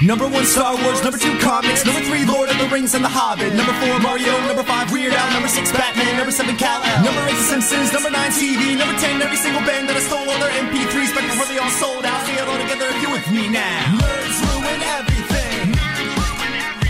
Number 0.00 0.24
one, 0.24 0.46
Star 0.48 0.72
Wars. 0.80 1.04
Number 1.04 1.18
two, 1.18 1.36
comics. 1.44 1.84
Number 1.84 2.00
three, 2.00 2.24
Lord 2.24 2.48
of 2.48 2.56
the 2.56 2.64
Rings 2.72 2.94
and 2.96 3.04
The 3.04 3.12
Hobbit. 3.12 3.52
Number 3.52 3.76
four, 3.84 4.00
Mario. 4.00 4.32
Number 4.48 4.64
five, 4.64 4.88
Weird 4.90 5.12
Al. 5.12 5.28
Number 5.36 5.48
six, 5.48 5.70
Batman. 5.72 6.16
Number 6.16 6.32
seven, 6.32 6.56
Cal. 6.56 6.80
Number 7.04 7.20
eight, 7.28 7.36
The 7.36 7.44
Simpsons. 7.52 7.92
Number 7.92 8.08
nine, 8.08 8.32
TV. 8.32 8.80
Number 8.80 8.96
ten, 8.96 9.20
every 9.20 9.36
single 9.36 9.60
band 9.68 9.92
that 9.92 10.00
I 10.00 10.00
stole 10.00 10.24
all 10.24 10.40
their 10.40 10.48
MP3s 10.56 11.12
back 11.12 11.28
before 11.28 11.44
they 11.52 11.60
all 11.60 11.68
sold 11.76 12.08
out. 12.08 12.16
See 12.24 12.32
it 12.32 12.48
all 12.48 12.56
together 12.56 12.88
if 12.88 12.96
you're 13.04 13.12
with 13.12 13.28
me 13.28 13.52
now. 13.52 14.00
Nerds 14.00 14.40
ruin 14.40 14.80
everything. 14.80 15.68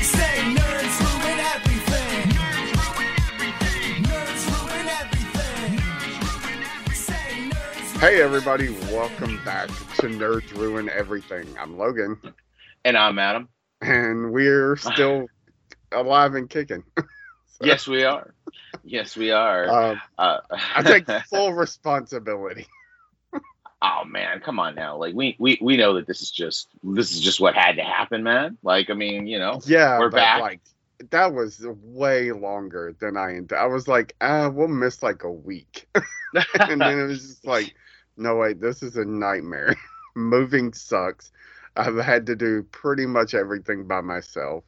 Say 0.07 0.55
nerds 0.55 0.97
ruin 1.03 1.39
everything. 1.51 2.31
Hey 7.99 8.23
everybody, 8.23 8.71
welcome 8.95 9.43
back 9.45 9.67
to 9.99 10.07
Nerds 10.07 10.55
Ruin 10.55 10.89
Everything. 10.89 11.45
I'm 11.59 11.77
Logan, 11.77 12.17
And 12.85 12.97
I'm 12.97 13.19
Adam. 13.19 13.49
and 13.81 14.33
we're 14.33 14.77
still 14.77 15.27
alive 15.93 16.35
and 16.35 16.49
kicking. 16.49 16.85
Yes, 17.63 17.87
we 17.87 18.04
are. 18.04 18.32
Yes, 18.85 19.18
we 19.18 19.32
are. 19.32 19.68
Um, 19.68 20.00
Uh, 20.17 20.39
I 20.75 20.82
take 20.82 21.07
full 21.29 21.53
responsibility. 21.53 22.67
oh 23.82 24.04
man, 24.07 24.40
come 24.40 24.59
on 24.59 24.75
now. 24.75 24.96
Like 24.96 25.14
we, 25.14 25.37
we 25.39 25.59
we 25.61 25.77
know 25.77 25.93
that 25.96 26.07
this 26.07 26.23
is 26.23 26.31
just 26.31 26.68
this 26.82 27.13
is 27.13 27.21
just 27.21 27.39
what 27.39 27.54
had 27.54 27.77
to 27.77 27.82
happen, 27.82 28.23
man. 28.23 28.57
Like 28.63 28.89
I 28.89 28.95
mean, 28.95 29.26
you 29.26 29.39
know. 29.39 29.61
Yeah, 29.67 29.99
We're 29.99 30.09
back. 30.09 30.40
like 30.40 30.61
that 31.11 31.35
was 31.35 31.62
way 31.82 32.33
longer 32.33 32.97
than 32.98 33.19
I 33.19 33.33
int- 33.37 33.53
I 33.53 33.67
was 33.67 33.87
like, 33.87 34.17
ah, 34.23 34.48
we'll 34.48 34.67
miss 34.69 35.03
like 35.03 35.25
a 35.25 35.31
week, 35.31 35.87
and 36.59 36.81
then 36.81 36.98
it 36.98 37.05
was 37.09 37.20
just 37.20 37.47
like, 37.47 37.75
no 38.17 38.37
wait, 38.37 38.59
this 38.59 38.83
is 38.83 38.97
a 38.97 39.05
nightmare. 39.05 39.77
Moving 40.17 40.73
sucks. 40.73 41.31
I've 41.80 41.97
had 42.05 42.27
to 42.27 42.36
do 42.36 42.62
pretty 42.64 43.06
much 43.06 43.34
everything 43.34 43.86
by 43.86 44.00
myself, 44.00 44.64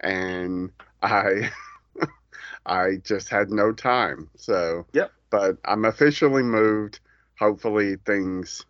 and 0.00 0.70
I 1.02 1.50
I 2.66 2.96
just 3.02 3.28
had 3.28 3.50
no 3.50 3.72
time. 3.72 4.28
So 4.36 4.86
Yep. 4.92 5.10
But 5.30 5.58
I'm 5.64 5.84
officially 5.84 6.42
moved. 6.42 6.98
Hopefully 7.38 7.96
things, 8.04 8.66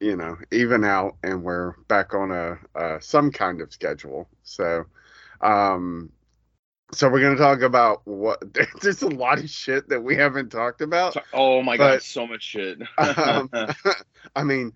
you 0.00 0.16
know, 0.16 0.36
even 0.52 0.84
out, 0.84 1.16
and 1.22 1.42
we're 1.44 1.74
back 1.88 2.12
on 2.12 2.30
a 2.30 2.58
uh, 2.78 2.98
some 3.00 3.30
kind 3.30 3.60
of 3.62 3.72
schedule. 3.72 4.28
So, 4.42 4.84
um, 5.40 6.10
so 6.92 7.08
we're 7.08 7.20
gonna 7.22 7.36
talk 7.36 7.62
about 7.62 8.02
what. 8.04 8.42
There's 8.82 9.02
a 9.02 9.08
lot 9.08 9.38
of 9.38 9.48
shit 9.48 9.88
that 9.88 10.02
we 10.02 10.16
haven't 10.16 10.50
talked 10.50 10.80
about. 10.82 11.16
oh 11.32 11.62
my 11.62 11.76
But- 11.76 11.92
god, 11.92 12.02
so 12.02 12.26
much 12.26 12.42
shit. 12.42 12.80
Um, 12.98 13.48
I 14.36 14.42
mean, 14.42 14.72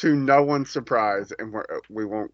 to 0.00 0.14
no 0.16 0.42
one's 0.42 0.70
surprise, 0.70 1.32
and 1.38 1.52
we're, 1.52 1.64
we 1.88 2.04
won't. 2.04 2.32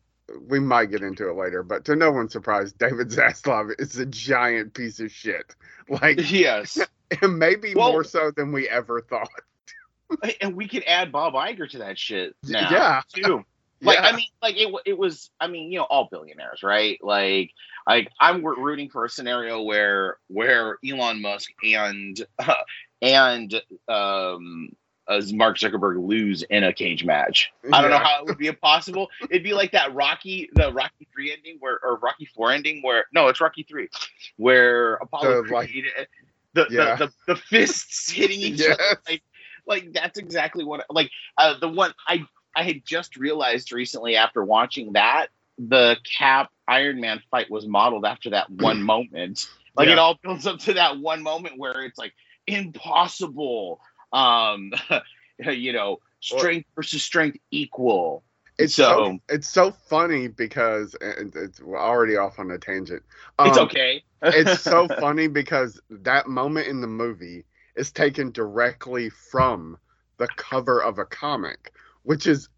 We 0.48 0.59
might 0.59 0.86
get 0.91 1.03
into 1.03 1.28
it 1.28 1.36
later, 1.36 1.62
but 1.62 1.84
to 1.84 1.95
no 1.95 2.11
one's 2.11 2.33
surprise, 2.33 2.72
David 2.72 3.09
Zaslav 3.11 3.70
is 3.78 3.97
a 3.98 4.06
giant 4.06 4.75
piece 4.75 4.98
of 4.98 5.12
shit. 5.12 5.55
Like, 5.89 6.31
yes. 6.31 6.78
and 7.22 7.39
maybe 7.39 7.75
Well- 7.75 7.92
more 7.92 8.05
so 8.05 8.33
than 8.33 8.50
we 8.53 8.69
ever 8.69 9.00
thought. 9.00 9.28
And 10.41 10.56
we 10.56 10.69
could 10.69 10.84
add 10.87 11.11
Bob 11.12 11.34
Iger 11.34 11.69
to 11.70 11.78
that 11.78 11.98
shit 11.98 12.34
now. 12.44 12.70
Yeah. 12.70 13.03
Too. 13.14 13.44
Like 13.83 13.98
Yeah. 13.98 14.06
I 14.06 14.17
mean, 14.17 14.28
like 14.41 14.56
it, 14.56 14.75
it 14.87 14.97
was. 14.97 15.31
I 15.39 15.48
mean, 15.48 15.70
you 15.70 15.78
know, 15.78 15.84
all 15.84 16.09
billionaires, 16.11 16.62
right? 16.62 16.98
Like, 17.03 17.50
like 17.87 18.11
I'm 18.19 18.42
rooting 18.42 18.89
for 18.89 19.05
a 19.05 19.09
scenario 19.11 19.61
where 19.61 20.17
where 20.28 20.78
Elon 20.83 21.20
Musk 21.20 21.50
and 21.62 22.19
and 23.03 23.55
um, 23.87 24.70
as 25.09 25.33
Mark 25.33 25.57
Zuckerberg 25.59 26.05
lose 26.07 26.43
in 26.51 26.65
a 26.65 26.73
cage 26.73 27.05
match. 27.05 27.53
I 27.73 27.81
don't 27.81 27.91
know 27.91 27.99
how 27.99 28.21
it 28.21 28.27
would 28.27 28.39
be 28.39 28.49
impossible. 28.49 29.09
It'd 29.31 29.45
be 29.45 29.55
like 29.55 29.73
that 29.73 29.95
Rocky, 29.95 30.51
the 30.55 30.73
Rocky 30.73 31.07
three 31.15 31.33
ending, 31.33 31.57
where 31.61 31.79
or 31.83 31.99
Rocky 31.99 32.29
four 32.35 32.53
ending, 32.53 32.83
where 32.83 33.07
no, 33.12 33.29
it's 33.29 33.41
Rocky 33.41 33.65
three, 33.69 33.89
where 34.37 34.95
Apollo 34.95 35.45
The, 35.47 35.53
like- 35.55 35.71
Creed, 35.71 35.84
the, 36.55 36.67
Yeah. 36.71 36.97
the, 36.97 37.07
the 37.07 37.34
the 37.34 37.37
fists 37.37 38.11
hitting 38.12 38.41
each 38.41 38.61
Yes. 38.61 38.75
other, 38.81 39.00
like 39.09 39.22
like 39.67 39.93
that's 39.93 40.19
exactly 40.19 40.65
what 40.65 40.84
like 40.91 41.11
uh, 41.38 41.59
the 41.59 41.69
one 41.69 41.93
I 42.09 42.25
I 42.55 42.62
had 42.65 42.84
just 42.87 43.17
realized 43.17 43.73
recently 43.73 44.17
after 44.17 44.43
watching 44.44 44.94
that 44.94 45.28
the 45.59 45.97
Cap 46.19 46.50
Iron 46.69 47.00
Man 47.00 47.23
fight 47.31 47.50
was 47.50 47.67
modeled 47.67 48.05
after 48.06 48.31
that 48.31 48.49
one 48.50 48.83
moment. 48.83 49.47
Like 49.77 49.88
it 49.88 49.99
all 49.99 50.19
builds 50.23 50.47
up 50.47 50.59
to 50.61 50.75
that 50.75 50.99
one 50.99 51.23
moment 51.23 51.59
where 51.59 51.83
it's 51.83 51.99
like 51.99 52.15
impossible. 52.47 53.81
Um, 54.12 54.72
you 55.39 55.72
know, 55.72 56.00
strength 56.21 56.69
versus 56.75 57.03
strength 57.03 57.39
equal. 57.50 58.22
It's 58.59 58.75
so, 58.75 58.83
So- 58.84 59.19
it's 59.28 59.49
so 59.49 59.71
funny 59.71 60.28
because 60.28 60.97
and 61.00 61.34
it's 61.37 61.61
we're 61.61 61.78
already 61.78 62.17
off 62.17 62.39
on 62.39 62.50
a 62.50 62.59
tangent. 62.59 63.03
It's 63.41 63.59
Um, 63.59 63.65
okay. 63.67 64.03
it's 64.22 64.61
so 64.62 64.89
funny 64.89 65.28
because 65.28 65.81
that 65.91 66.27
moment 66.27 66.67
in 66.69 66.81
the 66.81 66.87
movie 66.87 67.44
is 67.75 67.93
taken 67.93 68.31
directly 68.31 69.11
from 69.11 69.77
the 70.17 70.27
cover 70.37 70.83
of 70.83 70.99
a 70.99 71.05
comic, 71.05 71.75
which 72.05 72.27
is, 72.27 72.49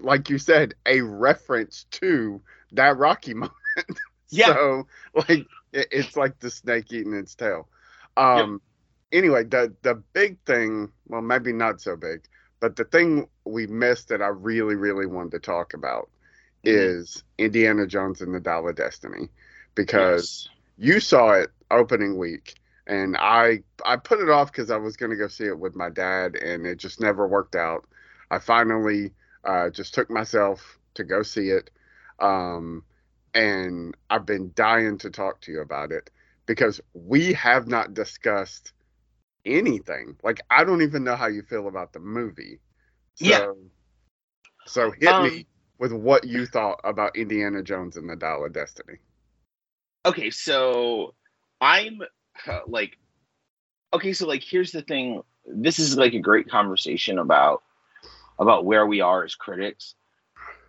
like 0.00 0.30
you 0.30 0.38
said, 0.38 0.74
a 0.86 1.00
reference 1.00 1.86
to 1.90 2.40
that 2.72 2.96
Rocky 2.96 3.34
moment. 3.34 3.52
Yeah. 4.30 4.54
So, 4.54 4.86
like, 5.14 5.46
it, 5.72 5.88
it's 5.90 6.16
like 6.16 6.38
the 6.38 6.50
snake 6.50 6.92
eating 6.92 7.14
its 7.14 7.34
tail. 7.34 7.68
Um. 8.16 8.60
Anyway, 9.14 9.44
the 9.44 9.74
the 9.82 9.96
big 10.14 10.38
thing, 10.46 10.92
well, 11.08 11.22
maybe 11.22 11.52
not 11.54 11.80
so 11.82 11.96
big, 11.96 12.24
but 12.60 12.76
the 12.76 12.84
thing 12.84 13.28
we 13.46 13.66
missed 13.68 14.08
that 14.10 14.22
I 14.22 14.28
really, 14.28 14.76
really 14.76 15.06
wanted 15.06 15.32
to 15.32 15.40
talk 15.40 15.74
about 15.74 16.10
Mhm. 16.64 16.98
is 17.04 17.24
Indiana 17.38 17.86
Jones 17.86 18.22
and 18.22 18.34
the 18.34 18.40
Dial 18.40 18.68
of 18.68 18.76
Destiny, 18.76 19.30
because 19.76 20.32
Yes. 20.32 20.50
you 20.78 21.00
saw 21.00 21.32
it 21.34 21.50
opening 21.70 22.18
week 22.18 22.56
and 22.86 23.16
i 23.18 23.60
i 23.86 23.96
put 23.96 24.20
it 24.20 24.30
off 24.30 24.52
because 24.52 24.70
i 24.70 24.76
was 24.76 24.96
going 24.96 25.10
to 25.10 25.16
go 25.16 25.28
see 25.28 25.46
it 25.46 25.58
with 25.58 25.74
my 25.76 25.90
dad 25.90 26.36
and 26.36 26.66
it 26.66 26.76
just 26.78 27.00
never 27.00 27.26
worked 27.26 27.56
out 27.56 27.86
i 28.30 28.38
finally 28.38 29.12
uh, 29.44 29.70
just 29.70 29.94
took 29.94 30.10
myself 30.10 30.78
to 30.94 31.04
go 31.04 31.22
see 31.22 31.50
it 31.50 31.70
um, 32.20 32.84
and 33.34 33.96
i've 34.10 34.26
been 34.26 34.52
dying 34.54 34.98
to 34.98 35.10
talk 35.10 35.40
to 35.40 35.52
you 35.52 35.62
about 35.62 35.92
it 35.92 36.10
because 36.46 36.80
we 36.94 37.32
have 37.34 37.68
not 37.68 37.94
discussed 37.94 38.73
anything. 39.46 40.16
Like 40.22 40.40
i 40.50 40.64
don't 40.64 40.82
even 40.82 41.04
know 41.04 41.16
how 41.16 41.26
you 41.28 41.42
feel 41.42 41.68
about 41.68 41.92
the 41.92 42.00
movie. 42.00 42.60
So, 43.14 43.32
Yeah. 43.32 43.44
so 44.66 44.90
hit 44.92 45.18
Um, 45.18 45.18
me 45.18 45.46
with 45.78 45.92
what 45.92 46.24
you 46.24 46.46
thought 46.46 46.80
about 46.84 47.16
indiana 47.16 47.62
jones 47.62 47.96
and 47.96 48.08
the 48.08 48.16
dial 48.16 48.44
of 48.44 48.52
destiny. 48.52 48.98
Okay 50.06 50.30
so 50.30 51.14
i'm 51.60 52.00
uh, 52.48 52.60
like 52.66 52.98
okay 53.94 54.12
so 54.12 54.26
like 54.26 54.42
here's 54.42 54.72
the 54.72 54.82
thing. 54.82 55.22
This 55.46 55.78
is 55.78 55.96
like 55.96 56.14
a 56.14 56.20
great 56.20 56.48
conversation 56.48 57.18
about 57.18 57.62
about 58.38 58.64
where 58.64 58.86
we 58.86 59.00
are 59.00 59.24
as 59.24 59.34
critics. 59.34 59.94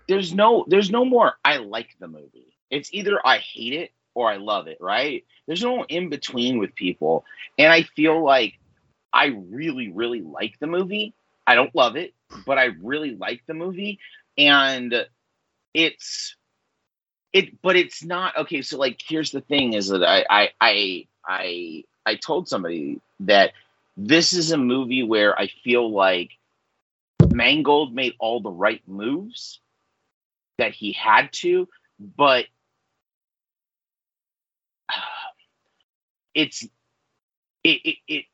There's 0.08 0.34
no 0.34 0.66
there's 0.68 0.92
no 0.92 1.06
more 1.06 1.34
i 1.46 1.58
like 1.58 1.90
the 2.00 2.08
movie. 2.08 2.56
It's 2.70 2.90
either 2.94 3.20
i 3.26 3.38
hate 3.40 3.74
it 3.74 3.92
or 4.16 4.30
i 4.32 4.38
love 4.38 4.68
it 4.68 4.78
right? 4.82 5.26
There's 5.48 5.64
no 5.64 5.84
in 5.86 6.10
between 6.10 6.58
with 6.60 6.76
people. 6.76 7.26
And 7.58 7.72
i 7.72 7.84
feel 7.84 8.24
like 8.24 8.54
i 9.16 9.28
really 9.50 9.92
really 9.92 10.22
like 10.22 10.60
the 10.60 10.68
movie. 10.68 11.16
I 11.48 11.56
don't 11.56 11.76
love 11.76 11.96
it 11.96 12.14
but 12.46 12.60
i 12.60 12.66
really 12.82 13.16
like 13.16 13.44
the 13.48 13.56
movie. 13.56 14.00
And 14.38 15.08
it's 15.74 16.36
it 17.34 17.62
but 17.62 17.76
it's 17.76 18.04
not 18.04 18.38
okay 18.38 18.62
so 18.62 18.78
like 18.78 19.00
here's 19.06 19.32
the 19.32 19.42
thing 19.42 19.74
is 19.74 19.90
that 19.90 20.04
i 20.04 20.26
i 20.30 20.50
i 20.62 21.08
i, 21.28 21.84
I 22.06 22.16
told 22.16 22.48
somebody 22.48 23.02
that 23.22 23.52
this 23.98 24.34
is 24.34 24.52
a 24.52 24.58
movie 24.58 25.04
where 25.04 25.38
i 25.40 25.48
feel 25.48 25.92
like 25.92 26.32
mangold 27.34 27.94
made 27.94 28.14
all 28.20 28.42
the 28.42 28.52
right 28.52 28.82
moves 28.88 29.60
that 30.58 30.74
he 30.74 30.94
had 30.94 31.32
to 31.34 31.68
but 32.00 32.46
it's 36.34 36.64
it 37.64 37.82
it, 37.86 37.98
it 38.08 38.26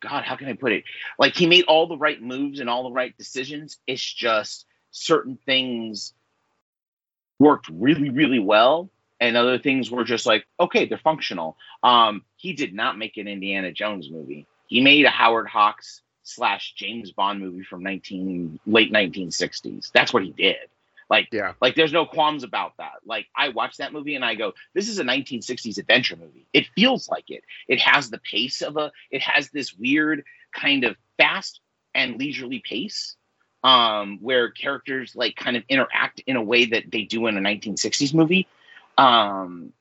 god 0.00 0.24
how 0.24 0.36
can 0.36 0.48
i 0.48 0.52
put 0.52 0.72
it? 0.72 0.84
Like 1.18 1.34
he 1.34 1.46
made 1.46 1.64
all 1.64 1.86
the 1.86 1.96
right 1.96 2.20
moves 2.20 2.60
and 2.60 2.68
all 2.68 2.84
the 2.84 2.92
right 2.92 3.16
decisions. 3.16 3.78
It's 3.86 4.02
just 4.02 4.66
certain 4.90 5.38
things 5.44 6.14
worked 7.38 7.68
really 7.68 8.10
really 8.10 8.38
well 8.38 8.90
and 9.20 9.36
other 9.36 9.58
things 9.58 9.90
were 9.90 10.04
just 10.04 10.26
like 10.26 10.46
okay 10.58 10.86
they're 10.86 10.98
functional. 10.98 11.56
Um 11.82 12.24
he 12.36 12.52
did 12.52 12.74
not 12.74 12.98
make 12.98 13.16
an 13.16 13.28
indiana 13.28 13.72
jones 13.72 14.10
movie. 14.10 14.46
He 14.66 14.80
made 14.80 15.04
a 15.04 15.10
howard 15.10 15.48
hawks 15.48 16.02
slash 16.22 16.74
james 16.76 17.10
bond 17.12 17.40
movie 17.40 17.62
from 17.62 17.82
19 17.82 18.60
late 18.66 18.92
1960s 18.92 19.90
that's 19.92 20.12
what 20.12 20.22
he 20.22 20.30
did 20.30 20.56
like 21.10 21.28
Yeah. 21.32 21.54
like 21.60 21.74
there's 21.74 21.92
no 21.92 22.06
qualms 22.06 22.42
about 22.42 22.72
that 22.78 22.94
like 23.04 23.26
i 23.36 23.48
watch 23.48 23.76
that 23.78 23.92
movie 23.92 24.14
and 24.14 24.24
i 24.24 24.34
go 24.34 24.52
this 24.74 24.88
is 24.88 24.98
a 24.98 25.04
1960s 25.04 25.78
adventure 25.78 26.16
movie 26.16 26.46
it 26.52 26.66
feels 26.74 27.08
like 27.08 27.24
it 27.28 27.44
it 27.66 27.80
has 27.80 28.10
the 28.10 28.18
pace 28.18 28.62
of 28.62 28.76
a 28.76 28.92
it 29.10 29.22
has 29.22 29.50
this 29.50 29.74
weird 29.74 30.24
kind 30.54 30.84
of 30.84 30.96
fast 31.18 31.60
and 31.94 32.18
leisurely 32.18 32.62
pace 32.64 33.16
um, 33.64 34.18
where 34.20 34.50
characters 34.50 35.14
like 35.16 35.36
kind 35.36 35.56
of 35.56 35.64
interact 35.68 36.20
in 36.26 36.36
a 36.36 36.42
way 36.42 36.66
that 36.66 36.84
they 36.90 37.02
do 37.02 37.26
in 37.26 37.36
a 37.36 37.40
1960s 37.40 38.14
movie. 38.14 38.46
Um, 38.96 39.72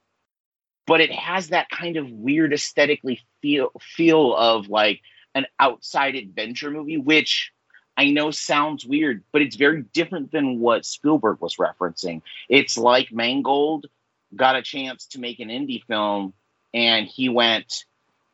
but 0.85 1.01
it 1.01 1.12
has 1.12 1.50
that 1.50 1.69
kind 1.69 1.97
of 1.97 2.09
weird 2.09 2.53
aesthetically 2.53 3.21
feel 3.41 3.71
feel 3.80 4.35
of 4.35 4.69
like 4.69 5.01
an 5.35 5.45
outside 5.59 6.15
adventure 6.15 6.71
movie, 6.71 6.97
which 6.97 7.51
I 7.97 8.11
know 8.11 8.29
sounds 8.29 8.85
weird, 8.85 9.23
but 9.31 9.41
it's 9.41 9.55
very 9.55 9.81
different 9.81 10.31
than 10.31 10.59
what 10.59 10.85
Spielberg 10.85 11.41
was 11.41 11.55
referencing. 11.55 12.21
It's 12.47 12.77
like 12.77 13.11
Mangold 13.11 13.88
got 14.35 14.55
a 14.55 14.61
chance 14.61 15.07
to 15.07 15.19
make 15.19 15.39
an 15.39 15.49
indie 15.49 15.83
film 15.83 16.33
and 16.73 17.07
he 17.07 17.27
went, 17.27 17.85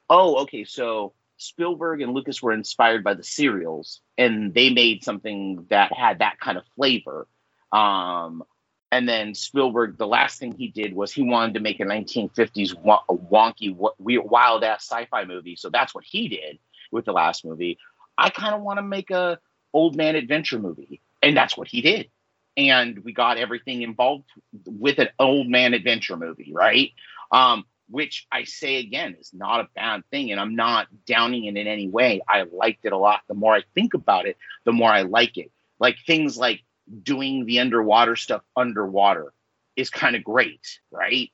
Oh, 0.10 0.42
okay, 0.44 0.66
so 0.66 1.14
Spielberg 1.38 2.02
and 2.02 2.14
Lucas 2.14 2.44
were 2.44 2.52
inspired 2.52 3.04
by 3.04 3.14
the 3.14 3.24
serials 3.24 4.02
and 4.18 4.54
they 4.54 4.70
made 4.70 5.04
something 5.04 5.66
that 5.70 5.94
had 5.94 6.20
that 6.20 6.40
kind 6.42 6.58
of 6.58 6.66
flavor. 6.76 7.26
Um, 7.72 8.44
and 8.92 9.08
then 9.08 9.34
Spielberg, 9.34 9.98
the 9.98 10.06
last 10.06 10.40
thing 10.40 10.52
he 10.52 10.68
did 10.68 10.94
was 10.94 11.12
he 11.12 11.24
wanted 11.24 11.54
to 11.56 11.62
make 11.62 11.80
a 11.80 11.86
1950s 11.86 12.76
wonky, 12.86 13.76
wild 13.98 14.64
ass 14.64 14.88
sci-fi 14.88 15.26
movie. 15.26 15.56
So 15.56 15.70
that's 15.70 15.96
what 15.96 16.04
he 16.04 16.28
did 16.28 16.60
with 16.92 17.06
the 17.06 17.14
last 17.14 17.46
movie. 17.46 17.80
I 18.18 18.30
kind 18.30 18.54
of 18.54 18.62
want 18.62 18.78
to 18.78 18.84
make 18.84 19.10
a 19.10 19.40
old 19.74 19.96
man 19.96 20.16
adventure 20.16 20.60
movie, 20.60 21.02
and 21.22 21.36
that's 21.36 21.58
what 21.58 21.68
he 21.68 21.82
did. 21.82 22.10
And 22.56 23.04
we 23.04 23.14
got 23.14 23.38
everything 23.38 23.82
involved 23.82 24.30
with 24.66 25.00
an 25.00 25.10
old 25.18 25.48
man 25.48 25.74
adventure 25.74 26.18
movie, 26.18 26.52
right? 26.54 26.92
Um, 27.32 27.66
which 27.90 28.28
I 28.32 28.44
say 28.44 28.78
again 28.78 29.18
is 29.20 29.34
not 29.34 29.62
a 29.62 29.70
bad 29.76 30.04
thing, 30.12 30.32
and 30.32 30.40
I'm 30.40 30.56
not 30.56 30.88
downing 31.06 31.46
it 31.46 31.58
in 31.58 31.68
any 31.68 31.88
way. 31.88 32.22
I 32.28 32.44
liked 32.44 32.86
it 32.86 32.94
a 32.94 32.98
lot. 32.98 33.22
The 33.28 33.34
more 33.34 33.56
I 33.56 33.64
think 33.74 33.94
about 33.94 34.28
it, 34.28 34.38
the 34.66 34.72
more 34.72 34.92
I 34.92 35.02
like 35.02 35.38
it. 35.38 35.52
Like 35.80 35.98
things 36.06 36.38
like 36.38 36.62
doing 37.02 37.46
the 37.46 37.60
underwater 37.60 38.16
stuff 38.16 38.42
underwater 38.56 39.34
is 39.76 39.90
kind 39.90 40.16
of 40.16 40.24
great, 40.24 40.80
right? 40.92 41.32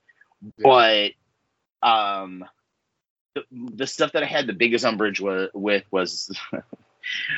Yeah. 0.57 1.12
But 1.81 1.88
um 1.88 2.45
the, 3.36 3.44
the 3.51 3.88
stuff 3.88 4.13
that 4.13 4.24
I 4.24 4.25
had 4.25 4.47
the 4.47 4.53
biggest 4.53 4.86
umbrage 4.86 5.19
was, 5.19 5.50
with 5.53 5.83
was 5.91 6.31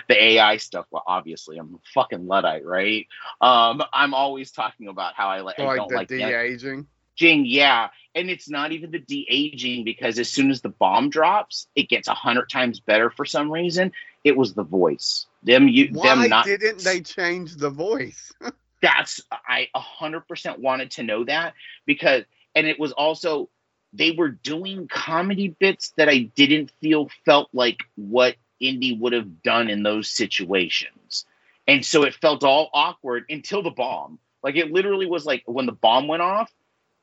the 0.07 0.23
AI 0.23 0.57
stuff. 0.57 0.85
Well, 0.91 1.03
obviously, 1.05 1.57
I'm 1.57 1.75
a 1.75 1.79
fucking 1.93 2.27
luddite, 2.27 2.65
right? 2.65 3.07
Um, 3.39 3.81
I'm 3.93 4.13
always 4.13 4.51
talking 4.51 4.87
about 4.87 5.15
how 5.15 5.29
I, 5.29 5.41
like 5.41 5.59
I 5.59 5.75
don't 5.75 5.91
like 5.91 6.07
de 6.07 6.23
aging. 6.23 6.87
Jing, 7.15 7.45
yeah, 7.45 7.89
and 8.15 8.29
it's 8.29 8.49
not 8.49 8.71
even 8.71 8.91
the 8.91 8.99
de 8.99 9.27
aging 9.29 9.83
because 9.83 10.17
as 10.17 10.29
soon 10.29 10.49
as 10.49 10.61
the 10.61 10.69
bomb 10.69 11.09
drops, 11.09 11.67
it 11.75 11.89
gets 11.89 12.07
a 12.07 12.13
hundred 12.13 12.49
times 12.49 12.79
better 12.79 13.09
for 13.09 13.25
some 13.25 13.51
reason. 13.51 13.91
It 14.23 14.37
was 14.37 14.53
the 14.53 14.63
voice. 14.63 15.25
Them 15.43 15.67
you 15.67 15.89
Why 15.91 16.15
them 16.15 16.29
not 16.29 16.45
didn't 16.45 16.79
they 16.83 17.01
change 17.01 17.55
the 17.55 17.69
voice? 17.69 18.31
that's 18.81 19.21
I 19.31 19.67
a 19.73 19.79
hundred 19.79 20.21
percent 20.21 20.59
wanted 20.59 20.91
to 20.91 21.03
know 21.03 21.23
that 21.25 21.53
because 21.85 22.23
and 22.55 22.67
it 22.67 22.79
was 22.79 22.91
also 22.91 23.49
they 23.93 24.11
were 24.11 24.29
doing 24.29 24.87
comedy 24.87 25.49
bits 25.59 25.93
that 25.97 26.09
I 26.09 26.19
didn't 26.35 26.71
feel 26.81 27.09
felt 27.25 27.49
like 27.53 27.79
what 27.95 28.35
Indy 28.61 28.93
would 28.93 29.13
have 29.13 29.43
done 29.43 29.69
in 29.69 29.83
those 29.83 30.09
situations. 30.09 31.25
And 31.67 31.85
so 31.85 32.03
it 32.03 32.15
felt 32.15 32.43
all 32.43 32.69
awkward 32.73 33.25
until 33.29 33.63
the 33.63 33.69
bomb. 33.71 34.19
Like 34.43 34.55
it 34.55 34.71
literally 34.71 35.05
was 35.05 35.25
like 35.25 35.43
when 35.45 35.65
the 35.65 35.71
bomb 35.71 36.07
went 36.07 36.21
off 36.21 36.51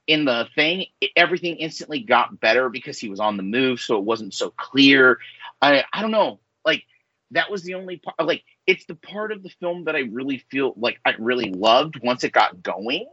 in 0.07 0.25
the 0.25 0.49
thing, 0.55 0.87
it, 1.01 1.11
everything 1.15 1.57
instantly 1.57 2.01
got 2.01 2.41
better 2.41 2.69
because 2.69 2.99
he 2.99 3.09
was 3.09 3.21
on 3.21 3.37
the 3.37 3.43
move, 3.43 3.81
so 3.81 3.99
it 3.99 4.05
wasn't 4.05 4.35
so 4.35 4.51
clear. 4.51 5.19
I 5.63 5.85
I 5.93 6.03
don't 6.03 6.11
know. 6.11 6.41
Like 6.65 6.85
that 7.33 7.51
was 7.51 7.63
the 7.63 7.75
only 7.75 7.99
part 7.99 8.17
like 8.27 8.43
it's 8.67 8.87
the 8.87 8.95
part 8.95 9.33
of 9.33 9.43
the 9.43 9.51
film 9.61 9.85
that 9.85 9.95
I 9.95 10.01
really 10.01 10.39
feel 10.51 10.75
like 10.77 10.99
I 11.05 11.15
really 11.19 11.51
loved 11.51 12.03
once 12.03 12.25
it 12.25 12.33
got 12.33 12.63
going. 12.63 13.07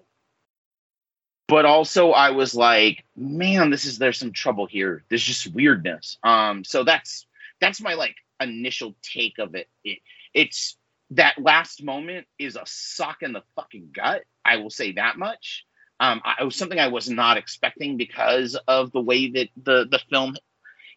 But 1.47 1.65
also 1.65 2.11
I 2.11 2.31
was 2.31 2.55
like, 2.55 3.03
man, 3.15 3.69
this 3.69 3.85
is 3.85 3.99
there's 3.99 4.17
some 4.17 4.31
trouble 4.31 4.65
here. 4.65 5.03
There's 5.09 5.23
just 5.23 5.53
weirdness. 5.53 6.17
Um 6.23 6.63
so 6.63 6.83
that's 6.83 7.27
that's 7.59 7.81
my 7.81 7.93
like 7.93 8.15
initial 8.39 8.95
take 9.01 9.39
of 9.39 9.55
it. 9.55 9.67
it 9.83 9.99
it's 10.33 10.77
that 11.11 11.39
last 11.39 11.83
moment 11.83 12.27
is 12.39 12.55
a 12.55 12.63
sock 12.65 13.21
in 13.21 13.33
the 13.33 13.43
fucking 13.55 13.89
gut. 13.93 14.23
I 14.43 14.57
will 14.57 14.69
say 14.69 14.93
that 14.93 15.17
much. 15.17 15.65
Um, 15.99 16.21
I, 16.25 16.35
it 16.41 16.43
was 16.43 16.55
something 16.55 16.79
I 16.79 16.87
was 16.87 17.09
not 17.09 17.37
expecting 17.37 17.97
because 17.97 18.57
of 18.67 18.91
the 18.91 19.01
way 19.01 19.29
that 19.31 19.49
the 19.63 19.87
the 19.89 19.99
film 20.09 20.35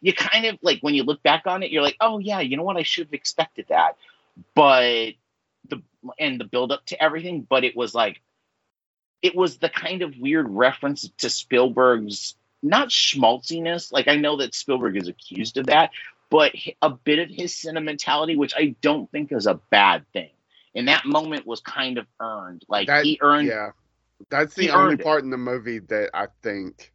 you 0.01 0.13
kind 0.13 0.47
of 0.47 0.59
like 0.63 0.81
when 0.81 0.95
you 0.95 1.03
look 1.03 1.23
back 1.23 1.43
on 1.47 1.63
it, 1.63 1.71
you're 1.71 1.83
like, 1.83 1.97
oh 2.01 2.19
yeah, 2.19 2.41
you 2.41 2.57
know 2.57 2.63
what? 2.63 2.77
I 2.77 2.83
should 2.83 3.09
have 3.09 3.15
expected 3.15 3.67
that. 3.69 3.97
But 4.55 5.15
the 5.69 5.83
and 6.19 6.41
the 6.41 6.45
build 6.45 6.73
up 6.73 6.85
to 6.87 7.03
everything, 7.03 7.47
but 7.49 7.65
it 7.65 7.77
was 7.77 7.95
like 7.95 8.21
it 9.23 9.35
was 9.35 9.59
the 9.59 9.69
kind 9.69 10.03
of 10.03 10.17
weird 10.19 10.47
reference 10.49 11.09
to 11.19 11.31
Spielberg's 11.31 12.37
not 12.63 12.89
schmaltziness. 12.89 13.93
Like 13.93 14.09
I 14.09 14.17
know 14.17 14.37
that 14.37 14.55
Spielberg 14.55 14.97
is 14.97 15.09
accused 15.09 15.59
of 15.59 15.67
that, 15.67 15.91
but 16.31 16.53
a 16.83 16.91
bit 16.91 17.19
of 17.19 17.29
his 17.31 17.55
sentimentality, 17.55 18.37
which 18.37 18.55
I 18.57 18.75
don't 18.81 19.11
think 19.11 19.33
is 19.33 19.47
a 19.47 19.61
bad 19.71 20.05
thing. 20.13 20.31
And 20.75 20.89
that 20.89 21.07
moment 21.07 21.47
was 21.47 21.61
kind 21.61 21.99
of 21.99 22.07
earned. 22.21 22.65
Like 22.69 22.89
that, 22.89 23.05
he 23.05 23.19
earned. 23.21 23.49
Yeah, 23.49 23.71
that's 24.31 24.55
the 24.55 24.71
only 24.71 24.97
part 24.97 25.25
in 25.25 25.31
the 25.31 25.39
movie 25.39 25.79
that 25.81 26.11
I 26.15 26.27
think 26.43 26.93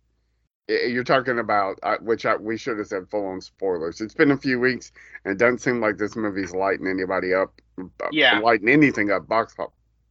you're 0.67 1.03
talking 1.03 1.39
about, 1.39 1.79
uh, 1.83 1.97
which 1.99 2.25
I, 2.25 2.35
we 2.35 2.57
should 2.57 2.77
have 2.77 2.87
said 2.87 3.09
full 3.09 3.25
on 3.25 3.41
spoilers. 3.41 3.99
It's 3.99 4.13
been 4.13 4.31
a 4.31 4.37
few 4.37 4.59
weeks, 4.59 4.91
and 5.25 5.33
it 5.33 5.37
doesn't 5.37 5.59
seem 5.59 5.81
like 5.81 5.97
this 5.97 6.15
movie's 6.15 6.53
lighting 6.53 6.87
anybody 6.87 7.33
up. 7.33 7.53
Uh, 7.77 8.07
yeah, 8.11 8.39
lighting 8.39 8.69
anything 8.69 9.11
up 9.11 9.27
box 9.27 9.55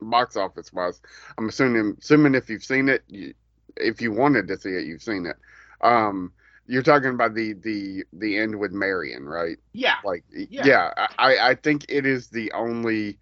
box 0.00 0.36
office 0.36 0.72
wise. 0.72 1.00
I'm 1.38 1.48
assuming 1.48 1.96
assuming 1.98 2.34
if 2.34 2.50
you've 2.50 2.64
seen 2.64 2.88
it, 2.88 3.02
you, 3.06 3.34
if 3.76 4.00
you 4.02 4.12
wanted 4.12 4.48
to 4.48 4.58
see 4.58 4.70
it, 4.70 4.84
you've 4.84 5.02
seen 5.02 5.26
it. 5.26 5.36
Um, 5.80 6.32
you're 6.67 6.82
talking 6.82 7.11
about 7.11 7.35
the 7.35 7.55
the 7.55 8.05
the 8.12 8.38
end 8.38 8.59
with 8.59 8.73
Marion, 8.73 9.25
right? 9.25 9.59
Yeah. 9.73 9.97
Like 10.05 10.25
yeah, 10.31 10.67
yeah 10.67 11.06
I 11.19 11.50
I 11.50 11.55
think 11.55 11.87
it 11.88 12.06
is 12.06 12.29
the 12.29 12.53
only 12.53 13.19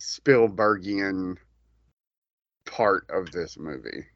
Spielbergian 0.00 1.36
part 2.66 3.06
of 3.10 3.30
this 3.32 3.58
movie. 3.58 4.06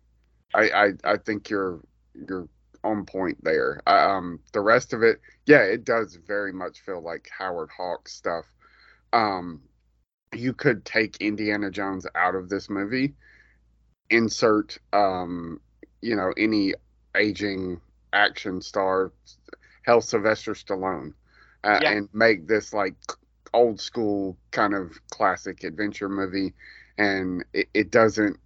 I 0.55 0.70
I, 0.70 0.93
I 1.05 1.17
think 1.17 1.50
you're 1.50 1.81
you're 2.29 2.49
on 2.85 3.05
point 3.05 3.43
there. 3.43 3.81
Um, 3.87 4.41
the 4.53 4.61
rest 4.61 4.93
of 4.93 5.03
it, 5.03 5.20
yeah, 5.47 5.62
it 5.62 5.85
does 5.85 6.17
very 6.26 6.53
much 6.53 6.81
feel 6.81 7.00
like 7.00 7.29
Howard 7.37 7.70
Hawks 7.76 8.12
stuff. 8.12 8.44
Um, 9.12 9.61
you 10.35 10.53
could 10.53 10.85
take 10.85 11.19
Indiana 11.19 11.70
Jones 11.70 12.06
out 12.15 12.35
of 12.35 12.49
this 12.49 12.70
movie, 12.70 13.15
insert, 14.11 14.79
um, 14.93 15.61
you 16.01 16.17
know, 16.17 16.32
any 16.36 16.75
aging 17.15 17.81
action 18.12 18.60
star, 18.60 19.12
hell, 19.84 20.00
Sylvester 20.00 20.52
Stallone, 20.52 21.14
uh, 21.64 21.81
yeah. 21.82 21.92
and 21.92 22.08
make 22.12 22.46
this 22.46 22.72
like 22.72 22.94
old 23.54 23.81
school 23.81 24.36
kind 24.50 24.74
of 24.74 24.92
classic 25.10 25.64
adventure 25.64 26.08
movie, 26.08 26.54
and 26.98 27.44
it, 27.52 27.69
it 27.74 27.90
doesn't, 27.90 28.38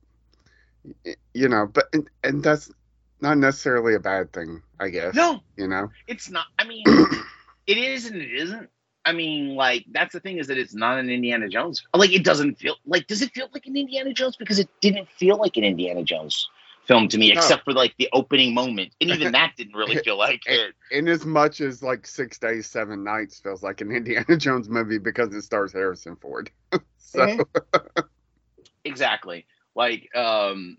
you 1.35 1.49
know, 1.49 1.67
but 1.67 1.87
and, 1.93 2.09
and 2.25 2.43
that's 2.43 2.71
not 3.21 3.39
necessarily 3.39 3.95
a 3.95 4.01
bad 4.01 4.33
thing, 4.33 4.63
I 4.81 4.89
guess. 4.89 5.15
No, 5.15 5.41
you 5.57 5.69
know, 5.69 5.91
it's 6.07 6.31
not. 6.31 6.47
I 6.59 6.65
mean, 6.65 6.85
it 7.67 7.79
is 7.79 8.07
and 8.07 8.17
it 8.17 8.33
isn't. 8.33 8.69
I 9.05 9.13
mean, 9.13 9.55
like 9.55 9.85
that's 9.93 10.13
the 10.13 10.21
thing 10.21 10.39
is 10.39 10.49
that 10.49 10.59
it's 10.59 10.75
not 10.75 10.99
an 10.99 11.11
Indiana 11.11 11.49
Jones. 11.49 11.85
Like 11.95 12.13
it 12.13 12.25
doesn't 12.25 12.59
feel 12.59 12.77
like. 12.87 13.07
Does 13.07 13.23
it 13.23 13.33
feel 13.33 13.49
like 13.55 13.67
an 13.67 13.77
Indiana 13.77 14.13
Jones? 14.13 14.37
Because 14.37 14.59
it 14.59 14.69
didn't 14.81 15.09
feel 15.09 15.37
like 15.37 15.57
an 15.57 15.65
Indiana 15.65 16.03
Jones 16.03 16.49
film 16.87 17.09
to 17.09 17.19
me, 17.19 17.33
no. 17.33 17.39
except 17.39 17.65
for 17.65 17.73
like 17.73 17.95
the 17.99 18.09
opening 18.13 18.55
moment, 18.55 18.95
and 19.01 19.11
even 19.11 19.33
that 19.33 19.53
didn't 19.57 19.75
really 19.75 19.97
feel 19.99 20.17
like 20.17 20.43
it. 20.47 20.75
In 20.91 21.09
as 21.09 21.25
much 21.25 21.61
as 21.61 21.83
like 21.83 22.07
Six 22.07 22.39
Days, 22.39 22.67
Seven 22.67 23.05
Nights 23.05 23.41
feels 23.41 23.63
like 23.63 23.81
an 23.81 23.91
Indiana 23.97 24.37
Jones 24.37 24.69
movie 24.69 24.99
because 24.99 25.35
it 25.35 25.43
stars 25.43 25.73
Harrison 25.73 26.17
Ford. 26.17 26.51
so. 26.99 27.27
Mm-hmm. 27.27 28.01
exactly. 28.85 29.47
Like, 29.75 30.09
um, 30.17 30.79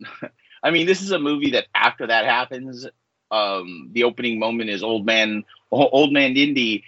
I 0.63 0.71
mean, 0.71 0.87
this 0.87 1.01
is 1.01 1.11
a 1.11 1.19
movie 1.19 1.51
that 1.51 1.67
after 1.75 2.07
that 2.07 2.25
happens, 2.25 2.87
um, 3.29 3.89
the 3.91 4.03
opening 4.03 4.39
moment 4.39 4.69
is 4.69 4.81
old 4.81 5.05
man, 5.05 5.43
old 5.71 6.11
man 6.13 6.35
Indy, 6.35 6.83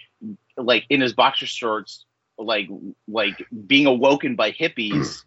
like 0.56 0.84
in 0.88 1.00
his 1.00 1.12
boxer 1.12 1.46
shorts, 1.46 2.04
like 2.36 2.68
like 3.06 3.46
being 3.66 3.86
awoken 3.86 4.34
by 4.34 4.50
hippies, 4.50 5.24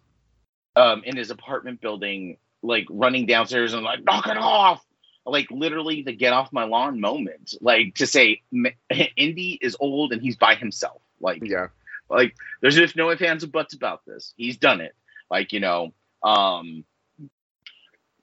um, 0.76 1.04
in 1.06 1.16
his 1.16 1.30
apartment 1.30 1.80
building, 1.80 2.38
like 2.64 2.88
running 2.90 3.26
downstairs 3.26 3.74
and 3.74 3.84
like 3.84 4.04
knock 4.04 4.28
it 4.28 4.38
off, 4.38 4.84
like 5.26 5.52
literally 5.52 6.02
the 6.02 6.14
get 6.14 6.34
off 6.34 6.52
my 6.52 6.64
lawn 6.64 7.00
moment, 7.00 7.54
like 7.62 7.96
to 7.96 8.08
say 8.08 8.42
Indy 9.16 9.60
is 9.62 9.78
old 9.80 10.14
and 10.14 10.22
he's 10.22 10.38
by 10.38 10.56
himself, 10.56 11.02
like 11.20 11.42
yeah, 11.44 11.68
like 12.10 12.36
there's 12.62 12.76
just 12.76 12.96
no 12.96 13.12
ifs 13.12 13.22
ands 13.22 13.44
or 13.44 13.48
buts 13.48 13.74
about 13.74 14.02
this. 14.06 14.34
He's 14.38 14.58
done 14.58 14.82
it, 14.82 14.96
like 15.30 15.52
you 15.52 15.60
know, 15.60 15.94
um 16.24 16.84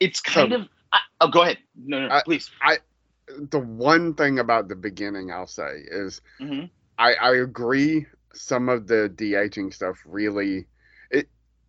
it's 0.01 0.21
kind 0.21 0.53
so, 0.53 0.61
of. 0.61 0.69
I, 0.93 0.99
oh, 1.21 1.29
go 1.29 1.43
ahead. 1.43 1.59
No, 1.77 2.09
no, 2.09 2.15
I, 2.15 2.23
please. 2.25 2.51
I 2.61 2.79
the 3.29 3.61
one 3.61 4.15
thing 4.15 4.39
about 4.39 4.69
the 4.69 4.75
beginning 4.75 5.31
I'll 5.31 5.47
say 5.47 5.85
is 5.87 6.21
mm-hmm. 6.41 6.67
I 6.99 7.15
I 7.15 7.37
agree 7.37 8.07
some 8.33 8.69
of 8.69 8.87
the 8.87 9.09
de 9.09 9.35
aging 9.35 9.73
stuff 9.73 9.99
really 10.05 10.67
it 11.11 11.29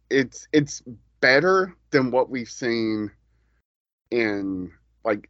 it's 0.09 0.47
it's 0.53 0.81
better 1.21 1.75
than 1.91 2.11
what 2.11 2.29
we've 2.29 2.49
seen 2.49 3.11
in 4.11 4.71
like 5.03 5.29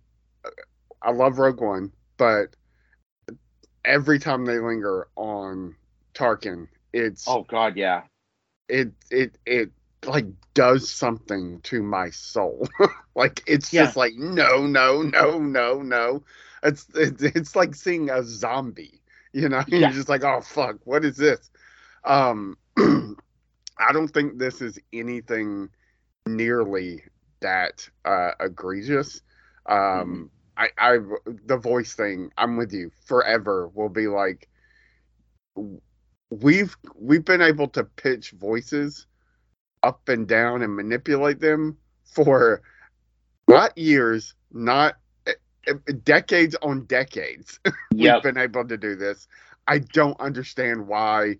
I 1.02 1.12
love 1.12 1.40
Rogue 1.40 1.62
One, 1.62 1.92
but 2.18 2.56
every 3.86 4.20
time 4.20 4.46
they 4.46 4.60
linger 4.60 5.08
on 5.16 5.76
Tarkin, 6.14 6.68
it's 6.94 7.38
oh 7.38 7.44
god, 7.44 7.78
yeah. 7.78 8.04
It 8.70 8.94
it 9.12 9.38
it 9.46 9.72
like 10.06 10.26
does 10.54 10.90
something 10.90 11.60
to 11.64 11.84
my 11.84 12.10
soul. 12.10 12.68
like 13.16 13.44
it's 13.48 13.72
Yeah. 13.72 13.76
just 13.76 13.96
like 13.96 14.14
no, 14.16 14.66
no, 14.66 15.02
no, 15.02 15.40
no, 15.40 15.82
no. 15.82 16.24
It's 16.64 16.88
it's, 16.96 17.22
it's 17.24 17.56
like 17.56 17.76
seeing 17.76 18.10
a 18.10 18.24
zombie. 18.24 19.02
You 19.34 19.50
know, 19.50 19.64
Yeah. 19.72 19.80
you're 19.80 19.92
just 19.94 20.10
like, 20.10 20.24
oh 20.24 20.42
fuck, 20.42 20.78
what 20.86 21.06
is 21.06 21.18
this? 21.18 21.52
Um, 22.06 22.58
I 22.78 23.92
don't 23.94 24.08
think 24.10 24.38
this 24.38 24.62
is 24.62 24.80
anything 24.94 25.70
nearly 26.28 27.04
that 27.42 27.88
uh, 28.06 28.32
egregious. 28.40 29.22
Um, 29.66 30.30
I, 30.58 30.70
I, 30.78 30.98
the 31.46 31.58
voice 31.58 31.94
thing, 31.94 32.32
I'm 32.38 32.58
with 32.58 32.74
you. 32.74 32.92
Forever 33.06 33.70
will 33.70 33.90
be 33.90 34.08
like, 34.08 34.48
we've 36.30 36.76
we've 36.96 37.26
been 37.26 37.42
able 37.42 37.68
to 37.68 37.84
pitch 37.84 38.32
voices 38.32 39.06
up 39.84 40.08
and 40.08 40.28
down 40.28 40.62
and 40.62 40.76
manipulate 40.76 41.40
them 41.40 41.78
for 42.04 42.62
not 43.48 43.78
years, 43.78 44.34
not 44.52 44.96
eh, 45.28 45.34
eh, 45.68 45.74
decades 46.04 46.56
on 46.62 46.86
decades. 46.86 47.60
Yep. 47.94 48.24
We've 48.24 48.34
been 48.34 48.42
able 48.42 48.66
to 48.68 48.78
do 48.78 48.96
this. 48.96 49.28
I 49.68 49.80
don't 49.80 50.20
understand 50.22 50.88
why. 50.88 51.36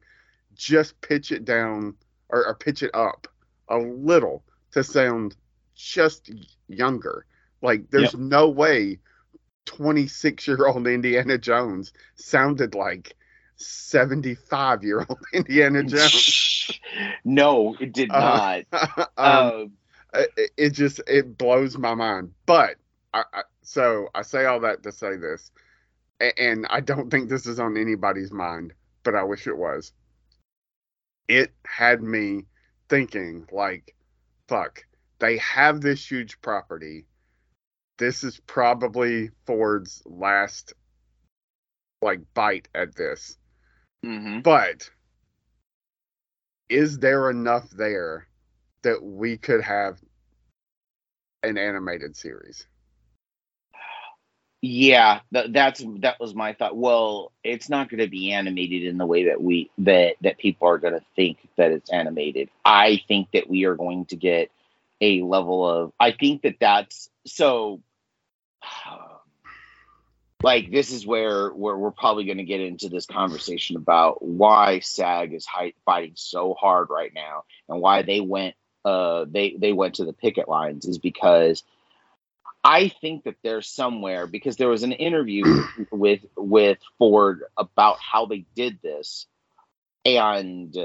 Just 0.54 1.00
pitch 1.00 1.32
it 1.32 1.46
down 1.46 1.96
or, 2.28 2.46
or 2.46 2.56
pitch 2.56 2.84
it 2.84 2.92
up 2.94 3.26
a 3.70 3.78
little 3.78 4.44
to 4.72 4.84
sound 4.84 5.36
just 5.76 6.32
younger. 6.68 7.26
Like 7.62 7.90
there's 7.92 8.16
no 8.16 8.50
way 8.50 9.00
26 9.66 10.48
year 10.48 10.66
old 10.68 10.88
Indiana 10.88 11.38
Jones 11.38 11.94
sounded 12.16 12.76
like 12.76 13.16
75 13.56 14.84
year 14.84 15.06
old 15.08 15.20
Indiana 15.34 15.84
Jones. 15.84 16.42
no, 17.24 17.76
it 17.80 17.94
did 17.94 18.14
Uh, 18.14 18.40
not. 18.40 18.64
um, 19.18 19.54
um, 19.54 19.74
it, 20.14 20.52
it 20.58 20.70
just 20.72 21.02
it 21.08 21.38
blows 21.38 21.78
my 21.78 21.94
mind. 21.94 22.32
But 22.46 22.78
I, 23.14 23.24
I 23.34 23.42
so 23.62 24.10
I 24.14 24.22
say 24.24 24.46
all 24.46 24.60
that 24.62 24.84
to 24.84 24.92
say 24.92 25.16
this, 25.18 25.52
and 26.38 26.66
I 26.70 26.82
don't 26.82 27.10
think 27.10 27.30
this 27.30 27.46
is 27.46 27.60
on 27.60 27.78
anybody's 27.78 28.32
mind, 28.32 28.74
but 29.04 29.16
I 29.16 29.24
wish 29.24 29.48
it 29.48 29.58
was. 29.58 29.94
It 31.28 31.54
had 31.66 32.02
me 32.02 32.48
thinking 32.90 33.48
like, 33.52 33.96
fuck, 34.52 34.84
they 35.20 35.38
have 35.38 35.80
this 35.80 36.12
huge 36.12 36.42
property. 36.42 37.06
This 37.98 38.26
is 38.26 38.42
probably 38.48 39.30
Ford's 39.46 40.04
last 40.06 40.74
like 42.02 42.20
bite 42.34 42.68
at 42.76 42.94
this. 42.96 43.38
mhm. 44.06 44.44
But 44.44 44.90
is 46.68 47.00
there 47.00 47.30
enough 47.30 47.70
there 47.70 48.28
that 48.82 49.02
we 49.02 49.38
could 49.38 49.62
have 49.62 50.02
an 51.44 51.58
animated 51.58 52.18
series? 52.18 52.68
Yeah, 54.64 55.22
that, 55.32 55.54
that's 55.54 55.84
that 56.02 56.20
was 56.20 56.36
my 56.36 56.54
thought. 56.54 56.78
Well, 56.78 57.32
it's 57.44 57.68
not 57.68 57.90
going 57.90 58.00
to 58.00 58.08
be 58.08 58.32
animated 58.32 58.84
in 58.84 59.00
the 59.00 59.08
way 59.08 59.26
that 59.26 59.42
we 59.42 59.72
that 59.80 60.18
that 60.22 60.38
people 60.38 60.68
are 60.68 60.78
going 60.78 60.94
to 60.94 61.06
think 61.16 61.40
that 61.58 61.72
it's 61.72 61.90
animated. 61.90 62.50
I 62.64 63.02
think 63.08 63.30
that 63.34 63.50
we 63.50 63.66
are 63.66 63.76
going 63.76 64.06
to 64.06 64.16
get 64.16 64.52
a 65.02 65.24
level 65.24 65.68
of. 65.68 65.94
I 66.00 66.12
think 66.12 66.44
that 66.44 66.58
that's 66.60 67.10
so. 67.26 67.82
Like 70.44 70.72
this 70.72 70.92
is 70.92 71.06
where 71.06 71.50
where 71.50 71.78
we're 71.78 71.92
probably 71.92 72.26
going 72.26 72.40
to 72.40 72.44
get 72.44 72.62
into 72.62 72.90
this 72.90 73.06
conversation 73.06 73.76
about 73.76 74.26
why 74.26 74.80
SAG 74.80 75.36
is 75.36 75.46
fighting 75.86 76.14
so 76.16 76.56
hard 76.56 76.88
right 76.90 77.12
now 77.14 77.44
and 77.70 77.80
why 77.80 78.02
they 78.02 78.22
went 78.22 78.56
uh 78.84 79.26
they 79.30 79.56
they 79.60 79.72
went 79.72 79.94
to 79.96 80.06
the 80.06 80.14
picket 80.14 80.50
lines 80.50 80.86
is 80.86 80.98
because 80.98 81.62
I 82.64 82.90
think 82.90 83.24
that 83.24 83.38
there's 83.44 83.68
somewhere 83.68 84.28
because 84.28 84.58
there 84.58 84.70
was 84.70 84.84
an 84.84 84.92
interview 84.92 85.44
with 85.92 86.22
with 86.36 86.80
Ford 86.98 87.44
about 87.58 87.98
how 88.00 88.26
they 88.26 88.46
did 88.56 88.80
this, 88.82 89.26
and 90.06 90.76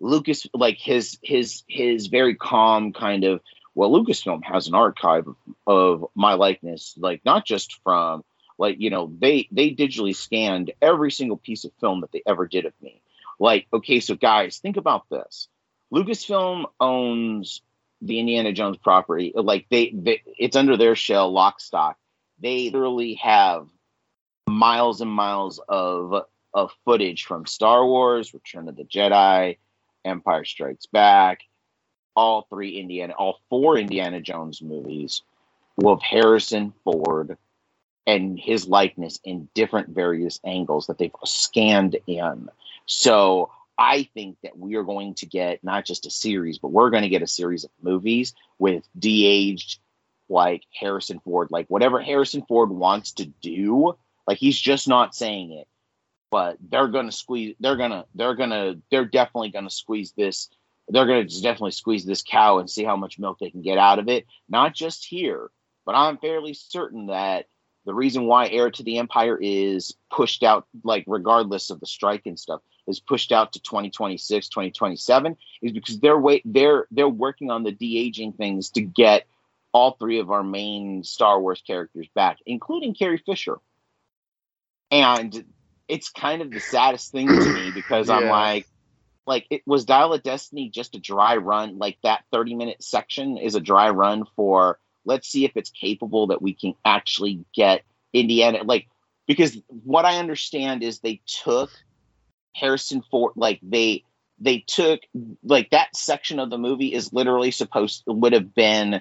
Lucas 0.00 0.46
like 0.54 0.78
his 0.78 1.18
his 1.22 1.62
his 1.68 2.06
very 2.06 2.34
calm 2.34 2.92
kind 2.92 3.24
of 3.24 3.40
well 3.74 3.90
Lucasfilm 3.90 4.44
has 4.44 4.68
an 4.68 4.74
archive 4.74 5.26
of, 5.26 5.36
of 5.66 6.10
my 6.14 6.34
likeness 6.34 6.94
like 6.98 7.22
not 7.24 7.44
just 7.44 7.80
from 7.82 8.24
like 8.58 8.76
you 8.78 8.90
know 8.90 9.12
they 9.18 9.48
they 9.50 9.70
digitally 9.70 10.14
scanned 10.14 10.72
every 10.80 11.10
single 11.10 11.36
piece 11.36 11.64
of 11.64 11.72
film 11.80 12.00
that 12.00 12.12
they 12.12 12.22
ever 12.26 12.46
did 12.46 12.66
of 12.66 12.72
me. 12.80 13.00
Like 13.38 13.66
okay 13.72 14.00
so 14.00 14.14
guys 14.14 14.58
think 14.58 14.76
about 14.76 15.08
this. 15.10 15.48
Lucasfilm 15.92 16.64
owns 16.80 17.62
the 18.02 18.18
Indiana 18.20 18.52
Jones 18.52 18.76
property. 18.76 19.32
Like 19.34 19.66
they, 19.70 19.90
they 19.90 20.22
it's 20.38 20.56
under 20.56 20.76
their 20.76 20.96
shell, 20.96 21.32
lock 21.32 21.60
stock. 21.60 21.96
They 22.40 22.70
literally 22.70 23.14
have 23.14 23.68
miles 24.46 25.00
and 25.00 25.10
miles 25.10 25.60
of 25.68 26.26
of 26.54 26.72
footage 26.84 27.24
from 27.24 27.46
Star 27.46 27.84
Wars, 27.84 28.32
Return 28.32 28.68
of 28.68 28.76
the 28.76 28.84
Jedi, 28.84 29.58
Empire 30.04 30.44
Strikes 30.44 30.86
Back, 30.86 31.40
all 32.14 32.46
three 32.48 32.78
Indiana, 32.78 33.14
all 33.16 33.40
four 33.50 33.76
Indiana 33.76 34.20
Jones 34.20 34.62
movies 34.62 35.22
with 35.76 36.00
Harrison 36.00 36.72
Ford 36.84 37.36
and 38.06 38.38
his 38.38 38.68
likeness 38.68 39.20
in 39.24 39.48
different 39.54 39.90
various 39.90 40.40
angles 40.44 40.86
that 40.86 40.96
they've 40.96 41.12
scanned 41.24 41.96
in. 42.06 42.48
So 42.86 43.50
I 43.78 44.08
think 44.14 44.38
that 44.42 44.58
we 44.58 44.76
are 44.76 44.82
going 44.82 45.14
to 45.16 45.26
get 45.26 45.62
not 45.62 45.84
just 45.84 46.06
a 46.06 46.10
series, 46.10 46.58
but 46.58 46.72
we're 46.72 46.90
going 46.90 47.02
to 47.02 47.08
get 47.08 47.22
a 47.22 47.26
series 47.26 47.64
of 47.64 47.70
movies 47.82 48.34
with 48.58 48.88
de-aged 48.98 49.78
like 50.28 50.62
Harrison 50.78 51.20
Ford, 51.20 51.48
like 51.50 51.66
whatever 51.68 52.00
Harrison 52.00 52.42
Ford 52.48 52.70
wants 52.70 53.12
to 53.12 53.26
do, 53.26 53.96
like 54.26 54.38
he's 54.38 54.58
just 54.58 54.88
not 54.88 55.14
saying 55.14 55.52
it. 55.52 55.68
But 56.30 56.56
they're 56.60 56.88
gonna 56.88 57.12
squeeze. 57.12 57.54
They're 57.60 57.76
gonna. 57.76 58.04
They're 58.14 58.34
gonna. 58.34 58.76
They're 58.90 59.04
definitely 59.04 59.50
gonna 59.50 59.70
squeeze 59.70 60.12
this. 60.16 60.48
They're 60.88 61.06
gonna 61.06 61.24
definitely 61.24 61.70
squeeze 61.70 62.04
this 62.04 62.22
cow 62.22 62.58
and 62.58 62.68
see 62.68 62.84
how 62.84 62.96
much 62.96 63.18
milk 63.18 63.38
they 63.38 63.50
can 63.50 63.62
get 63.62 63.78
out 63.78 64.00
of 64.00 64.08
it. 64.08 64.26
Not 64.48 64.74
just 64.74 65.04
here, 65.04 65.50
but 65.84 65.94
I'm 65.94 66.18
fairly 66.18 66.52
certain 66.52 67.06
that 67.06 67.46
the 67.86 67.94
reason 67.94 68.26
why 68.26 68.48
Heir 68.48 68.70
to 68.70 68.82
the 68.82 68.98
Empire 68.98 69.38
is 69.40 69.96
pushed 70.10 70.42
out, 70.42 70.66
like 70.82 71.04
regardless 71.06 71.70
of 71.70 71.80
the 71.80 71.86
strike 71.86 72.26
and 72.26 72.38
stuff, 72.38 72.60
is 72.86 73.00
pushed 73.00 73.32
out 73.32 73.52
to 73.52 73.60
2026 73.60 74.48
2027 74.48 75.36
is 75.62 75.72
because 75.72 75.98
they're 75.98 76.18
wait 76.18 76.42
they're 76.44 76.86
they're 76.90 77.08
working 77.08 77.50
on 77.50 77.64
the 77.64 77.72
de-aging 77.72 78.32
things 78.32 78.70
to 78.70 78.80
get 78.80 79.26
all 79.72 79.92
three 79.92 80.20
of 80.20 80.30
our 80.30 80.44
main 80.44 81.02
star 81.02 81.40
wars 81.40 81.62
characters 81.66 82.06
back 82.14 82.38
including 82.46 82.94
carrie 82.94 83.22
fisher. 83.24 83.56
And 84.90 85.44
it's 85.88 86.10
kind 86.10 86.42
of 86.42 86.50
the 86.50 86.60
saddest 86.60 87.10
thing 87.12 87.28
to 87.28 87.52
me 87.52 87.70
because 87.72 88.08
i'm 88.08 88.26
like 88.26 88.66
like 89.26 89.46
it 89.50 89.62
was 89.66 89.84
dial 89.84 90.12
of 90.12 90.22
destiny 90.22 90.68
just 90.68 90.94
a 90.94 90.98
dry 90.98 91.36
run 91.36 91.78
like 91.78 91.98
that 92.02 92.24
30 92.32 92.54
minute 92.54 92.82
section 92.82 93.36
is 93.36 93.54
a 93.54 93.60
dry 93.60 93.90
run 93.90 94.24
for 94.36 94.78
let's 95.06 95.28
see 95.28 95.44
if 95.44 95.52
it's 95.54 95.70
capable 95.70 96.26
that 96.26 96.42
we 96.42 96.54
can 96.54 96.74
actually 96.84 97.44
get 97.54 97.82
indiana 98.12 98.62
like 98.64 98.86
because 99.26 99.58
what 99.84 100.04
i 100.04 100.18
understand 100.18 100.82
is 100.82 100.98
they 100.98 101.20
took 101.26 101.70
Harrison 102.54 103.02
Ford 103.10 103.32
like 103.36 103.60
they 103.62 104.02
they 104.38 104.58
took 104.66 105.00
like 105.42 105.70
that 105.70 105.94
section 105.94 106.38
of 106.38 106.50
the 106.50 106.58
movie 106.58 106.92
is 106.92 107.12
literally 107.12 107.50
supposed 107.50 108.02
would 108.06 108.32
have 108.32 108.54
been 108.54 109.00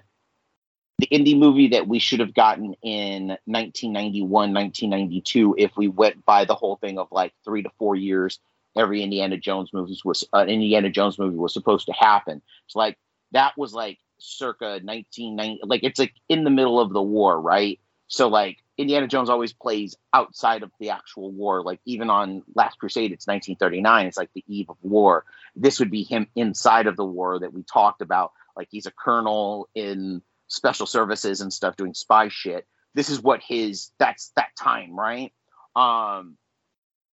the 0.97 1.07
indie 1.07 1.37
movie 1.37 1.69
that 1.69 1.87
we 1.87 1.99
should 1.99 2.19
have 2.19 2.33
gotten 2.33 2.73
in 2.83 3.27
1991 3.45 4.53
1992 4.53 5.55
if 5.57 5.71
we 5.77 5.87
went 5.87 6.23
by 6.25 6.45
the 6.45 6.55
whole 6.55 6.77
thing 6.77 6.99
of 6.99 7.07
like 7.11 7.33
3 7.45 7.63
to 7.63 7.69
4 7.77 7.95
years 7.95 8.39
every 8.75 9.01
Indiana 9.01 9.37
Jones 9.37 9.71
movie 9.73 9.97
was 10.03 10.23
uh, 10.33 10.45
Indiana 10.47 10.89
Jones 10.89 11.17
movie 11.17 11.37
was 11.37 11.53
supposed 11.53 11.85
to 11.87 11.93
happen. 11.93 12.41
It's 12.65 12.75
like 12.75 12.97
that 13.31 13.53
was 13.57 13.73
like 13.73 13.99
circa 14.17 14.79
1990 14.83 15.61
like 15.65 15.83
it's 15.83 15.99
like 15.99 16.13
in 16.29 16.43
the 16.43 16.49
middle 16.49 16.79
of 16.79 16.93
the 16.93 17.01
war 17.01 17.39
right 17.39 17.79
so 18.07 18.27
like 18.27 18.57
Indiana 18.77 19.07
Jones 19.07 19.29
always 19.29 19.53
plays 19.53 19.95
outside 20.13 20.63
of 20.63 20.71
the 20.79 20.89
actual 20.89 21.31
war. 21.31 21.63
Like 21.63 21.79
even 21.85 22.09
on 22.09 22.43
Last 22.55 22.77
Crusade, 22.77 23.11
it's 23.11 23.27
1939. 23.27 24.05
It's 24.05 24.17
like 24.17 24.31
the 24.33 24.43
eve 24.47 24.69
of 24.69 24.77
war. 24.81 25.23
This 25.55 25.79
would 25.79 25.91
be 25.91 26.03
him 26.03 26.27
inside 26.35 26.87
of 26.87 26.97
the 26.97 27.05
war 27.05 27.39
that 27.39 27.53
we 27.53 27.63
talked 27.63 28.01
about. 28.01 28.31
Like 28.55 28.67
he's 28.69 28.85
a 28.85 28.91
colonel 28.91 29.69
in 29.75 30.21
special 30.47 30.85
services 30.85 31.41
and 31.41 31.51
stuff 31.51 31.77
doing 31.77 31.93
spy 31.93 32.27
shit. 32.27 32.67
This 32.93 33.09
is 33.09 33.21
what 33.21 33.41
his 33.41 33.91
that's 33.97 34.31
that 34.35 34.55
time, 34.57 34.97
right? 34.97 35.31
Um 35.75 36.37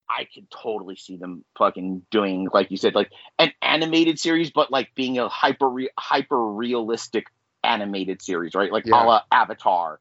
I 0.09 0.27
could 0.33 0.49
totally 0.51 0.95
see 0.95 1.17
them 1.17 1.43
fucking 1.57 2.03
doing, 2.11 2.49
like 2.53 2.71
you 2.71 2.77
said, 2.77 2.95
like 2.95 3.11
an 3.39 3.51
animated 3.61 4.19
series, 4.19 4.51
but 4.51 4.71
like 4.71 4.93
being 4.95 5.17
a 5.17 5.29
hyper 5.29 5.69
re- 5.69 5.89
hyper 5.97 6.45
realistic 6.53 7.27
animated 7.63 8.21
series, 8.21 8.53
right? 8.53 8.71
Like 8.71 8.85
Yeah. 8.85 9.03
a 9.03 9.05
la 9.05 9.21
Avatar. 9.31 9.99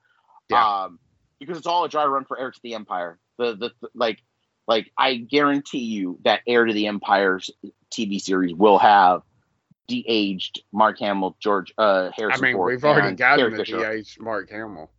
Yeah. 0.50 0.84
Um, 0.84 0.98
because 1.38 1.56
it's 1.58 1.66
all 1.66 1.84
a 1.84 1.88
dry 1.88 2.04
run 2.04 2.24
for 2.24 2.38
Heir 2.38 2.50
to 2.50 2.60
the 2.62 2.74
Empire. 2.74 3.18
The, 3.38 3.54
the 3.56 3.70
the 3.80 3.88
like 3.94 4.22
like 4.68 4.90
I 4.96 5.16
guarantee 5.16 5.78
you 5.84 6.18
that 6.24 6.40
Heir 6.46 6.64
to 6.64 6.72
the 6.72 6.86
Empire's 6.86 7.50
TV 7.90 8.20
series 8.20 8.54
will 8.54 8.78
have 8.78 9.22
de-aged 9.88 10.62
Mark 10.72 10.98
Hamill, 10.98 11.36
George 11.40 11.72
uh 11.78 12.10
I 12.18 12.40
mean, 12.40 12.54
Ford, 12.54 12.72
we've 12.72 12.84
already 12.84 13.16
gotten 13.16 13.50
Carrie 13.50 13.56
the. 13.56 13.64
de-aged 13.64 14.20
Mark 14.20 14.50
Hamill. 14.50 14.90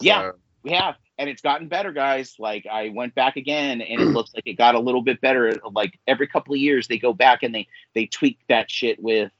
Yeah. 0.00 0.32
We 0.62 0.72
have, 0.72 0.96
and 1.20 1.28
it's 1.28 1.42
gotten 1.42 1.68
better, 1.68 1.92
guys. 1.92 2.34
Like 2.38 2.66
I 2.66 2.88
went 2.88 3.14
back 3.14 3.36
again, 3.36 3.82
and 3.82 4.00
it 4.00 4.06
looks 4.16 4.32
like 4.34 4.46
it 4.46 4.54
got 4.54 4.74
a 4.74 4.80
little 4.80 5.02
bit 5.02 5.20
better. 5.20 5.52
Like 5.70 5.98
every 6.08 6.26
couple 6.26 6.54
of 6.54 6.60
years, 6.60 6.88
they 6.88 6.98
go 6.98 7.12
back 7.12 7.42
and 7.42 7.54
they 7.54 7.68
they 7.94 8.06
tweak 8.06 8.38
that 8.48 8.70
shit 8.70 9.00
with, 9.00 9.30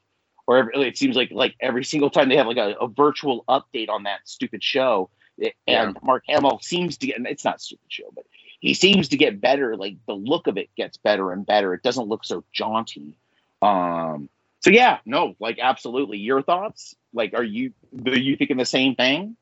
or 0.47 0.59
every, 0.59 0.87
it 0.87 0.99
seems 0.99 1.17
like 1.17 1.31
like 1.33 1.57
every 1.59 1.83
single 1.83 2.11
time 2.11 2.29
they 2.29 2.37
have 2.37 2.47
like 2.47 2.59
a, 2.59 2.75
a 2.81 2.87
virtual 2.87 3.45
update 3.49 3.89
on 3.89 4.05
that 4.05 4.21
stupid 4.25 4.63
show. 4.63 5.09
It- 5.39 5.55
and 5.67 5.97
Mark 6.03 6.25
Hamill 6.29 6.61
seems 6.61 6.99
to 6.99 7.07
get 7.07 7.17
it's 7.23 7.45
not 7.47 7.57
a 7.57 7.61
stupid 7.61 7.87
show, 7.89 8.11
but 8.15 8.27
he 8.61 8.75
seems 8.75 9.09
to 9.09 9.17
get 9.17 9.41
better. 9.41 9.75
Like 9.75 9.97
the 10.07 10.13
look 10.15 10.47
of 10.49 10.59
it 10.59 10.69
gets 10.77 10.99
better 10.99 11.33
and 11.33 11.47
better. 11.47 11.73
It 11.73 11.83
doesn't 11.83 12.09
look 12.09 12.25
so 12.25 12.45
jaunty. 12.53 13.17
Um. 13.63 14.29
So 14.61 14.69
yeah, 14.69 14.99
no, 15.07 15.35
like 15.41 15.59
absolutely. 15.59 16.19
Your 16.19 16.43
thoughts? 16.43 16.95
Like, 17.15 17.33
are 17.33 17.43
you 17.43 17.73
are 18.07 18.19
you 18.19 18.37
thinking 18.37 18.59
the 18.59 18.67
same 18.67 18.95
thing? 18.95 19.37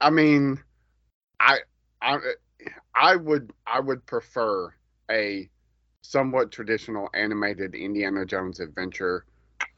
I 0.00 0.10
mean, 0.10 0.60
I, 1.40 1.58
I, 2.02 2.18
I 2.94 3.16
would, 3.16 3.52
I 3.66 3.80
would 3.80 4.06
prefer 4.06 4.74
a 5.10 5.48
somewhat 6.02 6.50
traditional 6.52 7.08
animated 7.14 7.74
Indiana 7.74 8.24
Jones 8.24 8.60
adventure 8.60 9.24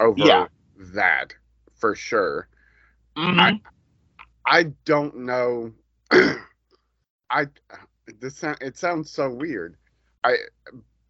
over 0.00 0.26
Yeah. 0.26 0.48
that 0.94 1.34
for 1.74 1.94
sure. 1.94 2.48
Mhm. 3.16 3.60
I 4.46 4.64
don't 4.84 5.16
know. 5.18 5.72
I 7.30 7.46
this 8.20 8.36
sound, 8.38 8.58
it 8.60 8.76
sounds 8.76 9.10
so 9.10 9.30
weird. 9.30 9.76
I 10.24 10.36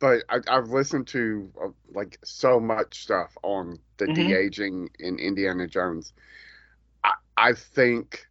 but 0.00 0.24
I, 0.28 0.38
I've 0.48 0.68
listened 0.70 1.06
to 1.08 1.50
uh, 1.62 1.68
like 1.94 2.18
so 2.24 2.60
much 2.60 3.02
stuff 3.02 3.36
on 3.42 3.78
the 3.98 4.08
Mhm. 4.08 4.08
de 4.08 4.32
aging 4.32 4.90
in 4.98 5.18
Indiana 5.18 5.66
Jones. 5.66 6.12
I, 7.04 7.12
I 7.36 7.52
think 7.54 8.26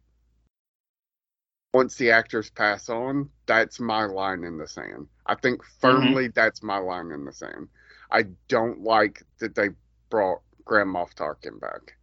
once 1.72 1.96
the 1.96 2.10
actors 2.10 2.50
pass 2.50 2.88
on, 2.88 3.28
that's 3.46 3.78
my 3.78 4.04
line 4.04 4.44
in 4.44 4.58
the 4.58 4.66
sand. 4.66 5.06
I 5.26 5.34
think 5.36 5.62
firmly 5.80 6.28
that's 6.28 6.62
my 6.62 6.78
line 6.78 7.10
in 7.12 7.24
the 7.24 7.32
sand. 7.32 7.68
I 8.10 8.24
don't 8.48 8.82
like 8.82 9.22
that 9.38 9.54
they 9.54 9.70
brought 10.10 10.40
Grand 10.64 10.90
Moff 10.90 11.14
Tarkin 11.14 11.60
back. 11.60 11.96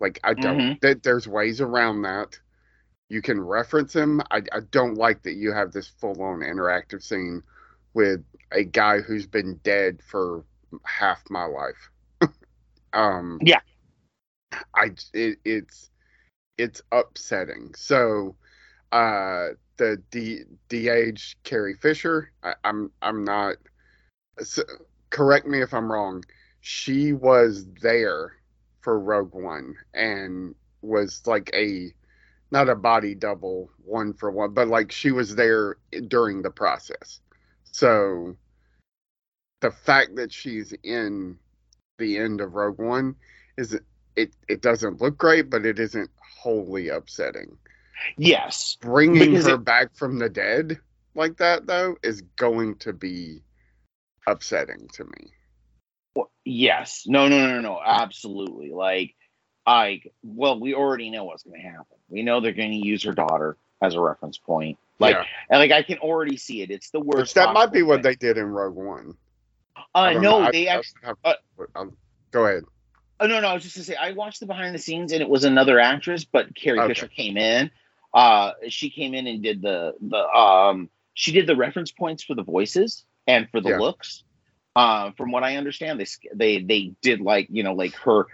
Like 0.00 0.18
I 0.24 0.34
don't. 0.34 0.58
Mhm. 0.58 0.80
That 0.80 1.02
there's 1.02 1.28
ways 1.28 1.60
around 1.60 2.02
that. 2.02 2.38
You 3.10 3.20
can 3.20 3.40
reference 3.40 3.94
him. 3.94 4.22
I, 4.30 4.38
I 4.52 4.60
don't 4.70 4.94
like 4.94 5.22
that 5.24 5.34
you 5.34 5.52
have 5.52 5.72
this 5.72 5.88
full 5.88 6.22
on 6.22 6.40
interactive 6.40 7.02
scene 7.02 7.42
with 7.92 8.24
a 8.52 8.64
guy 8.64 9.00
who's 9.00 9.26
been 9.26 9.56
dead 9.62 10.00
for 10.02 10.44
half 10.84 11.22
my 11.28 11.44
life. 11.44 11.90
um. 12.94 13.38
Yeah. 13.42 13.60
I 14.74 14.92
it, 15.12 15.38
it's 15.44 15.90
it's 16.56 16.82
upsetting. 16.92 17.74
So, 17.74 18.36
uh, 18.92 19.48
the 19.76 20.02
D, 20.10 20.42
de-aged 20.68 21.42
Carrie 21.44 21.74
Fisher. 21.74 22.32
I, 22.42 22.54
I'm 22.64 22.90
I'm 23.02 23.24
not. 23.24 23.56
So, 24.40 24.62
correct 25.10 25.46
me 25.46 25.62
if 25.62 25.72
I'm 25.74 25.90
wrong. 25.90 26.24
She 26.60 27.12
was 27.12 27.66
there 27.82 28.36
for 28.80 28.98
Rogue 28.98 29.34
One 29.34 29.74
and 29.94 30.54
was 30.82 31.22
like 31.26 31.50
a 31.54 31.92
not 32.50 32.68
a 32.68 32.74
body 32.74 33.14
double 33.14 33.70
one 33.84 34.12
for 34.12 34.30
one, 34.30 34.52
but 34.52 34.68
like 34.68 34.90
she 34.90 35.12
was 35.12 35.36
there 35.36 35.76
during 36.08 36.42
the 36.42 36.50
process. 36.50 37.20
So 37.70 38.36
the 39.60 39.70
fact 39.70 40.16
that 40.16 40.32
she's 40.32 40.74
in 40.82 41.38
the 41.98 42.18
end 42.18 42.40
of 42.40 42.54
Rogue 42.54 42.78
One 42.78 43.14
is 43.56 43.78
it 44.16 44.34
it 44.48 44.62
doesn't 44.62 45.00
look 45.00 45.16
great, 45.16 45.48
but 45.50 45.64
it 45.64 45.78
isn't 45.78 46.10
wholly 46.38 46.88
upsetting. 46.88 47.56
Yes. 48.16 48.76
Bringing 48.80 49.34
her 49.36 49.54
it- 49.54 49.64
back 49.64 49.94
from 49.94 50.18
the 50.18 50.28
dead 50.28 50.78
like 51.14 51.36
that 51.38 51.66
though 51.66 51.96
is 52.02 52.22
going 52.36 52.76
to 52.76 52.92
be 52.92 53.42
upsetting 54.26 54.88
to 54.94 55.04
me. 55.04 55.32
Well, 56.14 56.30
Yes. 56.44 57.04
No, 57.06 57.28
no, 57.28 57.46
no, 57.46 57.60
no. 57.60 57.80
Absolutely. 57.84 58.70
Like, 58.72 59.14
I, 59.66 60.02
well, 60.22 60.58
we 60.58 60.74
already 60.74 61.10
know 61.10 61.24
what's 61.24 61.42
going 61.42 61.60
to 61.60 61.66
happen. 61.68 61.96
We 62.08 62.22
know 62.22 62.40
they're 62.40 62.52
going 62.52 62.72
to 62.72 62.86
use 62.86 63.04
her 63.04 63.12
daughter 63.12 63.56
as 63.82 63.94
a 63.94 64.00
reference 64.00 64.38
point. 64.38 64.78
Like, 64.98 65.14
yeah. 65.14 65.24
and 65.50 65.60
like, 65.60 65.70
I 65.70 65.82
can 65.82 65.98
already 65.98 66.36
see 66.36 66.62
it. 66.62 66.70
It's 66.70 66.90
the 66.90 67.00
Which 67.00 67.16
worst. 67.16 67.34
that 67.36 67.52
might 67.52 67.66
be 67.72 67.80
possible 67.80 67.88
what 67.88 68.02
they 68.02 68.14
did 68.14 68.36
in 68.38 68.46
Rogue 68.46 68.74
One. 68.74 69.14
Uh, 69.94 70.12
no, 70.12 70.20
know. 70.20 70.50
They 70.50 70.68
I- 70.68 70.76
actually. 70.78 71.00
I- 71.04 71.30
uh, 71.30 71.34
I'll- 71.74 71.96
go 72.30 72.46
ahead. 72.46 72.64
Oh 73.20 73.26
no, 73.26 73.38
no. 73.40 73.48
I 73.48 73.54
was 73.54 73.62
just 73.62 73.76
gonna 73.76 73.84
say 73.84 73.96
I 73.96 74.12
watched 74.12 74.40
the 74.40 74.46
behind 74.46 74.74
the 74.74 74.78
scenes 74.78 75.12
and 75.12 75.20
it 75.20 75.28
was 75.28 75.44
another 75.44 75.78
actress, 75.78 76.24
but 76.24 76.54
Carrie 76.54 76.78
Okay. 76.80 76.88
Fisher 76.88 77.06
came 77.08 77.36
in. 77.36 77.70
Uh, 78.12 78.52
she 78.68 78.90
came 78.90 79.14
in 79.14 79.26
and 79.26 79.42
did 79.42 79.62
the 79.62 79.94
the 80.00 80.18
um 80.28 80.90
she 81.14 81.32
did 81.32 81.46
the 81.46 81.56
reference 81.56 81.92
points 81.92 82.22
for 82.22 82.34
the 82.34 82.42
voices 82.42 83.04
and 83.26 83.48
for 83.50 83.60
the 83.60 83.70
Yeah. 83.70 83.78
looks. 83.78 84.24
Uh, 84.76 85.10
from 85.12 85.32
what 85.32 85.42
I 85.42 85.56
understand, 85.56 86.00
they 86.00 86.06
they 86.34 86.62
they 86.62 86.92
did 87.02 87.20
like 87.20 87.48
you 87.50 87.62
know 87.62 87.74
like 87.74 87.94
her. 87.96 88.26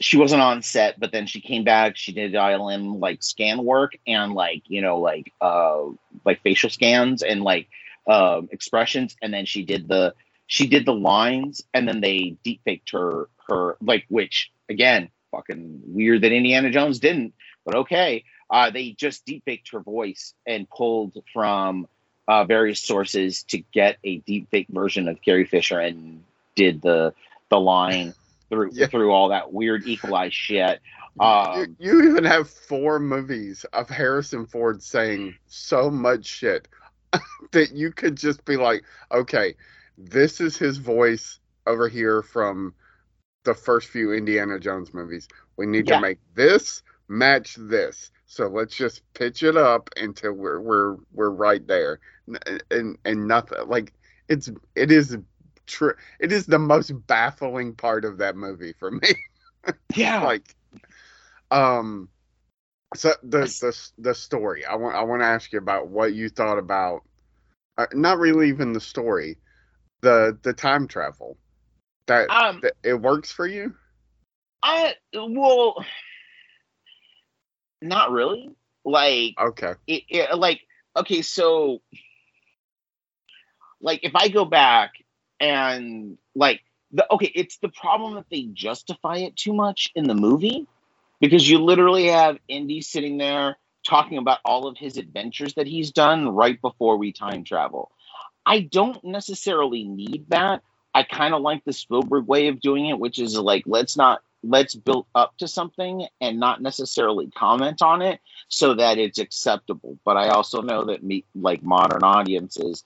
She 0.00 0.16
wasn't 0.16 0.42
on 0.42 0.62
set, 0.62 0.98
but 0.98 1.12
then 1.12 1.26
she 1.26 1.40
came 1.40 1.62
back. 1.64 1.96
She 1.96 2.12
did 2.12 2.32
dial 2.32 2.70
in 2.70 3.00
like 3.00 3.22
scan 3.22 3.64
work 3.64 3.92
and 4.06 4.32
like 4.34 4.62
you 4.66 4.82
know 4.82 4.98
like 4.98 5.32
uh 5.40 5.82
like 6.24 6.42
facial 6.42 6.70
scans 6.70 7.22
and 7.22 7.42
like 7.42 7.68
um 8.08 8.48
expressions, 8.52 9.16
and 9.22 9.32
then 9.32 9.44
she 9.44 9.64
did 9.64 9.88
the 9.88 10.14
she 10.46 10.66
did 10.66 10.84
the 10.84 10.92
lines 10.94 11.62
and 11.72 11.86
then 11.86 12.00
they 12.00 12.36
deep 12.42 12.60
faked 12.64 12.90
her 12.90 13.28
her 13.48 13.76
like 13.80 14.04
which 14.08 14.50
again 14.68 15.08
fucking 15.30 15.80
weird 15.86 16.22
that 16.22 16.32
Indiana 16.32 16.70
Jones 16.70 16.98
didn't 16.98 17.32
but 17.64 17.76
okay 17.76 18.24
uh 18.50 18.70
they 18.70 18.90
just 18.92 19.24
deep 19.24 19.44
faked 19.44 19.70
her 19.72 19.80
voice 19.80 20.34
and 20.46 20.68
pulled 20.68 21.16
from 21.32 21.86
uh 22.28 22.44
various 22.44 22.80
sources 22.80 23.42
to 23.44 23.58
get 23.72 23.98
a 24.04 24.18
deep 24.18 24.48
fake 24.50 24.68
version 24.70 25.08
of 25.08 25.20
Carrie 25.22 25.44
Fisher 25.46 25.78
and 25.80 26.22
did 26.54 26.82
the 26.82 27.14
the 27.50 27.58
line 27.60 28.14
through 28.50 28.70
Yeah. 28.72 28.86
through 28.86 29.12
all 29.12 29.28
that 29.28 29.52
weird 29.52 29.86
equalized 29.86 30.34
shit 30.34 30.80
You- 31.20 31.26
um 31.26 31.76
you 31.78 32.10
even 32.10 32.24
have 32.24 32.48
four 32.50 32.98
movies 32.98 33.64
of 33.72 33.88
Harrison 33.88 34.46
Ford 34.46 34.82
saying 34.82 35.34
so 35.46 35.90
much 35.90 36.26
shit 36.26 36.68
that 37.52 37.72
you 37.72 37.90
could 37.90 38.16
just 38.16 38.44
be 38.44 38.56
like, 38.56 38.84
okay, 39.10 39.54
this 39.98 40.40
is 40.40 40.56
his 40.56 40.76
voice 40.78 41.40
over 41.66 41.88
here 41.88 42.22
from 42.22 42.72
the 43.44 43.54
first 43.54 43.88
few 43.88 44.12
Indiana 44.12 44.60
Jones 44.60 44.94
movies. 44.94 45.26
We 45.56 45.66
need 45.66 45.88
Yeah. 45.88 45.96
to 45.96 46.00
make 46.02 46.18
this 46.34 46.82
match 47.08 47.56
this. 47.58 48.12
So 48.30 48.46
let's 48.46 48.76
just 48.76 49.02
pitch 49.12 49.42
it 49.42 49.56
up 49.56 49.90
until 49.96 50.32
we're 50.34 50.60
we're 50.60 50.96
we're 51.12 51.30
right 51.30 51.66
there, 51.66 51.98
and 52.70 52.96
and 53.04 53.26
nothing 53.26 53.58
like 53.66 53.92
it's 54.28 54.48
it 54.76 54.92
is 54.92 55.18
true. 55.66 55.94
It 56.20 56.30
is 56.30 56.46
the 56.46 56.60
most 56.60 56.92
baffling 57.08 57.74
part 57.74 58.04
of 58.04 58.18
that 58.18 58.36
movie 58.36 58.72
for 58.78 58.92
me. 58.92 59.08
yeah 59.96 60.22
like 60.22 60.54
um 61.50 62.08
so 62.94 63.12
the 63.22 63.40
the 63.40 63.90
the 63.98 64.14
story 64.14 64.64
i 64.64 64.74
want 64.74 64.96
i 64.96 65.02
want 65.02 65.20
to 65.20 65.26
ask 65.26 65.52
you 65.52 65.58
about 65.58 65.88
what 65.88 66.14
you 66.14 66.30
thought 66.30 66.58
about 66.58 67.02
uh, 67.76 67.86
not 67.92 68.18
really 68.18 68.48
even 68.48 68.72
the 68.72 68.80
story 68.80 69.36
the 70.00 70.38
the 70.42 70.52
time 70.52 70.88
travel 70.88 71.36
that, 72.06 72.30
um 72.30 72.60
that 72.62 72.72
it 72.82 72.94
works 72.94 73.30
for 73.30 73.46
you 73.46 73.74
I 74.62 74.94
well 75.14 75.84
not 77.82 78.10
really. 78.10 78.50
Like 78.84 79.34
okay. 79.38 79.74
it, 79.86 80.04
it 80.08 80.38
like 80.38 80.60
okay 80.96 81.20
so 81.20 81.82
like 83.80 84.00
if 84.02 84.16
i 84.16 84.28
go 84.28 84.46
back 84.46 84.92
and 85.38 86.16
like 86.34 86.62
the 86.92 87.06
okay 87.12 87.30
it's 87.34 87.58
the 87.58 87.68
problem 87.68 88.14
that 88.14 88.24
they 88.30 88.44
justify 88.54 89.18
it 89.18 89.36
too 89.36 89.52
much 89.52 89.90
in 89.94 90.04
the 90.04 90.14
movie 90.14 90.66
because 91.20 91.48
you 91.48 91.58
literally 91.58 92.06
have 92.06 92.38
indy 92.48 92.80
sitting 92.80 93.18
there 93.18 93.56
talking 93.86 94.18
about 94.18 94.38
all 94.44 94.66
of 94.66 94.76
his 94.76 94.96
adventures 94.96 95.54
that 95.54 95.66
he's 95.66 95.92
done 95.92 96.28
right 96.28 96.60
before 96.60 96.96
we 96.96 97.12
time 97.12 97.44
travel. 97.44 97.90
I 98.44 98.60
don't 98.60 99.02
necessarily 99.04 99.84
need 99.84 100.26
that. 100.28 100.62
I 100.94 101.02
kind 101.04 101.34
of 101.34 101.42
like 101.42 101.64
the 101.64 101.72
spielberg 101.72 102.26
way 102.26 102.48
of 102.48 102.60
doing 102.60 102.86
it 102.86 102.98
which 102.98 103.18
is 103.18 103.38
like 103.38 103.62
let's 103.66 103.96
not 103.96 104.22
let's 104.42 104.74
build 104.74 105.06
up 105.14 105.36
to 105.38 105.48
something 105.48 106.06
and 106.20 106.40
not 106.40 106.62
necessarily 106.62 107.30
comment 107.30 107.82
on 107.82 108.02
it 108.02 108.20
so 108.48 108.74
that 108.74 108.98
it's 108.98 109.18
acceptable. 109.18 109.98
But 110.04 110.16
I 110.16 110.28
also 110.28 110.62
know 110.62 110.84
that 110.86 111.02
me 111.02 111.24
like 111.34 111.62
modern 111.62 112.02
audiences, 112.02 112.84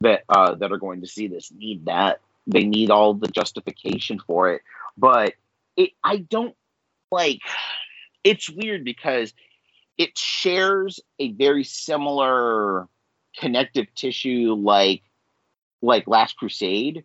that 0.00 0.24
uh, 0.28 0.54
that 0.56 0.72
are 0.72 0.78
going 0.78 1.00
to 1.02 1.06
see 1.06 1.28
this 1.28 1.52
need 1.52 1.86
that. 1.86 2.20
They 2.46 2.64
need 2.64 2.90
all 2.90 3.14
the 3.14 3.28
justification 3.28 4.18
for 4.18 4.52
it. 4.52 4.62
But 4.96 5.34
it, 5.76 5.90
I 6.02 6.18
don't 6.18 6.54
like. 7.10 7.40
It's 8.22 8.48
weird 8.48 8.84
because 8.84 9.34
it 9.98 10.16
shares 10.16 11.00
a 11.18 11.32
very 11.32 11.64
similar 11.64 12.88
connective 13.38 13.86
tissue, 13.94 14.54
like 14.54 15.02
like 15.82 16.06
Last 16.06 16.36
Crusade, 16.36 17.04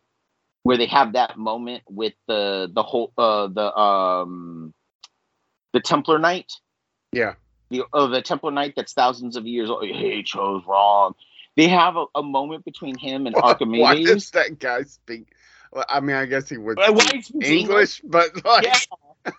where 0.64 0.78
they 0.78 0.88
have 0.88 1.14
that 1.14 1.38
moment 1.38 1.84
with 1.90 2.14
the 2.28 2.70
the 2.74 2.84
whole 2.84 3.12
uh, 3.18 3.48
the 3.48 3.76
um 3.78 4.74
the 5.74 5.80
Templar 5.80 6.20
Knight. 6.20 6.52
Yeah. 7.12 7.36
The 7.70 7.84
oh, 7.94 8.08
the 8.08 8.22
Templar 8.22 8.52
Knight 8.52 8.74
that's 8.76 8.94
thousands 8.94 9.36
of 9.36 9.46
years 9.46 9.70
old. 9.70 9.86
He 9.86 10.24
chose 10.24 10.64
wrong. 10.68 11.14
They 11.56 11.68
have 11.68 11.96
a, 11.98 12.06
a 12.16 12.24
moment 12.24 12.66
between 12.66 12.98
him 12.98 13.28
and 13.28 13.36
Archimedes. 13.36 13.82
Why 13.84 14.04
does 14.04 14.32
that 14.32 14.60
guy 14.60 14.84
speak? 14.84 15.28
Well, 15.72 15.86
I 15.88 16.00
mean, 16.00 16.16
I 16.16 16.26
guess 16.26 16.50
he 16.50 16.58
would 16.58 16.78
Why- 16.78 16.90
why 16.90 17.04
he 17.14 17.22
speaks 17.22 17.48
English, 17.48 18.02
but 18.04 18.44
like, 18.44 18.64
Yeah. 18.64 18.80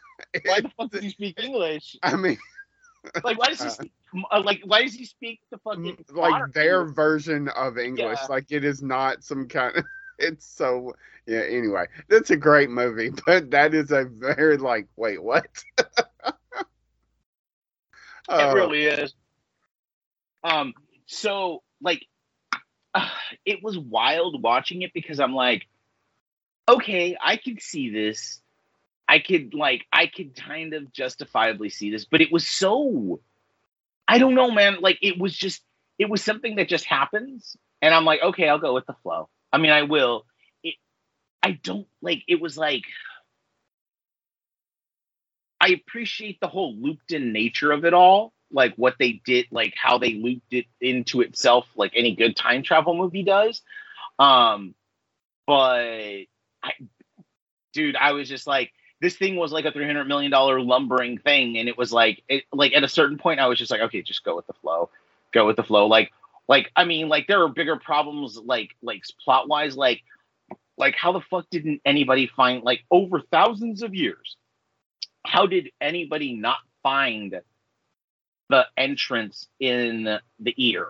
Why 0.45 0.61
the 0.61 0.71
fuck 0.77 0.91
does 0.93 1.03
he 1.03 1.11
speak 1.11 1.41
English? 1.43 1.97
I 2.05 2.15
mean, 2.15 2.39
Like, 3.25 3.37
why 3.39 3.47
does 3.49 3.63
he 3.63 3.71
speak? 3.71 3.93
uh, 4.31 4.41
Like, 4.45 4.61
why 4.65 4.83
does 4.83 4.95
he 4.95 5.07
speak 5.07 5.41
the 5.51 5.59
fucking 5.59 6.05
like 6.11 6.53
their 6.53 6.83
English? 6.83 6.95
version 6.95 7.49
of 7.49 7.79
English. 7.79 8.19
Yeah. 8.23 8.27
Like 8.29 8.47
it 8.51 8.65
is 8.65 8.81
not 8.83 9.25
some 9.25 9.49
kind 9.49 9.77
of. 9.79 9.85
It's 10.21 10.47
so 10.47 10.95
yeah. 11.27 11.41
Anyway, 11.41 11.87
that's 12.09 12.31
a 12.31 12.37
great 12.37 12.71
movie, 12.71 13.11
but 13.27 13.51
that 13.51 13.75
is 13.75 13.91
a 13.91 14.05
very 14.05 14.57
like 14.59 14.89
wait 14.97 15.23
what? 15.23 15.47
It 18.29 18.33
Oh, 18.33 18.55
really 18.55 18.85
is. 18.85 19.13
Um, 20.45 20.73
so 21.07 21.63
like, 21.83 22.07
uh, 22.95 23.09
it 23.45 23.63
was 23.63 23.77
wild 23.79 24.43
watching 24.43 24.83
it 24.83 24.93
because 24.95 25.19
I'm 25.21 25.35
like, 25.35 25.67
okay, 26.69 27.17
I 27.21 27.37
can 27.37 27.59
see 27.59 27.91
this. 27.91 28.41
I 29.09 29.19
could 29.19 29.55
like, 29.55 29.85
I 29.93 30.07
could 30.07 30.37
kind 30.37 30.73
of 30.75 30.93
justifiably 30.93 31.71
see 31.71 31.91
this, 31.91 32.05
but 32.05 32.21
it 32.21 32.31
was 32.31 32.47
so, 32.47 33.21
I 34.07 34.19
don't 34.19 34.37
know, 34.37 34.53
man. 34.53 34.77
Like, 34.81 34.99
it 35.03 35.19
was 35.19 35.37
just, 35.37 35.63
it 35.99 36.09
was 36.09 36.23
something 36.23 36.57
that 36.57 36.69
just 36.69 36.85
happens, 36.85 37.57
and 37.83 37.93
I'm 37.93 38.05
like, 38.05 38.23
okay, 38.23 38.49
I'll 38.49 38.61
go 38.61 38.73
with 38.75 38.87
the 38.87 38.95
flow. 39.03 39.29
I 39.53 39.59
mean, 39.59 39.71
I 39.73 39.83
will. 39.83 40.27
It, 40.63 40.77
I 41.43 41.53
don't 41.63 41.89
like. 42.03 42.23
It 42.29 42.41
was 42.41 42.57
like. 42.57 42.83
I 45.61 45.69
appreciate 45.71 46.41
the 46.41 46.49
whole 46.49 46.75
looped 46.75 47.13
in 47.13 47.33
nature 47.35 47.71
of 47.71 47.85
it 47.85 47.93
all, 47.93 48.33
like 48.51 48.75
what 48.77 48.95
they 48.99 49.21
did, 49.27 49.47
like 49.51 49.75
how 49.77 49.99
they 49.99 50.15
looped 50.15 50.55
it 50.55 50.65
into 50.81 51.21
itself, 51.21 51.67
like 51.77 51.93
any 51.95 52.15
good 52.17 52.35
time 52.35 52.63
travel 52.63 52.95
movie 52.95 53.23
does. 53.23 53.61
Um, 54.19 54.75
but 55.47 55.83
I, 56.63 56.73
dude, 57.75 57.97
I 57.97 58.13
was 58.13 58.29
just 58.29 58.47
like, 58.47 58.73
this 59.03 59.17
thing 59.17 59.37
was 59.37 59.53
like 59.53 59.67
a 59.67 59.73
three 59.73 59.87
hundred 59.87 60.07
million 60.09 60.31
dollar 60.31 60.61
lumbering 60.61 61.19
thing, 61.19 61.59
and 61.59 61.69
it 61.69 61.77
was 61.77 61.93
like, 61.93 62.23
it, 62.29 62.45
like 62.53 62.73
at 62.75 62.85
a 62.85 62.89
certain 62.89 63.19
point, 63.19 63.41
I 63.41 63.47
was 63.47 63.59
just 63.59 63.71
like, 63.71 63.83
okay, 63.83 64.01
just 64.03 64.25
go 64.25 64.37
with 64.37 64.47
the 64.47 64.55
flow, 64.55 64.89
go 65.33 65.47
with 65.47 65.57
the 65.57 65.63
flow. 65.63 65.87
Like, 65.87 66.11
like 66.51 66.71
I 66.77 66.85
mean, 66.85 67.09
like 67.09 67.29
there 67.29 67.43
are 67.45 67.49
bigger 67.49 67.77
problems, 67.79 68.37
like 68.37 68.77
like 68.83 69.05
plot 69.25 69.49
wise, 69.49 69.77
like 69.77 70.03
like 70.77 70.97
how 70.97 71.13
the 71.13 71.23
fuck 71.31 71.47
didn't 71.51 71.81
anybody 71.87 72.27
find 72.37 72.63
like 72.65 72.81
over 72.91 73.23
thousands 73.31 73.83
of 73.83 73.95
years? 73.95 74.37
how 75.27 75.47
did 75.47 75.71
anybody 75.81 76.35
not 76.35 76.59
find 76.83 77.41
the 78.49 78.67
entrance 78.77 79.49
in 79.61 80.19
the 80.41 80.55
ear? 80.57 80.89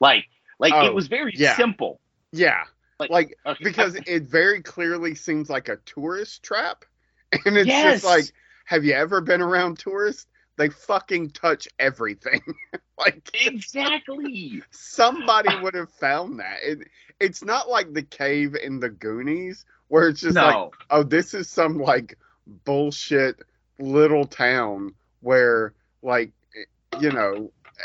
Like, 0.00 0.26
like 0.58 0.74
Oh, 0.74 0.86
it 0.86 0.94
was 0.94 1.08
very 1.08 1.32
yeah. 1.34 1.56
simple. 1.56 2.00
yeah, 2.32 2.64
Like, 2.98 3.10
like 3.10 3.38
Okay, 3.46 3.64
because 3.64 3.96
it 4.06 4.24
very 4.24 4.62
clearly 4.62 5.14
seems 5.14 5.50
like 5.50 5.68
a 5.68 5.76
tourist 5.86 6.42
trap, 6.42 6.84
and 7.46 7.56
it's 7.56 7.68
Yes. 7.68 8.02
just 8.02 8.04
like, 8.04 8.24
have 8.66 8.84
you 8.84 8.92
ever 8.92 9.20
been 9.20 9.40
around 9.40 9.78
tourists? 9.78 10.26
They 10.56 10.68
fucking 10.68 11.30
touch 11.30 11.68
everything. 11.78 12.42
like 12.98 13.30
exactly. 13.34 14.62
somebody 14.70 15.56
would 15.62 15.74
have 15.74 15.90
found 15.90 16.40
that. 16.40 16.58
It, 16.62 16.88
it's 17.18 17.44
not 17.44 17.68
like 17.68 17.92
the 17.92 18.02
cave 18.02 18.54
in 18.54 18.80
the 18.80 18.90
Goonies 18.90 19.64
where 19.88 20.08
it's 20.08 20.20
just 20.20 20.36
like, 20.36 20.70
oh, 20.90 21.02
this 21.02 21.34
is 21.34 21.48
some 21.48 21.78
like 21.78 22.16
bullshit 22.64 23.40
little 23.78 24.26
town 24.26 24.94
where 25.20 25.72
like 26.02 26.32
eh, 26.56 26.98
you 27.00 27.10
know 27.10 27.50
eh, 27.66 27.84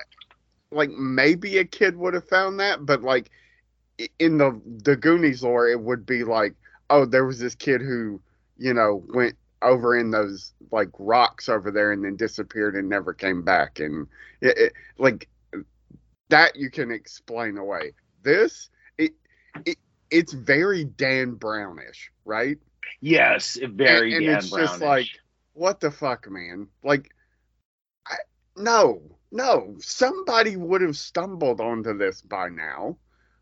like 0.72 0.90
maybe 0.90 1.58
a 1.58 1.66
kid 1.66 1.96
would 1.96 2.14
have 2.14 2.28
found 2.28 2.60
that, 2.60 2.86
but 2.86 3.02
like 3.02 3.30
in 4.20 4.38
the 4.38 4.60
the 4.84 4.96
Goonies 4.96 5.44
lore, 5.44 5.68
it 5.68 5.80
would 5.80 6.06
be 6.06 6.24
like, 6.24 6.56
oh, 6.90 7.06
there 7.06 7.26
was 7.26 7.40
this 7.40 7.56
kid 7.56 7.82
who 7.82 8.22
you 8.58 8.74
know 8.74 9.04
went 9.14 9.36
over 9.66 9.98
in 9.98 10.12
those 10.12 10.54
like 10.72 10.90
rocks 10.98 11.50
over 11.50 11.72
there 11.72 11.92
and 11.92 12.06
then 12.06 12.16
disappeared 12.16 12.76
and 12.76 12.88
never 12.88 13.14
came 13.14 13.44
back, 13.44 13.80
and 13.80 14.08
it, 14.42 14.58
it, 14.58 14.74
like 14.98 15.28
that 16.30 16.56
you 16.56 16.70
can 16.70 16.92
explain 16.92 17.58
away. 17.58 17.94
This 18.24 18.70
it 18.98 19.14
it 19.66 19.78
it's 20.10 20.34
very 20.34 20.86
Dan 20.86 21.34
Brownish, 21.34 22.12
right? 22.24 22.58
yes, 23.02 23.58
very 23.62 24.14
and, 24.14 24.26
and 24.26 24.26
Dan 24.26 24.38
it's 24.38 24.50
just 24.50 24.82
like 24.82 25.08
what 25.54 25.80
the 25.80 25.92
fuck 25.92 26.30
man? 26.30 26.68
Like 26.84 27.10
I, 28.08 28.16
no 28.56 29.02
no. 29.32 29.76
Somebody 29.80 30.56
would 30.56 30.82
have 30.82 30.98
stumbled 30.98 31.60
onto 31.60 31.98
this 31.98 32.22
by 32.22 32.50
now. 32.50 32.98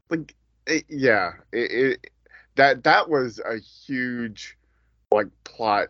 Like 0.10 0.36
it, 0.68 0.86
yeah 0.90 1.32
it, 1.52 1.72
it 1.72 2.12
that 2.56 2.84
that 2.84 3.10
was 3.10 3.40
a 3.40 3.58
huge 3.58 4.58
like 5.12 5.28
plot 5.44 5.90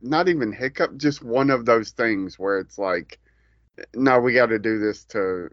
not 0.00 0.28
even 0.28 0.52
hiccup 0.52 0.96
just 0.96 1.22
one 1.22 1.50
of 1.50 1.64
those 1.64 1.90
things 1.90 2.38
where 2.38 2.58
it's 2.58 2.78
like 2.78 3.18
no 3.94 4.18
we 4.20 4.34
got 4.34 4.46
to 4.46 4.58
do 4.58 4.78
this 4.78 5.04
to 5.04 5.48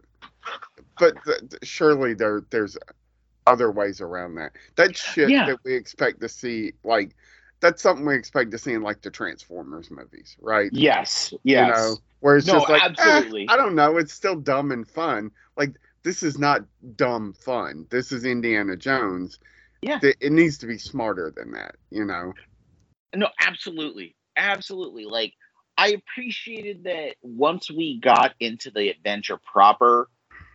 but 0.98 1.14
th- 1.24 1.40
surely 1.62 2.14
there 2.14 2.42
there's 2.50 2.76
other 3.46 3.70
ways 3.70 4.00
around 4.00 4.34
that 4.34 4.52
that 4.76 4.96
shit 4.96 5.30
Yeah. 5.30 5.46
that 5.46 5.58
we 5.64 5.74
expect 5.74 6.20
to 6.20 6.28
see 6.28 6.72
like 6.84 7.14
that's 7.60 7.82
something 7.82 8.06
we 8.06 8.14
expect 8.14 8.50
to 8.52 8.58
see 8.58 8.72
in 8.72 8.82
like 8.82 9.02
the 9.02 9.10
transformers 9.10 9.90
movies 9.90 10.36
right 10.40 10.70
yes, 10.72 11.32
yes. 11.42 11.66
you 11.66 11.72
know 11.74 11.96
where 12.20 12.36
it's 12.36 12.46
No, 12.46 12.54
just 12.54 12.68
like 12.68 12.82
eh, 12.82 12.86
absolutely. 12.86 13.48
i 13.48 13.56
don't 13.56 13.74
know 13.74 13.96
it's 13.96 14.12
still 14.12 14.36
dumb 14.36 14.70
and 14.72 14.86
fun 14.88 15.30
like 15.56 15.74
this 16.02 16.22
is 16.22 16.38
not 16.38 16.62
dumb 16.96 17.32
fun 17.32 17.86
this 17.90 18.12
is 18.12 18.24
indiana 18.24 18.76
jones 18.76 19.38
Yeah. 19.82 19.98
It 20.02 20.32
needs 20.32 20.58
to 20.58 20.66
be 20.66 20.76
smarter 20.78 21.32
than 21.34 21.52
that 21.52 21.76
you 21.90 22.04
know 22.04 22.32
No, 23.14 23.28
absolutely. 23.40 24.14
Absolutely. 24.40 25.04
Like 25.04 25.34
I 25.76 25.88
appreciated 25.88 26.84
that 26.84 27.16
once 27.22 27.70
we 27.70 28.00
got 28.00 28.34
into 28.40 28.70
the 28.70 28.88
adventure 28.88 29.36
proper, 29.36 30.08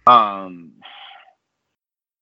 um 0.07 0.73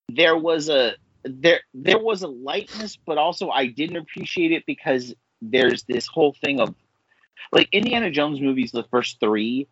there 0.10 0.38
was 0.38 0.69
a 0.69 0.95
there 1.23 1.62
there 1.73 1.99
was 1.99 2.21
a 2.21 2.28
lightness, 2.28 2.97
but 2.97 3.17
also 3.17 3.49
I 3.49 3.67
didn't 3.67 3.95
appreciate 3.95 4.52
it 4.52 4.65
because 4.67 5.15
there's 5.41 5.84
this 5.84 6.06
whole 6.06 6.36
thing 6.43 6.60
of 6.60 6.76
like 7.54 7.69
Indiana 7.71 8.12
Jones 8.12 8.41
movies, 8.41 8.71
the 8.71 8.84
first 8.84 9.19
three, 9.21 9.67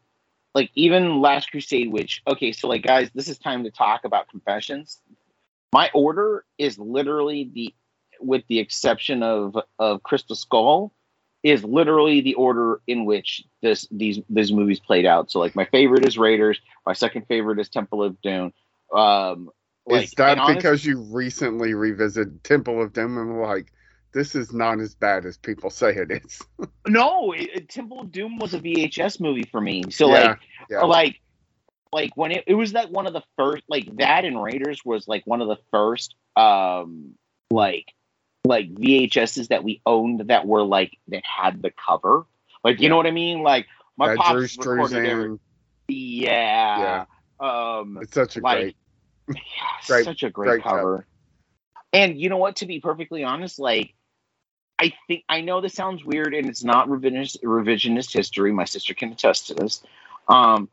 like 0.55 0.71
even 0.75 1.21
Last 1.21 1.51
Crusade, 1.51 1.91
which 1.91 2.21
okay, 2.25 2.53
so 2.53 2.69
like 2.69 2.83
guys, 2.83 3.09
this 3.13 3.27
is 3.27 3.37
time 3.37 3.65
to 3.65 3.71
talk 3.71 4.05
about 4.05 4.29
confessions. 4.29 5.01
My 5.73 5.89
order 5.93 6.45
is 6.57 6.79
literally 6.79 7.49
the 7.53 7.75
with 8.21 8.43
the 8.47 8.59
exception 8.59 9.23
of 9.23 9.57
of 9.77 10.03
Crystal 10.03 10.37
Skull, 10.37 10.93
is 11.43 11.63
literally 11.63 12.21
the 12.21 12.35
order 12.35 12.81
in 12.87 13.05
which 13.05 13.43
this 13.61 13.87
these 13.91 14.19
these 14.29 14.51
movies 14.51 14.79
played 14.79 15.05
out. 15.05 15.31
So 15.31 15.39
like 15.39 15.55
my 15.55 15.65
favorite 15.65 16.05
is 16.05 16.17
Raiders, 16.17 16.59
my 16.85 16.93
second 16.93 17.25
favorite 17.27 17.59
is 17.59 17.69
Temple 17.69 18.03
of 18.03 18.21
Doom. 18.21 18.53
Um, 18.93 19.49
like, 19.85 20.03
is 20.05 20.11
that 20.11 20.31
and 20.33 20.39
honest- 20.41 20.57
because 20.57 20.85
you 20.85 20.99
recently 21.01 21.73
revisited 21.73 22.43
temple 22.43 22.81
of 22.83 22.93
doom 22.93 23.17
and 23.17 23.41
like 23.41 23.71
this 24.13 24.35
is 24.35 24.53
not 24.53 24.79
as 24.79 24.93
bad 24.93 25.25
as 25.25 25.37
people 25.37 25.69
say 25.69 25.95
it 25.95 26.11
is 26.11 26.41
no, 26.87 27.31
it, 27.31 27.49
it- 27.55 27.69
Temple 27.69 28.01
of 28.01 28.11
Doom 28.11 28.37
was 28.37 28.53
a 28.53 28.59
VHS 28.59 29.19
movie 29.19 29.47
for 29.51 29.59
me. 29.61 29.83
So 29.89 30.07
Yeah, 30.09 30.27
like 30.27 30.39
yeah. 30.69 30.81
like 30.81 31.21
like 31.93 32.15
when 32.15 32.31
it, 32.31 32.43
it 32.47 32.53
was 32.53 32.73
that 32.73 32.91
one 32.91 33.07
of 33.07 33.13
the 33.13 33.23
first 33.37 33.63
like 33.69 33.89
that 33.97 34.23
and 34.25 34.41
Raiders 34.41 34.81
was 34.85 35.07
like 35.07 35.25
one 35.25 35.41
of 35.41 35.47
the 35.47 35.57
first 35.71 36.15
um 36.35 37.15
like 37.49 37.85
like 38.43 38.73
VHSs 38.73 39.49
that 39.49 39.63
we 39.63 39.81
owned 39.85 40.21
that 40.29 40.47
were 40.47 40.63
like 40.63 40.97
that 41.09 41.23
had 41.25 41.61
the 41.61 41.71
cover. 41.71 42.25
Like 42.63 42.79
you 42.79 42.83
Yeah. 42.83 42.89
know 42.89 42.97
what 42.97 43.07
I 43.07 43.11
mean? 43.11 43.43
Like 43.43 43.67
my 43.97 44.09
that 44.09 44.17
pops 44.17 44.55
Drew 44.55 44.73
recorded 44.73 45.05
every, 45.05 45.25
Struzan, 45.29 45.39
yeah. 45.89 47.05
Um 47.39 47.99
it's 48.01 48.13
such 48.13 48.37
a 48.37 48.41
like 48.41 48.57
great 48.57 48.75
yeah, 49.35 49.35
great- 49.87 50.05
such 50.05 50.23
a 50.23 50.29
great, 50.29 50.47
great 50.47 50.63
cover. 50.63 51.05
And 51.93 52.19
you 52.19 52.29
know 52.29 52.37
what? 52.37 52.57
To 52.57 52.65
be 52.65 52.79
perfectly 52.79 53.23
honest, 53.23 53.59
like 53.59 53.93
I 54.79 54.93
think 55.07 55.23
I 55.29 55.41
know 55.41 55.61
this 55.61 55.73
sounds 55.73 56.03
weird, 56.03 56.33
and 56.33 56.47
it's 56.47 56.63
not 56.63 56.87
revisionist 56.87 57.41
revisionist 57.43 58.13
history. 58.13 58.51
My 58.51 58.63
sister 58.65 58.93
can 58.95 59.11
attest 59.11 59.47
to 59.47 59.53
this. 59.53 59.83
Um, 60.27 60.69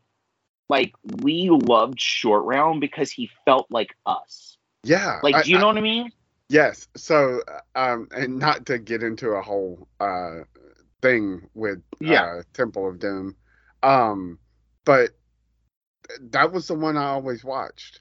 like 0.71 0.95
we 1.03 1.51
loved 1.51 2.01
Short 2.01 2.45
Round 2.45 2.81
because 2.81 3.11
he 3.11 3.31
felt 3.45 3.67
like 3.71 3.95
us. 4.07 4.57
Yeah. 4.85 5.19
Like, 5.23 5.45
do 5.45 5.51
you 5.51 5.59
I- 5.59 5.61
know 5.61 5.67
what 5.67 5.77
I 5.77 5.81
mean? 5.83 6.11
Yes. 6.49 6.89
So, 6.97 7.41
um, 7.75 8.09
and 8.13 8.39
not 8.39 8.67
to 8.67 8.79
get 8.79 9.03
into 9.03 9.31
a 9.31 9.43
whole 9.43 9.89
uh 10.01 10.41
thing 11.03 11.49
with 11.55 11.83
Yeah. 12.01 12.27
uh, 12.27 12.43
Temple 12.55 12.89
of 12.89 12.99
Doom, 12.99 13.37
um, 13.83 14.39
but 14.85 15.11
that 16.31 16.53
was 16.53 16.67
the 16.69 16.75
one 16.75 16.97
I 16.97 17.07
always 17.09 17.45
watched. 17.45 18.01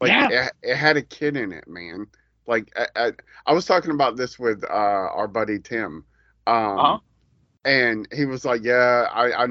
Like, 0.00 0.14
Yeah. 0.14 0.28
it, 0.28 0.52
it 0.62 0.76
had 0.76 0.96
a 0.96 1.02
kid 1.02 1.36
in 1.36 1.52
it, 1.52 1.66
man. 1.68 2.06
Like, 2.46 2.72
I, 2.76 2.86
I, 2.96 3.12
I 3.46 3.52
was 3.52 3.66
talking 3.66 3.90
about 3.92 4.16
this 4.16 4.38
with 4.38 4.64
uh 4.64 4.72
our 4.72 5.28
buddy 5.28 5.58
Tim, 5.58 6.04
um, 6.46 6.98
Uh-huh. 6.98 7.18
and 7.64 8.06
he 8.12 8.24
was 8.26 8.44
like, 8.44 8.62
"Yeah, 8.64 9.06
I, 9.12 9.44
I." 9.44 9.46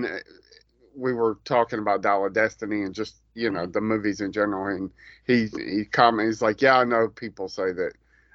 We 0.95 1.13
were 1.13 1.37
talking 1.45 1.79
about 1.79 2.01
Dial 2.01 2.25
of 2.25 2.33
Destiny 2.33 2.81
and 2.83 2.93
just 2.93 3.21
you 3.35 3.49
know 3.49 3.65
the 3.65 3.81
movies 3.81 4.21
in 4.21 4.31
general, 4.31 4.67
and 4.75 4.91
he 5.25 5.47
he 5.47 5.85
commented, 5.85 6.29
he's 6.29 6.41
like, 6.41 6.61
"Yeah, 6.61 6.79
I 6.79 6.83
know 6.85 7.07
people 7.09 7.47
say 7.47 7.71
that 7.73 7.93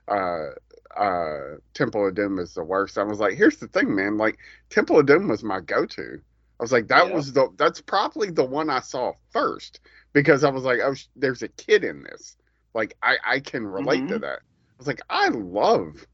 uh 0.09 0.51
uh 0.97 1.57
Temple 1.75 2.07
of 2.09 2.15
Doom 2.15 2.39
is 2.39 2.55
the 2.55 2.65
worst." 2.65 2.99
I 2.99 3.03
was 3.05 3.21
like, 3.21 3.35
"Here's 3.35 3.57
the 3.59 3.69
thing, 3.69 3.95
man. 3.95 4.17
Like 4.19 4.39
Temple 4.71 4.99
of 5.01 5.07
Doom 5.07 5.29
was 5.29 5.43
my 5.45 5.61
go-to. 5.61 6.21
I 6.61 6.63
was 6.63 6.73
like, 6.73 6.89
that 6.89 7.11
Yeah. 7.11 7.11
was 7.11 7.33
the 7.33 7.49
that's 7.57 7.81
probably 7.81 8.31
the 8.31 8.45
one 8.45 8.71
I 8.71 8.81
saw 8.81 9.13
first 9.31 9.81
because 10.13 10.45
I 10.45 10.51
was 10.51 10.65
like, 10.65 10.81
oh, 10.85 10.95
there's 11.17 11.43
a 11.43 11.49
kid 11.49 11.85
in 11.85 12.03
this. 12.05 12.37
Like 12.75 12.97
I 13.03 13.17
I 13.25 13.41
can 13.41 13.67
relate 13.67 14.07
to 14.09 14.19
Mhm. 14.19 14.21
that. 14.21 14.39
I 14.41 14.75
was 14.79 14.87
like, 14.87 15.01
I 15.11 15.29
love 15.29 16.07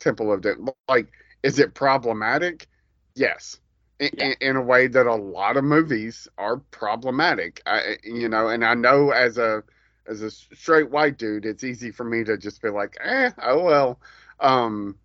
Temple 0.00 0.32
of 0.32 0.42
Doom. 0.42 0.68
Like, 0.88 1.12
is 1.42 1.58
it 1.58 1.74
problematic? 1.74 2.68
Yes. 3.14 3.60
In, 4.00 4.10
Yeah. 4.12 4.28
in, 4.28 4.34
in 4.40 4.56
a 4.56 4.62
way 4.62 4.86
that 4.88 5.06
a 5.06 5.14
lot 5.14 5.56
of 5.56 5.64
movies 5.64 6.28
are 6.38 6.58
problematic. 6.58 7.62
I, 7.66 7.96
you 8.04 8.28
know, 8.28 8.48
and 8.48 8.64
I 8.64 8.74
know 8.74 9.10
as 9.10 9.38
a 9.38 9.62
as 10.08 10.22
a 10.22 10.30
straight 10.30 10.90
white 10.90 11.18
dude, 11.18 11.44
it's 11.46 11.64
easy 11.64 11.90
for 11.90 12.04
me 12.04 12.24
to 12.24 12.36
just 12.36 12.62
be 12.62 12.68
like, 12.70 12.96
eh, 13.02 13.30
oh 13.42 13.62
well. 13.64 14.00
Um, 14.40 14.98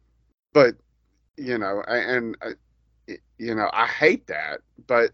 but 0.54 0.76
you 1.38 1.58
know, 1.58 1.82
and 1.88 2.38
uh, 2.42 2.52
you 3.38 3.56
know, 3.56 3.70
I 3.74 3.88
hate 3.88 4.28
that, 4.28 4.62
but 4.88 5.12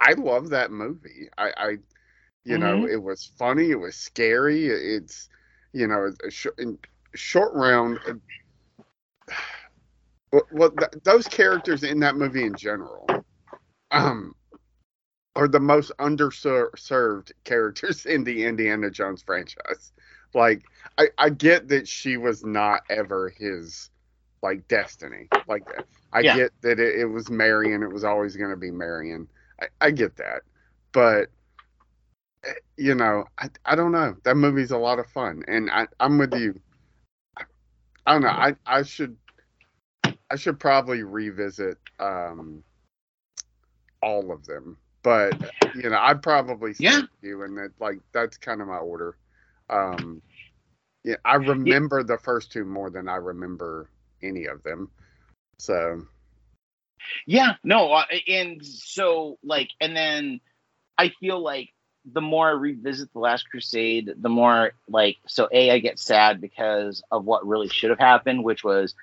I- 0.00 0.12
love 0.14 0.50
that 0.50 0.70
movie. 0.70 1.28
I, 1.38 1.52
I 1.56 1.76
you 2.44 2.58
know, 2.58 2.86
it 2.86 3.02
was 3.02 3.24
funny, 3.38 3.70
it 3.70 3.76
was 3.80 3.96
scary. 3.96 4.66
It's 4.66 5.28
you 5.72 5.86
know, 5.86 6.10
a 6.24 6.30
sh- 6.30 6.46
in 6.58 6.78
short 7.14 7.52
round. 7.54 7.98
uh, 8.08 8.14
Well, 10.32 10.46
well 10.50 10.70
th- 10.70 11.02
those 11.04 11.26
characters 11.28 11.82
in 11.84 12.00
that 12.00 12.16
movie 12.16 12.44
in 12.44 12.56
general, 12.56 13.06
um, 13.90 14.34
are 15.34 15.48
the 15.48 15.60
most 15.60 15.92
underserved 15.98 17.32
characters 17.44 18.06
in 18.06 18.24
the 18.24 18.44
Indiana 18.44 18.90
Jones 18.90 19.22
franchise. 19.22 19.92
Like, 20.34 20.62
I, 20.98 21.08
I 21.18 21.30
get 21.30 21.68
that 21.68 21.88
she 21.88 22.16
was 22.16 22.44
not 22.44 22.82
ever 22.90 23.30
his 23.36 23.90
like 24.42 24.66
destiny. 24.68 25.30
Like, 25.46 25.64
I 26.12 26.22
Yeah. 26.22 26.34
get 26.34 26.52
that 26.62 26.78
it, 26.80 27.00
it 27.00 27.06
was 27.06 27.30
Marion. 27.30 27.82
It 27.82 27.90
was 27.92 28.04
always 28.04 28.36
going 28.36 28.50
to 28.50 28.56
be 28.56 28.70
Marion. 28.70 29.28
I, 29.60 29.66
I 29.80 29.90
get 29.90 30.16
that, 30.16 30.42
but 30.92 31.28
eh, 32.44 32.52
you 32.76 32.94
know, 32.94 33.24
I, 33.38 33.48
I 33.64 33.74
don't 33.76 33.92
know. 33.92 34.16
That 34.24 34.36
movie's 34.36 34.70
a 34.70 34.78
lot 34.78 34.98
of 34.98 35.06
fun, 35.06 35.42
and 35.48 35.70
I, 35.70 35.86
I'm 36.00 36.18
with 36.18 36.34
you. 36.34 36.60
I, 37.36 37.44
I 38.06 38.12
don't 38.12 38.22
know. 38.22 38.28
I, 38.28 38.54
I 38.66 38.82
should 38.82 39.16
I 40.30 40.36
should 40.36 40.58
probably 40.60 41.02
revisit 41.02 41.78
um 41.98 42.64
all 44.02 44.32
of 44.32 44.46
them, 44.46 44.78
but 45.02 45.34
you 45.74 45.88
know, 45.90 45.98
I'd 45.98 46.22
probably 46.22 46.74
Yeah. 46.78 47.02
you, 47.22 47.42
and 47.42 47.56
that 47.58 47.70
like 47.80 47.98
that's 48.12 48.36
kind 48.36 48.60
of 48.60 48.68
my 48.68 48.78
order. 48.78 49.16
Um, 49.70 50.22
yeah, 51.04 51.16
I 51.24 51.36
remember 51.36 52.02
the 52.02 52.18
first 52.18 52.52
two 52.52 52.64
more 52.64 52.90
than 52.90 53.08
I 53.08 53.16
remember 53.16 53.88
any 54.22 54.46
of 54.46 54.62
them. 54.62 54.90
So 55.58 56.02
Yeah, 57.26 57.54
no, 57.64 57.92
uh, 57.92 58.04
and 58.28 58.64
so 58.64 59.38
like, 59.42 59.70
and 59.80 59.96
then 59.96 60.40
I 60.98 61.10
feel 61.20 61.40
like 61.42 61.70
the 62.12 62.20
more 62.20 62.48
I 62.48 62.52
revisit 62.52 63.12
the 63.12 63.18
Last 63.20 63.48
Crusade, 63.50 64.10
the 64.20 64.28
more 64.28 64.72
like, 64.88 65.16
so 65.26 65.48
a 65.52 65.70
I 65.70 65.78
get 65.78 65.98
sad 65.98 66.40
because 66.40 67.02
of 67.10 67.24
what 67.24 67.46
really 67.46 67.68
should 67.68 67.90
have 67.90 67.98
happened, 67.98 68.44
which 68.44 68.64
was 68.64 68.94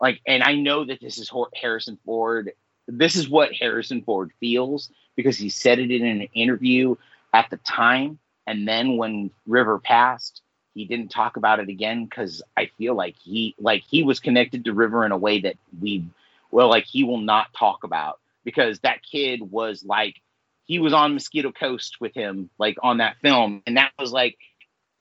like, 0.00 0.20
and 0.26 0.42
I 0.42 0.54
know 0.54 0.84
that 0.84 1.00
this 1.00 1.18
is 1.18 1.30
Harrison 1.54 1.98
Ford. 2.04 2.52
This 2.88 3.16
is 3.16 3.28
what 3.28 3.52
Harrison 3.54 4.02
Ford 4.02 4.32
feels 4.40 4.90
because 5.16 5.36
he 5.36 5.48
said 5.48 5.78
it 5.78 5.90
in 5.90 6.04
an 6.04 6.28
interview 6.34 6.96
at 7.32 7.50
the 7.50 7.56
time, 7.58 8.18
and 8.46 8.66
then 8.66 8.96
when 8.96 9.30
River 9.46 9.78
passed, 9.78 10.42
he 10.74 10.84
didn't 10.84 11.08
talk 11.10 11.36
about 11.36 11.60
it 11.60 11.68
again 11.68 12.04
because 12.04 12.42
I 12.56 12.70
feel 12.78 12.94
like 12.94 13.16
he 13.16 13.54
like 13.58 13.82
he 13.82 14.02
was 14.02 14.20
connected 14.20 14.64
to 14.64 14.72
River 14.72 15.04
in 15.04 15.12
a 15.12 15.18
way 15.18 15.40
that 15.40 15.56
we 15.80 16.04
well 16.50 16.68
like 16.68 16.84
he 16.84 17.04
will 17.04 17.20
not 17.20 17.52
talk 17.52 17.84
about 17.84 18.20
because 18.44 18.80
that 18.80 19.02
kid 19.02 19.42
was 19.42 19.84
like 19.84 20.20
he 20.64 20.78
was 20.78 20.92
on 20.92 21.14
Mosquito 21.14 21.52
Coast 21.52 21.98
with 22.00 22.14
him 22.14 22.48
like 22.58 22.76
on 22.82 22.98
that 22.98 23.16
film. 23.20 23.62
And 23.66 23.76
that 23.76 23.92
was 23.98 24.12
like 24.12 24.38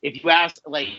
if 0.02 0.24
you 0.24 0.30
ask 0.30 0.58
like 0.65 0.89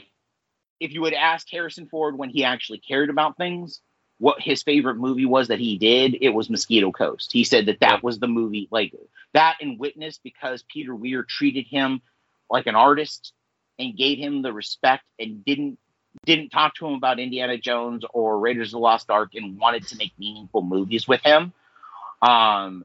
if 0.81 0.92
you 0.92 1.03
would 1.03 1.14
ask 1.14 1.46
Harrison 1.51 1.87
Ford 1.87 2.16
when 2.16 2.31
he 2.31 2.44
actually 2.44 2.79
cared 2.79 3.11
about 3.11 3.37
things 3.37 3.81
what 4.22 4.40
his 4.40 4.62
favorite 4.62 4.96
movie 4.96 5.26
was 5.26 5.48
that 5.48 5.58
he 5.58 5.78
did 5.78 6.16
it 6.20 6.30
was 6.30 6.48
Mosquito 6.48 6.92
Coast 6.92 7.32
he 7.32 7.44
said 7.44 7.66
that 7.66 7.80
that 7.80 8.04
was 8.04 8.20
the 8.20 8.28
movie 8.28 8.68
like 8.70 8.94
that 9.35 9.56
and 9.61 9.80
Witness 9.80 10.20
because 10.22 10.64
Peter 10.68 10.94
Weir 10.94 11.24
treated 11.24 11.66
him 11.66 12.00
like 12.48 12.68
an 12.68 12.76
artist 12.76 13.32
and 13.78 13.96
gave 13.96 14.18
him 14.18 14.42
the 14.42 14.52
respect 14.52 15.04
and 15.18 15.44
didn't 15.44 15.78
didn't 16.26 16.50
talk 16.50 16.74
to 16.76 16.87
him 16.87 16.94
about 16.94 17.18
Indiana 17.18 17.58
Jones 17.58 18.04
or 18.14 18.38
Raiders 18.38 18.68
of 18.68 18.72
the 18.72 18.78
Lost 18.78 19.11
Ark 19.11 19.32
and 19.35 19.58
wanted 19.58 19.88
to 19.88 19.96
make 19.96 20.12
meaningful 20.18 20.62
movies 20.62 21.08
with 21.08 21.22
him. 21.22 21.52
Um, 22.22 22.85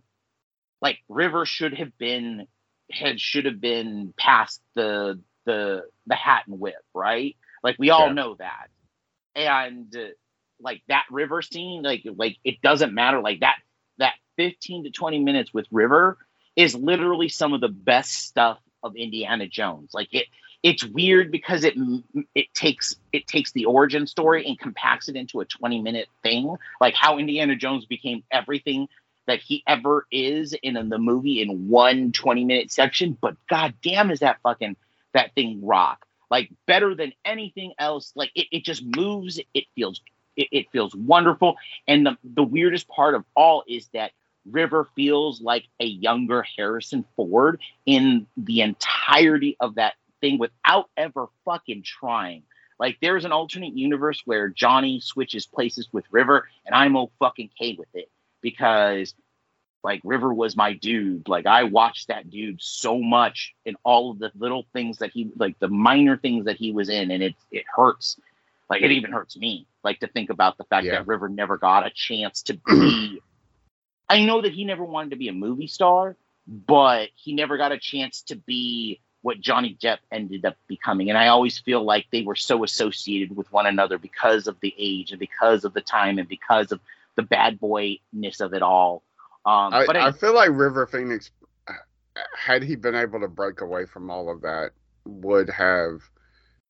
like 0.81 0.99
River 1.09 1.45
should 1.45 1.75
have 1.75 1.97
been 1.97 2.47
had 2.91 3.19
should 3.19 3.45
have 3.45 3.61
been 3.61 4.13
past 4.17 4.61
the 4.75 5.19
the 5.45 5.83
the 6.07 6.15
hat 6.15 6.43
and 6.47 6.59
whip, 6.59 6.83
right? 6.93 7.35
Like 7.63 7.77
we 7.79 7.91
all 7.91 8.09
Yeah. 8.09 8.13
know 8.13 8.35
that, 8.35 8.69
and 9.35 9.95
uh, 9.95 10.09
like 10.59 10.81
that 10.87 11.05
River 11.11 11.41
scene, 11.41 11.83
like 11.83 12.03
like 12.15 12.37
it 12.43 12.61
doesn't 12.61 12.93
matter. 12.93 13.21
Like 13.21 13.41
that 13.41 13.57
that 13.97 14.13
fifteen 14.35 14.83
to 14.83 14.91
twenty 14.91 15.19
minutes 15.19 15.53
with 15.53 15.67
River 15.71 16.17
is 16.55 16.75
literally 16.75 17.29
some 17.29 17.53
of 17.53 17.61
the 17.61 17.69
best 17.69 18.13
stuff 18.13 18.59
of 18.83 18.95
Indiana 18.95 19.47
Jones. 19.47 19.91
Like 19.93 20.13
it 20.13 20.27
it's 20.63 20.83
weird 20.83 21.31
because 21.31 21.63
it 21.63 21.75
it 22.35 22.53
takes 22.53 22.95
it 23.13 23.27
takes 23.27 23.51
the 23.51 23.65
origin 23.65 24.07
story 24.07 24.45
and 24.45 24.59
compacts 24.59 25.07
it 25.07 25.15
into 25.15 25.39
a 25.39 25.45
20 25.45 25.81
minute 25.81 26.07
thing 26.23 26.55
like 26.81 26.95
how 26.95 27.17
indiana 27.17 27.55
jones 27.55 27.85
became 27.85 28.23
everything 28.31 28.87
that 29.27 29.39
he 29.39 29.63
ever 29.67 30.07
is 30.11 30.53
in 30.63 30.73
the 30.89 30.97
movie 30.97 31.41
in 31.41 31.67
one 31.69 32.11
20 32.11 32.45
minute 32.45 32.71
section 32.71 33.17
but 33.21 33.35
god 33.49 33.73
damn 33.83 34.09
is 34.09 34.19
that 34.19 34.41
fucking 34.41 34.75
that 35.13 35.33
thing 35.35 35.63
rock 35.63 36.05
like 36.31 36.51
better 36.65 36.95
than 36.95 37.13
anything 37.23 37.73
else 37.77 38.11
like 38.15 38.31
it, 38.35 38.47
it 38.51 38.63
just 38.63 38.83
moves 38.83 39.39
it 39.53 39.65
feels 39.75 40.01
it, 40.37 40.47
it 40.51 40.71
feels 40.71 40.95
wonderful 40.95 41.55
and 41.87 42.05
the, 42.05 42.17
the 42.23 42.43
weirdest 42.43 42.87
part 42.87 43.15
of 43.15 43.25
all 43.35 43.63
is 43.67 43.89
that 43.93 44.11
river 44.49 44.87
feels 44.95 45.41
like 45.41 45.65
a 45.81 45.85
younger 45.85 46.43
harrison 46.55 47.03
ford 47.15 47.59
in 47.85 48.25
the 48.37 48.61
entirety 48.61 49.57
of 49.59 49.75
that 49.75 49.95
thing 50.21 50.37
without 50.37 50.89
ever 50.97 51.27
fucking 51.45 51.83
trying. 51.83 52.43
Like 52.79 52.97
there's 53.01 53.25
an 53.25 53.31
alternate 53.31 53.75
universe 53.75 54.21
where 54.25 54.49
Johnny 54.49 54.99
switches 54.99 55.45
places 55.47 55.89
with 55.91 56.05
River, 56.11 56.47
and 56.65 56.75
I'm 56.75 56.95
oh 56.95 57.11
fucking 57.19 57.49
K 57.57 57.75
with 57.77 57.89
it 57.93 58.09
because 58.41 59.15
like 59.83 60.01
River 60.03 60.33
was 60.33 60.55
my 60.55 60.73
dude. 60.73 61.27
Like 61.27 61.47
I 61.47 61.63
watched 61.63 62.09
that 62.09 62.29
dude 62.29 62.61
so 62.61 62.99
much 62.99 63.55
in 63.65 63.75
all 63.83 64.11
of 64.11 64.19
the 64.19 64.31
little 64.37 64.65
things 64.73 64.99
that 64.99 65.11
he 65.11 65.31
like 65.37 65.57
the 65.59 65.69
minor 65.69 66.17
things 66.17 66.45
that 66.45 66.57
he 66.57 66.71
was 66.71 66.89
in, 66.89 67.09
and 67.11 67.23
it 67.23 67.35
it 67.51 67.65
hurts. 67.75 68.19
Like 68.69 68.81
it 68.81 68.91
even 68.91 69.11
hurts 69.11 69.37
me. 69.37 69.67
Like 69.83 69.99
to 70.01 70.07
think 70.07 70.29
about 70.29 70.57
the 70.57 70.63
fact 70.65 70.85
Yeah. 70.85 70.93
that 70.93 71.07
River 71.07 71.29
never 71.29 71.57
got 71.57 71.85
a 71.85 71.89
chance 71.89 72.43
to 72.43 72.53
be. 72.55 73.21
I 74.09 74.23
know 74.25 74.41
that 74.41 74.53
he 74.53 74.63
never 74.63 74.83
wanted 74.83 75.11
to 75.11 75.15
be 75.17 75.27
a 75.27 75.33
movie 75.33 75.67
star, 75.67 76.15
but 76.47 77.09
he 77.15 77.33
never 77.33 77.57
got 77.57 77.71
a 77.71 77.77
chance 77.77 78.21
to 78.23 78.35
be 78.35 79.01
what 79.21 79.41
Johnny 79.41 79.77
Depp 79.81 79.97
ended 80.11 80.45
up 80.45 80.55
becoming. 80.67 81.09
And 81.09 81.17
I 81.17 81.27
always 81.27 81.59
feel 81.59 81.83
like 81.83 82.05
they 82.11 82.21
were 82.21 82.35
so 82.35 82.63
associated 82.63 83.35
with 83.35 83.51
one 83.51 83.65
another 83.65 83.97
because 83.97 84.47
of 84.47 84.57
the 84.61 84.73
age 84.77 85.11
and 85.11 85.19
because 85.19 85.65
of 85.65 85.73
the 85.73 85.81
time 85.81 86.17
and 86.19 86.27
because 86.27 86.71
of 86.71 86.79
the 87.15 87.23
bad 87.23 87.59
boyness 87.59 88.39
of 88.39 88.53
it 88.53 88.61
all. 88.61 89.03
Um, 89.45 89.73
I, 89.73 89.85
but 89.85 89.97
I 89.97 90.07
I, 90.07 90.11
feel 90.11 90.33
like 90.33 90.49
River 90.51 90.85
Phoenix, 90.87 91.31
uh, 91.67 91.73
had 92.37 92.63
he 92.63 92.75
been 92.75 92.95
able 92.95 93.19
to 93.19 93.27
break 93.27 93.61
away 93.61 93.85
from 93.85 94.09
all 94.09 94.29
of 94.29 94.41
that, 94.41 94.71
would 95.05 95.49
have 95.49 96.01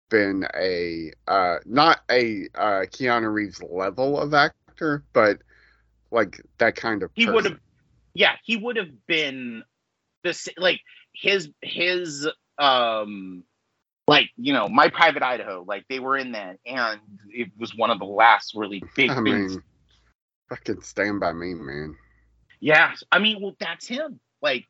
been 0.10 0.48
a 0.56 1.12
uh, 1.28 1.58
not 1.65 2.02
a 2.10 2.48
uh, 2.56 2.86
Keanu 2.91 3.32
Reeves 3.34 3.62
level 3.63 4.20
of 4.20 4.34
actor, 4.34 4.88
but 5.13 5.39
like 6.12 6.41
that 6.60 6.76
kind 6.76 7.04
of. 7.04 7.12
he 7.15 7.26
would 7.28 7.46
have, 7.46 7.58
yeah, 8.13 8.36
he 8.43 8.58
would 8.58 8.78
have 8.78 9.06
been 9.08 9.63
the 10.24 10.30
s- 10.30 10.50
like 10.58 10.82
his 11.13 11.50
his 11.62 12.28
um 12.58 13.43
like 14.08 14.30
you 14.38 14.54
know, 14.54 14.67
My 14.70 14.89
Private 14.89 15.24
Idaho, 15.24 15.63
like 15.67 15.86
they 15.89 16.00
were 16.00 16.17
in 16.17 16.34
that, 16.34 16.60
and 16.65 17.00
it 17.30 17.50
was 17.58 17.76
one 17.76 17.91
of 17.91 18.00
the 18.00 18.06
last 18.06 18.54
really 18.56 18.88
big 18.96 19.13
I 19.15 19.22
things. 19.24 19.58
mean, 19.58 19.63
fucking 20.50 20.82
stand 20.82 21.20
by 21.20 21.34
me, 21.34 21.54
man. 21.54 21.98
Yeah, 22.60 22.93
I 23.12 23.20
mean, 23.20 23.41
well, 23.41 23.56
that's 23.60 23.88
him. 23.88 24.20
Like, 24.41 24.65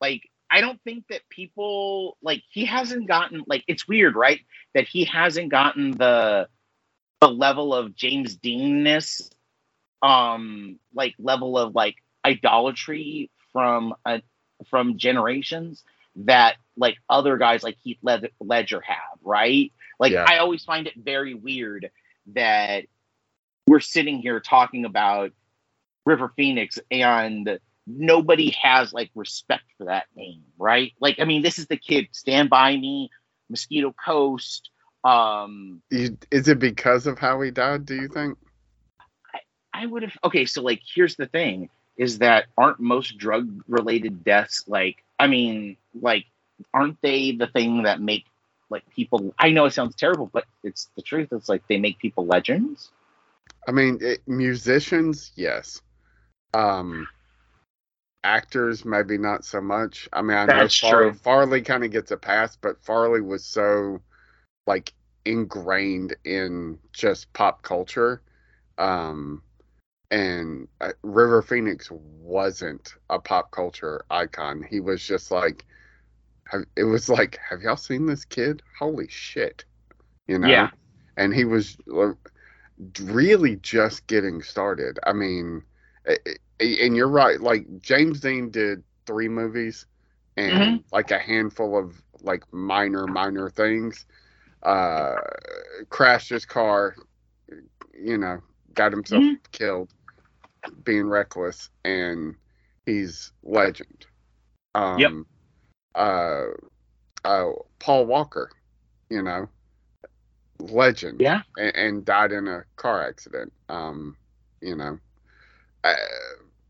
like 0.00 0.22
I 0.52 0.60
don't 0.60 0.80
think 0.84 1.06
that 1.08 1.22
people 1.30 2.18
like 2.22 2.42
he 2.50 2.66
hasn't 2.66 3.08
gotten 3.08 3.42
like 3.46 3.64
it's 3.66 3.88
weird, 3.88 4.14
right? 4.14 4.40
That 4.74 4.86
he 4.86 5.04
hasn't 5.06 5.50
gotten 5.50 5.92
the 5.92 6.46
the 7.22 7.28
level 7.28 7.74
of 7.74 7.94
James 7.96 8.36
Deanness, 8.36 9.30
um, 10.02 10.78
like 10.94 11.14
level 11.18 11.56
of 11.56 11.74
like 11.74 11.96
idolatry 12.24 13.30
from 13.52 13.94
a 14.04 14.20
from 14.68 14.98
generations 14.98 15.84
that 16.16 16.56
like 16.76 16.96
other 17.08 17.38
guys 17.38 17.62
like 17.62 17.78
Heath 17.82 17.98
Led- 18.02 18.30
Ledger 18.38 18.82
have, 18.82 19.18
right? 19.22 19.72
Like 19.98 20.12
Yeah. 20.12 20.26
I 20.28 20.38
always 20.38 20.64
find 20.64 20.86
it 20.86 20.94
very 20.96 21.32
weird 21.32 21.90
that 22.34 22.84
we're 23.66 23.80
sitting 23.80 24.18
here 24.18 24.38
talking 24.38 24.84
about 24.84 25.32
River 26.04 26.30
Phoenix 26.36 26.78
and 26.90 27.58
nobody 27.86 28.50
has 28.50 28.92
like 28.92 29.10
respect 29.14 29.64
for 29.78 29.84
that 29.84 30.06
name, 30.16 30.42
right? 30.58 30.92
Like, 31.00 31.20
I 31.20 31.24
mean, 31.24 31.42
this 31.42 31.58
is 31.58 31.66
the 31.66 31.76
kid, 31.76 32.08
Stand 32.12 32.50
By 32.50 32.76
Me, 32.76 33.10
Mosquito 33.48 33.94
Coast. 34.04 34.70
Um, 35.04 35.82
is 35.90 36.48
it 36.48 36.58
because 36.58 37.06
of 37.06 37.18
how 37.18 37.40
he 37.40 37.50
died? 37.50 37.86
Do 37.86 37.96
you 37.96 38.08
think? 38.08 38.38
I 39.74 39.86
would 39.86 40.02
have 40.02 40.16
okay, 40.24 40.44
so 40.44 40.62
like 40.62 40.80
here's 40.94 41.16
the 41.16 41.26
thing 41.26 41.68
is 41.96 42.18
that 42.18 42.46
aren't 42.56 42.80
most 42.80 43.18
drug 43.18 43.62
related 43.68 44.22
deaths 44.24 44.64
like 44.66 45.02
I 45.18 45.26
mean, 45.26 45.76
like, 46.00 46.26
aren't 46.74 47.00
they 47.00 47.32
the 47.32 47.46
thing 47.46 47.82
that 47.84 48.00
make 48.00 48.24
like 48.70 48.84
people 48.94 49.34
I 49.38 49.50
know 49.50 49.64
it 49.64 49.72
sounds 49.72 49.96
terrible, 49.96 50.30
but 50.32 50.44
it's 50.62 50.88
the 50.96 51.02
truth. 51.02 51.28
It's 51.32 51.48
like 51.48 51.66
they 51.68 51.78
make 51.78 51.98
people 51.98 52.26
legends. 52.26 52.90
I 53.68 53.72
mean, 53.72 53.98
it, 54.00 54.20
musicians, 54.26 55.32
yes. 55.36 55.80
Um, 56.54 57.06
actors, 58.24 58.84
maybe 58.84 59.18
not 59.18 59.44
so 59.44 59.60
much. 59.60 60.08
I 60.12 60.22
mean, 60.22 60.36
I 60.36 60.46
That's 60.46 60.82
know 60.82 60.88
Far- 60.88 61.00
true. 61.00 61.12
Farley 61.12 61.62
kind 61.62 61.84
of 61.84 61.90
gets 61.90 62.10
a 62.10 62.16
pass, 62.16 62.56
but 62.56 62.82
Farley 62.82 63.20
was 63.20 63.44
so 63.44 64.00
like 64.66 64.92
ingrained 65.24 66.14
in 66.24 66.78
just 66.92 67.32
pop 67.32 67.62
culture. 67.62 68.22
Um, 68.78 69.42
and 70.10 70.68
uh, 70.80 70.92
River 71.02 71.42
Phoenix 71.42 71.90
wasn't 71.90 72.94
a 73.10 73.18
pop 73.18 73.50
culture 73.50 74.04
icon. 74.10 74.62
He 74.68 74.80
was 74.80 75.04
just 75.04 75.30
like, 75.30 75.64
have, 76.44 76.64
it 76.76 76.84
was 76.84 77.08
like, 77.08 77.38
have 77.48 77.62
y'all 77.62 77.76
seen 77.76 78.06
this 78.06 78.24
kid? 78.24 78.62
Holy 78.78 79.08
shit, 79.08 79.64
you 80.26 80.38
know? 80.38 80.48
Yeah. 80.48 80.70
And 81.16 81.34
he 81.34 81.44
was 81.44 81.76
really 83.00 83.56
just 83.56 84.06
getting 84.06 84.42
started. 84.42 84.98
I 85.04 85.12
mean, 85.12 85.62
eh, 86.06 86.16
and 86.62 86.96
you're 86.96 87.08
right. 87.08 87.40
Like 87.40 87.66
James 87.80 88.20
Dean 88.20 88.50
did 88.50 88.82
three 89.06 89.28
movies 89.28 89.86
and 90.36 90.82
like 90.92 91.10
a 91.10 91.18
handful 91.18 91.78
of 91.78 92.02
like 92.22 92.44
minor, 92.52 93.06
minor 93.06 93.50
things. 93.50 94.06
Uh, 94.62 95.16
crashed 95.90 96.30
his 96.30 96.44
car, 96.44 96.94
you 97.94 98.18
know, 98.18 98.38
got 98.74 98.92
himself 98.92 99.24
Mhm. 99.24 99.40
killed, 99.52 99.92
being 100.84 101.08
reckless, 101.08 101.70
and 101.84 102.36
he's 102.84 103.32
legend. 103.42 104.06
Um, 104.74 104.92
Yep. 104.96 105.12
Uh, 105.94 106.46
uh, 107.24 107.50
Paul 107.78 108.06
Walker, 108.06 108.50
you 109.10 109.22
know, 109.22 109.48
legend 110.58 111.24
Yeah. 111.24 111.42
and, 111.56 111.74
and 111.76 112.04
died 112.04 112.32
in 112.32 112.46
a 112.48 112.64
car 112.76 113.06
accident. 113.06 113.52
Um, 113.68 114.16
you 114.60 114.76
know, 114.76 114.98
I, 115.84 115.94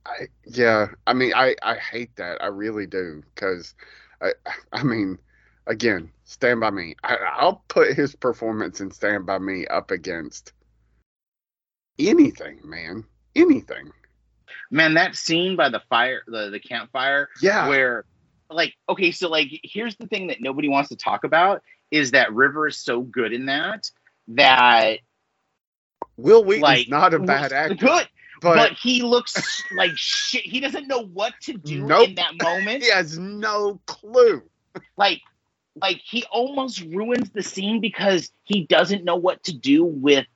I 0.07 0.29
yeah, 0.47 0.89
I 1.07 1.13
mean, 1.13 1.33
I 1.35 1.55
I 1.63 1.77
hate 1.77 2.15
that. 2.17 2.43
I 2.43 2.47
really 2.47 2.87
do 2.87 3.23
because, 3.35 3.75
I 4.21 4.33
I 4.73 4.83
mean, 4.83 5.19
again, 5.67 6.11
Stand 6.25 6.61
by 6.61 6.71
Me. 6.71 6.97
I, 7.05 7.17
I'll 7.37 7.63
put 7.69 7.95
his 7.95 8.15
performance 8.17 8.81
in 8.81 8.91
Stand 8.91 9.27
by 9.27 9.39
Me 9.39 9.67
up 9.67 9.91
against 9.91 10.53
anything, 11.99 12.61
man, 12.65 13.05
anything. 13.37 13.93
Man, 14.71 14.95
that 14.95 15.15
scene 15.15 15.57
by 15.57 15.69
the 15.69 15.83
fire 15.89 16.23
the, 16.27 16.51
the 16.51 16.61
campfire 16.61 17.29
Yeah, 17.41 17.69
where 17.69 18.05
like 18.51 18.75
okay 18.89 19.13
so 19.13 19.29
like 19.29 19.49
here's 19.63 19.97
the 19.97 20.07
thing 20.07 20.27
that 20.27 20.41
nobody 20.41 20.69
wants 20.69 20.91
to 20.91 20.97
talk 20.97 21.25
about 21.25 21.63
is 21.91 22.11
that 22.11 22.33
river 22.35 22.67
is 22.67 22.77
so 22.77 23.01
good 23.01 23.33
in 23.33 23.47
that 23.47 23.91
that 24.29 24.99
Wil 26.17 26.45
Wheaton's 26.45 26.63
like 26.63 26.89
not 26.89 27.15
a 27.15 27.19
bad 27.19 27.53
actor, 27.53 27.75
good 27.75 28.09
but, 28.43 28.57
but 28.57 28.73
he 28.73 29.03
looks 29.03 29.63
like 29.73 29.93
shit 29.95 30.43
he 30.45 30.61
doesn't 30.61 30.87
know 30.89 31.05
what 31.07 31.35
to 31.43 31.55
do 31.55 31.87
Nope. 31.87 32.09
in 32.09 32.15
that 32.17 32.35
moment 32.43 32.83
he 32.83 32.91
has 32.91 33.19
no 33.19 33.81
clue. 33.87 34.43
like 34.97 35.21
like 35.81 36.01
he 36.05 36.25
almost 36.31 36.81
ruins 36.83 37.31
the 37.31 37.43
scene 37.43 37.81
because 37.81 38.31
he 38.45 38.67
doesn't 38.67 39.05
know 39.05 39.17
what 39.17 39.43
to 39.45 39.53
do 39.57 39.85
with 39.85 40.27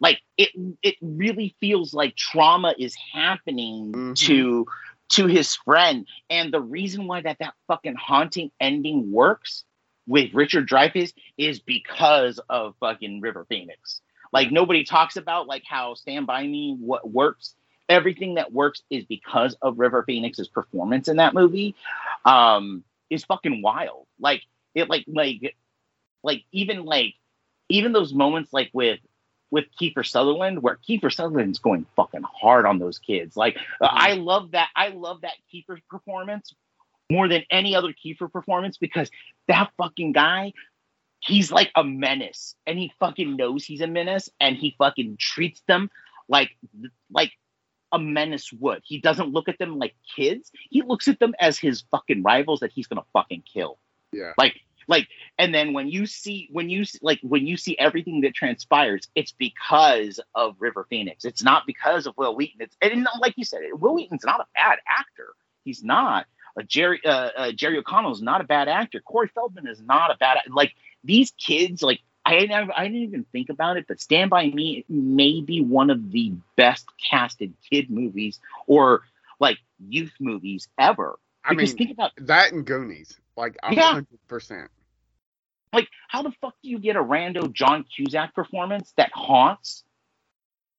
like 0.00 0.20
it 0.36 0.50
it 0.82 0.96
really 1.00 1.54
feels 1.60 1.94
like 1.94 2.16
trauma 2.16 2.74
is 2.78 2.94
happening 3.12 3.92
Mhm. 3.92 4.16
to 4.26 4.66
to 5.10 5.26
his 5.26 5.54
friend 5.56 6.06
and 6.30 6.52
the 6.52 6.60
reason 6.60 7.06
why 7.06 7.20
that 7.22 7.38
that 7.40 7.54
fucking 7.68 7.94
haunting 7.94 8.50
ending 8.60 9.12
works 9.12 9.64
with 10.06 10.32
Richard 10.34 10.68
Dreyfuss 10.68 11.12
is 11.38 11.60
because 11.60 12.40
of 12.48 12.74
fucking 12.80 13.20
River 13.20 13.46
Phoenix 13.48 14.00
like 14.32 14.50
nobody 14.50 14.84
talks 14.84 15.16
about 15.16 15.46
like 15.46 15.64
how 15.66 15.94
Stand 15.94 16.26
By 16.26 16.46
Me 16.46 16.76
what 16.78 17.08
works. 17.08 17.54
Everything 17.88 18.34
that 18.34 18.52
works 18.52 18.82
is 18.90 19.04
because 19.04 19.54
of 19.60 19.78
River 19.78 20.02
Phoenix's 20.06 20.48
performance 20.48 21.08
in 21.08 21.16
that 21.16 21.34
movie 21.34 21.74
um 22.24 22.82
is 23.10 23.24
fucking 23.24 23.62
wild. 23.62 24.06
Like 24.18 24.42
it 24.74 24.88
like 24.88 25.04
like 25.06 25.54
like 26.22 26.44
even 26.52 26.84
like 26.84 27.14
even 27.68 27.92
those 27.92 28.14
moments 28.14 28.52
like 28.52 28.70
with 28.72 29.00
with 29.50 29.66
Kiefer 29.78 30.06
Sutherland 30.06 30.62
where 30.62 30.78
Kiefer 30.88 31.12
Sutherland's 31.12 31.58
going 31.58 31.84
fucking 31.94 32.22
hard 32.22 32.64
on 32.64 32.78
those 32.78 32.98
kids. 32.98 33.36
Like 33.36 33.58
uh, 33.80 33.88
I 33.90 34.14
love 34.14 34.52
that 34.52 34.70
I 34.74 34.88
love 34.88 35.20
that 35.20 35.34
Kiefer 35.52 35.78
performance 35.90 36.54
more 37.10 37.28
than 37.28 37.42
any 37.50 37.76
other 37.76 37.92
Kiefer 37.92 38.32
performance 38.32 38.78
because 38.78 39.10
that 39.48 39.70
fucking 39.76 40.12
guy 40.12 40.54
he's 41.22 41.50
like 41.52 41.70
a 41.76 41.84
menace 41.84 42.54
and 42.66 42.78
he 42.78 42.92
fucking 42.98 43.36
knows 43.36 43.64
he's 43.64 43.80
a 43.80 43.86
menace 43.86 44.28
and 44.40 44.56
he 44.56 44.74
fucking 44.78 45.16
treats 45.18 45.62
them 45.68 45.90
like 46.28 46.50
like 47.10 47.32
a 47.92 47.98
menace 47.98 48.52
would. 48.52 48.82
He 48.84 49.00
doesn't 49.00 49.28
look 49.28 49.48
at 49.48 49.58
them 49.58 49.78
like 49.78 49.94
kids. 50.16 50.50
He 50.70 50.82
looks 50.82 51.08
at 51.08 51.18
them 51.20 51.34
as 51.38 51.58
his 51.58 51.84
fucking 51.90 52.22
rivals 52.22 52.60
that 52.60 52.72
he's 52.72 52.86
gonna 52.86 53.04
fucking 53.12 53.44
kill. 53.52 53.78
Yeah, 54.12 54.32
Like, 54.36 54.56
like, 54.88 55.08
and 55.38 55.54
then 55.54 55.72
when 55.72 55.88
you 55.88 56.06
see 56.06 56.48
when 56.50 56.68
you 56.68 56.84
like 57.02 57.20
when 57.22 57.46
you 57.46 57.56
see 57.56 57.78
everything 57.78 58.22
that 58.22 58.34
transpires, 58.34 59.08
it's 59.14 59.32
because 59.32 60.20
of 60.34 60.56
River 60.58 60.86
Phoenix. 60.90 61.24
It's 61.24 61.42
not 61.42 61.66
because 61.66 62.06
of 62.06 62.16
Wil 62.16 62.34
Wheaton. 62.34 62.62
It's 62.62 62.76
and 62.82 63.06
like 63.20 63.34
you 63.36 63.44
said, 63.44 63.60
Wil 63.74 63.94
Wheaton's 63.94 64.24
not 64.24 64.40
a 64.40 64.46
bad 64.54 64.78
actor. 64.88 65.34
He's 65.64 65.84
not. 65.84 66.26
Uh, 66.58 66.62
Jerry 66.62 67.00
uh, 67.04 67.30
uh, 67.36 67.52
Jerry 67.52 67.78
O'Connell 67.78 68.12
is 68.12 68.22
not 68.22 68.40
a 68.40 68.44
bad 68.44 68.68
actor. 68.68 69.00
Corey 69.00 69.30
Feldman 69.34 69.66
is 69.66 69.80
not 69.80 70.10
a 70.10 70.16
bad 70.18 70.38
like 70.50 70.74
these 71.04 71.32
kids 71.32 71.82
like 71.82 72.00
I 72.24 72.44
never, 72.46 72.72
I 72.76 72.84
didn't 72.84 73.02
even 73.02 73.24
think 73.32 73.50
about 73.50 73.76
it, 73.76 73.86
but 73.88 74.00
Stand 74.00 74.30
By 74.30 74.46
Me 74.46 74.84
may 74.88 75.40
be 75.40 75.60
one 75.60 75.90
of 75.90 76.10
the 76.12 76.32
best 76.56 76.86
casted 77.10 77.54
kid 77.70 77.90
movies 77.90 78.40
or 78.66 79.02
like 79.40 79.58
youth 79.78 80.12
movies 80.20 80.68
ever. 80.78 81.18
I 81.44 81.52
Because 81.52 81.72
mean 81.72 81.74
think 81.74 81.90
about 81.90 82.12
that 82.16 82.52
and 82.52 82.64
Goonies, 82.66 83.20
like 83.36 83.56
a 83.62 83.72
Yeah. 83.72 83.92
hundred 83.92 84.18
percent. 84.28 84.70
like 85.72 85.88
how 86.08 86.22
the 86.22 86.32
fuck 86.40 86.54
do 86.62 86.68
you 86.68 86.78
get 86.78 86.96
a 86.96 87.02
rando 87.02 87.52
John 87.52 87.84
Cusack 87.84 88.34
performance 88.34 88.92
that 88.96 89.10
haunts 89.12 89.84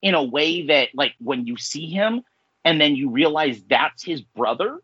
in 0.01 0.13
a 0.15 0.23
way 0.23 0.67
that 0.67 0.89
like 0.95 1.13
when 1.19 1.45
you 1.47 1.57
see 1.57 1.87
him 1.87 2.23
and 2.65 2.79
then 2.79 2.95
you 2.95 3.09
realize 3.09 3.63
that's 3.69 4.03
his 4.03 4.21
brother 4.21 4.79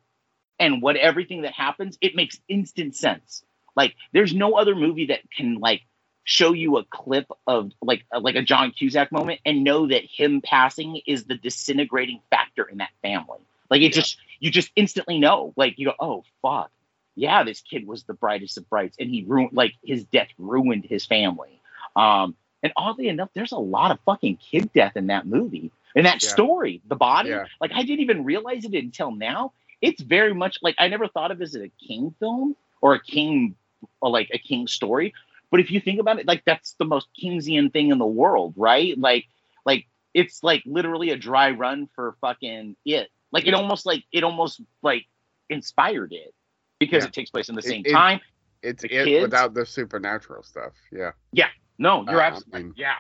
and 0.59 0.81
what 0.81 0.95
everything 0.97 1.43
that 1.43 1.53
happens, 1.53 1.97
it 2.01 2.15
makes 2.15 2.39
instant 2.47 2.95
sense. 2.95 3.43
Like 3.79 3.95
there's 4.13 4.35
no 4.35 4.55
other 4.55 4.75
movie 4.75 5.07
that 5.07 5.21
can 5.37 5.55
like 5.59 5.83
show 6.25 6.53
you 6.53 6.77
a 6.77 6.85
clip 6.85 7.27
of 7.47 7.71
like 7.81 8.05
a, 8.13 8.19
like 8.21 8.35
a 8.35 8.43
John 8.43 8.73
Cusack 8.73 9.11
moment 9.13 9.41
and 9.47 9.65
know 9.65 9.87
that 9.89 10.05
him 10.05 10.41
passing 10.43 11.01
is 11.07 11.25
the 11.25 11.35
disintegrating 11.37 12.21
factor 12.31 12.65
in 12.65 12.79
that 12.79 12.91
family. 13.03 13.39
Like 13.71 13.83
it 13.83 13.95
Yeah. 13.95 14.01
just 14.01 14.19
you 14.41 14.51
just 14.51 14.71
instantly 14.77 15.19
know. 15.19 15.53
Like 15.57 15.79
you 15.79 15.87
go, 15.87 15.95
oh 15.99 16.25
fuck, 16.43 16.71
yeah, 17.15 17.43
this 17.45 17.61
kid 17.61 17.87
was 17.87 18.03
the 18.05 18.15
brightest 18.15 18.59
of 18.59 18.69
brights, 18.69 18.97
and 18.99 19.09
he 19.09 19.25
ruined 19.27 19.53
like 19.53 19.75
his 19.83 20.05
death 20.05 20.29
ruined 20.39 20.85
his 20.85 21.07
family. 21.07 21.61
Um, 21.97 22.35
and 22.63 22.73
oddly 22.77 23.09
enough, 23.09 23.31
there's 23.35 23.53
a 23.53 23.59
lot 23.59 23.91
of 23.91 23.99
fucking 24.05 24.37
kid 24.37 24.71
death 24.73 24.97
in 24.97 25.07
that 25.09 25.27
movie, 25.27 25.71
in 25.95 26.05
that 26.05 26.23
Yeah. 26.23 26.29
story. 26.29 26.81
The 26.89 26.97
body, 26.97 27.29
Yeah. 27.31 27.45
like 27.61 27.71
I 27.73 27.83
didn't 27.83 28.01
even 28.01 28.25
realize 28.25 28.65
it 28.65 28.75
until 28.75 29.11
now. 29.11 29.53
It's 29.81 30.01
very 30.03 30.35
much 30.35 30.59
like 30.63 30.75
I 30.79 30.89
never 30.89 31.07
thought 31.09 31.31
of 31.31 31.41
it 31.41 31.45
as 31.45 31.55
a 31.57 31.69
King 31.87 32.15
film 32.19 32.55
or 32.81 32.95
a 32.95 33.01
King 33.03 33.55
or 34.01 34.09
like 34.09 34.29
a 34.33 34.37
King 34.39 34.67
story, 34.67 35.13
But 35.51 35.59
if 35.59 35.71
you 35.71 35.79
think 35.81 35.99
about 35.99 36.19
it, 36.19 36.27
like 36.27 36.43
that's 36.45 36.73
the 36.79 36.85
most 36.85 37.07
Keynesian 37.19 37.71
thing 37.73 37.89
in 37.89 37.97
the 37.97 38.05
world, 38.05 38.53
right? 38.55 38.97
Like, 38.97 39.25
like 39.65 39.87
it's 40.13 40.43
like 40.43 40.61
literally 40.65 41.09
a 41.11 41.17
dry 41.17 41.51
run 41.51 41.87
for 41.95 42.15
fucking 42.21 42.75
it. 42.85 43.09
Like 43.31 43.47
it 43.47 43.53
almost 43.53 43.85
like 43.85 44.03
it 44.11 44.23
almost 44.23 44.61
like 44.83 45.05
inspired 45.49 46.13
it 46.13 46.33
because 46.79 47.03
Yeah. 47.03 47.07
it 47.07 47.13
takes 47.13 47.29
place 47.31 47.49
in 47.49 47.55
the 47.55 47.61
same 47.61 47.83
it- 47.85 47.91
time. 47.93 48.19
It's 48.61 48.81
The 48.83 48.93
it 48.93 49.05
kids- 49.05 49.21
without 49.23 49.53
the 49.53 49.65
supernatural 49.65 50.43
stuff. 50.43 50.73
Yeah. 50.91 51.11
Yeah. 51.31 51.47
No, 51.77 52.03
you're 52.09 52.19
Uh, 52.21 52.23
I 52.23 52.27
absolutely 52.27 52.63
mean- 52.63 52.73
yeah. 52.77 52.95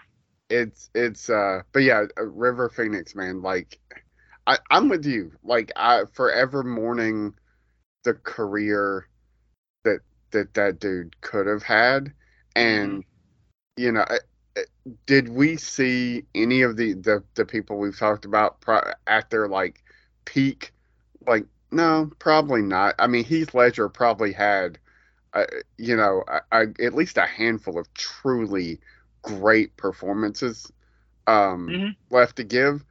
it's 0.49 0.89
it's 0.95 1.29
uh 1.29 1.61
but 1.73 1.81
yeah 1.83 2.05
uh, 2.17 2.23
river 2.25 2.69
phoenix 2.69 3.13
man 3.13 3.39
like 3.43 3.77
i 4.47 4.57
i'm 4.71 4.89
with 4.89 5.05
you 5.05 5.31
like 5.43 5.71
i 5.75 6.01
forever 6.13 6.63
mourning 6.63 7.31
the 8.03 8.15
career 8.15 9.07
that 10.31 10.53
that 10.53 10.79
dude 10.79 11.19
could 11.21 11.47
have 11.47 11.63
had 11.63 12.13
and 12.55 13.03
you 13.77 13.91
know 13.91 14.01
uh, 14.01 14.17
uh, 14.57 14.61
did 15.05 15.29
we 15.29 15.55
see 15.57 16.23
any 16.35 16.61
of 16.61 16.75
the 16.77 16.93
the, 16.93 17.23
the 17.35 17.45
people 17.45 17.77
we've 17.77 17.97
talked 17.97 18.25
about 18.25 18.59
pro- 18.61 18.91
at 19.07 19.29
their 19.29 19.47
like 19.47 19.83
peak 20.25 20.73
like 21.27 21.45
no 21.71 22.09
probably 22.19 22.61
not 22.61 22.95
i 22.99 23.07
mean 23.07 23.23
heath 23.23 23.53
ledger 23.53 23.89
probably 23.89 24.31
had 24.33 24.79
uh, 25.33 25.45
you 25.77 25.95
know 25.95 26.23
I, 26.27 26.39
I, 26.51 26.61
at 26.83 26.93
least 26.95 27.17
a 27.17 27.25
handful 27.25 27.77
of 27.79 27.93
truly 27.93 28.79
great 29.21 29.75
performances 29.77 30.71
um, 31.27 31.67
Mhm. 31.67 31.95
left 32.09 32.37
to 32.37 32.43
give. 32.43 32.83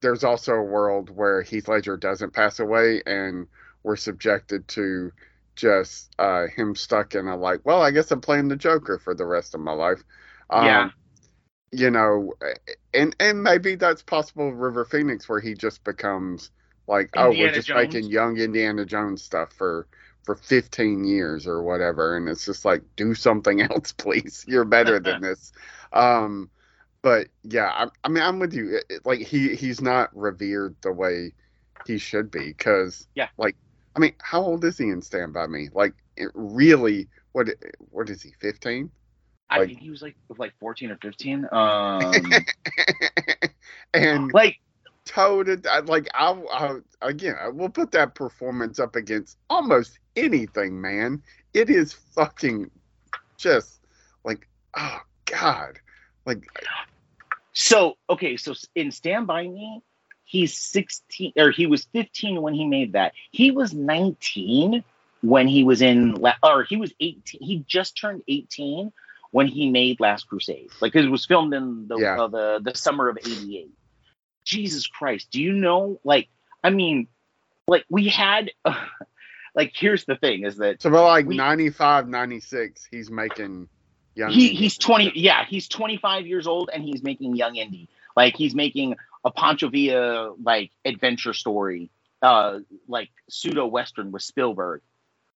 There's 0.00 0.24
also 0.24 0.54
a 0.54 0.62
world 0.62 1.10
where 1.10 1.42
Heath 1.42 1.68
Ledger 1.68 1.96
doesn't 1.96 2.32
pass 2.32 2.60
away, 2.60 3.02
and 3.06 3.46
we're 3.82 3.96
subjected 3.96 4.68
to 4.68 5.12
just 5.58 6.14
uh, 6.18 6.46
him 6.56 6.74
stuck 6.76 7.14
in 7.16 7.28
a 7.28 7.36
like, 7.36 7.60
well, 7.66 7.82
I 7.82 7.90
guess 7.92 8.10
I'm 8.12 8.22
playing 8.22 8.48
the 8.48 8.56
Joker 8.56 8.98
for 8.98 9.14
the 9.14 9.26
rest 9.26 9.54
of 9.54 9.60
my 9.60 9.72
life. 9.72 10.02
Um, 10.50 10.64
Yeah. 10.66 10.90
You 11.70 11.90
know, 11.90 12.32
and 12.94 13.14
and 13.20 13.42
maybe 13.42 13.74
that's 13.76 14.02
possible. 14.02 14.52
River 14.52 14.86
Phoenix, 14.86 15.28
where 15.28 15.40
he 15.40 15.54
just 15.54 15.84
becomes 15.84 16.50
like, 16.86 17.10
oh, 17.16 17.30
we're 17.30 17.50
just 17.50 17.68
Jones. 17.68 17.94
making 17.94 18.10
young 18.10 18.38
Indiana 18.38 18.86
Jones 18.86 19.22
stuff 19.22 19.52
for 19.52 19.86
for 20.24 20.36
15 20.36 21.04
years 21.04 21.46
or 21.46 21.62
whatever 21.62 22.16
and 22.16 22.28
it's 22.28 22.44
just 22.46 22.64
like 22.64 22.82
do 22.96 23.14
something 23.14 23.62
else 23.72 23.92
please 23.92 24.44
you're 24.48 24.64
better 24.66 25.00
than 25.00 25.20
this 25.22 25.52
um 25.94 26.50
but 27.02 27.28
yeah 27.44 27.68
I, 27.68 27.86
I 28.04 28.08
mean 28.10 28.22
i'm 28.22 28.38
with 28.38 28.52
you 28.52 28.76
It- 28.76 28.84
it- 28.90 29.06
like 29.06 29.20
he 29.20 29.56
he's 29.56 29.80
not 29.80 30.14
revered 30.16 30.76
the 30.82 30.92
way 30.92 31.32
he 31.86 31.98
should 31.98 32.30
be 32.30 32.48
because 32.48 33.06
Yeah. 33.14 33.28
like 33.38 33.56
i 33.98 34.00
mean 34.00 34.14
how 34.22 34.40
old 34.40 34.64
is 34.64 34.78
he 34.78 34.88
in 34.88 35.02
stand 35.02 35.32
by 35.32 35.46
me? 35.48 35.68
Like 35.74 35.94
really 36.34 37.08
what 37.32 37.48
what 37.90 38.08
is 38.10 38.22
he 38.22 38.30
15 38.40 38.90
I 39.50 39.58
like- 39.58 39.68
think 39.68 39.80
he 39.80 39.90
was 39.90 40.02
like 40.02 40.16
like 40.36 40.52
14 40.60 40.90
or 40.92 40.96
15. 41.02 41.46
Um 41.50 42.12
and 43.94 44.32
like 44.32 44.56
toted 45.04 45.66
I- 45.66 45.80
like 45.80 46.08
I, 46.14 46.30
I 46.52 46.78
again 47.02 47.36
I 47.40 47.48
will 47.48 47.70
put 47.70 47.90
that 47.92 48.14
performance 48.14 48.78
up 48.78 48.94
against 48.94 49.38
almost 49.50 49.98
anything 50.16 50.80
man. 50.80 51.22
It 51.54 51.70
is 51.70 51.92
fucking 51.92 52.70
just 53.36 53.80
like 54.24 54.48
oh 54.76 55.00
god. 55.26 55.78
Like 56.24 56.44
So 57.52 57.96
okay, 58.10 58.36
so 58.36 58.54
in 58.76 58.90
Stand 58.92 59.26
by 59.26 59.42
Me, 59.48 59.82
he's 60.28 60.56
16 60.56 61.32
or 61.36 61.50
he 61.50 61.66
was 61.66 61.84
15 61.92 62.40
when 62.42 62.54
he 62.54 62.66
made 62.66 62.92
that. 62.92 63.12
He 63.32 63.50
was 63.50 63.72
19 63.72 64.84
when 65.22 65.48
he 65.48 65.64
was 65.64 65.80
in 65.82 66.22
or 66.42 66.62
he 66.64 66.76
was 66.76 66.92
18. 67.00 67.40
He 67.40 67.64
just 67.66 67.96
turned 67.98 68.22
18 68.28 68.92
when 69.30 69.46
he 69.48 69.70
made 69.70 69.98
Last 70.00 70.28
Crusade. 70.28 70.70
Like 70.80 70.94
it 70.94 71.10
was 71.10 71.24
filmed 71.26 71.54
in 71.54 71.88
the 71.88 71.96
Yeah. 71.96 72.20
uh, 72.22 72.28
the 72.28 72.60
the 72.62 72.74
summer 72.76 73.08
of 73.08 73.18
88. 73.18 73.70
Jesus 74.44 74.86
Christ, 74.86 75.30
do 75.30 75.42
you 75.42 75.52
know 75.52 75.98
like 76.04 76.28
I 76.62 76.70
mean 76.70 77.08
like 77.66 77.84
we 77.90 78.08
had 78.08 78.50
like 79.54 79.72
here's 79.74 80.04
the 80.04 80.16
thing 80.16 80.44
is 80.44 80.56
that 80.58 80.82
so 80.82 80.90
about 80.90 81.04
like 81.04 81.26
We- 81.26 81.36
95 81.36 82.06
96 82.08 82.86
he's 82.90 83.10
making 83.10 83.68
young 84.14 84.30
he, 84.30 84.48
he's 84.48 84.76
20 84.78 85.12
yeah 85.14 85.44
he's 85.46 85.68
25 85.68 86.26
years 86.26 86.46
old 86.46 86.70
and 86.72 86.82
he's 86.82 87.02
making 87.02 87.36
young 87.36 87.54
indie 87.54 87.88
like 88.16 88.36
he's 88.36 88.54
making 88.54 88.96
a 89.24 89.30
pancho 89.30 89.68
villa 89.68 90.32
like 90.42 90.70
adventure 90.84 91.32
story 91.32 91.90
uh 92.22 92.58
like 92.88 93.10
pseudo 93.28 93.66
western 93.66 94.10
with 94.12 94.22
spielberg 94.22 94.80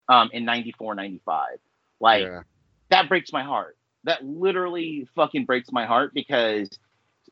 um 0.08 0.30
in 0.32 0.44
94 0.44 0.94
95 0.94 1.58
like 2.02 2.24
yeah. 2.24 2.42
that 2.90 3.08
breaks 3.08 3.32
my 3.32 3.44
heart. 3.44 3.78
That 4.04 4.24
literally 4.24 5.08
fucking 5.14 5.44
breaks 5.46 5.70
my 5.70 5.86
heart 5.86 6.12
because 6.12 6.68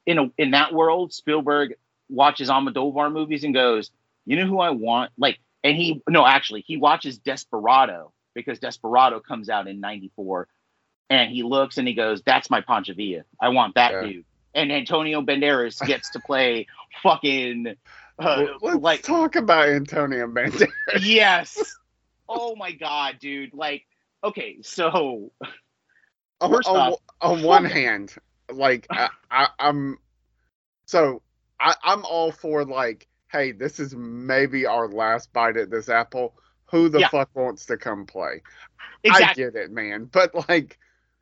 in 0.06 0.18
a 0.18 0.30
in 0.38 0.52
that 0.52 0.72
world 0.72 1.12
spielberg 1.12 1.74
watches 2.08 2.48
almodovar 2.48 3.12
movies 3.12 3.42
and 3.44 3.52
goes 3.52 3.90
you 4.24 4.36
know 4.36 4.46
who 4.46 4.60
i 4.60 4.70
want? 4.70 5.10
Like 5.18 5.40
and 5.64 5.76
he 5.76 6.00
no 6.08 6.24
actually 6.24 6.62
he 6.64 6.76
watches 6.76 7.18
desperado 7.18 8.12
because 8.34 8.60
desperado 8.60 9.18
comes 9.18 9.48
out 9.48 9.66
in 9.66 9.80
94 9.80 10.46
and 11.10 11.30
he 11.32 11.42
looks 11.42 11.76
and 11.76 11.88
he 11.88 11.94
goes 11.94 12.22
that's 12.22 12.48
my 12.48 12.60
pancho 12.60 12.94
villa. 12.94 13.24
I 13.40 13.48
want 13.48 13.74
that 13.74 13.92
Yeah. 13.92 14.02
dude 14.02 14.24
and 14.54 14.72
antonio 14.72 15.20
banderas 15.22 15.84
gets 15.86 16.10
to 16.10 16.20
play 16.20 16.66
fucking 17.02 17.74
uh, 18.18 18.44
let's 18.60 18.76
like 18.82 19.02
talk 19.02 19.36
about 19.36 19.68
Antonio 19.68 20.26
Banderas. 20.26 20.68
yes 21.00 21.74
oh 22.28 22.54
my 22.54 22.72
god 22.72 23.16
dude 23.18 23.54
like 23.54 23.84
okay 24.22 24.58
so 24.62 25.30
on, 26.40 26.50
First 26.50 26.68
on, 26.68 26.76
off, 26.76 27.00
on 27.20 27.42
one 27.42 27.64
hand, 27.64 28.14
like 28.52 28.86
I, 28.90 29.08
I, 29.30 29.48
I'm, 29.58 29.98
so 30.86 31.22
I, 31.58 31.74
I'm 31.82 32.04
all 32.04 32.32
for 32.32 32.64
like, 32.64 33.06
hey, 33.30 33.52
this 33.52 33.78
is 33.78 33.94
maybe 33.94 34.66
our 34.66 34.88
last 34.88 35.32
bite 35.32 35.56
at 35.56 35.70
this 35.70 35.88
apple. 35.88 36.34
Who 36.70 36.88
the 36.88 37.00
Yeah. 37.00 37.08
fuck 37.08 37.30
wants 37.34 37.66
to 37.66 37.76
come 37.76 38.06
play? 38.06 38.42
exactly 39.04 39.44
I 39.44 39.50
get 39.50 39.60
it, 39.60 39.70
man, 39.70 40.04
but 40.10 40.48
like, 40.48 40.78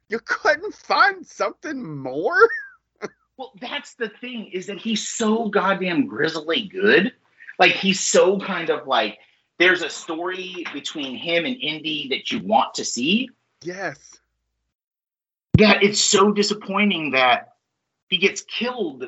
you 0.08 0.20
couldn't 0.20 0.74
find 0.74 1.26
something 1.26 1.84
more. 1.84 2.38
Well, 3.38 3.52
that's 3.60 3.94
the 3.94 4.08
thing 4.08 4.50
is 4.52 4.66
that 4.66 4.78
he's 4.78 5.08
so 5.08 5.48
goddamn 5.48 6.06
grizzly 6.06 6.66
good. 6.66 7.12
Like 7.58 7.72
he's 7.72 8.04
so 8.04 8.40
kind 8.40 8.68
of 8.68 8.86
like 8.88 9.18
there's 9.58 9.82
a 9.82 9.90
story 9.90 10.66
between 10.72 11.16
him 11.16 11.44
and 11.44 11.56
Indy 11.56 12.08
that 12.10 12.32
you 12.32 12.40
want 12.40 12.74
to 12.74 12.84
see. 12.84 13.30
Yes, 13.62 14.18
That 15.58 15.82
it's 15.82 16.00
so 16.00 16.32
disappointing 16.32 17.12
that 17.12 17.54
he 18.08 18.18
gets 18.18 18.42
killed. 18.42 19.04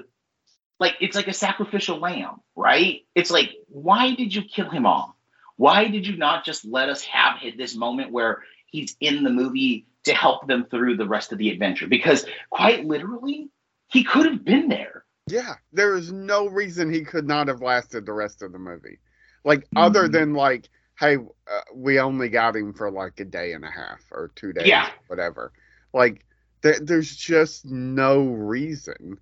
Like 0.78 0.95
it's 1.01 1.16
like 1.16 1.28
a 1.28 1.33
sacrificial 1.33 1.99
lamb, 1.99 2.41
right? 2.55 3.03
It's 3.16 3.31
like 3.31 3.51
why 3.68 4.14
did 4.14 4.33
you 4.33 4.43
kill 4.43 4.70
him 4.70 4.87
off? 4.87 5.12
Why 5.57 5.89
did 5.89 6.07
you 6.07 6.16
not 6.16 6.45
just 6.45 6.64
let 6.64 6.89
us 6.89 7.03
have 7.03 7.39
hit 7.39 7.59
this 7.59 7.74
moment 7.74 8.12
where 8.12 8.45
he's 8.66 8.97
in 9.01 9.24
the 9.24 9.31
movie 9.31 9.87
to 10.05 10.14
help 10.14 10.47
them 10.47 10.66
through 10.70 10.97
the 10.97 11.07
rest 11.07 11.33
of 11.33 11.39
the 11.39 11.51
adventure? 11.51 11.87
Because 11.87 12.24
quite 12.49 12.87
literally, 12.87 13.51
he 13.93 14.05
could 14.05 14.26
have 14.26 14.45
been 14.45 14.68
there. 14.68 15.05
yeah. 15.28 15.55
There 15.72 15.95
is 15.97 16.11
no 16.12 16.47
reason 16.49 16.93
he 16.93 17.03
could 17.05 17.26
not 17.26 17.49
have 17.49 17.61
lasted 17.62 18.05
the 18.07 18.12
rest 18.12 18.43
of 18.43 18.53
the 18.53 18.59
movie, 18.59 18.99
like 19.45 19.66
other 19.76 20.09
Mhm. 20.09 20.12
than 20.12 20.34
like, 20.34 20.68
hey, 20.99 21.16
uh, 21.16 21.61
we 21.74 21.99
only 22.01 22.28
got 22.28 22.57
him 22.57 22.72
for 22.74 22.91
like 22.91 23.18
a 23.20 23.24
day 23.24 23.53
and 23.53 23.64
a 23.64 23.70
half 23.70 24.01
or 24.11 24.32
two 24.34 24.53
days, 24.53 24.66
Yeah. 24.66 24.91
whatever. 25.07 25.53
Like, 25.93 26.24
there, 26.62 26.78
there's 26.80 27.14
just 27.16 27.64
no 27.64 28.24
reason. 28.26 29.18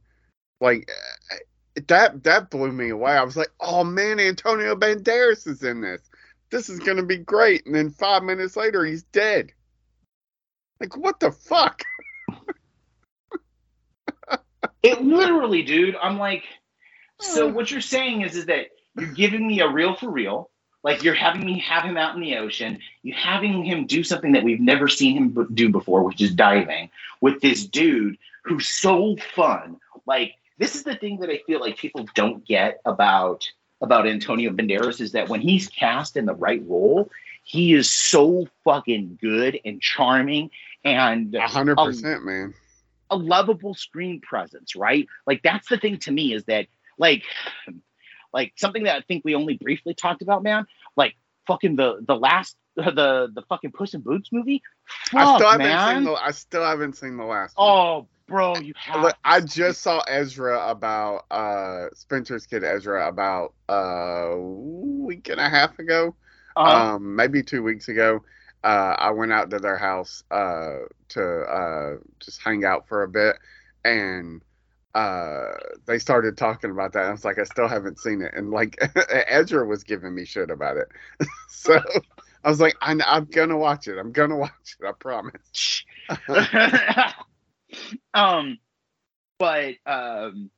Like 0.60 0.90
uh, 0.90 1.36
that 1.86 2.22
that 2.24 2.50
blew 2.50 2.72
me 2.72 2.88
away. 2.88 3.12
I 3.12 3.22
was 3.22 3.36
like, 3.36 3.52
oh 3.60 3.84
man, 3.84 4.18
Antonio 4.18 4.74
Banderas 4.74 5.46
is 5.46 5.62
in 5.62 5.80
this. 5.82 6.02
This 6.50 6.68
is 6.68 6.80
gonna 6.80 7.04
be 7.04 7.18
great. 7.18 7.64
And 7.66 7.74
then 7.74 7.90
five 7.90 8.22
minutes 8.24 8.56
later, 8.56 8.84
he's 8.84 9.02
dead. 9.04 9.52
Like, 10.80 10.96
what 10.96 11.20
the 11.20 11.30
fuck? 11.32 11.82
It 14.82 15.02
literally, 15.02 15.62
dude. 15.62 15.96
I'm 16.00 16.18
like, 16.18 16.44
so 17.20 17.48
hmm. 17.48 17.54
what 17.54 17.70
you're 17.70 17.80
saying 17.80 18.22
is, 18.22 18.36
is 18.36 18.46
that 18.46 18.68
you're 18.98 19.12
giving 19.12 19.46
me 19.46 19.60
a 19.60 19.68
real 19.68 19.94
for 19.94 20.10
real. 20.10 20.50
Like 20.84 21.02
you're 21.02 21.14
having 21.14 21.44
me 21.44 21.58
have 21.60 21.84
him 21.84 21.96
out 21.96 22.14
in 22.14 22.20
the 22.20 22.36
ocean. 22.36 22.78
You're 23.02 23.16
having 23.16 23.64
him 23.64 23.86
do 23.86 24.04
something 24.04 24.32
that 24.32 24.44
we've 24.44 24.60
never 24.60 24.88
seen 24.88 25.16
him 25.16 25.28
b- 25.30 25.42
do 25.52 25.68
before, 25.68 26.04
which 26.04 26.20
is 26.20 26.32
diving 26.32 26.90
with 27.20 27.40
this 27.40 27.66
dude 27.66 28.16
who's 28.42 28.68
so 28.68 29.16
fun. 29.34 29.78
Like 30.06 30.36
this 30.58 30.76
is 30.76 30.84
the 30.84 30.94
thing 30.94 31.18
that 31.20 31.30
I 31.30 31.38
feel 31.46 31.60
like 31.60 31.76
people 31.76 32.06
don't 32.14 32.44
get 32.44 32.80
about 32.84 33.50
about 33.80 34.08
Antonio 34.08 34.50
Banderas 34.50 35.00
is 35.00 35.12
that 35.12 35.28
when 35.28 35.40
he's 35.40 35.68
cast 35.68 36.16
in 36.16 36.26
the 36.26 36.34
right 36.34 36.62
role, 36.66 37.10
he 37.44 37.74
is 37.74 37.90
so 37.90 38.48
fucking 38.64 39.18
good 39.20 39.58
and 39.64 39.80
charming 39.80 40.50
and 40.84 41.34
hundred 41.36 41.76
percent, 41.76 42.24
man. 42.24 42.54
A 43.10 43.16
lovable 43.16 43.74
screen 43.74 44.20
presence, 44.20 44.76
right? 44.76 45.06
Like 45.26 45.42
that's 45.42 45.68
the 45.68 45.78
thing 45.78 45.98
to 45.98 46.12
me 46.12 46.32
is 46.34 46.44
that 46.44 46.66
like 46.98 47.22
like 48.32 48.52
something 48.56 48.84
that 48.84 48.96
I 48.96 49.00
think 49.02 49.24
we 49.24 49.34
only 49.34 49.56
briefly 49.56 49.94
talked 49.94 50.22
about, 50.22 50.42
man. 50.42 50.66
Like 50.96 51.16
fucking 51.46 51.76
the 51.76 52.04
the 52.06 52.16
last 52.16 52.56
the 52.76 53.28
the 53.34 53.42
fucking 53.48 53.72
Puss 53.72 53.94
in 53.94 54.00
Boots 54.00 54.30
movie. 54.32 54.62
Fuck, 55.10 55.20
I 55.20 55.36
still 55.36 55.50
haven't 55.50 55.66
man. 55.66 55.96
seen 55.96 56.04
the. 56.04 56.12
I 56.12 56.30
still 56.30 56.64
haven't 56.64 56.96
seen 56.96 57.16
the 57.16 57.24
last. 57.24 57.56
one. 57.56 57.68
oh, 57.68 58.06
bro, 58.26 58.56
you 58.56 58.74
have. 58.76 59.02
Look, 59.02 59.16
I 59.24 59.40
just 59.40 59.82
saw 59.82 60.00
Ezra 60.08 60.68
about 60.68 61.24
uh 61.30 61.86
Spencer's 61.94 62.46
kid 62.46 62.64
Ezra 62.64 63.08
about 63.08 63.54
uh, 63.68 63.72
a 64.32 64.40
week 64.40 65.28
and 65.28 65.40
a 65.40 65.48
half 65.48 65.78
ago. 65.78 66.08
it. 66.08 66.60
Uh, 66.60 66.94
um 66.94 67.16
maybe 67.16 67.42
two 67.42 67.62
weeks 67.62 67.88
ago 67.88 68.22
uh 68.64 68.94
i 68.98 69.10
went 69.10 69.32
out 69.32 69.50
to 69.50 69.58
their 69.58 69.76
house 69.76 70.24
uh 70.30 70.78
to 71.08 71.22
uh 71.22 71.96
just 72.20 72.42
hang 72.42 72.64
out 72.64 72.86
for 72.88 73.02
a 73.02 73.08
bit 73.08 73.36
and 73.84 74.42
uh 74.94 75.50
they 75.86 75.98
started 75.98 76.36
talking 76.36 76.70
about 76.70 76.92
that 76.92 77.04
i 77.04 77.10
was 77.10 77.24
like 77.24 77.38
i 77.38 77.44
still 77.44 77.68
haven't 77.68 77.98
seen 77.98 78.22
it 78.22 78.32
and 78.34 78.50
like 78.50 78.76
ezra 79.28 79.64
was 79.64 79.84
giving 79.84 80.14
me 80.14 80.24
shit 80.24 80.50
about 80.50 80.76
it 80.76 80.88
so 81.48 81.80
i 82.44 82.48
was 82.48 82.60
like 82.60 82.76
I, 82.80 82.98
i'm 83.06 83.26
gonna 83.26 83.58
watch 83.58 83.86
it 83.86 83.98
i'm 83.98 84.12
gonna 84.12 84.36
watch 84.38 84.76
it 84.80 84.86
i 84.86 84.92
promise 84.92 85.84
um, 88.14 88.58
but 89.38 89.74
um, 89.86 90.50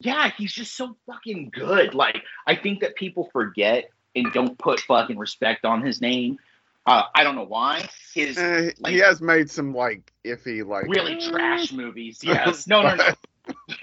yeah, 0.00 0.30
he's 0.36 0.52
just 0.52 0.76
so 0.76 0.96
fucking 1.06 1.50
good. 1.52 1.94
Like, 1.94 2.22
I 2.46 2.56
think 2.56 2.80
that 2.80 2.96
people 2.96 3.28
forget 3.32 3.86
and 4.14 4.32
don't 4.32 4.58
put 4.58 4.80
fucking 4.80 5.18
respect 5.18 5.64
on 5.64 5.82
his 5.82 6.00
name. 6.00 6.38
Uh, 6.86 7.02
I 7.14 7.24
don't 7.24 7.34
know 7.34 7.44
why. 7.44 7.88
His 8.14 8.38
Eh, 8.38 8.70
like, 8.78 8.92
he 8.92 8.98
has 9.00 9.20
made 9.20 9.50
some 9.50 9.74
like 9.74 10.12
iffy 10.24 10.66
like 10.66 10.86
really 10.86 11.16
trash 11.16 11.72
movies. 11.72 12.20
Yes. 12.22 12.66
No, 12.66 12.82
no, 12.82 12.94
no. 12.94 13.14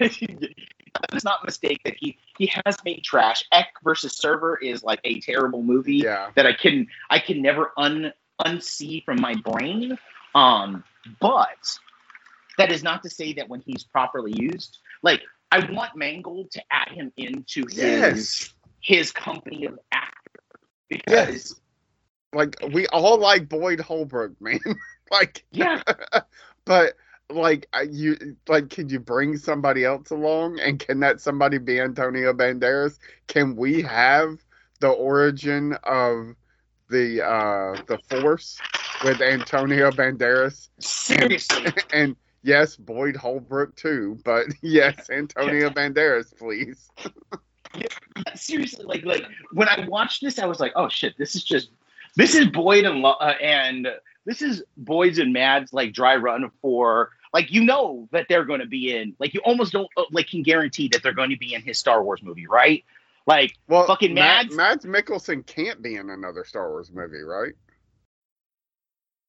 Let's 1.12 1.24
not 1.24 1.44
mistake 1.44 1.80
that 1.84 1.96
he 1.98 2.16
he 2.38 2.50
has 2.64 2.76
made 2.84 3.02
trash. 3.04 3.44
Ecks 3.52 3.72
versus 3.82 4.16
Sever 4.16 4.56
is 4.56 4.82
like 4.82 5.00
a 5.04 5.20
terrible 5.20 5.62
movie 5.62 5.96
yeah 5.96 6.30
that 6.34 6.46
I 6.46 6.52
can 6.52 6.86
I 7.10 7.18
can 7.18 7.42
never 7.42 7.72
un 7.76 8.12
unsee 8.40 9.04
from 9.04 9.20
my 9.20 9.34
brain. 9.34 9.98
Um, 10.34 10.82
but 11.20 11.78
that 12.58 12.72
is 12.72 12.82
not 12.82 13.02
to 13.02 13.10
say 13.10 13.34
that 13.34 13.48
when 13.48 13.60
he's 13.60 13.84
properly 13.84 14.32
used, 14.34 14.78
like 15.02 15.20
I 15.52 15.70
want 15.70 15.94
Mangold 15.94 16.50
to 16.52 16.62
add 16.70 16.88
him 16.88 17.12
into 17.16 17.64
his 17.68 17.76
yes 17.76 18.54
his 18.80 19.10
company 19.12 19.66
of 19.66 19.78
actors 19.92 20.42
because 20.88 21.04
Yes. 21.08 21.54
Like 22.34 22.56
we 22.72 22.86
all 22.88 23.18
like 23.18 23.48
Boyd 23.48 23.80
Holbrook, 23.80 24.40
man. 24.40 24.60
like, 25.10 25.44
yeah, 25.52 25.82
but 26.64 26.94
like 27.30 27.66
you, 27.90 28.36
like, 28.48 28.70
can 28.70 28.88
you 28.88 29.00
bring 29.00 29.36
somebody 29.36 29.84
else 29.84 30.10
along? 30.10 30.60
And 30.60 30.78
can 30.78 31.00
that 31.00 31.20
somebody 31.20 31.58
be 31.58 31.80
Antonio 31.80 32.32
Banderas? 32.32 32.98
Can 33.26 33.56
we 33.56 33.82
have 33.82 34.38
the 34.80 34.88
origin 34.88 35.76
of 35.84 36.34
the 36.90 37.24
uh 37.24 37.80
the 37.86 37.98
Force 38.10 38.60
with 39.02 39.20
Antonio 39.20 39.90
Banderas 39.90 40.68
seriously. 40.78 41.72
and 41.92 42.16
yes, 42.42 42.76
Boyd 42.76 43.16
Holbrook 43.16 43.74
too, 43.76 44.18
but 44.24 44.46
yes, 44.62 45.10
Antonio 45.10 45.70
Banderas, 45.70 46.36
please. 46.36 46.90
seriously 48.36 48.84
like 48.84 49.04
like 49.04 49.24
when 49.52 49.68
i 49.68 49.84
watched 49.88 50.22
this 50.22 50.38
i 50.38 50.46
was 50.46 50.60
like 50.60 50.70
oh 50.76 50.88
shit 50.88 51.12
this 51.18 51.34
is 51.34 51.42
just 51.42 51.70
this 52.16 52.34
is 52.34 52.46
boyd 52.46 52.84
and 52.84 53.04
uh, 53.04 53.14
and 53.40 53.88
this 54.24 54.42
is 54.42 54.62
boyd's 54.76 55.18
and 55.18 55.32
mad's 55.32 55.72
like 55.72 55.92
dry 55.92 56.16
run 56.16 56.50
for 56.62 57.10
like 57.32 57.50
you 57.52 57.64
know 57.64 58.08
that 58.12 58.26
they're 58.28 58.44
going 58.44 58.60
to 58.60 58.66
be 58.66 58.96
in 58.96 59.14
like 59.18 59.34
you 59.34 59.40
almost 59.44 59.72
don't 59.72 59.88
uh, 59.96 60.04
like 60.12 60.28
can 60.28 60.42
guarantee 60.42 60.88
that 60.88 61.02
they're 61.02 61.12
going 61.12 61.30
to 61.30 61.36
be 61.38 61.54
in 61.54 61.62
his 61.62 61.78
star 61.78 62.02
wars 62.02 62.22
movie 62.22 62.46
right 62.46 62.84
like 63.26 63.54
Well, 63.68 63.86
Fucking 63.86 64.12
Mads- 64.12 64.54
Mads 64.54 64.84
Mikkelsen 64.84 65.46
can't 65.46 65.80
be 65.80 65.94
in 65.96 66.10
another 66.10 66.44
Star 66.44 66.68
Wars 66.68 66.92
movie, 66.92 67.22
right? 67.22 67.54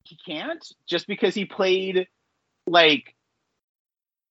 he 0.05 0.17
can't 0.25 0.63
just 0.85 1.07
because 1.07 1.33
he 1.33 1.45
played 1.45 2.07
like 2.67 3.15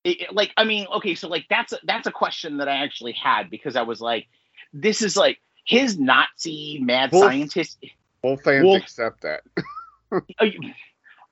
it, 0.05 0.33
like 0.33 0.53
i 0.57 0.65
mean 0.65 0.87
okay 0.95 1.15
so 1.15 1.29
like 1.29 1.47
that's 1.51 1.73
a, 1.73 1.79
that's 1.85 2.07
a 2.07 2.13
question 2.13 2.59
that 2.59 2.69
i 2.69 2.77
actually 2.85 3.13
had 3.13 3.51
because 3.51 3.77
i 3.77 3.83
was 3.83 4.01
like 4.01 4.29
this 4.73 5.03
is 5.03 5.17
like 5.17 5.39
his 5.65 5.99
nazi 5.99 6.79
mad 6.81 7.11
Wolf. 7.13 7.25
scientist 7.25 7.79
Will 8.25 8.39
fans 8.39 8.65
Well- 8.65 8.77
accept 8.77 9.21
that? 9.23 9.43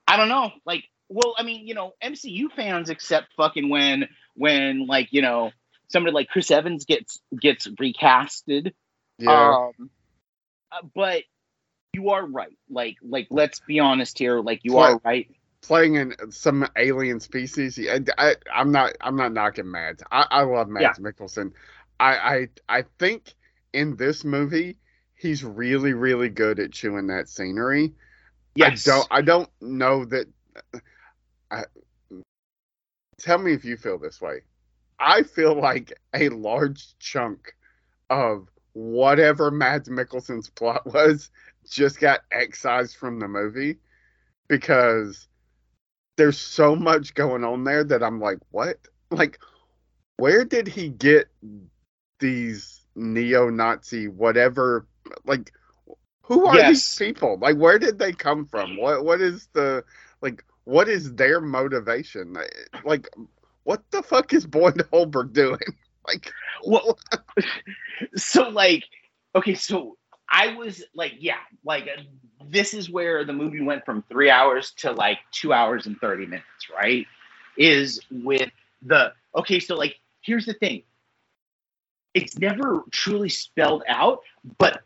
I 0.07 0.17
don't 0.17 0.29
know. 0.29 0.51
Like, 0.63 0.83
well, 1.09 1.33
I 1.37 1.43
mean, 1.43 1.65
you 1.67 1.73
know, 1.73 1.93
MCU 2.03 2.51
fans 2.55 2.89
accept 2.89 3.33
fucking 3.35 3.67
when 3.67 4.07
when 4.35 4.85
like 4.85 5.07
you 5.11 5.21
know 5.23 5.51
somebody 5.87 6.13
like 6.13 6.27
Chris 6.29 6.51
Evans 6.51 6.85
gets 6.85 7.19
gets 7.39 7.67
recasted. 7.67 8.73
Yeah. 9.17 9.69
Um, 9.79 9.89
uh, 10.71 10.81
but 10.93 11.23
you 11.93 12.09
are 12.09 12.25
right. 12.25 12.57
Like 12.69 12.97
like 13.01 13.27
let's 13.31 13.59
be 13.59 13.79
honest 13.79 14.19
here. 14.19 14.39
Like 14.39 14.59
you 14.63 14.73
What? 14.73 14.91
are 14.91 15.01
right. 15.03 15.27
Playing 15.61 15.95
in 15.95 16.31
some 16.31 16.67
alien 16.75 17.21
species. 17.21 17.77
Yeah, 17.77 17.99
I, 18.17 18.35
am 18.53 18.71
not. 18.71 18.97
I'm 18.99 19.15
not 19.15 19.31
knocking 19.31 19.71
Mads. 19.71 20.03
I, 20.11 20.27
I 20.29 20.41
love 20.43 20.67
Mads 20.67 20.99
Mikkelsen. 20.99 21.53
I, 21.99 22.47
I 22.69 22.77
I 22.79 22.83
think 22.99 23.33
in 23.71 23.95
this 23.95 24.25
movie 24.25 24.77
he's 25.23 25.43
really 25.43 25.93
really 25.93 26.29
good 26.29 26.59
at 26.59 26.71
chewing 26.71 27.07
that 27.07 27.29
scenery. 27.29 27.93
Yes. 28.55 28.87
I 28.87 28.91
don't. 28.91 29.07
I 29.11 29.21
don't 29.21 29.49
know 29.61 30.05
that. 30.05 30.27
I, 31.49 31.63
tell 33.17 33.37
me 33.37 33.53
if 33.53 33.65
you 33.65 33.77
feel 33.77 33.97
this 33.97 34.21
way. 34.21 34.41
I 34.99 35.23
feel 35.23 35.59
like 35.59 35.93
a 36.13 36.29
large 36.29 36.97
chunk 36.99 37.55
of 38.09 38.47
whatever 38.73 39.49
Mads 39.49 39.89
Mikkelsen's 39.89 40.49
plot 40.49 40.85
was 40.93 41.31
just 41.69 41.99
got 41.99 42.21
excised 42.31 42.97
from 42.97 43.19
the 43.19 43.27
movie 43.27 43.77
because 44.47 45.27
there's 46.17 46.37
so 46.37 46.75
much 46.75 47.13
going 47.13 47.43
on 47.43 47.63
there 47.63 47.83
that 47.83 48.03
I'm 48.03 48.19
like, 48.19 48.39
what? 48.51 48.77
Like, 49.09 49.39
where 50.17 50.45
did 50.45 50.67
he 50.67 50.89
get 50.89 51.27
these 52.19 52.81
neo-Nazi 52.95 54.07
whatever? 54.07 54.87
Like, 55.25 55.51
who 56.23 56.45
are 56.45 56.63
these 56.63 56.85
people? 56.97 57.37
Like, 57.39 57.57
where 57.57 57.79
did 57.79 57.99
they 57.99 58.13
come 58.13 58.45
from? 58.45 58.77
What 58.77 59.03
what 59.05 59.21
is 59.21 59.47
the 59.53 59.83
like? 60.21 60.43
What 60.65 60.87
is 60.87 61.13
their 61.15 61.41
motivation? 61.41 62.35
Like, 62.83 63.09
what 63.63 63.83
the 63.91 64.01
fuck 64.03 64.33
is 64.33 64.45
Boyd 64.45 64.83
Holbrook 64.91 65.33
doing? 65.33 65.59
Like, 66.05 66.33
Well, 66.65 66.97
so 68.15 68.49
like 68.49 68.83
okay 69.35 69.53
so 69.55 69.97
i 70.31 70.53
was 70.55 70.83
like 70.95 71.13
yeah 71.19 71.37
like 71.63 71.83
uh, 71.83 72.01
this 72.49 72.73
is 72.73 72.89
where 72.89 73.23
the 73.25 73.33
movie 73.33 73.61
went 73.61 73.85
from 73.85 74.03
three 74.09 74.29
hours 74.29 74.71
to 74.77 74.91
like 74.91 75.19
two 75.31 75.53
hours 75.53 75.85
and 75.87 75.97
30 75.99 76.25
minutes 76.25 76.69
right 76.75 77.05
is 77.57 77.99
with 78.11 78.49
the 78.83 79.13
okay 79.35 79.59
so 79.59 79.75
like 79.75 79.95
here's 80.21 80.45
the 80.45 80.53
thing 80.53 80.83
it's 82.13 82.37
never 82.37 82.83
truly 82.91 83.29
spelled 83.29 83.83
out 83.87 84.19
but 84.57 84.81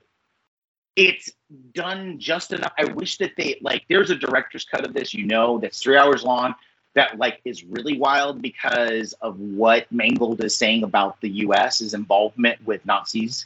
it's 0.98 1.32
done 1.74 2.20
just 2.20 2.52
enough 2.52 2.74
i 2.78 2.84
wish 2.84 3.18
that 3.18 3.32
they 3.38 3.58
like 3.62 3.84
there's 3.88 4.10
a 4.10 4.16
director's 4.16 4.66
cut 4.66 4.86
of 4.86 4.94
this 4.94 5.14
you 5.14 5.26
know 5.26 5.58
that's 5.60 5.80
three 5.82 5.96
hours 5.96 6.24
long 6.24 6.54
that 6.96 7.18
like 7.20 7.40
is 7.46 7.64
really 7.64 7.96
wild 8.00 8.42
because 8.42 9.14
of 9.22 9.40
what 9.40 9.86
Mangold 9.92 10.44
is 10.44 10.58
saying 10.58 10.82
about 10.84 11.22
the 11.22 11.30
U.S.'s 11.46 11.94
involvement 11.94 12.58
with 12.66 12.84
Nazis. 12.88 13.46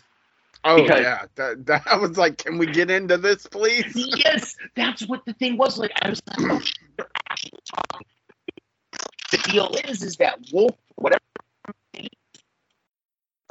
oh 0.64 0.82
Because- 0.82 1.02
yeah, 1.02 1.26
that, 1.36 1.66
that 1.66 1.84
I 1.86 1.97
was 1.97 2.18
like, 2.18 2.38
can 2.38 2.58
we 2.58 2.66
get 2.66 2.89
into 2.89 3.18
this, 3.18 3.45
please? 3.47 3.91
yes, 4.24 4.56
that's 4.76 5.06
what 5.06 5.26
the 5.26 5.34
thing 5.34 5.58
was. 5.58 5.78
Like 5.78 5.91
I 6.02 6.10
was 6.12 6.22
like, 6.30 6.49
oh, 6.49 6.62
they're 6.95 7.08
actually 7.30 7.60
talking. 7.66 8.08
The 9.32 9.38
deal 9.52 9.76
is, 9.86 10.02
is 10.02 10.16
that 10.18 10.39
Wolf, 10.54 10.76
whatever 10.95 11.20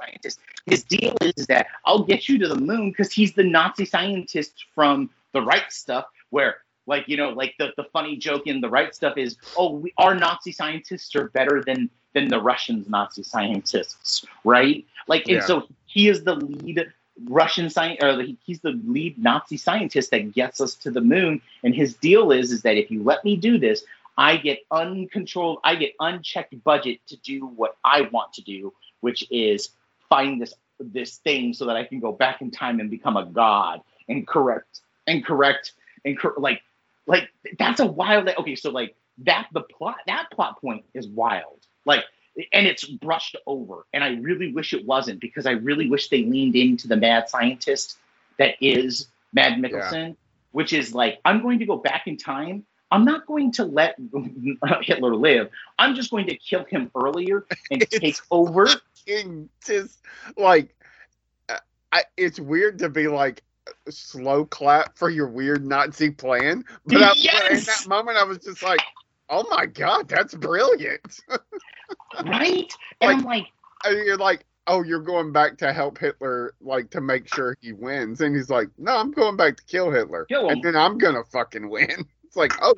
scientist, 0.01 0.41
his 0.67 0.85
deal 0.85 1.17
is, 1.21 1.47
that 1.47 1.67
I'll 1.85 2.05
get 2.05 2.29
you 2.29 2.39
to 2.39 2.49
the 2.49 2.57
moon 2.57 2.91
because 2.91 3.13
he's 3.13 3.33
the 3.33 3.45
Nazi 3.45 3.85
scientist 3.85 4.67
from 4.75 5.11
the 5.33 5.43
right 5.43 5.71
stuff. 5.71 6.07
Where, 6.31 6.59
like, 6.87 7.09
you 7.09 7.17
know, 7.17 7.31
like 7.31 7.55
the, 7.59 7.73
the 7.77 7.85
funny 7.85 8.17
joke 8.17 8.47
in 8.47 8.61
the 8.61 8.69
right 8.69 8.95
stuff 8.95 9.17
is, 9.17 9.37
oh, 9.57 9.73
we, 9.75 9.93
our 9.99 10.15
Nazi 10.15 10.53
scientists 10.53 11.15
are 11.17 11.29
better 11.29 11.63
than 11.65 11.91
than 12.13 12.29
the 12.29 12.41
Russians' 12.41 12.89
Nazi 12.89 13.23
scientists, 13.23 14.27
right? 14.45 14.85
Like, 15.07 15.29
and 15.29 15.37
Yeah. 15.37 15.47
so 15.47 15.69
he 15.87 16.09
is 16.09 16.25
the 16.25 16.35
lead 16.35 16.93
Russian 17.29 17.71
science, 17.71 18.03
or 18.03 18.17
the, 18.17 18.37
he's 18.45 18.61
the 18.61 18.81
lead 18.85 19.17
Nazi 19.19 19.57
scientist 19.57 20.11
that 20.11 20.33
gets 20.33 20.61
us 20.61 20.75
to 20.77 20.91
the 20.91 21.01
moon. 21.01 21.41
And 21.63 21.75
his 21.75 21.95
deal 21.95 22.33
is, 22.33 22.51
is 22.51 22.63
that 22.63 22.77
if 22.77 22.91
you 22.91 23.03
let 23.03 23.25
me 23.25 23.37
do 23.37 23.59
this, 23.59 23.85
I 24.19 24.37
get 24.37 24.61
uncontrolled, 24.71 25.61
I 25.63 25.77
get 25.77 25.95
unchecked 26.01 26.63
budget 26.65 26.99
to 27.07 27.17
do 27.19 27.47
what 27.47 27.77
I 27.85 28.03
want 28.13 28.33
to 28.35 28.43
do, 28.43 28.73
which 29.01 29.25
is 29.31 29.71
find 30.11 30.43
this 30.43 30.53
this 30.79 31.17
thing 31.19 31.55
so 31.55 31.67
that 31.67 31.77
I 31.77 31.85
can 31.85 32.01
go 32.01 32.13
back 32.13 32.43
in 32.43 32.51
time 32.51 32.81
and 32.81 32.91
become 32.91 33.17
a 33.17 33.25
god 33.25 33.81
and 34.09 34.27
correct 34.27 34.81
and 35.07 35.25
correct 35.25 35.73
and 36.05 36.19
cor- 36.19 36.35
like 36.37 36.61
like 37.07 37.31
that's 37.59 37.81
a 37.81 37.87
wild. 37.87 38.29
Okay, 38.29 38.57
so 38.57 38.71
like 38.71 38.95
that 39.19 39.49
the 39.53 39.63
plot 39.63 39.97
that 40.07 40.29
plot 40.31 40.61
point 40.61 40.85
is 40.93 41.09
wild. 41.09 41.67
Like 41.87 42.05
and 42.53 42.67
it's 42.67 42.85
brushed 42.85 43.37
over 43.45 43.87
and 43.93 44.05
i 44.05 44.11
really 44.15 44.53
wish 44.53 44.73
it 44.73 44.87
wasn't 44.87 45.21
because 45.21 45.47
i 45.47 45.51
really 45.51 45.91
wish 45.91 46.09
they 46.09 46.23
leaned 46.23 46.55
into 46.55 46.87
the 46.87 46.97
mad 46.97 47.29
scientist 47.29 47.99
that 48.41 48.55
is 48.61 49.09
Mad 49.33 49.59
Mikkelsen, 49.59 50.17
which 50.53 50.73
is 50.73 50.95
like, 50.95 51.21
I'm 51.25 51.43
going 51.43 51.59
to 51.61 51.67
go 51.67 51.77
back 51.77 52.07
in 52.07 52.17
time. 52.17 52.65
I'm 52.91 53.05
not 53.05 53.26
going 53.26 53.53
to 53.53 53.64
let 53.64 53.97
Hitler 54.82 55.14
live. 55.14 55.51
I'm 55.78 55.95
just 55.95 56.11
going 56.11 56.26
to 56.26 56.36
kill 56.36 56.64
him 56.64 56.91
earlier 56.95 57.47
and 57.70 57.80
take 57.91 58.16
over. 58.30 58.68
just 59.64 59.99
like 60.36 60.74
uh, 61.49 61.59
I, 61.93 62.03
it's 62.16 62.41
weird 62.41 62.78
to 62.80 62.88
be 62.88 63.09
like 63.09 63.43
slow 63.88 64.45
clap 64.45 64.99
for 64.99 65.11
your 65.11 65.28
weird 65.28 65.64
Nazi 65.64 66.11
plan, 66.11 66.64
but 66.86 67.03
I, 67.03 67.09
but 67.09 67.53
in 67.53 67.61
that 67.61 67.86
moment 67.88 68.18
I 68.18 68.24
was 68.24 68.38
just 68.38 68.62
like, 68.62 68.80
"Oh 69.28 69.45
my 69.51 69.66
god, 69.66 70.09
that's 70.09 70.34
brilliant!" 70.34 71.20
Right? 72.24 72.72
And 73.01 73.11
I'm 73.11 73.24
like, 73.24 73.47
And 73.84 73.97
you're 74.07 74.16
like, 74.16 74.45
"Oh, 74.66 74.82
you're 74.82 75.01
going 75.01 75.32
back 75.32 75.59
to 75.59 75.72
help 75.72 75.99
Hitler, 75.99 76.55
like 76.61 76.91
to 76.91 77.01
make 77.01 77.32
sure 77.32 77.57
he 77.61 77.72
wins," 77.72 78.20
and 78.20 78.34
he's 78.34 78.51
like, 78.51 78.68
"No, 78.78 78.97
I'm 78.97 79.11
going 79.11 79.36
back 79.36 79.57
to 79.57 79.64
kill 79.64 79.91
Hitler, 79.91 80.26
Kill 80.26 80.51
and 80.51 80.62
then 80.62 80.76
I'm 80.76 80.99
gonna 80.99 81.24
fucking 81.24 81.68
win." 81.68 82.07
It's 82.31 82.37
like, 82.37 82.53
"Oh 82.62 82.74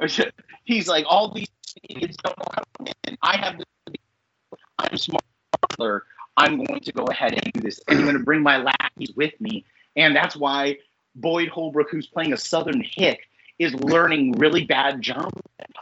shit!" 0.06 0.32
he's 0.62 0.86
like, 0.86 1.04
all 1.08 1.32
these 1.32 1.48
don't. 1.88 2.38
I 3.22 3.36
have 3.36 3.58
this. 3.58 3.66
I'm 4.78 4.96
smarter. 4.96 6.04
I'm 6.36 6.62
going 6.62 6.80
to 6.80 6.92
go 6.92 7.04
ahead 7.04 7.32
and 7.32 7.52
do 7.52 7.60
this. 7.60 7.80
And 7.88 7.98
I'm 7.98 8.04
going 8.04 8.16
to 8.16 8.22
bring 8.22 8.42
my 8.42 8.58
lackeys 8.58 9.12
with 9.16 9.38
me. 9.40 9.64
And 9.96 10.14
that's 10.14 10.36
why 10.36 10.78
Boyd 11.14 11.48
Holbrook, 11.48 11.90
who's 11.90 12.06
playing 12.06 12.32
a 12.32 12.36
Southern 12.36 12.84
hick, 12.84 13.20
is 13.58 13.74
learning 13.74 14.32
really 14.32 14.64
bad 14.64 15.00
German. 15.00 15.30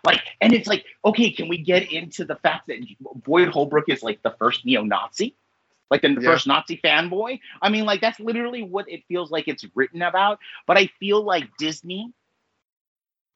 Like, 0.04 0.20
and 0.40 0.52
it's 0.52 0.68
like, 0.68 0.84
okay, 1.04 1.30
can 1.30 1.48
we 1.48 1.58
get 1.58 1.92
into 1.92 2.24
the 2.24 2.36
fact 2.36 2.68
that 2.68 2.78
Boyd 3.24 3.48
Holbrook 3.48 3.88
is 3.88 4.02
like 4.02 4.22
the 4.22 4.30
first 4.38 4.64
neo-Nazi? 4.64 5.34
Like 5.90 6.02
the 6.02 6.18
Yeah. 6.18 6.24
first 6.24 6.46
Nazi 6.46 6.80
fanboy? 6.84 7.40
I 7.62 7.68
mean, 7.68 7.84
like 7.84 8.00
that's 8.00 8.20
literally 8.20 8.62
what 8.62 8.88
it 8.88 9.04
feels 9.08 9.30
like 9.30 9.48
it's 9.48 9.64
written 9.74 10.02
about. 10.02 10.38
But 10.66 10.78
I 10.78 10.88
feel 11.00 11.22
like 11.22 11.56
Disney 11.58 12.12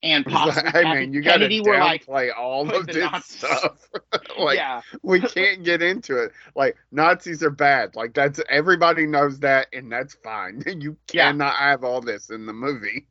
and 0.02 0.26
possibly 0.26 0.72
Kathy 0.82 1.06
man, 1.06 1.12
you 1.12 1.22
gotta 1.22 1.50
Kennedy 1.50 1.60
were 1.60 1.78
like, 1.78 2.08
downplay 2.08 2.30
all 2.36 2.74
of 2.74 2.90
this 2.90 3.12
Nazis. 3.12 3.38
stuff. 3.38 3.88
like, 4.38 4.56
yeah, 4.56 4.82
we 5.02 5.22
can't 5.22 5.64
get 5.64 5.82
into 5.82 6.16
it. 6.22 6.32
Like 6.56 6.76
Nazis 6.92 7.42
are 7.42 7.50
bad. 7.50 7.96
Like 7.96 8.14
that's 8.14 8.40
everybody 8.48 9.06
knows 9.06 9.40
that, 9.40 9.68
and 9.72 9.90
that's 9.90 10.14
fine. 10.24 10.62
You 10.80 10.96
Yeah. 11.12 11.32
cannot 11.32 11.54
have 11.56 11.84
all 11.84 12.00
this 12.00 12.30
in 12.30 12.46
the 12.46 12.52
movie. 12.52 13.06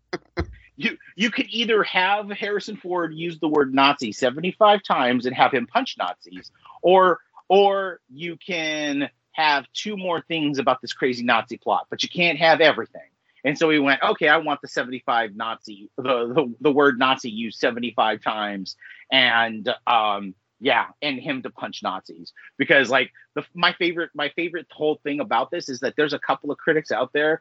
you 0.78 0.98
you 1.16 1.32
could 1.32 1.48
either 1.50 1.84
have 1.84 2.30
Harrison 2.32 2.78
Ford 2.78 3.14
use 3.14 3.40
the 3.40 3.48
word 3.48 3.74
Nazi 3.74 4.12
75 4.12 4.84
times 4.84 5.26
and 5.26 5.36
have 5.36 5.54
him 5.54 5.68
punch 5.68 5.96
Nazis, 5.98 6.52
or 6.82 7.20
or 7.50 8.00
you 8.10 8.38
can 8.38 9.10
have 9.38 9.66
two 9.74 9.96
more 9.96 10.22
things 10.28 10.58
about 10.58 10.82
this 10.82 10.94
crazy 10.94 11.24
Nazi 11.24 11.58
plot, 11.58 11.86
but 11.90 12.02
you 12.04 12.10
can't 12.10 12.40
have 12.40 12.60
everything. 12.60 13.02
And 13.46 13.58
so 13.58 13.68
we 13.68 13.80
went, 13.80 14.02
okay, 14.04 14.28
I 14.28 14.38
want 14.38 14.62
the 14.62 14.68
75 14.68 15.36
Nazi, 15.36 15.90
the 15.96 16.04
the, 16.04 16.56
the 16.60 16.72
word 16.72 17.00
Nazi 17.00 17.30
used 17.30 17.60
75 17.60 18.22
times, 18.22 18.76
and 19.12 19.70
um 19.86 20.34
yeah, 20.60 20.88
and 21.04 21.20
him 21.20 21.44
to 21.44 21.52
punch 21.52 21.84
Nazis 21.84 22.34
because 22.58 22.90
like 22.90 23.12
the 23.36 23.46
my 23.54 23.74
favorite 23.74 24.10
my 24.16 24.30
favorite 24.36 24.66
whole 24.72 25.00
thing 25.04 25.20
about 25.20 25.52
this 25.52 25.70
is 25.70 25.80
that 25.82 25.94
there's 25.96 26.14
a 26.14 26.20
couple 26.20 26.52
of 26.52 26.58
critics 26.58 26.92
out 26.92 27.14
there, 27.14 27.40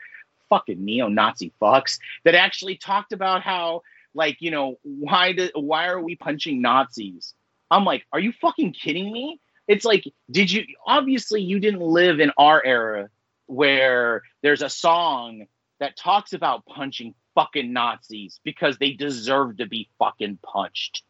fucking 0.50 0.84
neo-Nazi 0.84 1.52
fucks 1.60 1.98
that 2.24 2.34
actually 2.34 2.76
talked 2.76 3.12
about 3.12 3.42
how 3.42 3.80
like 4.14 4.36
you 4.40 4.50
know 4.50 4.76
why 4.82 5.32
do, 5.32 5.48
why 5.54 5.88
are 5.88 6.00
we 6.00 6.14
punching 6.14 6.60
Nazis? 6.60 7.32
I'm 7.70 7.84
like, 7.84 8.04
are 8.12 8.20
you 8.20 8.32
fucking 8.32 8.74
kidding 8.74 9.10
me? 9.10 9.40
It's 9.68 9.84
like, 9.84 10.04
did 10.30 10.50
you 10.50 10.64
obviously 10.86 11.42
you 11.42 11.58
didn't 11.60 11.80
live 11.80 12.20
in 12.20 12.30
our 12.38 12.64
era 12.64 13.08
where 13.46 14.22
there's 14.42 14.62
a 14.62 14.68
song 14.70 15.46
that 15.80 15.96
talks 15.96 16.32
about 16.32 16.64
punching 16.66 17.14
fucking 17.34 17.72
Nazis 17.72 18.40
because 18.44 18.78
they 18.78 18.92
deserve 18.92 19.58
to 19.58 19.66
be 19.66 19.88
fucking 19.98 20.38
punched. 20.42 21.02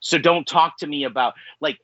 So 0.00 0.18
don't 0.18 0.46
talk 0.46 0.78
to 0.78 0.86
me 0.86 1.04
about 1.04 1.34
like 1.60 1.78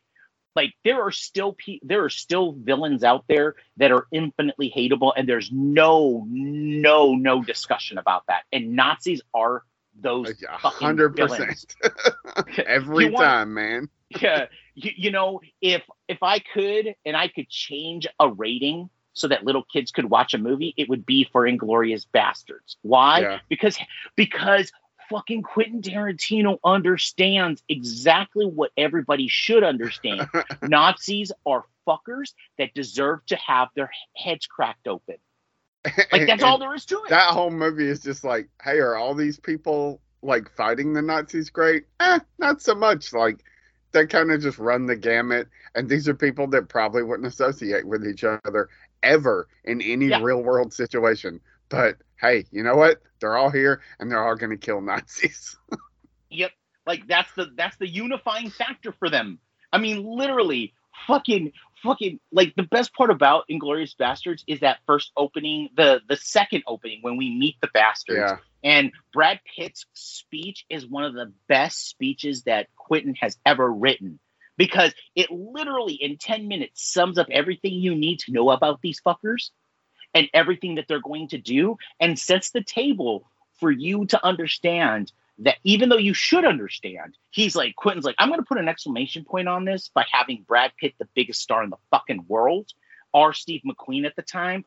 like 0.55 0.73
there 0.85 1.03
are 1.03 1.11
still 1.13 1.53
pe- 1.55 1.81
there 1.83 2.03
are 2.05 2.11
still 2.11 2.53
villains 2.53 3.05
out 3.05 3.25
there 3.29 3.55
that 3.77 3.93
are 3.93 4.07
infinitely 4.13 4.73
hateable 4.75 5.13
and 5.17 5.29
there's 5.29 5.51
no 5.53 6.25
no 6.29 7.15
no 7.15 7.43
discussion 7.43 7.99
about 7.99 8.23
that. 8.29 8.43
And 8.53 8.75
Nazis 8.75 9.21
are 9.35 9.65
those 10.01 10.27
Like, 10.29 10.37
a 10.51 10.59
fucking 10.59 10.87
hundred 10.87 11.17
percent 11.17 11.75
every 12.67 13.11
want- 13.11 13.25
time, 13.25 13.55
man. 13.55 13.89
yeah, 14.21 14.47
you, 14.77 14.93
you 14.97 15.11
know, 15.11 15.41
if 15.61 15.83
if 16.07 16.23
I 16.23 16.39
could 16.39 16.95
and 17.05 17.17
I 17.17 17.29
could 17.29 17.49
change 17.49 18.07
a 18.21 18.29
rating 18.29 18.91
so 19.15 19.29
that 19.29 19.45
little 19.45 19.65
kids 19.65 19.91
could 19.91 20.05
watch 20.05 20.35
a 20.35 20.39
movie, 20.39 20.75
it 20.77 20.89
would 20.89 21.05
be 21.05 21.29
for 21.33 21.43
Inglourious 21.43 22.07
Basterds. 22.15 22.77
Why? 22.83 23.21
Yeah. 23.21 23.39
Because 23.49 23.79
because 24.15 24.71
fucking 25.11 25.43
Quentin 25.43 25.81
Tarantino 25.81 26.59
understands 26.65 27.63
exactly 27.69 28.45
what 28.45 28.71
everybody 28.77 29.29
should 29.29 29.65
understand. 29.65 30.29
Nazis 30.63 31.33
are 31.47 31.65
fuckers 31.89 32.35
that 32.59 32.75
deserve 32.75 33.25
to 33.27 33.37
have 33.37 33.69
their 33.75 33.91
heads 34.15 34.47
cracked 34.47 34.87
open. 34.87 35.17
Like 36.13 36.27
that's 36.27 36.43
all 36.43 36.59
there 36.59 36.75
is 36.75 36.85
to 36.87 36.97
it. 37.05 37.11
That 37.11 37.33
whole 37.33 37.51
movie 37.51 37.89
is 37.89 38.01
just 38.01 38.25
like, 38.25 38.49
hey, 38.63 38.79
are 38.81 38.97
all 38.97 39.15
these 39.15 39.39
people 39.39 40.01
like 40.21 40.51
fighting 40.57 40.93
the 40.93 41.01
Nazis 41.01 41.49
great? 41.49 41.85
Eh, 42.01 42.19
not 42.39 42.61
so 42.61 42.75
much. 42.75 43.13
Like 43.13 43.45
they 43.93 44.07
kind 44.07 44.31
of 44.31 44.41
just 44.41 44.59
run 44.59 44.87
the 44.87 44.97
gamut, 44.97 45.49
and 45.75 45.89
these 45.89 46.09
are 46.09 46.15
people 46.15 46.47
that 46.49 46.69
probably 46.69 47.03
wouldn't 47.03 47.27
associate 47.27 47.87
with 47.87 48.07
each 48.07 48.25
other 48.25 48.69
ever 49.03 49.49
in 49.65 49.81
any 49.83 50.07
Yeah. 50.07 50.21
real 50.23 50.43
world 50.43 50.73
situation. 50.73 51.41
But 51.69 51.97
hey, 52.21 52.45
you 52.51 52.63
know 52.63 52.77
what? 52.77 53.01
They're 53.21 53.37
all 53.37 53.51
here, 53.51 53.81
and 53.99 54.11
they're 54.11 54.27
all 54.27 54.37
going 54.37 54.51
to 54.51 54.57
kill 54.57 54.81
Nazis. 54.81 55.57
Yep. 56.31 56.51
Like 56.87 57.07
that's 57.07 57.33
the 57.35 57.47
that's 57.57 57.77
the 57.77 57.89
unifying 57.89 58.51
factor 58.51 58.93
for 58.93 59.09
them. 59.09 59.39
I 59.73 59.79
mean, 59.79 60.05
literally, 60.05 60.75
fucking 61.07 61.53
fucking 61.87 62.21
like 62.33 62.55
the 62.57 62.63
best 62.63 62.95
part 62.95 63.11
about 63.11 63.45
Inglourious 63.51 63.95
Basterds 63.97 64.43
is 64.47 64.61
that 64.61 64.79
first 64.87 65.13
opening, 65.17 65.71
the 65.77 66.01
the 66.09 66.17
second 66.17 66.65
opening 66.67 66.99
when 67.03 67.17
we 67.17 67.31
meet 67.31 67.57
the 67.61 67.69
bastards. 67.73 68.19
yeah, 68.19 68.37
And 68.63 68.93
Brad 69.13 69.41
Pitt's 69.57 69.87
speech 69.95 70.65
is 70.69 70.87
one 70.87 71.05
of 71.05 71.15
the 71.15 71.33
best 71.49 71.89
speeches 71.89 72.43
that 72.43 72.69
Quentin 72.77 73.15
has 73.21 73.37
ever 73.47 73.71
written 73.71 74.19
because 74.57 74.95
it 75.15 75.31
literally 75.31 75.95
in 75.95 76.17
10 76.17 76.49
minutes 76.49 76.93
sums 76.93 77.19
up 77.19 77.29
everything 77.31 77.75
you 77.75 77.95
need 77.95 78.21
to 78.21 78.33
know 78.33 78.51
about 78.51 78.81
these 78.81 79.01
fuckers 79.01 79.51
and 80.15 80.29
everything 80.33 80.77
that 80.77 80.87
they're 80.89 81.01
going 81.01 81.29
to 81.29 81.39
do 81.39 81.77
and 82.01 82.19
sets 82.19 82.51
the 82.51 82.63
table 82.63 83.29
for 83.61 83.71
you 83.71 84.07
to 84.07 84.25
understand 84.25 85.13
that 85.39 85.57
even 85.65 85.89
though 85.89 85.99
you 85.99 86.15
should 86.15 86.45
understand, 86.45 87.17
he's 87.31 87.55
like, 87.55 87.77
Quentin's 87.77 88.05
like, 88.05 88.17
I'm 88.19 88.29
going 88.29 88.41
to 88.41 88.47
put 88.47 88.59
an 88.59 88.69
exclamation 88.69 89.25
point 89.25 89.49
on 89.49 89.65
this 89.65 89.91
by 89.95 90.05
having 90.11 90.45
Brad 90.47 90.73
Pitt, 90.79 90.95
the 90.99 91.09
biggest 91.15 91.43
star 91.43 91.63
in 91.63 91.71
the 91.71 91.77
fucking 91.91 92.25
world, 92.29 92.71
or 93.13 93.33
Steve 93.33 93.63
McQueen 93.67 94.07
at 94.07 94.17
the 94.17 94.23
time, 94.23 94.65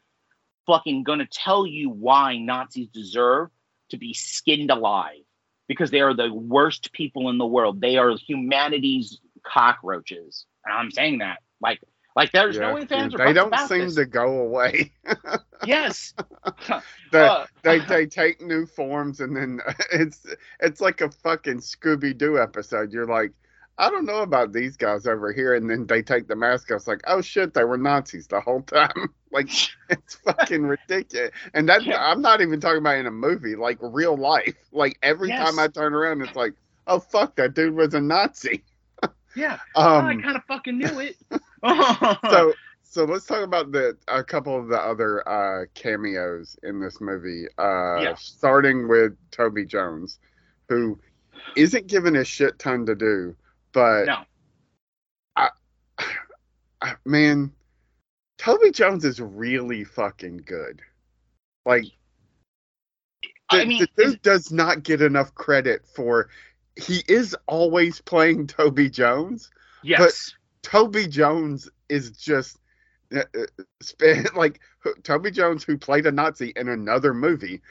fucking 0.67 1.03
going 1.03 1.19
to 1.19 1.27
tell 1.27 1.65
you 1.65 1.89
why 1.89 2.37
Nazis 2.37 2.87
deserve 2.89 3.49
to 3.89 3.97
be 3.97 4.13
skinned 4.13 4.69
alive 4.69 5.23
because 5.67 5.91
they 5.91 6.01
are 6.01 6.13
the 6.13 6.31
worst 6.31 6.91
people 6.91 7.29
in 7.29 7.37
the 7.37 7.45
world. 7.45 7.81
They 7.81 7.97
are 7.97 8.11
humanity's 8.11 9.19
cockroaches. 9.43 10.45
And 10.65 10.75
I'm 10.75 10.91
saying 10.91 11.19
that 11.19 11.39
like, 11.61 11.79
like 12.19 12.31
there's 12.33 12.57
yeah. 12.57 12.71
no 12.71 12.77
ands, 12.77 13.15
or 13.15 13.17
they 13.17 13.31
don't 13.33 13.55
seem 13.67 13.85
this. 13.85 13.95
to 13.95 14.05
go 14.05 14.39
away. 14.41 14.91
Yes. 15.65 16.13
They, 17.11 17.19
Uh, 17.25 17.45
they 17.63 17.79
they 17.87 18.05
take 18.05 18.39
new 18.41 18.65
forms, 18.65 19.19
and 19.19 19.35
then 19.35 19.59
it's 19.91 20.25
it's 20.59 20.79
like 20.79 21.01
a 21.01 21.09
fucking 21.09 21.57
Scooby 21.57 22.15
Doo 22.17 22.39
episode. 22.39 22.93
You're 22.93 23.07
like, 23.07 23.31
I 23.77 23.89
don't 23.89 24.05
know 24.05 24.21
about 24.21 24.53
these 24.53 24.77
guys 24.77 25.07
over 25.07 25.33
here, 25.33 25.55
and 25.55 25.69
then 25.69 25.85
they 25.87 26.01
take 26.01 26.27
the 26.27 26.35
mask 26.35 26.71
off. 26.71 26.77
It's 26.77 26.87
like, 26.87 27.01
oh 27.07 27.19
shit, 27.21 27.53
they 27.53 27.63
were 27.65 27.77
Nazis 27.77 28.27
the 28.27 28.39
whole 28.39 28.61
time. 28.61 29.13
like 29.31 29.49
it's 29.89 30.15
fucking 30.15 30.63
ridiculous. 30.63 31.31
And 31.53 31.67
that 31.67 31.83
Yeah. 31.83 31.97
I'm 31.99 32.21
not 32.21 32.41
even 32.41 32.59
talking 32.61 32.77
about 32.79 32.97
in 32.97 33.07
a 33.07 33.11
movie, 33.11 33.55
like 33.55 33.77
real 33.81 34.15
life. 34.15 34.55
Like 34.71 34.97
every 35.03 35.29
Yes. 35.29 35.45
time 35.49 35.59
I 35.59 35.67
turn 35.67 35.93
around, 35.93 36.21
it's 36.21 36.35
like, 36.37 36.53
oh 36.87 36.99
fuck, 36.99 37.35
that 37.37 37.53
dude 37.55 37.73
was 37.75 37.93
a 37.95 37.99
Nazi. 38.01 38.63
yeah. 39.35 39.57
I 39.75 39.97
Um, 40.11 40.21
kind 40.21 40.37
of 40.37 40.43
fucking 40.45 40.77
knew 40.77 40.99
it. 40.99 41.17
So 41.63 42.53
so 42.83 43.03
let's 43.05 43.25
talk 43.25 43.43
about 43.43 43.71
the 43.71 43.97
a 44.07 44.23
couple 44.23 44.57
of 44.57 44.67
the 44.67 44.77
other 44.77 45.27
uh 45.27 45.65
cameos 45.73 46.57
in 46.63 46.79
this 46.79 46.99
movie 47.01 47.45
uh 47.57 48.01
Yeah. 48.01 48.15
starting 48.15 48.87
with 48.87 49.15
toby 49.31 49.65
jones 49.65 50.19
who 50.69 50.99
isn't 51.55 51.87
given 51.87 52.15
a 52.15 52.23
shit 52.23 52.57
ton 52.59 52.85
to 52.85 52.95
do 52.95 53.35
but 53.73 54.05
no. 54.05 54.23
I, 55.35 55.49
man 57.05 57.51
toby 58.37 58.71
jones 58.71 59.05
is 59.05 59.19
really 59.19 59.83
fucking 59.83 60.43
good 60.45 60.81
like 61.65 61.85
I 63.51 63.65
mean, 63.65 63.85
the 63.95 64.03
is- 64.03 64.11
dude 64.13 64.21
does 64.21 64.51
not 64.51 64.83
get 64.83 65.01
enough 65.01 65.33
credit 65.35 65.85
for 65.95 66.29
he 66.75 67.03
is 67.07 67.35
always 67.47 67.99
playing 67.99 68.47
toby 68.47 68.89
jones 68.89 69.49
yes. 69.83 70.33
Toby 70.63 71.07
Jones 71.07 71.69
is 71.89 72.11
just 72.11 72.59
uh, 73.15 73.23
uh, 73.35 74.15
like 74.35 74.59
Toby 75.03 75.31
Jones, 75.31 75.63
who 75.63 75.77
played 75.77 76.05
a 76.05 76.11
Nazi 76.11 76.53
in 76.55 76.69
another 76.69 77.13
movie, 77.13 77.61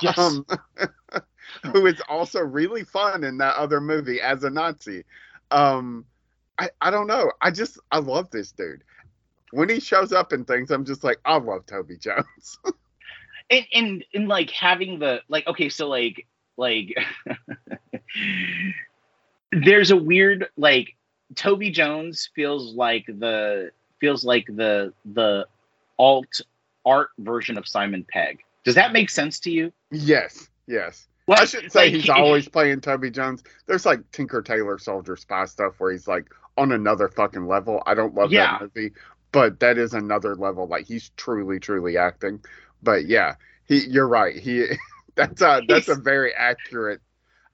Yes. 0.00 0.16
um, 0.16 0.46
who 1.72 1.86
is 1.86 2.00
also 2.08 2.40
really 2.40 2.84
fun 2.84 3.24
in 3.24 3.38
that 3.38 3.56
other 3.56 3.80
movie 3.80 4.20
as 4.20 4.44
a 4.44 4.50
Nazi. 4.50 5.04
Um, 5.50 6.06
I 6.58 6.70
I 6.80 6.90
don't 6.90 7.06
know. 7.06 7.30
I 7.40 7.50
just 7.50 7.78
I 7.90 7.98
love 7.98 8.30
this 8.30 8.52
dude. 8.52 8.82
When 9.52 9.68
he 9.68 9.80
shows 9.80 10.12
up 10.12 10.32
in 10.32 10.44
things, 10.44 10.70
I'm 10.70 10.84
just 10.84 11.04
like, 11.04 11.18
I 11.24 11.36
love 11.36 11.66
Toby 11.66 11.96
Jones. 11.98 12.58
and 13.50 13.66
and 13.72 14.04
and 14.14 14.28
like 14.28 14.50
having 14.50 14.98
the 14.98 15.20
like 15.28 15.46
okay 15.46 15.68
so 15.68 15.88
like 15.88 16.26
like 16.56 16.94
there's 19.52 19.90
a 19.90 19.96
weird 19.96 20.46
like 20.56 20.94
toby 21.34 21.70
jones 21.70 22.28
feels 22.34 22.74
like 22.74 23.06
the 23.06 23.70
feels 24.00 24.24
like 24.24 24.46
the 24.46 24.92
the 25.14 25.46
alt 25.98 26.40
art 26.84 27.10
version 27.18 27.56
of 27.58 27.66
simon 27.66 28.04
pegg 28.08 28.40
does 28.64 28.74
that 28.74 28.92
make 28.92 29.10
sense 29.10 29.38
to 29.40 29.50
you 29.50 29.72
yes, 29.90 30.48
yes. 30.66 31.06
Well, 31.26 31.40
I 31.40 31.46
shouldn't 31.46 31.72
say 31.72 31.84
like, 31.86 31.94
he's 31.94 32.08
always 32.10 32.48
playing 32.50 32.82
Toby 32.82 33.10
Jones. 33.10 33.42
There's 33.66 33.86
like 33.86 34.10
Tinker 34.12 34.42
Tailor 34.42 34.78
Soldier 34.78 35.16
Spy 35.16 35.46
stuff 35.46 35.72
where 35.78 35.90
he's 35.92 36.06
like 36.06 36.26
on 36.58 36.70
another 36.72 37.08
fucking 37.08 37.46
level. 37.46 37.82
I 37.86 37.94
don't 37.94 38.14
love 38.14 38.30
Yeah. 38.30 38.58
that 38.58 38.60
movie, 38.74 38.92
but 39.32 39.58
that 39.60 39.78
is 39.78 39.94
another 39.94 40.34
level. 40.34 40.66
Like 40.66 40.86
he's 40.86 41.08
truly, 41.16 41.58
truly 41.58 41.96
acting. 41.96 42.40
But 42.82 43.06
yeah, 43.06 43.36
he. 43.66 43.86
You're 43.86 44.06
right. 44.08 44.36
He. 44.36 44.66
That's 45.14 45.40
a 45.40 45.62
that's 45.66 45.88
a 45.88 45.94
very 45.94 46.34
accurate. 46.34 47.00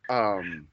Um. 0.08 0.66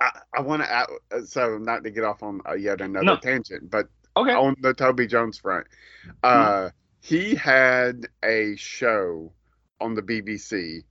I, 0.00 0.20
I 0.36 0.40
want 0.40 0.62
to 0.62 0.70
add, 0.72 0.86
so 1.26 1.58
not 1.58 1.84
to 1.84 1.90
get 1.90 2.04
off 2.04 2.22
on 2.22 2.40
uh, 2.48 2.54
yet 2.54 2.80
another 2.80 3.04
No. 3.04 3.16
tangent, 3.16 3.70
but 3.70 3.88
okay 4.16 4.32
on 4.32 4.56
the 4.60 4.74
Toby 4.74 5.06
Jones 5.06 5.38
front. 5.38 5.66
Uh, 6.22 6.70
he 7.00 7.34
had 7.34 8.06
a 8.24 8.56
show 8.56 9.32
on 9.80 9.94
the 9.94 10.02
BBC 10.02 10.82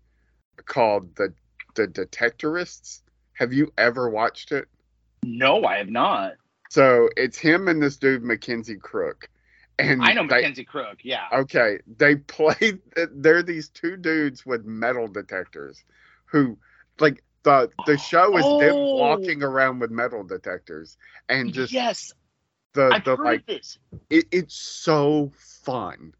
called 0.65 1.15
the 1.15 1.33
the 1.75 1.87
Detectorists. 1.87 3.01
Have 3.33 3.51
you 3.53 3.71
ever 3.77 4.09
watched 4.09 4.51
it? 4.51 4.67
no 5.25 5.63
i 5.63 5.77
have 5.77 5.89
not 5.89 6.33
So 6.69 7.09
it's 7.15 7.37
him 7.37 7.67
and 7.69 7.81
this 7.81 7.95
dude 7.97 8.23
Mackenzie 8.23 8.75
Crook, 8.77 9.29
and 9.79 10.03
i 10.03 10.11
know 10.13 10.23
they- 10.27 10.35
mackenzie 10.35 10.65
crook 10.65 10.97
yeah 11.03 11.27
Okay, 11.31 11.79
they 11.97 12.15
play. 12.37 12.73
They're 13.11 13.41
these 13.43 13.69
two 13.69 13.95
dudes 13.97 14.45
with 14.45 14.65
metal 14.65 15.07
detectors, 15.07 15.83
who 16.25 16.57
like 16.99 17.23
the 17.43 17.71
the 17.85 17.97
show 17.97 18.37
is 18.37 18.53
them 18.53 18.87
Oh. 18.87 18.93
walking 18.93 19.43
around 19.43 19.79
with 19.79 19.91
metal 19.91 20.23
detectors 20.23 20.97
and 21.29 21.53
just 21.53 21.73
yes 21.73 22.13
the 22.73 22.95
i've 22.95 23.03
the 23.03 23.17
like 23.17 23.45
this 23.45 23.77
it, 24.09 24.25
it's 24.31 24.55
so 24.55 25.31
fun. 25.35 26.13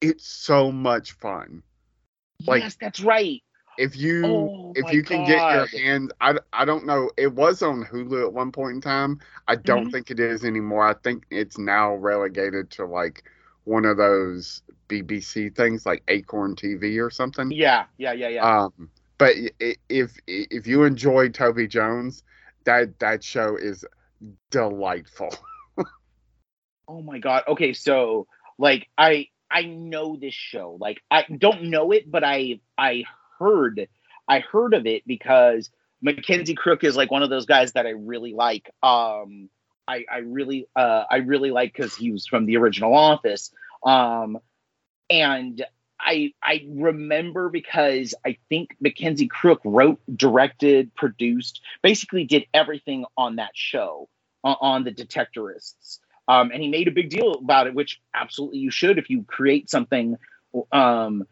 It's 0.00 0.26
so 0.26 0.70
much 0.72 1.12
fun. 1.12 1.62
like- 2.46 2.62
yes 2.62 2.76
that's 2.80 3.00
right 3.00 3.42
If 3.76 3.96
you 3.96 4.52
Oh 4.54 4.74
if 4.74 4.90
you 4.92 5.02
can 5.02 5.22
get 5.24 5.48
your 5.48 5.66
hands, 5.66 6.10
I, 6.20 6.36
I 6.52 6.64
don't 6.64 6.86
know. 6.86 7.10
It 7.16 7.32
was 7.34 7.62
on 7.62 7.84
Hulu 7.84 8.24
at 8.26 8.32
one 8.32 8.52
point 8.52 8.74
in 8.76 8.80
time. 8.80 9.20
I 9.48 9.56
don't 9.56 9.86
Mhm. 9.86 9.90
think 9.90 10.10
it 10.10 10.20
is 10.20 10.44
anymore. 10.44 10.84
I 10.86 10.94
think 10.94 11.24
it's 11.30 11.58
now 11.58 11.94
relegated 11.94 12.70
to 12.72 12.84
like 12.86 13.24
one 13.64 13.84
of 13.84 13.96
those 13.96 14.62
BBC 14.88 15.48
things, 15.50 15.86
like 15.86 16.02
Acorn 16.08 16.54
TV 16.56 16.98
or 16.98 17.10
something. 17.10 17.50
yeah 17.50 17.84
yeah 17.98 18.12
yeah 18.12 18.28
yeah 18.28 18.46
Um, 18.46 18.90
but 19.18 19.34
if 19.88 20.16
if 20.26 20.66
you 20.66 20.84
enjoy 20.84 21.28
Toby 21.28 21.66
Jones, 21.66 22.22
that 22.64 22.98
that 23.00 23.22
show 23.22 23.56
is 23.56 23.84
delightful. 24.50 25.30
Oh 26.86 27.00
my 27.02 27.18
god. 27.18 27.44
Okay, 27.48 27.72
so 27.72 28.26
like 28.58 28.88
I 28.98 29.28
I 29.50 29.62
know 29.62 30.16
this 30.16 30.34
show. 30.34 30.76
Like 30.80 31.00
I 31.10 31.22
don't 31.22 31.64
know 31.64 31.92
it, 31.92 32.10
but 32.10 32.22
I 32.24 32.60
I 32.76 33.04
heard 33.38 33.88
I 34.28 34.40
heard 34.40 34.74
of 34.74 34.86
it 34.86 35.02
because 35.06 35.70
Mackenzie 36.02 36.54
Crook 36.54 36.84
is 36.84 36.96
like 36.96 37.10
one 37.10 37.22
of 37.22 37.30
those 37.30 37.46
guys 37.46 37.72
that 37.72 37.86
I 37.86 37.90
really 37.90 38.34
like. 38.34 38.70
Um 38.82 39.48
I 39.88 40.04
I 40.10 40.18
really 40.18 40.66
uh 40.76 41.04
I 41.10 41.16
really 41.16 41.50
like 41.50 41.74
cuz 41.74 41.94
he 41.96 42.10
was 42.10 42.26
from 42.26 42.46
the 42.46 42.56
original 42.56 42.94
office. 42.94 43.50
Um 43.84 44.38
and 45.10 45.64
I 46.04 46.32
I 46.42 46.66
remember 46.68 47.48
because 47.48 48.14
I 48.26 48.36
think 48.48 48.76
Mackenzie 48.80 49.28
Crook 49.28 49.60
wrote, 49.64 50.00
directed, 50.14 50.94
produced, 50.94 51.60
basically 51.82 52.24
did 52.24 52.44
everything 52.52 53.06
on 53.16 53.36
that 53.36 53.50
show 53.54 54.08
on, 54.42 54.56
on 54.60 54.84
the 54.84 54.92
Detectorists 54.92 55.98
um, 56.28 56.50
and 56.50 56.62
he 56.62 56.68
made 56.68 56.88
a 56.88 56.92
big 56.92 57.10
deal 57.10 57.34
about 57.34 57.66
it, 57.66 57.74
which 57.74 58.00
absolutely 58.14 58.58
you 58.58 58.70
should 58.70 58.98
if 58.98 59.10
you 59.10 59.24
create 59.24 59.68
something. 59.70 60.16
Um, 60.72 61.26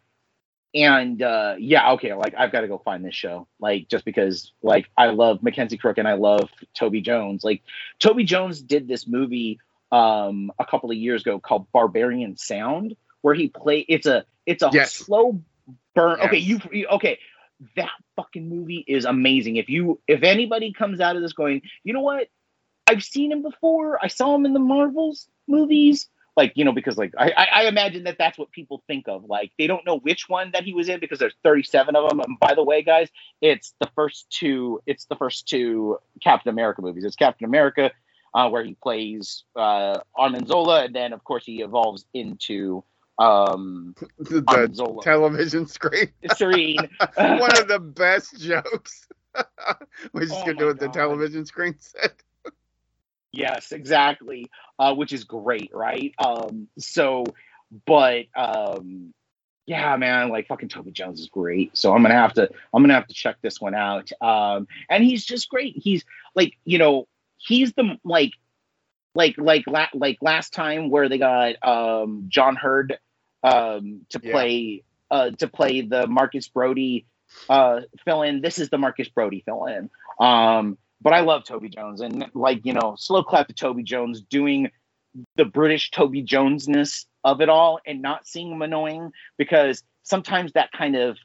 and 0.74 1.22
uh, 1.22 1.54
yeah, 1.58 1.92
okay, 1.92 2.14
like 2.14 2.34
I've 2.36 2.52
got 2.52 2.62
to 2.62 2.68
go 2.68 2.78
find 2.78 3.04
this 3.04 3.14
show, 3.14 3.46
like 3.60 3.88
just 3.88 4.04
because, 4.04 4.52
like 4.62 4.88
I 4.96 5.06
love 5.06 5.42
Mackenzie 5.42 5.76
Crook 5.76 5.98
and 5.98 6.08
I 6.08 6.14
love 6.14 6.48
Toby 6.74 7.00
Jones. 7.00 7.44
Like 7.44 7.62
Toby 7.98 8.24
Jones 8.24 8.62
did 8.62 8.88
this 8.88 9.06
movie 9.06 9.60
um, 9.90 10.50
a 10.58 10.64
couple 10.64 10.90
of 10.90 10.96
years 10.96 11.22
ago 11.22 11.38
called 11.38 11.66
Berberian 11.74 12.38
Sound, 12.38 12.96
where 13.22 13.34
he 13.34 13.48
play. 13.48 13.80
It's 13.88 14.06
a 14.06 14.24
it's 14.46 14.62
a 14.62 14.70
Yes. 14.72 14.92
slow 14.94 15.40
burn. 15.94 16.20
Okay, 16.20 16.38
you 16.38 16.60
you- 16.70 16.88
okay. 16.88 17.18
That 17.76 17.90
fucking 18.16 18.48
movie 18.48 18.84
is 18.86 19.04
amazing. 19.04 19.56
If 19.56 19.68
you 19.68 20.00
if 20.08 20.22
anybody 20.24 20.72
comes 20.72 21.00
out 21.00 21.16
of 21.16 21.22
this 21.22 21.32
going, 21.32 21.62
you 21.84 21.92
know 21.92 22.00
what? 22.02 22.28
I've 22.88 23.04
seen 23.04 23.30
him 23.32 23.42
before. 23.42 23.98
I 24.04 24.08
saw 24.08 24.34
him 24.34 24.44
in 24.44 24.52
the 24.52 24.58
Marvels 24.60 25.28
movies. 25.46 26.08
Like, 26.34 26.52
you 26.56 26.64
know, 26.64 26.72
because 26.72 26.96
like 26.96 27.12
I, 27.16 27.30
I 27.30 27.44
I 27.44 27.62
imagine 27.68 28.04
that 28.04 28.16
that's 28.18 28.38
what 28.38 28.50
people 28.50 28.82
think 28.86 29.06
of. 29.06 29.24
Like, 29.26 29.52
they 29.58 29.66
don't 29.66 29.84
know 29.84 29.98
which 29.98 30.28
one 30.30 30.50
that 30.54 30.64
he 30.64 30.72
was 30.72 30.88
in 30.88 30.98
because 30.98 31.18
there's 31.18 31.34
37 31.44 31.94
of 31.94 32.08
them. 32.08 32.20
And 32.20 32.40
by 32.40 32.54
the 32.54 32.64
way, 32.64 32.82
guys, 32.82 33.10
it's 33.42 33.74
the 33.80 33.88
first 33.94 34.28
two. 34.30 34.80
It's 34.86 35.04
the 35.04 35.14
first 35.16 35.46
two 35.46 35.98
Captain 36.22 36.48
America 36.50 36.80
movies. 36.80 37.04
It's 37.04 37.16
Captain 37.16 37.44
America, 37.44 37.92
uh, 38.34 38.48
where 38.48 38.64
he 38.64 38.74
plays 38.82 39.44
uh, 39.54 39.98
Arnim 40.16 40.46
Zola, 40.46 40.84
and 40.86 40.94
then 40.94 41.12
of 41.12 41.22
course 41.22 41.44
he 41.44 41.60
evolves 41.62 42.06
into 42.14 42.82
um, 43.22 43.94
the 44.18 45.00
television 45.02 45.66
screen. 45.66 46.08
Serene. 46.36 46.88
One 47.16 47.58
of 47.58 47.68
the 47.68 47.78
best 47.78 48.40
jokes. 48.40 49.06
We're 50.12 50.22
just 50.22 50.34
Oh 50.34 50.46
gonna 50.46 50.58
do 50.58 50.68
it 50.68 50.78
the 50.78 50.88
television 50.88 51.46
screen 51.46 51.76
set. 51.78 52.22
Yes, 53.32 53.72
exactly. 53.72 54.50
Uh, 54.78 54.94
which 54.94 55.12
is 55.12 55.24
great, 55.24 55.70
right? 55.72 56.12
Um, 56.18 56.68
so, 56.78 57.24
but 57.86 58.26
um, 58.36 59.14
yeah, 59.64 59.96
man, 59.96 60.28
like 60.28 60.48
fucking 60.48 60.68
Toby 60.68 60.90
Jones 60.90 61.20
is 61.20 61.28
great. 61.28 61.76
So 61.76 61.94
I'm 61.94 62.02
gonna 62.02 62.14
have 62.14 62.34
to, 62.34 62.50
I'm 62.74 62.82
gonna 62.82 62.94
have 62.94 63.06
to 63.06 63.14
check 63.14 63.36
this 63.40 63.60
one 63.60 63.74
out. 63.74 64.10
Um, 64.20 64.66
and 64.90 65.02
he's 65.02 65.24
just 65.24 65.48
great. 65.48 65.76
He's 65.76 66.04
like, 66.34 66.58
you 66.64 66.76
know, 66.76 67.08
he's 67.38 67.72
the 67.72 67.96
like, 68.04 68.32
like, 69.14 69.36
like, 69.38 69.64
la- 69.66 69.86
like 69.94 70.18
last 70.20 70.52
time 70.52 70.90
where 70.90 71.08
they 71.08 71.18
got 71.18 71.54
um 71.66 72.26
John 72.28 72.56
Hurt 72.56 72.92
um 73.42 74.02
to 74.10 74.20
Yeah. 74.22 74.32
play 74.32 74.84
uh 75.10 75.30
to 75.32 75.48
play 75.48 75.80
the 75.82 76.06
Marcus 76.06 76.48
Brody 76.48 77.06
uh 77.48 77.80
fill 78.04 78.22
in. 78.22 78.40
This 78.40 78.58
is 78.58 78.70
the 78.70 78.78
Marcus 78.78 79.08
Brody 79.08 79.42
fill 79.44 79.66
in. 79.66 79.90
Um, 80.20 80.78
but 81.00 81.12
I 81.12 81.20
love 81.20 81.44
Toby 81.44 81.68
Jones 81.68 82.00
and 82.00 82.30
like 82.34 82.64
you 82.64 82.72
know, 82.72 82.94
slow 82.98 83.22
clap 83.22 83.48
to 83.48 83.54
Toby 83.54 83.82
Jones 83.82 84.20
doing 84.22 84.70
the 85.36 85.44
British 85.44 85.90
Toby 85.90 86.22
Jonesness 86.22 87.06
of 87.24 87.40
it 87.40 87.48
all 87.48 87.80
and 87.86 88.00
not 88.02 88.26
seeing 88.26 88.50
him 88.50 88.62
annoying 88.62 89.10
because 89.36 89.82
sometimes 90.02 90.52
that 90.52 90.72
kind 90.72 90.96
of 90.96 91.16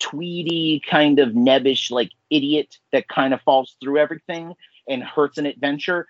tweedy, 0.00 0.82
kind 0.88 1.18
of 1.18 1.30
nebbish, 1.30 1.90
like 1.90 2.10
idiot 2.30 2.78
that 2.92 3.08
kind 3.08 3.32
of 3.34 3.40
falls 3.42 3.76
through 3.82 3.98
everything 3.98 4.54
and 4.88 5.02
hurts 5.02 5.38
an 5.38 5.46
adventure 5.46 6.06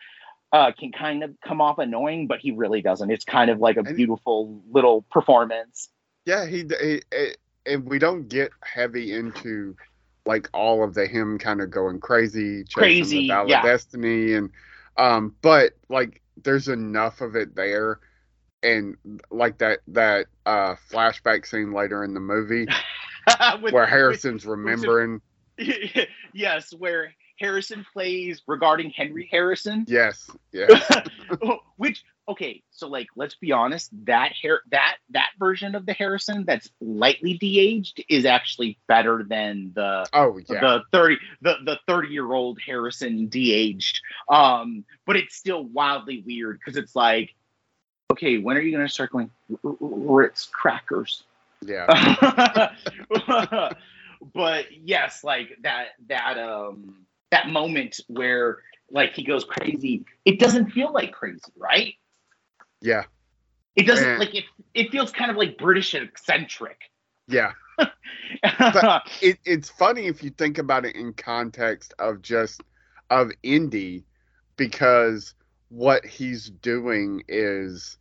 uh, 0.55 0.71
can 0.71 0.93
kind 0.93 1.25
of 1.25 1.35
come 1.45 1.61
off 1.61 1.79
annoying, 1.79 2.29
but 2.29 2.39
he 2.39 2.53
really 2.53 2.81
doesn't. 2.81 3.11
It's 3.11 3.25
kind 3.25 3.51
of 3.51 3.59
like 3.59 3.77
a 3.77 3.81
And- 3.81 3.97
beautiful 3.97 4.63
little 4.71 5.03
performance. 5.11 5.89
Yeah, 6.27 6.47
he, 6.47 6.65
he, 6.81 7.03
he 7.13 7.35
and 7.67 7.85
we 7.85 7.99
don't 7.99 8.29
get 8.29 8.51
heavy 8.63 9.13
into 9.13 9.77
like 10.27 10.49
all 10.55 10.85
of 10.85 10.95
the 10.95 11.07
him 11.07 11.39
kind 11.39 11.61
of 11.61 11.71
going 11.71 11.99
crazy, 11.99 12.65
Crazy, 12.73 13.23
the 13.23 13.29
Ballad 13.29 13.51
yeah. 13.51 13.63
Destiny, 13.63 14.35
and 14.35 14.51
um, 14.97 15.35
but 15.43 15.73
like 15.89 16.23
there's 16.45 16.69
enough 16.69 17.21
of 17.21 17.35
it 17.35 17.57
there, 17.57 17.99
and 18.63 18.97
like 19.33 19.59
that 19.59 19.81
that 19.89 20.29
uh 20.47 20.77
flashback 20.91 21.47
scene 21.47 21.73
later 21.73 22.05
in 22.05 22.15
the 22.15 22.21
movie 22.21 22.67
With- 23.61 23.73
where 23.75 23.87
Harrison's 23.97 24.47
remembering. 24.47 25.21
yes, 26.33 26.73
where 26.73 27.13
Harrison 27.39 27.85
plays 27.93 28.43
regarding 28.47 28.91
Henry 28.91 29.29
Harrison. 29.31 29.85
Yes, 29.89 30.31
yes, 30.53 30.91
Which 31.77 32.05
okay, 32.29 32.63
so 32.71 32.89
like 32.89 33.09
let's 33.17 33.35
be 33.35 33.53
honest, 33.53 33.91
that 34.07 34.33
hair 34.33 34.61
that 34.71 34.97
that 35.11 35.31
version 35.39 35.75
of 35.75 35.87
the 35.87 35.93
Harrison 35.93 36.45
that's 36.45 36.71
lightly 36.81 37.35
de-aged 37.35 38.05
is 38.09 38.25
actually 38.25 38.79
better 38.87 39.25
than 39.29 39.73
the 39.75 40.07
oh 40.13 40.39
yeah, 40.49 40.61
the 40.61 40.83
30 40.93 41.19
the 41.43 41.55
the 41.65 41.79
30 41.87 42.09
year 42.09 42.33
old 42.33 42.59
Harrison 42.65 43.27
de-aged. 43.27 44.01
Um, 44.29 44.85
but 45.07 45.17
it's 45.17 45.35
still 45.35 45.65
wildly 45.65 46.23
weird 46.27 46.59
because 46.59 46.77
it's 46.77 46.95
like 46.95 47.35
okay, 48.13 48.39
when 48.39 48.57
are 48.57 48.61
you 48.61 48.73
going 48.73 48.87
to 48.87 48.93
start 48.93 49.11
going 49.11 49.31
"R- 49.65 49.71
R- 49.71 49.77
Ritz 49.81 50.47
crackers? 50.47 51.25
Yeah. 51.63 52.73
but 54.35 54.67
yes, 54.73 55.25
like 55.25 55.59
that 55.63 55.89
that 56.09 56.39
um 56.39 57.07
that 57.35 57.49
moment 57.49 58.01
where 58.07 58.59
like 58.91 59.15
he 59.15 59.25
goes 59.25 59.45
crazy, 59.45 60.05
it 60.25 60.39
doesn't 60.39 60.71
feel 60.71 60.93
like 60.93 61.13
crazy, 61.13 61.41
right? 61.57 61.95
Yeah. 62.81 63.05
It 63.75 63.87
doesn't 63.87 64.19
like 64.19 64.35
it. 64.35 64.45
It 64.73 64.91
feels 64.93 65.11
kind 65.11 65.31
of 65.31 65.37
like 65.37 65.59
British 65.59 65.95
and 65.95 66.09
eccentric. 66.09 66.81
Yeah. 67.29 67.53
It, 69.23 69.39
it's 69.45 69.71
funny 69.71 70.07
if 70.07 70.23
you 70.23 70.31
think 70.31 70.59
about 70.59 70.85
it 70.85 70.97
in 70.97 71.13
context 71.15 71.95
of 71.99 72.21
just 72.21 72.63
of 73.11 73.31
indie 73.43 74.05
because 74.57 75.35
what 75.69 76.05
he's 76.05 76.51
doing 76.51 77.23
is 77.29 77.97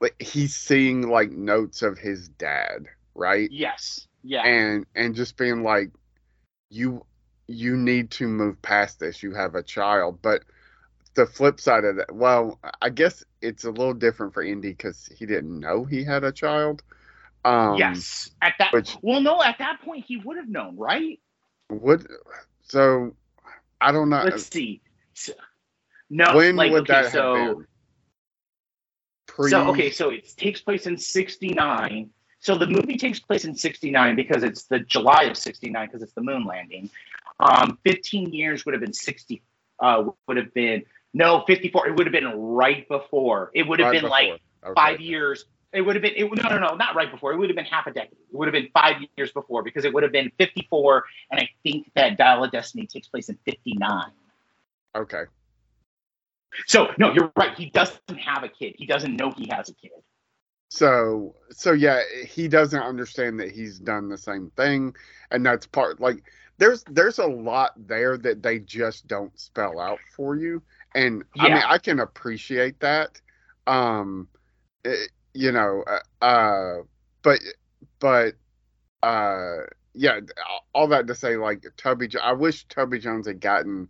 like 0.00 0.20
he's 0.20 0.54
seeing 0.54 1.08
like 1.08 1.30
notes 1.30 1.82
of 1.82 1.98
his 1.98 2.28
dad, 2.28 2.86
right? 3.14 3.50
yes, 3.50 4.06
yeah, 4.22 4.42
and 4.42 4.86
and 4.94 5.14
just 5.14 5.36
being 5.36 5.62
like 5.62 5.90
you 6.68 7.04
you 7.48 7.76
need 7.76 8.10
to 8.10 8.26
move 8.26 8.60
past 8.62 8.98
this 8.98 9.22
you 9.22 9.32
have 9.34 9.54
a 9.54 9.62
child 9.62 10.18
but 10.22 10.42
the 11.14 11.26
flip 11.26 11.60
side 11.60 11.84
of 11.84 11.96
that 11.96 12.14
well 12.14 12.58
i 12.82 12.90
guess 12.90 13.24
it's 13.40 13.64
a 13.64 13.70
little 13.70 13.94
different 13.94 14.34
for 14.34 14.42
indy 14.42 14.70
because 14.70 15.06
he 15.16 15.26
didn't 15.26 15.60
know 15.60 15.84
he 15.84 16.04
had 16.04 16.24
a 16.24 16.32
child 16.32 16.82
um 17.44 17.78
yes. 17.78 18.30
At 18.42 18.54
that, 18.58 18.72
which- 18.72 18.96
well, 19.02 19.20
no, 19.20 19.40
at 19.42 19.58
that 19.58 19.80
point 19.82 20.04
he 20.06 20.16
would 20.16 20.36
have 20.36 20.48
known, 20.48 20.76
right? 20.76 21.20
would 21.70 22.06
so 22.62 23.14
i 23.80 23.90
don't 23.92 24.08
know 24.08 24.22
Let's 24.24 24.46
see. 24.50 24.82
So- 25.14 25.32
no, 26.10 26.36
when 26.36 26.56
like, 26.56 26.72
would 26.72 26.82
okay, 26.82 27.02
that 27.02 27.12
so, 27.12 27.34
have 27.34 27.56
been 27.56 27.66
pre 29.26 29.50
So 29.50 29.68
okay, 29.70 29.90
so 29.90 30.10
it 30.10 30.28
takes 30.36 30.60
place 30.60 30.86
in 30.86 30.96
'69. 30.96 32.10
So 32.38 32.56
the 32.56 32.66
movie 32.66 32.96
takes 32.96 33.18
place 33.18 33.44
in 33.44 33.54
'69 33.56 34.14
because 34.14 34.44
it's 34.44 34.64
the 34.64 34.80
July 34.80 35.24
of 35.24 35.36
'69 35.36 35.86
because 35.86 36.02
it's 36.02 36.12
the 36.12 36.22
moon 36.22 36.44
landing. 36.44 36.90
Um, 37.38 37.78
15 37.84 38.32
years 38.32 38.64
would 38.64 38.72
have 38.72 38.80
been 38.80 38.92
60. 38.92 39.42
Uh, 39.78 40.04
would 40.26 40.38
have 40.38 40.54
been 40.54 40.84
no 41.12 41.44
54. 41.46 41.88
It 41.88 41.96
would 41.96 42.06
have 42.06 42.12
been 42.12 42.32
right 42.38 42.88
before. 42.88 43.50
It 43.54 43.68
would 43.68 43.78
have 43.80 43.90
right 43.90 44.00
been 44.00 44.10
like. 44.10 44.40
Okay. 44.66 44.74
five 44.74 45.00
years. 45.00 45.44
It 45.72 45.82
would 45.82 45.94
have 45.94 46.02
been. 46.02 46.14
It, 46.16 46.24
no, 46.24 46.48
no, 46.48 46.58
no, 46.58 46.74
not 46.74 46.94
right 46.96 47.10
before. 47.10 47.32
It 47.32 47.38
would 47.38 47.48
have 47.48 47.56
been 47.56 47.66
half 47.66 47.86
a 47.86 47.92
decade. 47.92 48.12
It 48.12 48.34
would 48.36 48.48
have 48.48 48.52
been 48.52 48.68
five 48.72 48.96
years 49.16 49.30
before 49.32 49.62
because 49.62 49.84
it 49.84 49.92
would 49.92 50.02
have 50.02 50.12
been 50.12 50.30
54. 50.38 51.04
And 51.30 51.40
I 51.40 51.48
think 51.62 51.90
that 51.94 52.16
Dial 52.16 52.42
of 52.44 52.50
Destiny 52.50 52.86
takes 52.86 53.08
place 53.08 53.28
in 53.28 53.38
59. 53.44 54.10
okay 54.96 55.24
So 56.66 56.88
no, 56.98 57.12
you're 57.12 57.30
right. 57.36 57.56
He 57.56 57.70
doesn't 57.70 58.18
have 58.18 58.42
a 58.42 58.48
kid. 58.48 58.74
He 58.76 58.86
doesn't 58.86 59.14
know 59.14 59.30
he 59.30 59.48
has 59.52 59.68
a 59.68 59.74
kid. 59.74 59.90
So 60.70 61.36
so 61.50 61.72
yeah, 61.72 62.00
he 62.26 62.48
doesn't 62.48 62.82
understand 62.82 63.38
that 63.40 63.52
he's 63.52 63.78
done 63.78 64.08
the 64.08 64.18
same 64.18 64.50
thing, 64.56 64.96
and 65.30 65.46
that's 65.46 65.66
part 65.66 66.00
like 66.00 66.24
there's 66.58 66.84
there's 66.84 67.18
a 67.18 67.26
lot 67.26 67.72
there 67.76 68.16
that 68.18 68.42
they 68.42 68.58
just 68.60 69.06
don't 69.06 69.38
spell 69.38 69.78
out 69.80 70.00
for 70.16 70.36
you, 70.36 70.62
and 70.94 71.24
I 71.38 71.48
mean 71.48 71.62
I 71.66 71.78
can 71.78 72.00
appreciate 72.00 72.80
that, 72.80 73.20
um, 73.66 74.28
it- 74.84 75.10
you 75.34 75.52
know, 75.52 75.84
uh, 75.86 76.24
uh, 76.24 76.82
but 77.22 77.40
but 78.00 78.34
uh, 79.02 79.58
yeah, 79.94 80.20
all 80.74 80.88
that 80.88 81.06
to 81.08 81.14
say 81.14 81.36
like 81.36 81.64
Toby, 81.76 82.08
Jo- 82.08 82.20
I 82.20 82.32
wish 82.32 82.66
Toby 82.68 82.98
Jones 82.98 83.26
had 83.26 83.40
gotten 83.40 83.88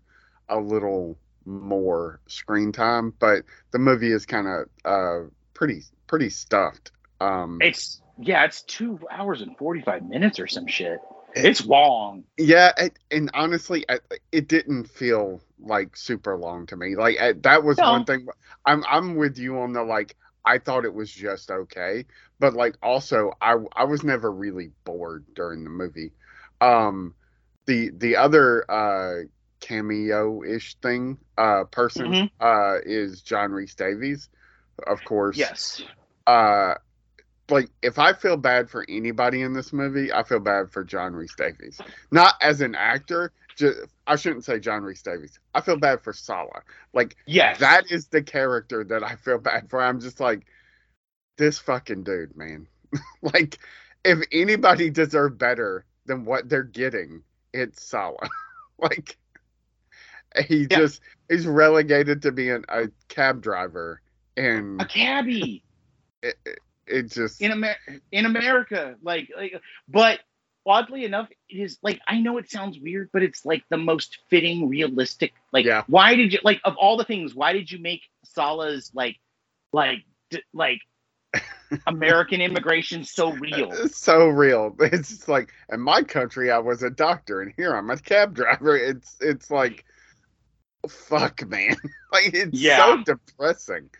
a 0.49 0.59
little 0.59 1.19
more 1.45 2.21
screen 2.27 2.73
time, 2.73 3.13
but 3.19 3.45
the 3.73 3.79
movie 3.79 4.13
is 4.13 4.27
kind 4.27 4.49
of 4.49 4.69
uh 4.85 5.29
pretty 5.55 5.83
pretty 6.07 6.31
stuffed. 6.31 6.93
Um, 7.21 7.59
It's 7.61 8.03
yeah, 8.19 8.45
it's 8.45 8.63
two 8.63 8.99
hours 9.11 9.43
and 9.43 9.57
forty 9.57 9.81
five 9.83 10.05
minutes 10.05 10.39
or 10.41 10.47
some 10.47 10.67
shit. 10.67 11.01
It's 11.37 11.65
long. 11.67 12.25
yeah, 12.39 12.73
it, 12.79 12.99
and 13.11 13.31
honestly, 13.35 13.85
I, 13.89 13.99
it 14.33 14.49
didn't 14.49 14.85
feel 14.87 15.41
like 15.59 15.97
super 15.97 16.37
long 16.37 16.67
to 16.67 16.77
me. 16.77 16.97
Like 16.97 17.19
I, 17.21 17.33
that 17.43 17.65
was 17.65 17.83
No. 17.83 17.85
one 17.85 18.05
thing. 18.05 18.27
I'm 18.65 18.85
I'm 18.89 19.17
with 19.17 19.39
you 19.39 19.59
on 19.59 19.73
the 19.73 19.83
like. 19.83 20.17
I 20.45 20.59
thought 20.59 20.85
it 20.85 20.95
was 20.95 21.11
just 21.11 21.51
okay, 21.51 22.07
but 22.39 22.55
like 22.55 22.77
also 22.83 23.33
I 23.41 23.57
I 23.75 23.85
was 23.85 24.03
never 24.05 24.31
really 24.33 24.71
bored 24.85 25.25
during 25.35 25.65
the 25.65 25.71
movie. 25.71 26.13
Um, 26.61 27.15
the 27.67 27.91
the 27.97 28.17
other 28.17 28.71
uh 28.71 29.25
cameo 29.61 30.43
ish 30.45 30.75
thing 30.77 31.19
uh 31.39 31.65
person 31.65 32.17
Mhm. 32.17 32.31
uh 32.41 32.77
is 32.85 33.23
John 33.23 33.53
Rhys-Davies, 33.53 34.29
of 34.87 35.05
course. 35.05 35.53
Yes. 35.53 35.83
uh 36.27 36.75
like 37.51 37.69
if 37.83 37.99
I 37.99 38.13
feel 38.13 38.37
bad 38.37 38.69
for 38.71 38.85
anybody 38.89 39.43
in 39.43 39.53
this 39.53 39.73
movie, 39.73 40.13
I 40.13 40.23
feel 40.23 40.41
bad 40.41 40.71
for 40.71 40.85
John 40.85 41.15
Rhys-Davies. 41.15 41.81
Not 42.11 42.35
as 42.41 42.61
an 42.61 42.75
actor, 42.75 43.33
just 43.57 43.79
I 44.07 44.17
shouldn't 44.17 44.45
say 44.45 44.59
John 44.59 44.83
Rhys-Davies. 44.83 45.39
I 45.55 45.61
feel 45.61 45.77
bad 45.77 46.03
for 46.03 46.13
Sallah. 46.13 46.63
Like 46.93 47.17
Yes. 47.27 47.59
that 47.61 47.91
is 47.91 48.09
the 48.09 48.23
character 48.23 48.85
that 48.85 49.03
I 49.05 49.17
feel 49.17 49.39
bad 49.39 49.71
for. 49.71 49.81
I'm 49.83 50.01
just 50.01 50.21
like 50.21 50.47
this 51.39 51.59
fucking 51.59 52.05
dude, 52.05 52.37
man. 52.37 52.67
like 53.23 53.59
if 54.05 54.19
anybody 54.33 54.91
deserved 54.91 55.39
better 55.39 55.85
than 56.07 56.25
what 56.25 56.49
they're 56.49 56.63
getting, 56.63 57.23
it's 57.53 57.83
Sallah. 57.85 58.29
like 58.79 59.17
he 60.49 60.67
Yeah. 60.71 60.79
just 60.79 61.01
he's 61.29 61.47
relegated 61.47 62.23
to 62.23 62.33
being 62.33 62.65
a 62.69 62.89
cab 63.09 63.41
driver 63.43 64.01
and 64.37 64.81
a 64.81 64.85
cabbie 64.85 65.63
it, 66.23 66.37
it, 66.45 66.59
it 66.87 67.11
just 67.11 67.41
in 67.41 67.53
Amer- 67.53 67.77
in 68.13 68.27
America. 68.27 68.97
Like 69.03 69.31
like 69.37 69.61
but 69.89 70.21
oddly 70.67 71.05
enough, 71.05 71.29
it 71.49 71.57
is 71.59 71.79
like 71.83 72.01
I 72.09 72.21
know 72.21 72.39
it 72.39 72.51
sounds 72.51 72.79
weird, 72.79 73.11
but 73.13 73.23
it's 73.23 73.45
like 73.45 73.63
the 73.69 73.77
most 73.77 74.19
fitting, 74.29 74.69
realistic. 74.69 75.33
Like 75.53 75.65
Yeah. 75.65 75.85
why 75.87 76.15
did 76.17 76.33
you 76.33 76.41
like 76.43 76.61
of 76.65 76.77
all 76.77 76.97
the 76.97 77.05
things, 77.05 77.35
why 77.35 77.53
did 77.53 77.71
you 77.71 77.79
make 77.79 78.03
Sallah's 78.25 78.91
like 78.95 79.17
like 79.73 80.05
d- 80.31 80.43
like 80.53 80.81
American 81.87 82.41
immigration 82.41 83.05
so 83.05 83.33
real? 83.33 83.73
So 83.89 84.29
real. 84.29 84.75
It's 84.81 85.09
just 85.11 85.29
like 85.29 85.51
in 85.73 85.81
my 85.81 86.03
country 86.03 86.51
I 86.51 86.59
was 86.59 86.83
a 86.83 86.91
doctor 86.91 87.43
and 87.43 87.53
here 87.57 87.75
I'm 87.75 87.91
a 87.91 87.97
cab 87.99 88.35
driver. 88.35 88.77
It's 88.77 89.17
it's 89.21 89.51
like 89.51 89.85
fuck 90.89 91.47
man. 91.49 91.77
like 92.13 92.33
it's 92.35 92.59
Yeah. 92.59 93.03
so 93.05 93.15
depressing. 93.15 93.91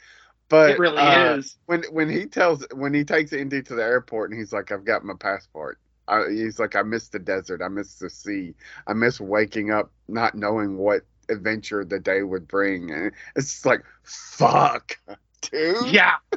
But 0.49 0.71
it 0.71 0.79
really 0.79 0.99
uh, 0.99 1.37
is. 1.37 1.57
when 1.67 1.83
when 1.91 2.09
he 2.09 2.27
tells 2.27 2.65
when 2.73 2.95
he 2.95 3.05
takes 3.05 3.33
Indy 3.33 3.63
to 3.63 3.75
the 3.75 3.83
airport 3.83 4.31
and 4.31 4.39
he's 4.39 4.53
like 4.53 4.71
I've 4.71 4.85
got 4.85 5.05
my 5.05 5.15
passport. 5.19 5.79
I, 6.09 6.29
he's 6.31 6.59
like 6.61 6.77
I 6.77 6.83
miss 6.83 7.09
the 7.09 7.19
desert. 7.19 7.63
I 7.63 7.69
miss 7.69 7.97
the 7.99 8.09
sea. 8.09 8.55
I 8.87 8.93
miss 8.93 9.21
waking 9.21 9.73
up 9.73 9.91
not 10.07 10.37
knowing 10.37 10.77
what 10.79 11.03
adventure 11.29 11.85
the 11.85 11.99
day 11.99 12.23
would 12.23 12.47
bring. 12.47 12.93
And 12.93 13.13
it's 13.35 13.67
like 13.67 13.83
fuck, 14.05 14.97
dude. 15.43 15.87
Yeah. 15.87 16.17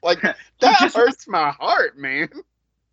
Like 0.00 0.22
that 0.60 0.78
just- 0.78 0.96
hurts 0.96 1.26
my 1.26 1.50
heart, 1.50 1.98
man. 1.98 2.28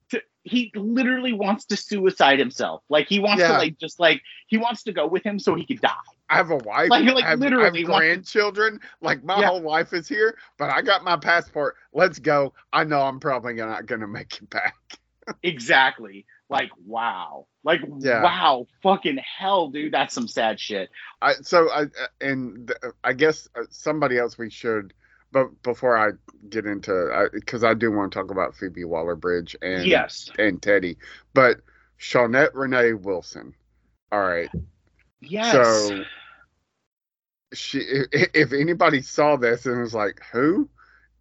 to, 0.10 0.24
he 0.42 0.72
literally 0.76 1.34
wants 1.34 1.66
to 1.66 1.78
suicide 1.78 2.40
himself. 2.40 2.82
Like 2.90 3.08
he 3.08 3.20
wants 3.20 3.44
to 3.44 3.54
like 3.54 3.78
just 3.78 4.00
like 4.00 4.24
he 4.48 4.58
wants 4.58 4.82
to 4.84 4.92
go 4.92 5.06
with 5.06 5.24
him 5.24 5.38
so 5.38 5.54
he 5.54 5.68
could 5.68 5.82
die. 5.82 5.92
I 6.30 6.36
have 6.38 6.50
a 6.52 6.58
wife. 6.58 6.90
Like- 6.90 7.06
like 7.06 7.24
I 7.24 7.30
have, 7.30 7.40
I 7.40 7.44
literally 7.44 7.82
have 7.82 7.88
grandchildren. 7.88 8.80
Like 9.02 9.24
my 9.24 9.40
Yeah. 9.40 9.48
whole 9.48 9.62
life 9.62 9.94
is 9.94 10.08
here, 10.08 10.38
but 10.58 10.70
I 10.70 10.82
got 10.82 11.04
my 11.04 11.18
passport. 11.18 11.76
Let's 11.94 12.20
go. 12.20 12.54
I 12.74 12.84
know 12.84 13.02
I'm 13.02 13.20
probably 13.20 13.54
not 13.54 13.86
gonna 13.86 14.08
make 14.08 14.38
it 14.42 14.50
back. 14.50 14.76
Exactly. 15.44 16.26
Like 16.50 16.70
wow. 16.86 17.48
Like 17.64 17.82
Yeah. 18.00 18.22
wow. 18.24 18.68
Fucking 18.84 19.18
hell, 19.18 19.70
dude. 19.70 19.94
That's 19.94 20.14
some 20.14 20.28
sad 20.28 20.60
shit. 20.60 20.90
I 21.22 21.34
so 21.42 21.70
I 21.72 21.86
and 22.22 22.68
th- 22.68 22.94
I 23.04 23.14
guess 23.14 23.48
uh, 23.56 23.64
somebody 23.70 24.18
else 24.18 24.38
we 24.38 24.50
should. 24.50 24.94
But 25.32 25.64
before 25.64 25.98
I 25.98 26.12
get 26.50 26.66
into, 26.66 27.30
because 27.34 27.64
I, 27.66 27.74
do 27.74 27.92
want 27.92 28.14
to 28.14 28.18
talk 28.20 28.32
about 28.32 28.56
Phoebe 28.56 28.86
Waller-Bridge 28.86 29.58
and 29.62 29.86
yes. 29.86 30.30
and 30.40 30.62
Teddy, 30.62 30.98
but 31.34 31.60
Shaunette 32.00 32.54
Renée 32.54 32.98
Wilson. 32.98 33.54
All 34.14 34.22
right, 34.22 34.50
Yes. 35.28 35.52
So 35.52 36.04
she, 37.54 37.80
if, 38.12 38.54
anybody 38.54 39.02
saw 39.02 39.36
this 39.36 39.66
and 39.66 39.80
was 39.80 39.94
like, 39.94 40.22
"Who?" 40.32 40.70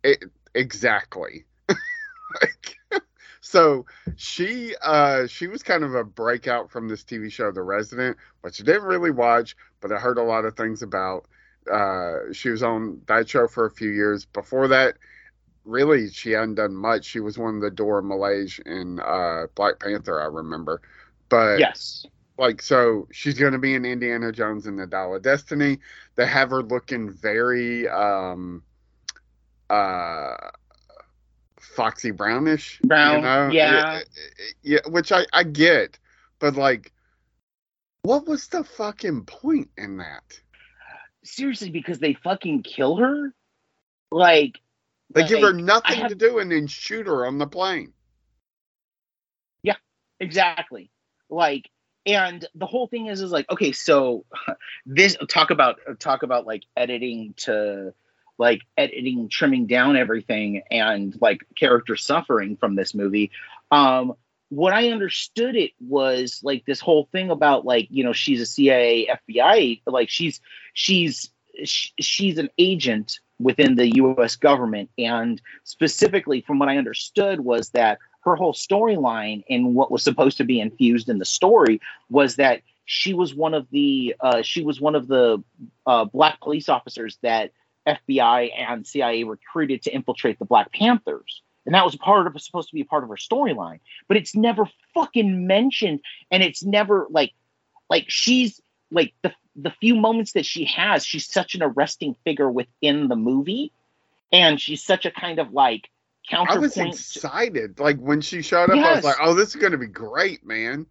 It, 0.03 0.25
exactly. 0.55 1.45
like, 1.69 3.03
so 3.41 3.87
she, 4.17 4.75
uh, 4.83 5.27
she 5.27 5.47
was 5.47 5.63
kind 5.63 5.85
of 5.85 5.95
a 5.95 6.05
breakout 6.05 6.71
from 6.71 6.89
this 6.89 7.05
TV 7.05 7.31
show, 7.31 7.53
The 7.53 7.63
Resident, 7.63 8.17
which 8.43 8.61
I 8.61 8.65
didn't 8.65 8.85
really 8.85 9.11
watch, 9.11 9.57
but 9.81 9.93
I 9.93 9.97
heard 9.97 10.19
a 10.19 10.23
lot 10.23 10.45
of 10.45 10.57
things 10.57 10.83
about. 10.83 11.27
Uh, 11.71 12.33
she 12.33 12.51
was 12.51 12.63
on 12.63 13.01
that 13.07 13.29
show 13.29 13.49
for 13.49 13.65
a 13.65 13.71
few 13.71 13.91
years. 13.91 14.27
Before 14.27 14.69
that, 14.69 14.97
really, 15.65 16.11
she 16.11 16.33
hadn't 16.33 16.57
done 16.57 16.75
much. 16.75 17.05
She 17.07 17.21
was 17.21 17.39
one 17.39 17.57
of 17.57 17.63
the 17.63 17.71
Dora 17.71 18.03
Milaje 18.03 18.61
in 18.67 19.01
uh, 19.01 19.47
Black 19.55 19.79
Panther, 19.81 20.21
I 20.21 20.27
remember. 20.27 20.83
But 21.29 21.59
yes. 21.59 22.07
Like 22.39 22.61
so 22.63 23.07
she's 23.13 23.39
going 23.39 23.53
to 23.53 23.59
be 23.59 23.75
in 23.75 23.85
Indiana 23.85 24.33
Jones 24.33 24.67
and 24.67 24.79
the 24.79 24.87
Dial 24.87 25.15
of 25.15 25.23
Destiny. 25.23 25.79
They 26.17 26.27
have 26.27 26.51
her 26.51 26.63
looking 26.63 27.11
very 27.11 27.89
um 27.89 28.63
uh 29.71 30.37
foxy 31.59 32.11
brownish 32.11 32.81
Brown, 32.85 33.17
you 33.17 33.23
know? 33.23 33.51
yeah. 33.51 34.01
yeah 34.63 34.79
which 34.89 35.11
i 35.11 35.25
i 35.33 35.43
get 35.43 35.99
but 36.39 36.55
like 36.55 36.93
what 38.03 38.27
was 38.27 38.49
the 38.49 38.63
fucking 38.63 39.25
point 39.25 39.71
in 39.79 39.97
that 39.97 40.23
seriously 41.25 41.71
because 41.71 41.99
they 41.99 42.13
fucking 42.13 42.63
kill 42.63 42.97
her 42.97 43.35
like 44.13 44.61
they 45.11 45.25
give 45.27 45.41
her 45.41 45.53
nothing 45.55 46.01
have- 46.01 46.11
to 46.11 46.15
do 46.15 46.39
and 46.39 46.53
then 46.53 46.67
shoot 46.67 47.07
her 47.07 47.27
on 47.27 47.39
the 47.39 47.47
plane 47.47 47.93
Yeah, 49.63 49.77
exactly 50.21 50.91
like 51.31 51.71
and 52.07 52.47
the 52.55 52.67
whole 52.67 52.87
thing 52.87 53.07
is 53.07 53.21
is 53.21 53.33
like 53.33 53.51
okay 53.51 53.73
so 53.73 54.25
this 54.87 55.17
talk 55.29 55.51
about 55.51 55.79
talk 55.99 56.23
about 56.23 56.47
like 56.47 56.65
editing 56.77 57.35
to 57.37 57.93
like 58.39 58.61
editing 58.77 59.29
trimming 59.29 59.67
down 59.67 59.97
everything 59.97 60.63
and 60.71 61.17
like 61.21 61.45
character 61.57 61.95
suffering 61.95 62.57
from 62.57 62.75
this 62.75 62.95
movie. 62.95 63.31
Um 63.71 64.15
what 64.51 64.75
i 64.75 64.91
understood 64.91 65.57
it 65.57 65.73
was 65.81 66.41
like 66.45 66.65
this 66.67 66.79
whole 66.79 67.09
thing 67.11 67.31
about 67.31 67.65
like 67.65 67.89
you 67.91 68.05
know 68.05 68.13
she's 68.13 68.41
a 68.41 68.47
cia 68.47 69.09
fbi 69.29 69.81
like 69.87 70.09
she's 70.09 70.41
she's 70.75 71.31
she's 71.65 72.39
an 72.39 72.49
agent 72.59 73.21
within 73.41 73.75
the 73.75 73.87
us 73.87 74.37
government. 74.37 74.91
And 74.99 75.41
specifically 75.65 76.43
from 76.43 76.59
what 76.59 76.69
i 76.69 76.77
understood 76.77 77.41
was 77.41 77.71
that 77.71 77.99
her 78.25 78.37
whole 78.37 78.53
storyline 78.53 79.45
and 79.49 79.75
what 79.75 79.91
was 79.91 80.03
supposed 80.03 80.37
to 80.39 80.45
be 80.45 80.61
infused 80.61 81.09
in 81.09 81.19
the 81.19 81.25
story 81.25 81.81
was 82.09 82.37
that 82.37 82.63
she 82.87 83.15
was 83.15 83.35
one 83.35 83.55
of 83.55 83.67
the 83.71 84.15
uh, 84.21 84.43
she 84.43 84.63
was 84.63 84.81
one 84.81 84.95
of 84.95 85.07
the 85.09 85.43
uh, 85.87 86.05
black 86.05 86.41
police 86.41 86.69
officers 86.69 87.19
that 87.23 87.53
FBI 87.87 88.51
and 88.57 88.87
CIA 88.87 89.25
recruited 89.25 89.83
to 89.83 89.95
infiltrate 89.95 90.39
the 90.39 90.45
Black 90.45 90.73
Panthers, 90.73 91.43
and 91.67 91.75
that 91.75 91.85
was 91.85 91.97
part 91.97 92.27
of 92.27 92.41
supposed 92.41 92.69
to 92.69 92.75
be 92.75 92.83
a 92.83 92.87
part 92.87 93.03
of 93.03 93.11
her 93.11 93.17
storyline. 93.17 93.81
But 94.09 94.17
it's 94.17 94.35
never 94.35 94.69
fucking 94.95 95.47
mentioned, 95.47 96.01
and 96.31 96.43
it's 96.43 96.63
never 96.63 97.07
like 97.11 97.33
like 97.89 98.07
she's 98.09 98.61
like 98.91 99.15
the 99.23 99.33
the 99.57 99.71
few 99.81 99.95
moments 99.95 100.33
that 100.33 100.47
she 100.47 100.65
has, 100.65 101.05
she's 101.07 101.27
such 101.27 101.55
an 101.55 101.63
arresting 101.63 102.17
figure 102.25 102.51
within 102.51 103.09
the 103.09 103.17
movie, 103.17 103.73
and 104.33 104.61
she's 104.61 104.83
such 104.83 105.07
a 105.07 105.11
kind 105.11 105.39
of 105.39 105.53
like 105.53 105.89
I 106.33 106.59
was 106.59 106.77
excited. 106.77 107.79
Like 107.79 107.99
when 107.99 108.21
she 108.21 108.43
showed 108.43 108.71
up, 108.71 108.79
I 108.79 108.95
was 108.95 109.05
like, 109.05 109.17
"Oh, 109.21 109.35
this 109.35 109.51
is 109.51 109.57
going 109.57 109.73
to 109.73 109.79
be 109.79 109.87
great, 109.87 110.45
man!" 110.45 110.87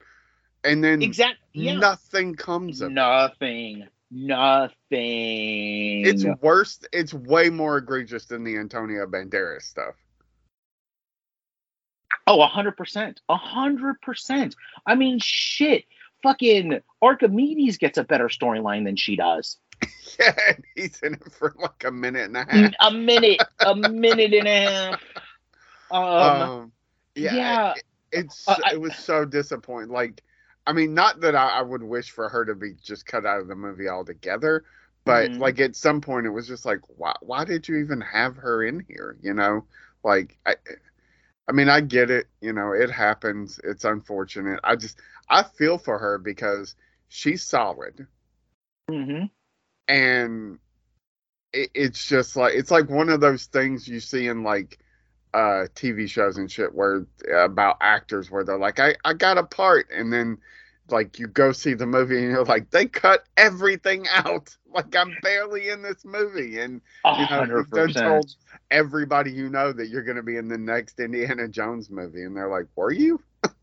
And 0.63 0.83
then 0.83 1.01
exactly. 1.01 1.37
Yeah. 1.53 1.73
nothing 1.75 2.35
comes 2.35 2.81
of 2.81 2.91
it. 2.91 2.93
Nothing. 2.93 3.87
Nothing. 4.11 6.05
It's 6.05 6.23
worse. 6.41 6.79
It's 6.91 7.13
way 7.13 7.49
more 7.49 7.77
egregious 7.77 8.25
than 8.25 8.43
the 8.43 8.57
Antonio 8.57 9.07
Banderas 9.07 9.63
stuff. 9.63 9.95
oh, 12.27 12.41
a 12.41 12.47
hundred 12.47 12.77
percent. 12.77 13.21
A 13.27 13.35
hundred 13.35 13.99
percent. 14.01 14.55
I 14.85 14.95
mean, 14.95 15.19
shit. 15.19 15.85
Fucking 16.21 16.79
Archimedes 17.01 17.77
gets 17.77 17.97
a 17.97 18.03
better 18.03 18.29
storyline 18.29 18.85
than 18.85 18.95
she 18.95 19.17
does. 19.17 19.57
Yeah, 20.19 20.53
he's 20.75 21.01
in 21.01 21.13
it 21.15 21.31
for 21.31 21.53
like 21.59 21.83
a 21.85 21.91
minute 21.91 22.25
and 22.25 22.37
a 22.37 22.45
half. 22.45 22.73
a 22.79 22.91
minute, 22.91 23.41
a 23.63 23.75
minute 23.75 24.33
and 24.33 24.47
a 24.47 24.51
half. 24.51 24.99
Um, 25.91 26.51
Um, 26.57 26.71
yeah, 27.15 27.39
yeah. 27.41 27.75
it- 27.75 27.83
it's 28.11 28.59
Uh, 28.61 28.71
it 28.71 28.77
was 28.79 28.97
so 28.97 29.25
disappointing. 29.25 29.89
Like, 29.89 30.23
I 30.65 30.73
mean, 30.73 30.93
not 30.93 31.21
that 31.21 31.35
I, 31.35 31.49
I 31.59 31.61
would 31.61 31.83
wish 31.83 32.11
for 32.11 32.29
her 32.29 32.45
to 32.45 32.55
be 32.55 32.73
just 32.75 33.05
cut 33.05 33.25
out 33.25 33.41
of 33.41 33.47
the 33.47 33.55
movie 33.55 33.89
altogether, 33.89 34.63
but 35.05 35.33
Mhm. 35.33 35.39
like 35.39 35.59
at 35.59 35.75
some 35.75 36.01
point, 36.01 36.25
it 36.27 36.29
was 36.29 36.47
just 36.47 36.65
like, 36.65 36.79
why 36.97 37.13
why 37.21 37.43
did 37.45 37.67
you 37.67 37.77
even 37.77 38.01
have 38.01 38.37
her 38.37 38.63
in 38.63 38.79
here? 38.81 39.17
You 39.21 39.33
know, 39.33 39.65
like 40.03 40.37
I. 40.45 40.55
I 41.47 41.51
mean, 41.53 41.69
I 41.69 41.81
get 41.81 42.09
it. 42.11 42.27
You 42.41 42.53
know, 42.53 42.71
it 42.73 42.89
happens. 42.91 43.59
It's 43.63 43.83
unfortunate. 43.85 44.59
I 44.63 44.75
just, 44.75 44.99
I 45.29 45.43
feel 45.43 45.77
for 45.77 45.97
her 45.99 46.17
because 46.17 46.75
she's 47.09 47.43
solid. 47.43 48.07
mhm. 48.89 49.29
And 49.87 50.59
it, 51.51 51.69
it's 51.73 52.07
just 52.07 52.35
like 52.35 52.53
it's 52.53 52.71
like 52.71 52.89
one 52.89 53.09
of 53.09 53.21
those 53.21 53.45
things 53.45 53.87
you 53.87 53.99
see 53.99 54.27
in 54.27 54.43
like 54.43 54.79
uh 55.33 55.67
TV 55.75 56.09
shows 56.09 56.37
and 56.37 56.51
shit 56.51 56.73
where 56.73 57.05
about 57.35 57.77
actors 57.81 58.29
where 58.29 58.43
they're 58.43 58.57
like 58.57 58.79
I 58.79 58.95
I 59.03 59.13
got 59.13 59.37
a 59.37 59.43
part 59.43 59.87
and 59.93 60.11
then 60.11 60.37
like 60.89 61.17
you 61.17 61.27
go 61.27 61.51
see 61.53 61.73
the 61.73 61.85
movie 61.85 62.17
and 62.17 62.31
you're 62.31 62.45
like 62.45 62.69
they 62.69 62.85
cut 62.85 63.23
everything 63.37 64.05
out 64.11 64.55
like 64.73 64.95
I'm 64.95 65.15
barely 65.21 65.69
in 65.69 65.81
this 65.81 66.03
movie 66.05 66.59
and 66.59 66.81
you 67.17 67.25
know 67.29 67.43
you've 67.43 67.93
told 67.93 68.35
everybody 68.69 69.31
you 69.31 69.49
know 69.49 69.71
that 69.71 69.87
you're 69.87 70.03
going 70.03 70.17
to 70.17 70.23
be 70.23 70.37
in 70.37 70.47
the 70.47 70.57
next 70.57 70.99
Indiana 70.99 71.47
Jones 71.47 71.89
movie 71.89 72.23
and 72.23 72.35
they're 72.35 72.49
like 72.49 72.67
were 72.75 72.91
you 72.91 73.21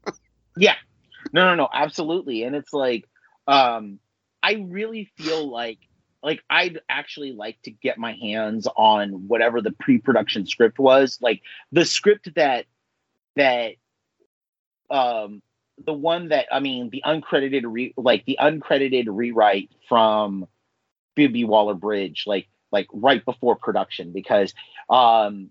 Yeah. 0.56 0.74
No, 1.32 1.44
no, 1.46 1.54
no, 1.54 1.68
absolutely. 1.72 2.44
And 2.44 2.56
it's 2.56 2.72
like, 2.72 3.08
um, 3.46 3.98
I 4.42 4.66
really 4.68 5.10
feel 5.16 5.50
like 5.50 5.78
like 6.22 6.42
I'd 6.50 6.80
actually 6.88 7.32
like 7.32 7.60
to 7.62 7.70
get 7.70 7.98
my 7.98 8.12
hands 8.12 8.66
on 8.76 9.28
whatever 9.28 9.60
the 9.60 9.72
pre-production 9.72 10.46
script 10.46 10.78
was. 10.78 11.18
Like 11.20 11.42
the 11.72 11.84
script 11.84 12.34
that 12.34 12.66
that 13.36 13.74
um 14.90 15.42
the 15.84 15.92
one 15.92 16.28
that 16.28 16.46
I 16.52 16.60
mean 16.60 16.90
the 16.90 17.02
uncredited 17.06 17.62
re 17.64 17.94
like 17.96 18.24
the 18.26 18.38
uncredited 18.40 19.06
rewrite 19.08 19.70
from 19.88 20.46
Phoebe 21.16 21.44
Waller 21.44 21.74
Bridge, 21.74 22.24
like 22.26 22.48
like 22.70 22.86
right 22.92 23.24
before 23.24 23.56
production, 23.56 24.12
because 24.12 24.52
um 24.88 25.50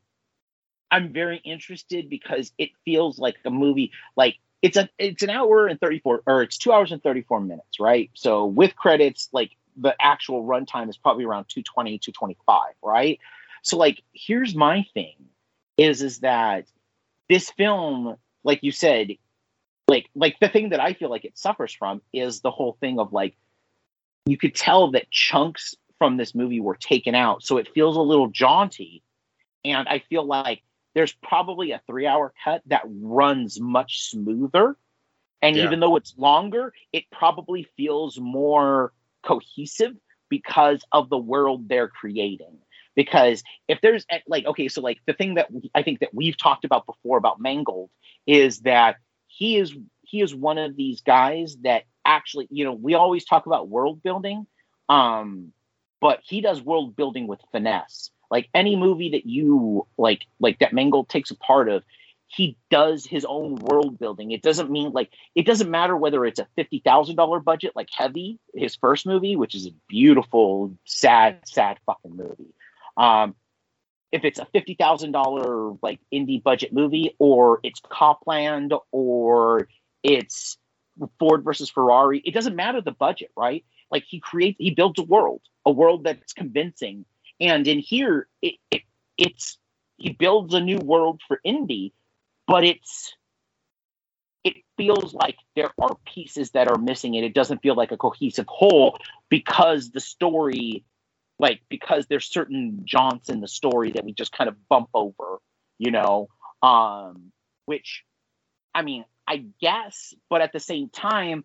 I'm 0.92 1.14
very 1.14 1.38
interested 1.38 2.10
because 2.10 2.52
it 2.58 2.70
feels 2.86 3.20
like 3.20 3.36
a 3.46 3.50
movie 3.50 3.92
like 4.16 4.38
it's 4.62 4.78
a 4.78 4.90
it's 4.98 5.24
an 5.24 5.30
hour 5.30 5.68
and 5.68 5.80
34 5.80 6.24
or 6.26 6.42
it's 6.42 6.58
two 6.58 6.72
hours 6.72 6.92
and 6.92 7.02
34 7.02 7.42
minutes 7.42 7.80
right 7.80 8.10
so 8.14 8.46
with 8.46 8.76
credits 8.76 9.30
like 9.32 9.52
the 9.82 9.96
actual 10.00 10.44
runtime 10.44 10.90
is 10.90 10.98
probably 10.98 11.26
around 11.26 11.46
220 11.46 11.98
225 12.00 12.74
right 12.84 13.20
so 13.64 13.78
like 13.78 14.04
here's 14.14 14.56
my 14.56 14.86
thing 14.94 15.16
is 15.78 16.02
is 16.02 16.20
that 16.20 16.66
this 17.30 17.50
film 17.52 18.16
like 18.44 18.60
you 18.64 18.72
said 18.72 19.10
like 19.88 20.10
like 20.16 20.36
the 20.40 20.50
thing 20.50 20.70
that 20.70 20.80
i 20.80 20.94
feel 20.94 21.10
like 21.10 21.26
it 21.26 21.38
suffers 21.38 21.74
from 21.74 22.02
is 22.14 22.42
the 22.42 22.52
whole 22.52 22.78
thing 22.80 23.00
of 23.00 23.14
like 23.14 23.36
you 24.26 24.38
could 24.38 24.56
tell 24.56 24.92
that 24.92 25.10
chunks 25.10 25.76
from 25.98 26.18
this 26.18 26.36
movie 26.36 26.60
were 26.60 26.76
taken 26.76 27.16
out 27.16 27.44
so 27.44 27.58
it 27.58 27.68
feels 27.74 27.96
a 27.96 28.02
little 28.02 28.28
jaunty 28.28 29.02
and 29.66 29.88
i 29.88 30.00
feel 30.10 30.26
like 30.26 30.62
there's 30.96 31.14
probably 31.14 31.72
a 31.72 31.82
three 31.88 32.06
hour 32.08 32.34
cut 32.44 32.62
that 32.68 32.82
runs 32.86 33.60
much 33.60 34.10
smoother. 34.10 34.76
And 35.42 35.56
Yeah. 35.56 35.64
even 35.64 35.80
though 35.80 35.96
it's 35.96 36.18
longer, 36.18 36.74
it 36.92 37.06
probably 37.12 37.64
feels 37.78 38.20
more 38.20 38.92
cohesive 39.24 39.94
because 40.30 40.84
of 40.92 41.10
the 41.10 41.18
world 41.18 41.68
they're 41.68 41.88
creating. 41.88 42.58
Because 42.96 43.44
if 43.68 43.80
there's 43.82 44.06
eh, 44.10 44.20
like, 44.28 44.46
okay, 44.46 44.68
so 44.68 44.82
like 44.82 45.00
the 45.06 45.14
thing 45.14 45.36
that 45.36 45.52
we- 45.52 45.72
I 45.76 45.84
think 45.84 46.00
that 46.00 46.14
we've 46.14 46.38
talked 46.38 46.66
about 46.66 46.86
before 46.86 47.18
about 47.18 47.40
Mangold 47.40 47.90
is 48.28 48.60
that 48.62 48.98
he 49.28 49.58
is 49.58 49.76
he 50.04 50.22
is 50.22 50.34
one 50.36 50.58
of 50.58 50.76
these 50.76 51.02
guys 51.02 51.58
that 51.64 51.84
actually, 52.06 52.48
you 52.50 52.66
know, 52.66 52.74
we 52.74 52.96
always 52.96 53.26
talk 53.26 53.46
about 53.46 53.70
world 53.70 54.02
building, 54.04 54.46
um, 54.90 55.52
but 56.02 56.20
he 56.24 56.42
does 56.42 56.62
world 56.62 56.96
building 56.96 57.28
with 57.28 57.40
finesse 57.52 58.12
like 58.32 58.50
any 58.54 58.76
movie 58.76 59.10
that 59.12 59.26
you 59.26 59.88
like 59.98 60.26
like 60.40 60.60
that 60.60 60.74
Mangold 60.74 61.10
takes 61.10 61.32
a 61.32 61.36
part 61.38 61.70
of 61.70 61.84
he 62.30 62.58
does 62.70 63.06
his 63.06 63.26
own 63.26 63.56
world 63.56 63.98
building. 63.98 64.32
It 64.32 64.44
doesn't 64.44 64.70
mean 64.70 64.92
like 64.92 65.12
it 65.36 65.46
doesn't 65.46 65.70
matter 65.70 65.98
whether 65.98 66.26
it's 66.26 66.40
a 66.40 66.48
$50,000 66.58 67.44
budget 67.44 67.74
like 67.76 67.90
Heavy 67.92 68.40
his 68.54 68.76
first 68.76 69.06
movie 69.06 69.36
which 69.36 69.56
is 69.56 69.68
a 69.68 69.74
beautiful 69.88 70.74
sad 70.86 71.40
sad 71.46 71.80
fucking 71.86 72.16
movie. 72.16 72.54
Um 72.98 73.36
if 74.12 74.24
it's 74.24 74.40
a 74.40 74.46
$50,000 74.46 75.80
like 75.82 76.00
indie 76.14 76.42
budget 76.42 76.74
movie 76.74 77.16
or 77.20 77.60
it's 77.64 77.82
Cop 77.90 78.22
Land 78.26 78.74
or 78.92 79.68
it's 80.04 80.58
Ford 81.18 81.44
versus 81.44 81.70
Ferrari 81.70 82.22
it 82.24 82.34
doesn't 82.34 82.56
matter 82.56 82.82
the 82.82 82.92
budget 82.92 83.32
right? 83.36 83.66
Like 83.92 84.04
he 84.08 84.20
creates 84.20 84.58
he 84.60 84.72
builds 84.72 85.00
a 85.00 85.04
world 85.04 85.42
a 85.66 85.72
world 85.72 86.04
that's 86.04 86.34
convincing. 86.34 87.06
And 87.40 87.68
in 87.68 87.80
here, 87.80 88.28
it, 88.42 88.56
it 88.72 88.82
it's 89.18 89.58
he 89.98 90.12
builds 90.14 90.54
a 90.54 90.60
new 90.60 90.78
world 90.78 91.22
for 91.28 91.40
Indy, 91.44 91.94
but 92.50 92.66
it's 92.66 93.14
it 94.44 94.56
feels 94.78 95.14
like 95.14 95.38
there 95.56 95.72
are 95.82 95.98
pieces 96.06 96.52
that 96.52 96.68
are 96.70 96.78
missing 96.78 97.16
and 97.16 97.26
it 97.26 97.36
doesn't 97.36 97.62
feel 97.62 97.76
like 97.76 97.92
a 97.92 97.98
cohesive 97.98 98.48
whole 98.50 98.98
because 99.30 99.92
the 99.92 100.00
story 100.02 100.84
like 101.40 101.62
because 101.70 102.08
there's 102.08 102.26
certain 102.30 102.82
jaunts 102.86 103.30
in 103.30 103.42
the 103.42 103.48
story 103.48 103.92
that 103.94 104.06
we 104.06 104.14
just 104.14 104.34
kind 104.34 104.50
of 104.50 104.56
bump 104.70 104.90
over 104.94 105.40
you 105.78 105.92
know? 105.92 106.28
Um 106.64 107.32
which 107.66 108.04
i 108.76 108.82
mean 108.82 109.06
i 109.28 109.46
guess 109.62 110.14
but 110.30 110.42
at 110.42 110.52
the 110.54 110.60
same 110.60 110.90
time 110.90 111.44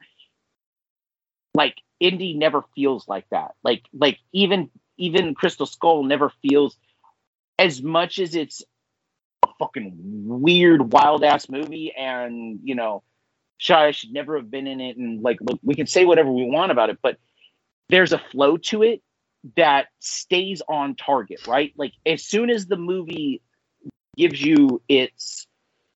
like 1.55 1.77
indie 2.03 2.37
never 2.37 2.65
feels 2.75 3.09
like 3.09 3.27
that. 3.31 3.53
Like 3.65 3.85
like 3.93 4.19
even 4.33 4.71
even 4.99 5.35
Crystal 5.35 5.67
Skull 5.67 6.05
never 6.05 6.31
feels 6.43 6.77
as 7.59 7.83
much 7.83 8.19
as 8.19 8.35
it's 8.35 8.63
fucking 9.59 9.93
weird, 9.97 10.93
wild 10.93 11.25
ass 11.25 11.49
movie, 11.49 11.93
and 11.97 12.61
you 12.63 12.75
know, 12.75 13.03
Shia 13.61 13.95
should 13.95 14.13
never 14.13 14.37
have 14.37 14.51
been 14.51 14.67
in 14.67 14.81
it, 14.81 14.97
and 14.97 15.23
like, 15.23 15.39
look, 15.41 15.61
we 15.63 15.75
can 15.75 15.87
say 15.87 16.05
whatever 16.05 16.31
we 16.31 16.45
want 16.45 16.73
about 16.73 16.91
it, 16.91 16.99
but 17.03 17.19
there's 17.89 18.13
a 18.13 18.19
flow 18.19 18.57
to 18.57 18.83
it 18.83 19.03
that 19.57 19.89
stays 19.99 20.63
on 20.69 20.95
target, 20.95 21.47
right? 21.47 21.73
Like, 21.77 21.93
as 22.07 22.25
soon 22.25 22.49
as 22.51 22.67
the 22.67 22.77
movie 22.77 23.43
gives 24.17 24.41
you 24.43 24.83
its 24.89 25.47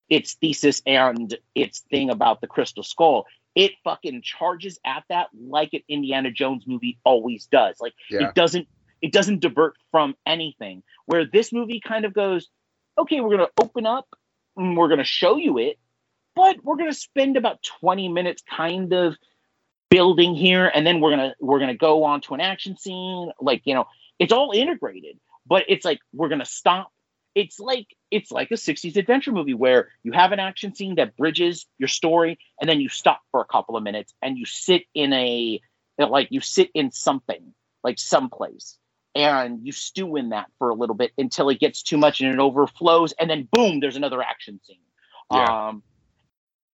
its 0.08 0.34
thesis 0.34 0.82
and 0.86 1.36
its 1.54 1.80
thing 1.90 2.10
about 2.10 2.40
the 2.40 2.46
crystal 2.46 2.82
skull 2.82 3.26
it 3.54 3.72
fucking 3.84 4.22
charges 4.22 4.78
at 4.84 5.04
that 5.08 5.26
like 5.38 5.70
an 5.72 5.82
indiana 5.88 6.30
jones 6.30 6.64
movie 6.66 6.98
always 7.04 7.46
does 7.46 7.76
like 7.80 7.92
Yeah. 8.10 8.28
it 8.28 8.34
doesn't 8.34 8.66
it 9.02 9.12
doesn't 9.12 9.40
divert 9.40 9.74
from 9.90 10.14
anything 10.26 10.82
where 11.06 11.24
this 11.24 11.52
movie 11.52 11.80
kind 11.80 12.04
of 12.04 12.12
goes 12.14 12.48
okay 12.98 13.20
we're 13.20 13.36
going 13.36 13.48
to 13.48 13.62
open 13.62 13.86
up 13.86 14.06
and 14.56 14.76
we're 14.76 14.88
going 14.88 14.98
to 14.98 15.04
show 15.04 15.36
you 15.36 15.58
it 15.58 15.78
but 16.34 16.56
we're 16.62 16.76
going 16.76 16.90
to 16.90 16.96
spend 16.96 17.36
about 17.36 17.62
20 17.80 18.08
minutes 18.08 18.42
kind 18.48 18.92
of 18.92 19.16
building 19.90 20.34
here 20.34 20.70
and 20.74 20.86
then 20.86 21.00
we're 21.00 21.16
going 21.16 21.30
to 21.30 21.34
we're 21.40 21.58
going 21.58 21.70
to 21.70 21.76
go 21.76 22.04
on 22.04 22.20
to 22.20 22.34
an 22.34 22.40
action 22.40 22.76
scene 22.76 23.30
like 23.40 23.62
you 23.64 23.74
know 23.74 23.86
it's 24.18 24.32
all 24.32 24.52
integrated 24.52 25.18
but 25.48 25.64
it's 25.68 25.84
like 25.84 26.00
we're 26.12 26.28
going 26.28 26.40
to 26.40 26.46
stop. 26.46 26.92
It's 27.34 27.58
like 27.58 27.86
it's 28.10 28.30
like 28.30 28.50
a 28.50 28.54
60s 28.54 28.96
adventure 28.96 29.32
movie 29.32 29.54
where 29.54 29.88
you 30.02 30.12
have 30.12 30.32
an 30.32 30.40
action 30.40 30.74
scene 30.74 30.96
that 30.96 31.16
bridges 31.16 31.66
your 31.78 31.88
story 31.88 32.38
and 32.60 32.68
then 32.68 32.80
you 32.80 32.88
stop 32.88 33.20
for 33.30 33.40
a 33.40 33.44
couple 33.44 33.76
of 33.76 33.82
minutes 33.82 34.12
and 34.22 34.36
you 34.36 34.44
sit 34.44 34.82
in 34.94 35.12
a 35.12 35.60
like 35.98 36.28
you 36.30 36.40
sit 36.40 36.70
in 36.74 36.90
something 36.90 37.54
like 37.84 37.98
someplace 37.98 38.78
and 39.18 39.66
you 39.66 39.72
stew 39.72 40.14
in 40.14 40.28
that 40.28 40.46
for 40.58 40.70
a 40.70 40.74
little 40.74 40.94
bit 40.94 41.10
until 41.18 41.48
it 41.48 41.58
gets 41.58 41.82
too 41.82 41.98
much 41.98 42.20
and 42.20 42.32
it 42.32 42.38
overflows 42.38 43.12
and 43.18 43.28
then 43.28 43.48
boom 43.50 43.80
there's 43.80 43.96
another 43.96 44.22
action 44.22 44.60
scene. 44.62 44.76
Yeah. 45.32 45.68
um 45.68 45.82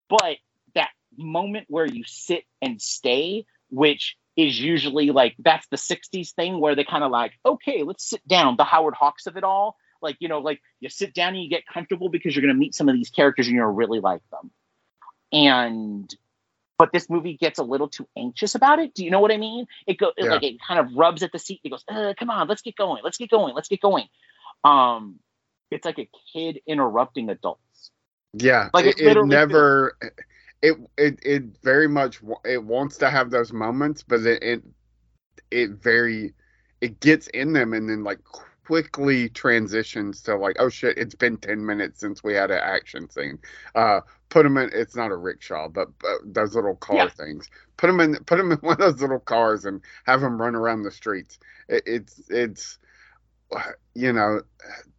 but 0.09 0.37
that 0.75 0.91
moment 1.17 1.67
where 1.69 1.87
you 1.87 2.05
sit 2.07 2.45
and 2.61 2.81
stay 2.81 3.47
which 3.71 4.17
is 4.37 4.61
usually 4.61 5.11
like 5.11 5.35
that's 5.39 5.67
the 5.69 5.77
60s 5.77 6.35
thing 6.35 6.61
where 6.61 6.75
they 6.75 6.85
kind 6.85 7.03
of 7.03 7.11
like 7.11 7.33
okay 7.47 7.83
let's 7.83 8.09
sit 8.09 8.27
down 8.29 8.57
the 8.57 8.65
howard 8.65 8.95
hawks 8.95 9.27
of 9.27 9.37
it 9.37 9.45
all. 9.45 9.77
Like 10.03 10.17
you 10.21 10.29
know 10.29 10.41
like 10.41 10.61
you 10.81 10.91
sit 10.91 11.15
down 11.15 11.35
and 11.35 11.43
you 11.43 11.49
get 11.49 11.67
comfortable 11.67 12.11
because 12.11 12.37
you're 12.37 12.43
going 12.43 12.55
to 12.55 12.59
meet 12.61 12.75
some 12.75 12.91
of 12.91 12.95
these 12.95 13.11
characters 13.11 13.47
and 13.47 13.57
you're 13.57 13.65
going 13.65 13.75
to 13.75 13.79
really 13.79 14.01
like 14.01 14.23
them. 14.31 14.51
And 15.33 16.15
but 16.79 16.91
this 16.93 17.09
movie 17.11 17.37
gets 17.37 17.59
a 17.59 17.63
little 17.63 17.89
too 17.89 18.07
anxious 18.17 18.55
about 18.55 18.79
it 18.79 18.95
do 18.95 19.05
you 19.05 19.11
know 19.11 19.21
what 19.21 19.33
i 19.33 19.37
mean 19.37 19.67
it 19.87 19.99
go 19.99 20.13
it, 20.17 20.29
Yeah. 20.29 20.31
like 20.31 20.43
it 20.43 20.57
kind 20.67 20.81
of 20.81 20.95
rubs 20.95 21.23
at 21.23 21.33
the 21.33 21.39
seat 21.39 21.61
it 21.65 21.71
goes 21.71 21.85
uh, 21.89 22.15
come 22.19 22.31
on 22.31 22.49
let's 22.49 22.63
get 22.63 22.77
going 22.77 23.03
let's 23.05 23.19
get 23.19 23.31
going 23.31 23.55
let's 23.55 23.69
get 23.69 23.81
going 23.81 24.07
um 24.65 25.19
it's 25.71 25.85
like 25.85 25.99
a 25.99 26.09
kid 26.33 26.61
interrupting 26.67 27.31
adults 27.31 27.91
Yeah, 28.35 28.71
Like, 28.73 28.87
it, 28.87 28.99
it 28.99 29.21
never. 29.23 29.97
It 30.63 30.79
it 30.97 31.19
it 31.23 31.43
very 31.63 31.87
much 31.87 32.21
it 32.45 32.65
wants 32.65 32.97
to 32.99 33.11
have 33.11 33.31
those 33.31 33.53
moments, 33.53 34.03
but 34.03 34.21
it 34.21 34.43
it, 34.43 34.63
it 35.51 35.71
very 35.73 36.33
it 36.81 37.01
gets 37.01 37.27
in 37.29 37.53
them 37.53 37.75
and 37.75 37.89
then 37.89 38.03
like 38.03 38.21
quickly 38.67 39.29
transitions 39.29 40.23
to 40.23 40.37
like 40.37 40.57
oh 40.59 40.69
shit 40.69 40.97
it's 40.99 41.15
been 41.15 41.37
10 41.37 41.65
minutes 41.65 42.01
since 42.01 42.23
we 42.25 42.35
had 42.35 42.51
an 42.51 42.61
action 42.63 43.09
scene 43.11 43.39
uh 43.75 44.01
put 44.31 44.43
them 44.45 44.57
in 44.57 44.71
it's 44.73 44.97
not 44.97 45.11
a 45.11 45.17
rickshaw 45.17 45.69
but, 45.69 45.89
but 45.99 46.13
those 46.25 46.55
little 46.55 46.77
car 46.77 46.97
Yeah. 46.97 47.09
things 47.09 47.49
put 47.77 47.89
them 47.89 48.01
in 48.01 48.17
put 48.25 48.37
them 48.39 48.53
in 48.53 48.59
one 48.63 48.75
of 48.75 48.79
those 48.79 49.01
little 49.01 49.21
cars 49.21 49.65
and 49.65 49.81
have 50.07 50.21
them 50.21 50.41
run 50.41 50.55
around 50.55 50.83
the 50.83 50.91
streets 50.91 51.39
it, 51.69 51.83
it's 51.87 52.21
it's 52.29 52.79
you 53.95 54.13
know 54.13 54.41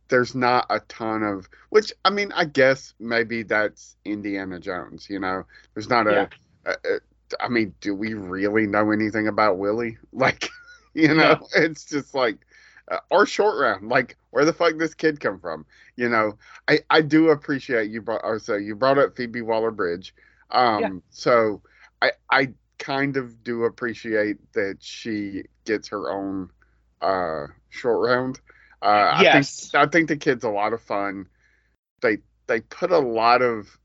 there's 0.08 0.36
not 0.36 0.68
a 0.70 0.80
ton 0.82 1.24
of 1.24 1.50
which 1.70 1.92
I 2.04 2.12
mean 2.12 2.32
I 2.34 2.46
guess 2.46 2.94
maybe 3.00 3.42
that's 3.44 3.96
Indiana 4.06 4.60
Jones. 4.60 5.08
You 5.10 5.20
know, 5.20 5.44
there's 5.74 5.90
not 5.90 6.06
a, 6.06 6.30
a, 6.66 6.72
a 6.72 7.00
I 7.40 7.50
mean, 7.50 7.74
do 7.82 7.96
we 7.96 8.14
really 8.14 8.68
know 8.68 8.92
anything 8.92 9.28
about 9.28 9.58
Willie? 9.58 9.98
Like, 10.14 10.50
you 10.94 11.14
know, 11.14 11.40
it's 11.56 11.86
just 11.86 12.14
like 12.14 12.38
uh, 12.92 13.00
or 13.12 13.26
short 13.26 13.60
round. 13.60 13.90
Like, 13.90 14.18
where 14.32 14.46
the 14.46 14.54
fuck 14.54 14.78
this 14.78 14.94
kid 14.94 15.20
come 15.20 15.40
from? 15.40 15.66
You 15.96 16.10
know, 16.10 16.38
I 16.68 16.80
I 16.90 17.02
do 17.02 17.30
appreciate 17.30 17.90
you 17.90 18.02
brought 18.02 18.22
or 18.24 18.40
so 18.40 18.56
you 18.56 18.76
brought 18.76 18.98
up 18.98 19.16
Phoebe 19.16 19.42
Waller 19.42 19.72
Bridge. 19.72 20.14
Um, 20.52 20.82
Yeah. 20.82 20.90
so 21.10 21.62
I 22.02 22.12
I 22.30 22.54
kind 22.78 23.18
of 23.18 23.44
do 23.44 23.64
appreciate 23.66 24.38
that 24.54 24.78
she 24.82 25.44
gets 25.66 25.88
her 25.90 26.12
own 26.12 26.50
uh 27.02 27.48
short 27.70 28.08
round. 28.10 28.40
Uh, 28.82 29.16
Yes. 29.20 29.72
I 29.74 29.88
think 29.88 29.88
I 29.88 29.92
think 29.92 30.08
the 30.10 30.18
kid's 30.18 30.44
a 30.44 30.50
lot 30.50 30.74
of 30.74 30.82
fun. 30.82 31.28
They 32.02 32.20
they 32.48 32.62
put 32.62 32.92
a 32.92 33.00
lot 33.00 33.42
of. 33.42 33.78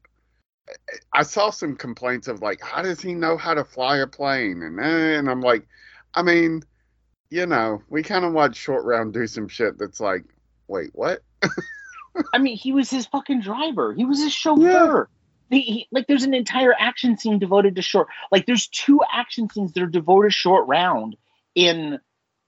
I 1.12 1.22
saw 1.22 1.51
some 1.51 1.76
complaints 1.76 2.28
of 2.28 2.42
like, 2.42 2.61
how 2.61 2.82
does 2.82 3.01
he 3.01 3.14
know 3.14 3.36
how 3.36 3.55
to 3.55 3.64
fly 3.64 3.98
a 3.98 4.07
plane? 4.07 4.62
And 4.62 4.78
and 4.80 5.28
I'm 5.28 5.40
like, 5.40 5.66
I 6.14 6.22
mean, 6.22 6.62
you 7.30 7.46
know, 7.46 7.82
we 7.88 8.02
kind 8.02 8.24
of 8.24 8.32
watch 8.32 8.56
Short 8.56 8.84
Round 8.84 9.12
do 9.12 9.26
some 9.26 9.48
shit 9.48 9.78
that's 9.78 10.00
like, 10.00 10.24
wait, 10.68 10.90
what? 10.92 11.22
I 12.34 12.38
mean, 12.38 12.56
he 12.56 12.72
was 12.72 12.90
his 12.90 13.06
fucking 13.06 13.40
driver. 13.40 13.94
He 13.94 14.04
was 14.04 14.20
his 14.22 14.32
chauffeur. 14.32 15.08
He, 15.48 15.60
he- 15.60 15.88
like, 15.90 16.06
there's 16.06 16.24
an 16.24 16.34
entire 16.34 16.74
action 16.78 17.16
scene 17.16 17.38
devoted 17.38 17.76
to 17.76 17.82
short. 17.82 18.08
Like, 18.30 18.46
there's 18.46 18.66
two 18.68 19.00
action 19.12 19.48
scenes 19.48 19.72
that 19.72 19.82
are 19.82 19.86
devoted 19.86 20.28
to 20.28 20.32
short 20.32 20.66
round 20.68 21.16
in 21.54 21.98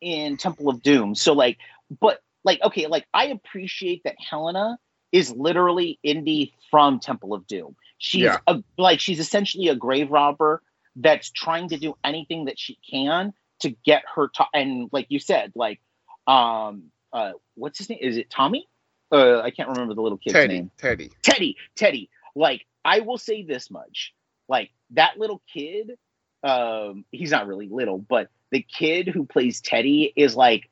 in 0.00 0.36
Temple 0.36 0.68
of 0.68 0.82
Doom. 0.82 1.14
So, 1.14 1.32
like, 1.32 1.58
but 2.00 2.20
like, 2.44 2.60
okay, 2.62 2.88
like 2.88 3.06
I 3.14 3.26
appreciate 3.26 4.02
that 4.04 4.16
Helena 4.18 4.78
is 5.12 5.30
literally 5.30 6.00
Indy 6.02 6.54
from 6.70 6.98
Temple 6.98 7.34
of 7.34 7.46
Doom. 7.46 7.76
She's 7.98 8.22
Yeah. 8.22 8.38
a, 8.48 8.64
like, 8.76 8.98
she's 8.98 9.20
essentially 9.20 9.68
a 9.68 9.76
grave 9.76 10.10
robber 10.10 10.60
that's 10.96 11.30
trying 11.30 11.68
to 11.68 11.78
do 11.78 11.94
anything 12.02 12.46
that 12.46 12.58
she 12.58 12.78
can 12.90 13.32
to 13.62 13.70
get 13.84 14.02
her 14.14 14.28
to 14.28 14.44
and 14.54 14.88
like 14.92 15.06
you 15.08 15.18
said, 15.18 15.52
like, 15.54 15.80
um, 16.26 16.84
uh, 17.12 17.32
what's 17.54 17.78
his 17.78 17.88
name? 17.88 17.98
Is 18.00 18.16
it 18.16 18.30
Tommy? 18.30 18.68
uh, 19.12 19.40
I 19.40 19.50
can't 19.50 19.68
remember 19.68 19.94
the 19.94 20.00
little 20.00 20.18
kid's 20.18 20.32
Teddy, 20.32 20.54
name. 20.54 20.70
Teddy. 20.78 21.10
Teddy, 21.22 21.56
Teddy. 21.76 22.10
Like, 22.34 22.66
I 22.84 23.00
will 23.00 23.18
say 23.18 23.44
this 23.44 23.70
much: 23.70 24.14
like 24.48 24.70
that 24.90 25.18
little 25.18 25.42
kid. 25.52 25.92
Um, 26.42 27.04
he's 27.12 27.30
not 27.30 27.46
really 27.46 27.68
little, 27.68 27.98
but 27.98 28.28
the 28.50 28.62
kid 28.62 29.06
who 29.06 29.24
plays 29.24 29.60
Teddy 29.60 30.12
is 30.16 30.34
like, 30.34 30.68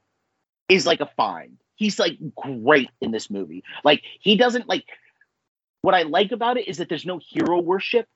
is 0.69 0.87
like 0.87 1.01
a 1.01 1.11
find. 1.17 1.59
He's 1.77 1.99
like 1.99 2.19
great 2.35 2.91
in 3.01 3.11
this 3.13 3.31
movie. 3.31 3.63
Like, 3.85 4.03
he 4.21 4.37
doesn't 4.37 4.69
like. 4.69 4.85
What 5.83 5.95
I 5.95 6.03
like 6.03 6.33
about 6.33 6.59
it 6.59 6.69
is 6.69 6.77
that 6.79 6.91
there's 6.91 7.07
no 7.07 7.19
hero 7.27 7.59
worship, 7.61 8.07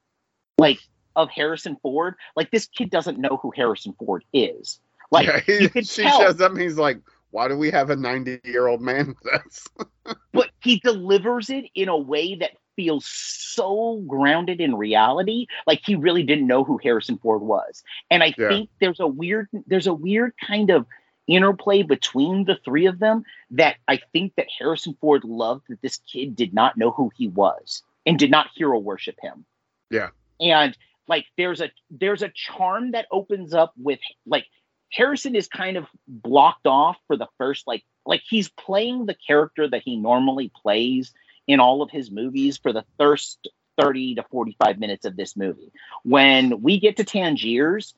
like 0.58 0.78
of 1.16 1.30
Harrison 1.30 1.76
Ford. 1.82 2.14
Like, 2.36 2.50
this 2.50 2.66
kid 2.66 2.90
doesn't 2.90 3.18
know 3.18 3.38
who 3.42 3.52
Harrison 3.54 3.94
Ford 3.98 4.24
is. 4.32 4.80
Like, 5.10 5.26
yeah, 5.26 5.40
he, 5.40 5.62
you 5.62 5.68
could 5.68 5.86
she 5.86 6.02
tell. 6.02 6.20
shows 6.20 6.40
up 6.40 6.52
and 6.52 6.60
he's 6.60 6.78
like, 6.78 6.98
why 7.30 7.48
do 7.48 7.56
we 7.56 7.70
have 7.70 7.90
a 7.90 7.96
90 7.96 8.40
year 8.44 8.68
old 8.68 8.80
man 8.80 9.08
with 9.08 9.34
us? 9.34 9.66
but 10.32 10.50
he 10.62 10.78
delivers 10.80 11.50
it 11.50 11.66
in 11.74 11.88
a 11.88 11.96
way 11.96 12.34
that 12.36 12.52
feels 12.76 13.04
so 13.06 14.02
grounded 14.08 14.60
in 14.60 14.74
reality 14.74 15.46
like 15.64 15.80
he 15.86 15.94
really 15.94 16.24
didn't 16.24 16.48
know 16.48 16.64
who 16.64 16.76
harrison 16.82 17.16
ford 17.18 17.40
was 17.40 17.84
and 18.10 18.20
i 18.24 18.34
Yeah. 18.36 18.48
think 18.48 18.68
there's 18.80 18.98
a 18.98 19.06
weird 19.06 19.46
there's 19.68 19.86
a 19.86 19.94
weird 19.94 20.32
kind 20.44 20.70
of 20.70 20.84
interplay 21.28 21.82
between 21.84 22.46
the 22.46 22.56
three 22.64 22.86
of 22.86 22.98
them 22.98 23.22
that 23.52 23.76
i 23.86 24.00
think 24.12 24.34
that 24.36 24.48
harrison 24.58 24.96
ford 25.00 25.22
loved 25.22 25.62
that 25.68 25.80
this 25.82 25.98
kid 25.98 26.34
did 26.34 26.52
not 26.52 26.76
know 26.76 26.90
who 26.90 27.12
he 27.16 27.28
was 27.28 27.84
and 28.06 28.18
did 28.18 28.32
not 28.32 28.48
hero 28.56 28.76
worship 28.80 29.14
him 29.22 29.44
Yeah. 29.90 30.08
and 30.40 30.76
like 31.08 31.26
there's 31.36 31.60
a 31.60 31.70
there's 31.90 32.22
a 32.22 32.32
charm 32.34 32.92
that 32.92 33.06
opens 33.10 33.54
up 33.54 33.72
with 33.76 34.00
like 34.26 34.46
Harrison 34.92 35.34
is 35.34 35.48
kind 35.48 35.76
of 35.76 35.86
blocked 36.06 36.66
off 36.66 36.96
for 37.06 37.16
the 37.16 37.28
first 37.38 37.66
like 37.66 37.84
like 38.06 38.22
he's 38.28 38.48
playing 38.48 39.06
the 39.06 39.16
character 39.26 39.68
that 39.68 39.82
he 39.84 39.96
normally 39.96 40.50
plays 40.62 41.12
in 41.46 41.60
all 41.60 41.82
of 41.82 41.90
his 41.90 42.10
movies 42.10 42.58
for 42.58 42.72
the 42.72 42.84
first 42.98 43.48
30 43.78 44.16
to 44.16 44.24
45 44.30 44.78
minutes 44.78 45.04
of 45.04 45.16
this 45.16 45.36
movie. 45.36 45.72
When 46.04 46.62
we 46.62 46.78
get 46.78 46.96
to 46.98 47.04
Tangiers, 47.04 47.94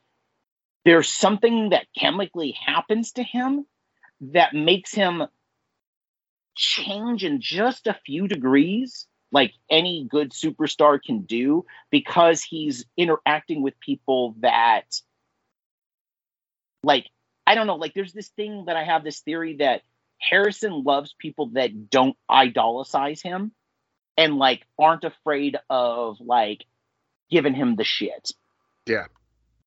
there's 0.85 1.09
something 1.09 1.71
that 1.71 1.87
chemically 1.97 2.53
happens 2.53 3.13
to 3.13 3.23
him 3.23 3.67
that 4.21 4.55
makes 4.55 4.95
him 4.95 5.25
change 6.55 7.25
in 7.25 7.41
just 7.41 7.87
a 7.87 7.99
few 8.07 8.27
degrees 8.27 9.07
like 9.33 9.53
any 9.71 10.07
good 10.11 10.33
superstar 10.33 11.03
can 11.03 11.23
do 11.23 11.65
because 11.91 12.43
he's 12.43 12.87
interacting 12.97 13.63
with 13.63 13.79
people 13.81 14.37
that 14.41 15.01
like 16.83 17.07
I 17.47 17.55
don't 17.55 17.67
know, 17.67 17.77
like 17.77 17.95
there's 17.95 18.13
this 18.13 18.29
thing 18.29 18.65
that 18.67 18.77
I 18.77 18.85
have 18.85 19.05
this 19.05 19.21
theory 19.21 19.57
that 19.59 19.83
Harrison 20.19 20.83
loves 20.85 21.15
people 21.19 21.49
that 21.55 21.91
don't 21.91 22.17
idolize 22.29 23.21
him 23.23 23.53
and 24.17 24.37
like 24.37 24.67
aren't 24.79 25.05
afraid 25.05 25.57
of 25.69 26.19
like 26.21 26.65
giving 27.31 27.55
him 27.55 27.77
the 27.77 27.85
shit. 27.85 28.33
Yeah. 28.87 29.07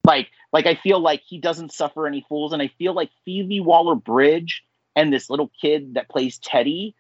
Like 0.06 0.30
like 0.52 0.66
I 0.66 0.76
feel 0.76 1.00
like 1.00 1.22
he 1.26 1.40
doesn't 1.40 1.74
suffer 1.74 2.08
any 2.08 2.26
fools 2.28 2.54
and 2.54 2.62
I 2.62 2.70
feel 2.78 2.94
like 2.94 3.12
Phoebe 3.26 3.60
Waller-Bridge 3.60 4.64
and 4.96 5.14
this 5.14 5.30
little 5.30 5.52
kid 5.62 5.94
that 5.94 6.10
plays 6.10 6.40
Teddy, 6.40 6.96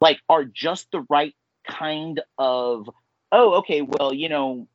like, 0.00 0.18
are 0.28 0.44
just 0.44 0.90
the 0.90 1.06
right 1.08 1.34
kind 1.66 2.20
of, 2.38 2.88
oh, 3.32 3.54
okay, 3.58 3.82
well, 3.82 4.12
you 4.12 4.28
know, 4.28 4.66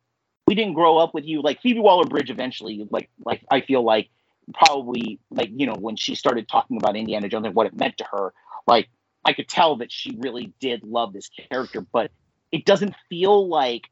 we 0.46 0.54
didn't 0.54 0.74
grow 0.74 0.98
up 0.98 1.14
with 1.14 1.24
you. 1.24 1.42
Like 1.42 1.60
Phoebe 1.60 1.80
Waller 1.80 2.06
Bridge 2.06 2.30
eventually, 2.30 2.86
like, 2.90 3.10
like 3.24 3.44
I 3.50 3.60
feel 3.60 3.82
like 3.82 4.10
probably 4.54 5.18
like, 5.30 5.50
you 5.54 5.66
know, 5.66 5.74
when 5.74 5.96
she 5.96 6.14
started 6.14 6.48
talking 6.48 6.76
about 6.76 6.96
Indiana 6.96 7.28
Jones 7.28 7.46
and 7.46 7.54
what 7.54 7.66
it 7.66 7.78
meant 7.78 7.96
to 7.98 8.04
her, 8.12 8.32
like 8.66 8.88
I 9.24 9.32
could 9.32 9.48
tell 9.48 9.76
that 9.76 9.90
she 9.90 10.16
really 10.18 10.52
did 10.60 10.84
love 10.84 11.12
this 11.12 11.28
character, 11.50 11.80
but 11.80 12.10
it 12.52 12.64
doesn't 12.64 12.94
feel 13.08 13.48
like 13.48 13.90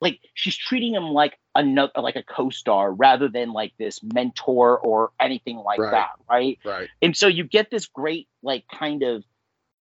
like 0.00 0.18
she's 0.34 0.56
treating 0.56 0.94
him 0.94 1.04
like 1.04 1.38
another 1.54 1.92
like 1.98 2.16
a 2.16 2.22
co-star 2.22 2.92
rather 2.92 3.28
than 3.28 3.52
like 3.52 3.72
this 3.78 4.00
mentor 4.02 4.78
or 4.78 5.10
anything 5.20 5.58
like 5.58 5.78
Right. 5.78 5.90
that, 5.92 6.10
right? 6.28 6.58
Right. 6.64 6.88
And 7.02 7.16
so 7.16 7.26
you 7.26 7.44
get 7.44 7.70
this 7.70 7.86
great 7.86 8.28
like 8.42 8.64
kind 8.72 9.02
of 9.02 9.22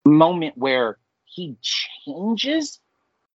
moment 0.05 0.56
where 0.56 0.98
he 1.28 1.56
changes. 1.62 2.80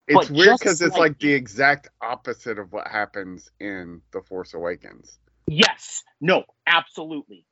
It's 0.08 0.30
weird 0.30 0.58
because 0.58 0.80
it's 0.82 0.92
like- 0.92 1.00
like 1.12 1.18
the 1.20 1.32
exact 1.32 1.88
opposite 2.00 2.58
of 2.58 2.72
what 2.72 2.88
happens 2.88 3.50
in 3.60 4.02
The 4.10 4.20
Force 4.22 4.54
Awakens. 4.54 5.18
Yes, 5.46 6.02
no, 6.20 6.44
absolutely. 6.66 7.46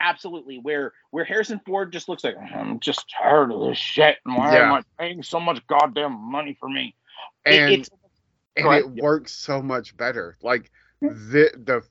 Absolutely. 0.00 0.58
Where 0.58 0.92
where 1.10 1.24
Harrison 1.24 1.58
Ford 1.64 1.90
just 1.90 2.06
looks 2.08 2.22
like 2.22 2.36
I'm 2.36 2.80
just 2.80 3.08
tired 3.10 3.50
of 3.50 3.60
this 3.66 3.78
shit. 3.78 4.18
and 4.26 4.36
Why 4.36 4.48
am 4.56 4.70
Yeah. 4.70 4.72
I 4.74 4.82
paying 4.98 5.22
so 5.22 5.40
much 5.40 5.66
goddamn 5.68 6.12
money 6.12 6.54
for 6.60 6.68
me? 6.68 6.94
It- 7.46 7.54
And 7.60 7.72
it's 7.72 7.90
and 8.56 8.66
it 8.74 8.88
works 9.02 9.32
so 9.32 9.62
much 9.62 9.96
better. 9.96 10.36
Like 10.42 10.70
the 11.00 11.50
the 11.64 11.82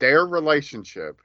their 0.00 0.26
relationship 0.26 1.20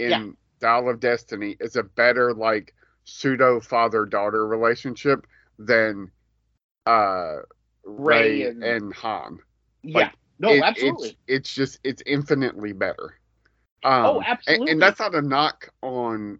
in 0.00 0.10
Yeah. 0.10 0.30
Dial 0.60 0.88
of 0.88 0.98
Destiny 1.00 1.56
is 1.60 1.76
a 1.76 1.84
better 1.84 2.32
like 2.34 2.74
pseudo 3.04 3.60
father 3.60 4.04
daughter 4.06 4.46
relationship 4.46 5.26
than 5.58 6.10
uh 6.86 7.36
Rey, 7.84 8.42
Rey 8.42 8.42
and, 8.48 8.62
and- 8.64 8.94
Han. 8.94 9.38
yeah. 9.82 9.98
like, 9.98 10.12
no, 10.38 10.48
It- 10.50 10.62
absolutely. 10.62 11.08
It's, 11.08 11.16
it's 11.28 11.54
just 11.54 11.78
it's 11.84 12.02
infinitely 12.06 12.72
better. 12.72 13.18
Um, 13.84 14.04
oh, 14.06 14.16
and- 14.18 14.26
absolutely. 14.26 14.72
and 14.72 14.82
that's 14.82 14.98
not 15.00 15.14
a 15.14 15.22
knock 15.22 15.68
on 15.82 16.38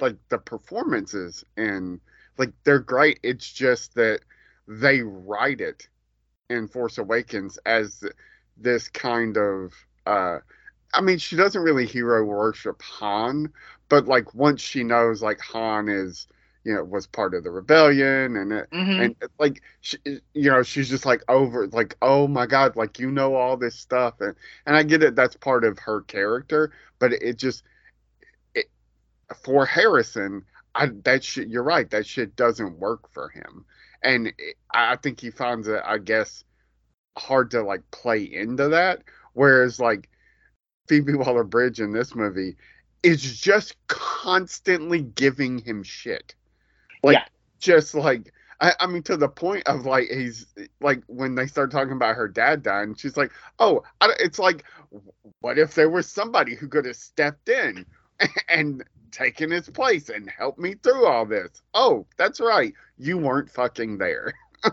like 0.00 0.16
the 0.30 0.38
performances 0.38 1.44
and 1.58 2.00
like 2.38 2.52
they're 2.64 2.78
great 2.78 3.20
it's 3.22 3.52
just 3.52 3.94
that 3.96 4.20
they 4.66 5.02
write 5.02 5.60
it 5.60 5.86
in 6.48 6.66
force 6.68 6.96
awakens 6.96 7.58
as 7.66 8.02
this 8.56 8.88
kind 8.88 9.36
of 9.36 9.74
uh 10.06 10.38
i 10.94 11.00
mean 11.00 11.18
she 11.18 11.36
doesn't 11.36 11.62
really 11.62 11.86
hero 11.86 12.24
worship 12.24 12.80
han 12.82 13.52
but 13.88 14.06
like 14.06 14.34
once 14.34 14.60
she 14.60 14.82
knows 14.84 15.22
like 15.22 15.40
han 15.40 15.88
is 15.88 16.26
you 16.64 16.74
know 16.74 16.84
was 16.84 17.06
part 17.06 17.32
of 17.34 17.42
the 17.42 17.50
rebellion 17.50 18.36
and 18.36 18.52
it, 18.52 18.68
Mhm. 18.70 19.04
and 19.04 19.16
like 19.38 19.62
she, 19.80 19.96
you 20.34 20.50
know 20.50 20.62
she's 20.62 20.90
just 20.90 21.06
like 21.06 21.22
over 21.28 21.66
like 21.68 21.96
oh 22.02 22.28
my 22.28 22.46
god 22.46 22.76
like 22.76 22.98
you 22.98 23.10
know 23.10 23.34
all 23.34 23.56
this 23.56 23.74
stuff 23.76 24.20
and 24.20 24.34
and 24.66 24.76
i 24.76 24.82
get 24.82 25.02
it 25.02 25.16
that's 25.16 25.36
part 25.36 25.64
of 25.64 25.78
her 25.78 26.02
character 26.02 26.72
but 26.98 27.12
it 27.14 27.38
just 27.38 27.64
it 28.54 28.66
for 29.42 29.64
harrison 29.64 30.44
i 30.74 30.86
that 31.04 31.24
shit 31.24 31.48
you're 31.48 31.62
right 31.62 31.90
that 31.90 32.06
shit 32.06 32.36
doesn't 32.36 32.78
work 32.78 33.08
for 33.10 33.28
him 33.30 33.64
and 34.02 34.26
it, 34.26 34.56
i 34.74 34.96
think 34.96 35.18
he 35.18 35.30
finds 35.30 35.66
it 35.66 35.80
i 35.86 35.96
guess 35.96 36.44
hard 37.16 37.50
to 37.50 37.62
like 37.62 37.82
play 37.90 38.22
into 38.22 38.68
that 38.68 39.02
whereas 39.32 39.80
like 39.80 40.09
phoebe 40.90 41.14
waller-bridge 41.14 41.80
in 41.80 41.92
this 41.92 42.16
movie 42.16 42.56
is 43.04 43.40
just 43.40 43.76
constantly 43.86 45.02
giving 45.02 45.58
him 45.58 45.84
shit 45.84 46.34
like 47.04 47.14
Yeah. 47.14 47.24
just 47.60 47.94
like 47.94 48.32
I, 48.60 48.74
I 48.80 48.86
mean, 48.88 49.02
to 49.04 49.16
the 49.16 49.28
point 49.28 49.66
of 49.66 49.86
like 49.86 50.08
he's 50.10 50.46
like 50.80 51.02
when 51.06 51.34
they 51.34 51.46
start 51.46 51.70
talking 51.70 51.94
about 51.94 52.16
her 52.16 52.28
dad 52.28 52.62
dying, 52.62 52.94
she's 52.94 53.16
like, 53.16 53.32
"Oh, 53.58 53.82
I, 54.02 54.10
it's 54.18 54.38
like, 54.38 54.64
what 55.40 55.58
if 55.58 55.74
there 55.74 55.88
was 55.88 56.06
somebody 56.06 56.54
who 56.54 56.68
could 56.68 56.84
have 56.84 56.96
stepped 56.96 57.48
in 57.48 57.86
and 58.50 58.84
taken 59.12 59.50
his 59.50 59.70
place 59.70 60.10
and 60.10 60.28
helped 60.28 60.58
me 60.58 60.74
through 60.74 61.06
all 61.06 61.24
this?" 61.24 61.62
Oh, 61.72 62.06
that's 62.18 62.38
right, 62.38 62.74
you 62.98 63.16
weren't 63.16 63.50
fucking 63.50 63.96
there. 63.96 64.34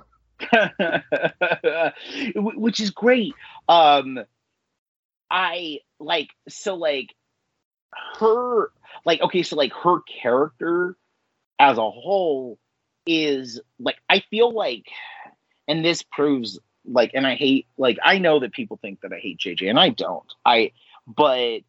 Which 2.35 2.81
is 2.81 2.91
great. 2.91 3.33
Um, 3.69 4.19
I 5.29 5.79
like 5.99 6.29
so 6.47 6.75
like 6.75 7.13
her 8.19 8.71
like 9.05 9.21
okay, 9.21 9.43
so 9.43 9.55
like 9.55 9.73
her 9.73 9.99
character 10.21 10.95
as 11.59 11.77
a 11.77 11.89
whole 11.89 12.59
is 13.05 13.59
like 13.79 13.97
I 14.09 14.21
feel 14.29 14.53
like, 14.53 14.85
and 15.67 15.83
this 15.83 16.03
proves 16.03 16.59
like, 16.85 17.11
and 17.13 17.25
I 17.27 17.35
hate 17.35 17.67
like 17.77 17.97
I 18.03 18.17
know 18.17 18.39
that 18.39 18.53
people 18.53 18.77
think 18.81 19.01
that 19.01 19.13
I 19.13 19.17
hate 19.19 19.39
JJ, 19.39 19.69
and 19.69 19.79
I 19.79 19.89
don't. 19.89 20.31
I 20.45 20.71
but 21.07 21.59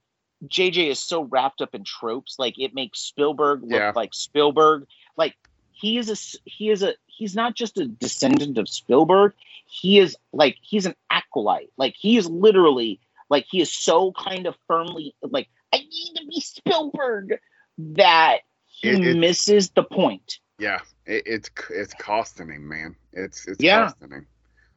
JJ 0.46 0.90
is 0.90 0.98
so 0.98 1.22
wrapped 1.22 1.60
up 1.60 1.74
in 1.74 1.84
tropes, 1.84 2.36
like 2.38 2.58
it 2.58 2.74
makes 2.74 3.00
Spielberg 3.00 3.62
look 3.62 3.72
Yeah. 3.72 3.92
like 3.94 4.14
Spielberg. 4.14 4.86
Like 5.16 5.34
he 5.72 5.98
is 5.98 6.10
a 6.10 6.48
he 6.48 6.70
is 6.70 6.82
a 6.82 6.94
he's 7.06 7.34
not 7.34 7.54
just 7.54 7.78
a 7.78 7.86
descendant 7.86 8.58
of 8.58 8.68
Spielberg. 8.68 9.32
He 9.66 9.98
is 9.98 10.16
like 10.32 10.56
he's 10.60 10.86
an 10.86 10.94
acolyte. 11.10 11.70
Like 11.76 11.94
he 11.96 12.16
is 12.16 12.28
literally 12.28 13.00
like 13.30 13.46
he 13.50 13.60
is 13.60 13.72
so 13.74 14.12
kind 14.12 14.46
of 14.46 14.56
firmly 14.66 15.14
like 15.22 15.48
I 15.72 15.78
need 15.78 16.14
to 16.16 16.26
be 16.26 16.40
Spielberg 16.40 17.38
that 17.78 18.38
he 18.66 18.90
It- 18.90 19.04
it- 19.06 19.18
misses 19.18 19.70
the 19.70 19.82
point 19.84 20.38
Yeah, 20.58 20.80
it, 21.06 21.22
it's 21.26 21.50
it's 21.70 21.94
costing 21.94 22.48
him, 22.50 22.68
man. 22.68 22.96
It's 23.12 23.46
it's 23.46 23.62
Yeah. 23.62 23.84
costing 23.84 24.10
him. 24.10 24.26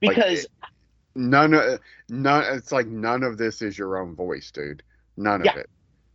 Like, 0.04 0.16
because 0.16 0.48
None 1.14 1.54
of 1.54 1.80
none. 2.08 2.44
It's 2.56 2.72
like 2.72 2.88
none 2.88 3.24
of 3.24 3.38
this 3.38 3.62
is 3.62 3.78
your 3.78 3.98
own 3.98 4.16
voice, 4.16 4.50
dude. 4.52 4.82
None 5.18 5.44
Yeah. 5.44 5.52
of 5.52 5.58
it. 5.58 5.70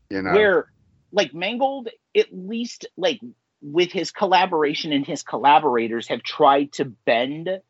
You 0.09 0.23
know. 0.23 0.33
where 0.33 0.73
like 1.13 1.35
Mangold 1.35 1.89
at 2.17 2.27
least 2.33 2.87
like 2.97 3.21
with 3.61 3.91
his 3.93 4.11
collaboration 4.11 4.93
and 4.93 5.05
his 5.07 5.23
collaborators 5.23 6.09
have 6.09 6.23
tried 6.23 6.73
to 6.73 6.85
bend 6.85 7.61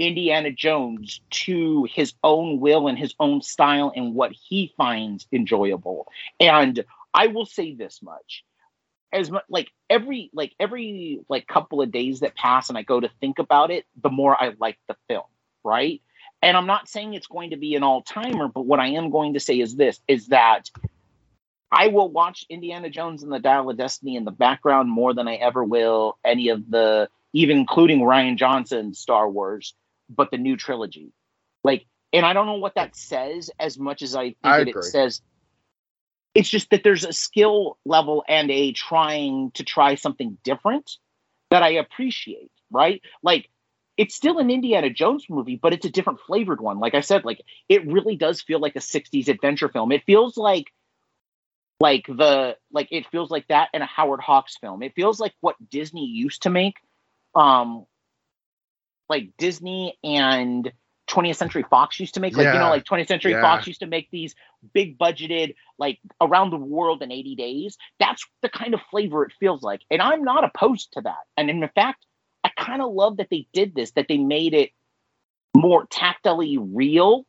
Indiana 0.00 0.50
Jones 0.50 1.20
to 1.30 1.86
his 1.90 2.14
own 2.24 2.58
will 2.58 2.88
and 2.88 2.98
his 2.98 3.14
own 3.20 3.42
style 3.42 3.92
and 3.94 4.14
what 4.14 4.32
he 4.32 4.72
finds 4.76 5.26
enjoyable. 5.30 6.08
And 6.40 6.84
I 7.12 7.28
will 7.28 7.46
say 7.46 7.74
this 7.74 8.00
much. 8.02 8.44
As 9.12 9.30
much 9.30 9.44
like 9.48 9.68
every 9.88 10.30
like 10.32 10.54
every 10.60 11.20
like 11.28 11.46
couple 11.46 11.82
of 11.82 11.90
days 11.90 12.20
that 12.20 12.36
pass 12.36 12.68
and 12.68 12.78
I 12.78 12.82
go 12.82 13.00
to 13.00 13.10
think 13.20 13.38
about 13.38 13.70
it, 13.70 13.84
the 14.00 14.08
more 14.08 14.40
I 14.40 14.54
like 14.58 14.78
the 14.88 14.96
film, 15.08 15.24
right? 15.64 16.00
And 16.42 16.56
I'm 16.56 16.66
not 16.66 16.88
saying 16.88 17.14
it's 17.14 17.26
going 17.26 17.50
to 17.50 17.56
be 17.56 17.74
an 17.74 17.82
all-timer, 17.82 18.48
but 18.48 18.62
what 18.62 18.80
I 18.80 18.86
am 18.88 19.10
going 19.10 19.34
to 19.34 19.40
say 19.40 19.60
is 19.60 19.76
this 19.76 20.00
is 20.08 20.28
that 20.28 20.70
I 21.72 21.88
will 21.88 22.08
watch 22.08 22.46
Indiana 22.48 22.88
Jones 22.88 23.22
and 23.22 23.32
the 23.32 23.38
Dial 23.38 23.68
of 23.68 23.76
Destiny 23.76 24.16
in 24.16 24.24
the 24.24 24.30
background 24.30 24.90
more 24.90 25.12
than 25.12 25.28
I 25.28 25.34
ever 25.34 25.62
will 25.62 26.18
any 26.24 26.48
of 26.48 26.70
the, 26.70 27.08
even 27.32 27.58
including 27.58 28.00
Rian 28.00 28.36
Johnson's 28.36 28.98
Star 28.98 29.28
Wars, 29.28 29.74
but 30.14 30.30
the 30.30 30.38
new 30.38 30.56
trilogy. 30.56 31.12
Like, 31.64 31.86
and 32.12 32.26
I 32.26 32.32
don't 32.32 32.46
know 32.46 32.54
what 32.54 32.74
that 32.74 32.96
says 32.96 33.50
as 33.58 33.78
much 33.78 34.02
as 34.02 34.16
I 34.16 34.24
think 34.24 34.36
I 34.44 34.58
that 34.58 34.68
it 34.68 34.84
says. 34.84 35.22
It's 36.34 36.48
just 36.48 36.70
that 36.70 36.84
there's 36.84 37.04
a 37.04 37.12
skill 37.12 37.76
level 37.84 38.24
and 38.28 38.50
a 38.50 38.72
trying 38.72 39.50
to 39.54 39.64
try 39.64 39.96
something 39.96 40.38
different 40.44 40.98
that 41.50 41.62
I 41.64 41.70
appreciate, 41.70 42.52
right? 42.70 43.02
Like, 43.22 43.50
it's 44.00 44.14
still 44.14 44.38
an 44.38 44.50
Indiana 44.50 44.88
Jones 44.88 45.26
movie, 45.28 45.58
but 45.60 45.74
it's 45.74 45.84
a 45.84 45.90
different 45.90 46.20
flavored 46.20 46.60
one. 46.60 46.78
Like 46.78 46.94
I 46.94 47.00
said, 47.00 47.24
like 47.26 47.42
it 47.68 47.86
really 47.86 48.16
does 48.16 48.40
feel 48.40 48.58
like 48.58 48.74
a 48.74 48.80
60s 48.80 49.28
adventure 49.28 49.68
film. 49.68 49.92
It 49.92 50.04
feels 50.04 50.38
like 50.38 50.72
like 51.80 52.06
the 52.06 52.56
like 52.72 52.88
it 52.90 53.06
feels 53.08 53.30
like 53.30 53.48
that 53.48 53.68
in 53.74 53.82
a 53.82 53.86
Howard 53.86 54.20
Hawks 54.20 54.56
film. 54.56 54.82
It 54.82 54.94
feels 54.94 55.20
like 55.20 55.34
what 55.40 55.56
Disney 55.70 56.06
used 56.06 56.44
to 56.44 56.50
make. 56.50 56.76
Um 57.34 57.84
like 59.10 59.30
Disney 59.36 59.98
and 60.02 60.72
20th 61.10 61.36
Century 61.36 61.64
Fox 61.68 61.98
used 61.98 62.14
to 62.14 62.20
make 62.20 62.36
like 62.36 62.46
you 62.54 62.58
know 62.60 62.70
like 62.70 62.84
20th 62.84 63.08
Century 63.08 63.32
Yeah. 63.32 63.42
Fox 63.42 63.66
used 63.66 63.80
to 63.80 63.86
make 63.86 64.08
these 64.10 64.34
big 64.72 64.96
budgeted 64.96 65.54
like 65.78 65.98
around 66.20 66.50
the 66.50 66.56
world 66.56 67.02
in 67.02 67.10
80 67.10 67.34
days. 67.34 67.76
That's 67.98 68.24
the 68.42 68.48
kind 68.48 68.74
of 68.74 68.80
flavor 68.90 69.24
it 69.24 69.32
feels 69.40 69.62
like. 69.62 69.80
And 69.90 70.00
I'm 70.00 70.22
not 70.22 70.44
opposed 70.44 70.92
to 70.92 71.02
that. 71.02 71.24
And 71.36 71.50
in 71.50 71.68
fact, 71.74 72.06
I 72.44 72.50
kind 72.56 72.80
of 72.80 72.92
love 72.92 73.16
that 73.18 73.28
they 73.30 73.48
did 73.52 73.74
this 73.74 73.90
that 73.92 74.06
they 74.08 74.18
made 74.18 74.54
it 74.54 74.70
more 75.54 75.84
tactily 75.90 76.56
real 76.58 77.26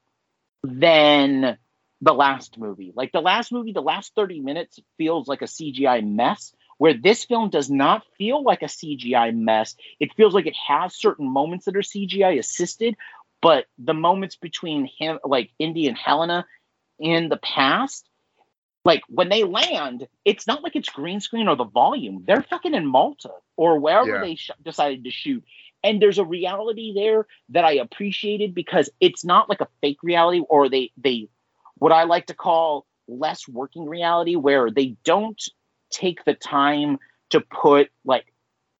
than 0.63 1.57
the 2.01 2.13
last 2.13 2.57
movie. 2.57 2.93
Like 2.95 3.11
the 3.11 3.21
last 3.21 3.51
movie, 3.51 3.73
the 3.73 3.81
last 3.81 4.13
30 4.15 4.41
minutes 4.41 4.79
feels 4.97 5.27
like 5.27 5.41
a 5.41 5.45
CGI 5.45 6.05
mess, 6.07 6.53
where 6.81 6.95
this 6.95 7.25
film 7.25 7.51
does 7.51 7.69
not 7.69 8.01
feel 8.17 8.41
like 8.43 8.63
a 8.63 8.65
CGI 8.65 9.35
mess. 9.35 9.75
It 9.99 10.15
feels 10.15 10.33
like 10.33 10.47
it 10.47 10.55
has 10.67 10.95
certain 10.95 11.29
moments 11.29 11.65
that 11.65 11.75
are 11.75 11.81
CGI 11.81 12.39
assisted, 12.39 12.95
but 13.39 13.65
the 13.77 13.93
moments 13.93 14.35
between 14.35 14.89
him, 14.97 15.19
like 15.23 15.51
Indy 15.59 15.85
and 15.87 15.95
Helena 15.95 16.43
in 16.97 17.29
the 17.29 17.37
past, 17.37 18.09
like 18.83 19.03
when 19.09 19.29
they 19.29 19.43
land, 19.43 20.07
it's 20.25 20.47
not 20.47 20.63
like 20.63 20.75
it's 20.75 20.89
green 20.89 21.19
screen 21.19 21.47
or 21.47 21.55
the 21.55 21.65
volume. 21.65 22.23
They're 22.25 22.41
fucking 22.41 22.73
in 22.73 22.87
Malta 22.87 23.29
or 23.55 23.77
wherever 23.79 24.15
Yeah. 24.15 24.21
they 24.21 24.33
sh- 24.33 24.49
decided 24.63 25.03
to 25.03 25.11
shoot. 25.11 25.43
And 25.83 26.01
there's 26.01 26.17
a 26.17 26.25
reality 26.25 26.95
there 26.95 27.27
that 27.49 27.63
I 27.63 27.73
appreciated 27.73 28.55
because 28.55 28.89
it's 28.99 29.23
not 29.23 29.49
like 29.49 29.61
a 29.61 29.67
fake 29.81 30.01
reality 30.01 30.39
or 30.49 30.67
they 30.67 30.91
they 30.97 31.29
what 31.75 31.91
I 31.91 32.05
like 32.05 32.25
to 32.25 32.33
call 32.33 32.87
less 33.07 33.47
working 33.47 33.85
reality 33.85 34.35
where 34.35 34.71
they 34.71 34.95
don't 35.03 35.39
take 35.91 36.23
the 36.26 36.34
time 36.34 36.99
to 37.31 37.41
put 37.41 37.89
like 38.05 38.26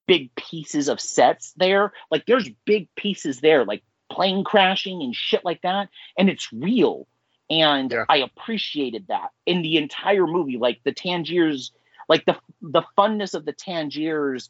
big 0.08 0.34
pieces 0.36 0.90
of 0.90 1.00
sets 1.00 1.54
there. 1.58 1.94
Like 2.12 2.26
there's 2.26 2.50
big 2.66 2.88
pieces 2.96 3.42
there 3.42 3.66
like 3.66 3.84
plane 4.12 4.44
crashing 4.44 5.02
and 5.04 5.16
shit 5.16 5.46
like 5.46 5.62
that 5.62 5.90
and 6.18 6.30
it's 6.30 6.52
real 6.54 7.08
and 7.50 7.92
Yeah. 7.92 8.06
I 8.10 8.18
appreciated 8.18 9.08
that 9.10 9.30
in 9.46 9.62
the 9.62 9.78
entire 9.78 10.26
movie. 10.28 10.58
Like 10.58 10.82
the 10.86 10.94
Tangiers, 10.94 11.72
like 12.10 12.26
the 12.26 12.38
the 12.62 12.84
funness 12.98 13.36
of 13.36 13.46
the 13.46 13.54
Tangiers 13.54 14.50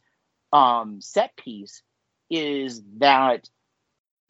um, 0.53 1.01
set 1.01 1.35
piece 1.35 1.81
is 2.29 2.81
that 2.99 3.49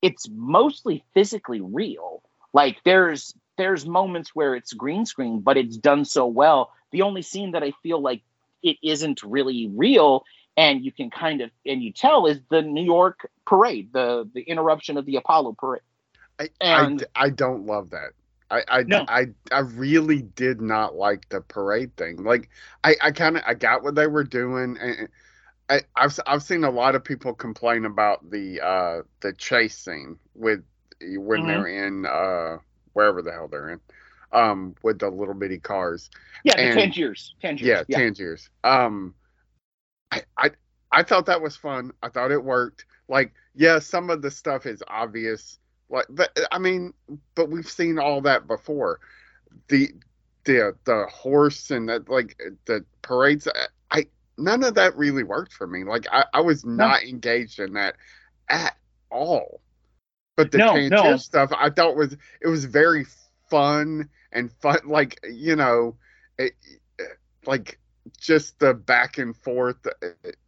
it's 0.01 0.27
mostly 0.31 1.03
physically 1.13 1.61
real. 1.61 2.23
Like 2.53 2.77
there's 2.85 3.35
there's 3.61 3.85
moments 3.85 4.35
where 4.35 4.55
it's 4.55 4.73
green 4.73 5.05
screen, 5.05 5.39
but 5.41 5.57
it's 5.57 5.77
done 5.77 6.05
so 6.05 6.25
well. 6.25 6.71
The 6.91 7.03
only 7.03 7.21
scene 7.21 7.51
that 7.51 7.63
I 7.63 7.71
feel 7.83 8.01
like 8.01 8.21
it 8.63 8.77
isn't 8.83 9.23
really 9.23 9.67
real 9.73 10.23
and 10.57 10.83
you 10.83 10.91
can 10.91 11.09
kind 11.09 11.41
of 11.41 11.49
and 11.65 11.81
you 11.81 11.91
tell 11.93 12.25
is 12.25 12.39
the 12.49 12.61
New 12.61 12.83
York 12.83 13.29
parade, 13.45 13.93
the 13.93 14.27
the 14.33 14.41
interruption 14.41 14.97
of 14.97 15.05
the 15.05 15.15
Apollo 15.17 15.55
parade. 15.59 15.81
I, 16.39 16.49
And- 16.59 17.05
I, 17.15 17.25
I 17.25 17.29
don't 17.29 17.65
love 17.65 17.91
that. 17.91 18.11
I 18.49 18.63
I, 18.67 18.83
No. 18.83 19.05
I 19.07 19.27
I 19.51 19.59
really 19.59 20.21
did 20.23 20.59
not 20.59 20.95
like 20.95 21.29
the 21.29 21.39
parade 21.41 21.95
thing. 21.95 22.23
Like 22.23 22.49
I, 22.83 22.95
I 23.01 23.11
kind 23.11 23.37
of 23.37 23.43
I 23.45 23.53
got 23.53 23.81
what 23.83 23.95
they 23.95 24.07
were 24.07 24.25
doing, 24.25 24.77
and 24.81 25.07
I, 25.69 25.81
I've 25.95 26.19
I've 26.27 26.43
seen 26.43 26.65
a 26.65 26.69
lot 26.69 26.95
of 26.95 27.03
people 27.03 27.33
complain 27.33 27.85
about 27.85 28.29
the 28.29 28.59
uh 28.61 29.01
the 29.21 29.31
chase 29.33 29.77
scene 29.77 30.17
with 30.35 30.63
when 31.01 31.43
Mhm. 31.43 31.47
they're 31.47 31.67
in 31.67 32.05
uh 32.05 32.57
wherever 32.93 33.21
the 33.21 33.31
hell 33.31 33.47
they're 33.47 33.69
in, 33.69 33.79
um 34.31 34.75
with 34.83 34.99
the 34.99 35.09
little 35.09 35.33
bitty 35.33 35.59
cars. 35.59 36.09
Yeah, 36.43 36.55
the 36.55 36.73
Tangiers. 36.73 37.35
Tangiers. 37.41 37.85
Yeah, 37.87 37.97
Tangiers. 37.97 38.49
Um, 38.63 39.13
I, 40.11 40.23
I 40.37 40.51
I 40.91 41.03
thought 41.03 41.25
that 41.27 41.41
was 41.41 41.55
fun. 41.55 41.91
I 42.03 42.09
thought 42.09 42.31
it 42.31 42.43
worked. 42.43 42.85
Like, 43.07 43.33
yeah, 43.55 43.79
some 43.79 44.09
of 44.09 44.21
the 44.21 44.31
stuff 44.31 44.65
is 44.65 44.83
obvious. 44.87 45.57
Like, 45.89 46.05
but 46.09 46.37
I 46.51 46.57
mean, 46.57 46.93
but 47.35 47.49
we've 47.49 47.69
seen 47.69 47.99
all 47.99 48.21
that 48.21 48.47
before. 48.47 48.99
The 49.67 49.91
the 50.45 50.75
the 50.85 51.05
horse 51.11 51.71
and 51.71 51.89
that 51.89 52.09
like 52.09 52.39
the 52.65 52.85
parades. 53.01 53.47
I, 53.47 53.99
I 53.99 54.05
none 54.37 54.63
of 54.63 54.75
that 54.75 54.95
really 54.97 55.23
worked 55.23 55.53
for 55.53 55.67
me. 55.67 55.83
Like, 55.83 56.07
I, 56.11 56.25
I 56.33 56.41
was 56.41 56.65
not 56.65 57.03
engaged 57.03 57.59
in 57.59 57.73
that 57.73 57.95
at 58.49 58.75
all. 59.09 59.61
But 60.41 60.51
the 60.51 60.57
No, 60.59 60.73
Tangier 60.73 60.89
no. 60.89 61.17
stuff, 61.17 61.51
I 61.55 61.69
thought 61.69 61.95
was 61.95 62.17
it 62.41 62.47
was 62.47 62.65
very 62.65 63.05
fun 63.49 64.09
and 64.31 64.51
fun. 64.51 64.79
Like, 64.85 65.19
you 65.29 65.55
know, 65.55 65.97
it, 66.39 66.53
like 67.45 67.79
just 68.19 68.59
the 68.59 68.73
back 68.73 69.19
and 69.19 69.35
forth 69.35 69.77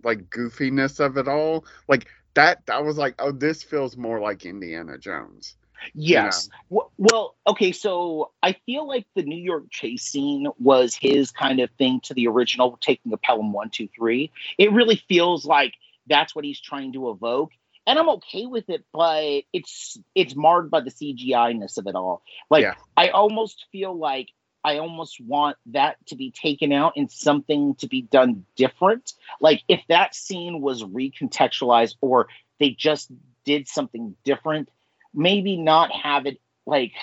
like 0.04 0.30
goofiness 0.32 1.00
of 1.00 1.18
it 1.18 1.28
all 1.28 1.66
like 1.88 2.08
that 2.34 2.64
i 2.72 2.80
was 2.80 2.98
like 2.98 3.14
oh 3.20 3.32
this 3.32 3.62
feels 3.62 3.96
more 3.96 4.20
like 4.20 4.46
indiana 4.46 4.98
jones 4.98 5.56
Yes. 5.94 6.50
W- 6.70 6.90
Well, 6.98 7.36
okay, 7.48 7.72
so 7.72 8.32
I 8.42 8.54
feel 8.66 8.88
like 8.88 9.06
the 9.16 9.24
New 9.24 9.42
York 9.42 9.66
chase 9.70 10.04
scene 10.04 10.48
was 10.60 10.96
his 10.96 11.32
kind 11.32 11.60
of 11.60 11.70
thing 11.72 12.00
to 12.02 12.14
the 12.14 12.28
original, 12.28 12.78
taking 12.82 13.12
a 13.14 13.18
Pelham 13.18 13.52
one, 13.52 13.70
two, 13.70 13.90
three. 13.96 14.32
It 14.58 14.72
really 14.72 14.96
feels 14.96 15.46
like 15.46 15.74
that's 16.08 16.36
what 16.36 16.46
he's 16.46 16.62
trying 16.62 16.94
to 16.94 17.10
evoke. 17.10 17.52
And 17.86 18.00
I'm 18.00 18.10
okay 18.10 18.46
with 18.46 18.70
it, 18.70 18.86
but 18.94 19.44
it's 19.52 19.98
it's 20.16 20.36
marred 20.36 20.72
by 20.72 20.82
the 20.82 20.92
CGI 20.92 21.58
ness 21.58 21.78
of 21.78 21.88
it 21.88 21.96
all. 21.96 22.22
Like 22.50 22.64
Yeah. 22.64 22.76
I 22.96 23.10
almost 23.10 23.66
feel 23.72 23.98
like 23.98 24.30
I 24.64 24.78
almost 24.78 25.20
want 25.20 25.58
that 25.68 25.98
to 26.08 26.16
be 26.16 26.32
taken 26.32 26.72
out 26.72 26.94
and 26.96 27.12
something 27.12 27.76
to 27.76 27.88
be 27.88 28.02
done 28.02 28.46
different. 28.56 29.14
Like 29.42 29.62
if 29.68 29.82
that 29.90 30.16
scene 30.16 30.62
was 30.62 30.84
recontextualized 30.84 31.96
or 32.00 32.28
they 32.60 32.70
just 32.70 33.12
did 33.44 33.68
something 33.68 34.16
different, 34.24 34.70
maybe 35.14 35.58
not 35.58 35.92
have 35.92 36.26
it 36.26 36.40
like 36.66 36.94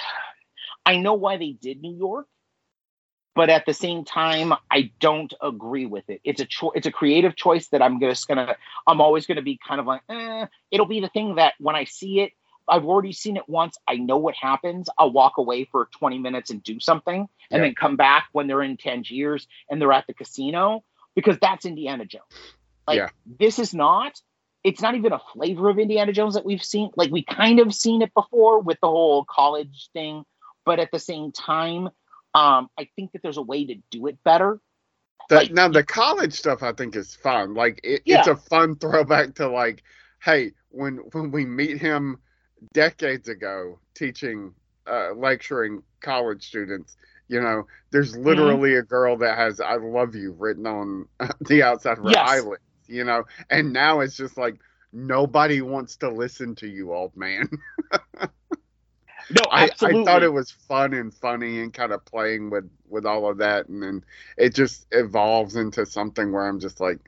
I 0.86 0.96
know 0.96 1.14
why 1.14 1.36
they 1.36 1.52
did 1.52 1.82
New 1.82 1.94
York, 1.94 2.26
but 3.34 3.48
at 3.50 3.64
the 3.66 3.74
same 3.74 4.04
time, 4.04 4.52
I 4.70 4.90
don't 5.00 5.32
agree 5.42 5.86
with 5.86 6.08
it. 6.10 6.20
It's 6.24 6.40
a 6.40 6.46
cho- 6.46 6.72
it's 6.72 6.86
a 6.86 6.92
creative 6.92 7.36
choice 7.36 7.68
that 7.68 7.82
I'm 7.82 8.00
just 8.00 8.28
gonna 8.28 8.56
I'm 8.86 9.00
always 9.00 9.26
gonna 9.26 9.42
be 9.42 9.58
kind 9.66 9.80
of 9.80 9.86
like, 9.86 10.02
eh, 10.08 10.46
it'll 10.70 10.86
be 10.86 11.00
the 11.00 11.08
thing 11.08 11.36
that 11.36 11.54
when 11.58 11.76
I 11.76 11.84
see 11.84 12.20
it, 12.20 12.32
I've 12.68 12.84
already 12.84 13.12
seen 13.12 13.36
it 13.36 13.48
once. 13.48 13.76
I 13.88 13.96
know 13.96 14.16
what 14.18 14.34
happens. 14.34 14.88
I'll 14.98 15.10
walk 15.12 15.38
away 15.38 15.64
for 15.64 15.88
20 15.98 16.18
minutes 16.18 16.50
and 16.50 16.62
do 16.62 16.78
something, 16.80 17.20
and 17.50 17.58
Yeah. 17.58 17.58
then 17.66 17.74
come 17.74 17.96
back 17.96 18.28
when 18.32 18.46
they're 18.46 18.62
in 18.62 18.76
Tangiers 18.76 19.46
and 19.68 19.80
they're 19.80 19.92
at 19.92 20.06
the 20.06 20.14
casino 20.14 20.84
because 21.14 21.38
that's 21.38 21.64
Indiana 21.66 22.04
Jones. 22.04 22.24
Like 22.86 22.98
Yeah. 22.98 23.08
this 23.26 23.58
is 23.58 23.74
not. 23.74 24.20
It's 24.62 24.82
not 24.82 24.94
even 24.94 25.12
a 25.12 25.18
flavor 25.32 25.70
of 25.70 25.78
Indiana 25.78 26.12
Jones 26.12 26.34
that 26.34 26.44
we've 26.44 26.62
seen. 26.62 26.90
Like 26.96 27.10
we 27.10 27.24
kind 27.24 27.60
of 27.60 27.74
seen 27.74 28.02
it 28.02 28.12
before 28.12 28.60
with 28.60 28.78
the 28.80 28.88
whole 28.88 29.24
college 29.24 29.88
thing, 29.92 30.24
but 30.66 30.78
at 30.78 30.90
the 30.92 30.98
same 30.98 31.32
time, 31.32 31.88
um, 32.34 32.68
I 32.78 32.88
think 32.96 33.12
that 33.12 33.22
there's 33.22 33.36
a 33.38 33.42
way 33.42 33.66
to 33.66 33.74
do 33.90 34.06
it 34.06 34.22
better. 34.24 34.60
the, 35.28 35.36
Like- 35.36 35.50
now 35.52 35.68
the 35.68 35.84
college 35.84 36.32
stuff 36.32 36.62
i 36.62 36.72
think 36.72 36.96
is 36.96 37.14
fun 37.14 37.54
like 37.54 37.80
it, 37.84 38.02
Yeah. 38.04 38.18
it's 38.18 38.28
a 38.28 38.36
fun 38.36 38.76
throwback 38.76 39.34
to 39.36 39.48
like 39.48 39.82
hey 40.22 40.52
when 40.70 40.96
when 41.12 41.30
we 41.30 41.44
meet 41.44 41.78
him 41.78 42.18
decades 42.74 43.28
ago 43.28 43.78
teaching 43.94 44.52
uh 44.90 45.12
lecturing 45.14 45.82
college 46.00 46.42
students 46.46 46.96
you 47.28 47.40
know 47.40 47.66
there's 47.92 48.14
Mm-hmm. 48.14 48.24
literally 48.26 48.74
a 48.76 48.82
girl 48.82 49.16
that 49.18 49.36
has 49.38 49.60
i 49.60 49.76
love 49.76 50.14
you 50.14 50.32
written 50.32 50.66
on 50.66 51.06
the 51.48 51.62
outside 51.62 51.98
of 51.98 52.04
her 52.04 52.10
Yes. 52.10 52.28
eyelid 52.28 52.60
you 52.88 53.04
know 53.04 53.24
and 53.50 53.72
now 53.72 54.00
it's 54.00 54.16
just 54.16 54.36
like 54.36 54.56
nobody 54.92 55.60
wants 55.62 55.96
to 55.98 56.10
listen 56.10 56.54
to 56.56 56.66
you 56.68 56.92
old 56.92 57.16
man 57.16 57.48
No, 59.30 59.42
I. 59.50 59.70
I 59.82 60.04
thought 60.04 60.22
it 60.22 60.32
was 60.32 60.50
fun 60.50 60.94
and 60.94 61.12
funny 61.12 61.60
and 61.60 61.72
kind 61.72 61.92
of 61.92 62.04
playing 62.04 62.50
with 62.50 62.70
with 62.90 63.06
all 63.06 63.30
of 63.30 63.38
that 63.38 63.68
and 63.68 63.82
then 63.82 64.04
it 64.36 64.54
just 64.54 64.86
evolves 64.90 65.56
into 65.56 65.86
something 65.86 66.32
where 66.32 66.46
i'm 66.46 66.60
just 66.60 66.80
like 66.80 66.98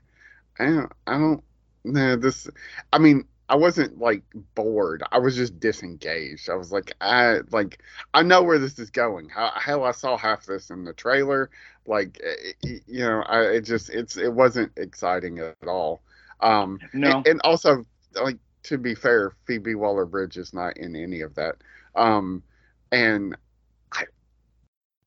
i 0.59 0.65
don't 0.65 0.91
i 1.05 1.17
don't 1.17 1.43
nah, 1.83 2.15
this 2.15 2.49
i 2.91 2.97
mean 2.97 3.25
i 3.49 3.55
wasn't 3.55 3.99
like 3.99 4.23
bored. 4.55 5.03
I 5.11 5.19
was 5.19 5.35
just 5.35 5.59
disengaged. 5.59 6.49
I 6.49 6.55
was 6.55 6.71
like 6.71 6.93
i 7.01 7.39
like 7.51 7.81
i 8.13 8.23
know 8.23 8.41
where 8.41 8.57
this 8.57 8.79
is 8.79 8.89
going. 8.89 9.29
How 9.29 9.51
hell 9.55 9.83
i 9.83 9.91
saw 9.91 10.17
half 10.17 10.45
this 10.45 10.69
in 10.69 10.85
the 10.85 10.93
trailer. 10.93 11.49
Like 11.85 12.19
eh, 12.23 12.51
eh, 12.65 12.79
you 12.87 12.99
know 12.99 13.23
i 13.27 13.41
it 13.41 13.61
just 13.61 13.89
it's 13.89 14.17
it 14.17 14.33
wasn't 14.33 14.71
exciting 14.77 15.39
at 15.39 15.67
all. 15.67 16.01
Um 16.39 16.79
no. 16.93 17.17
and, 17.17 17.27
and 17.27 17.41
also 17.43 17.85
like 18.15 18.37
to 18.63 18.77
be 18.77 18.95
fair 18.95 19.33
phoebe 19.45 19.75
waller 19.75 20.05
bridge 20.05 20.37
is 20.37 20.53
not 20.53 20.77
in 20.77 20.95
any 20.95 21.21
of 21.21 21.35
that 21.35 21.57
um 21.95 22.43
and 22.91 23.35
I, 23.93 24.05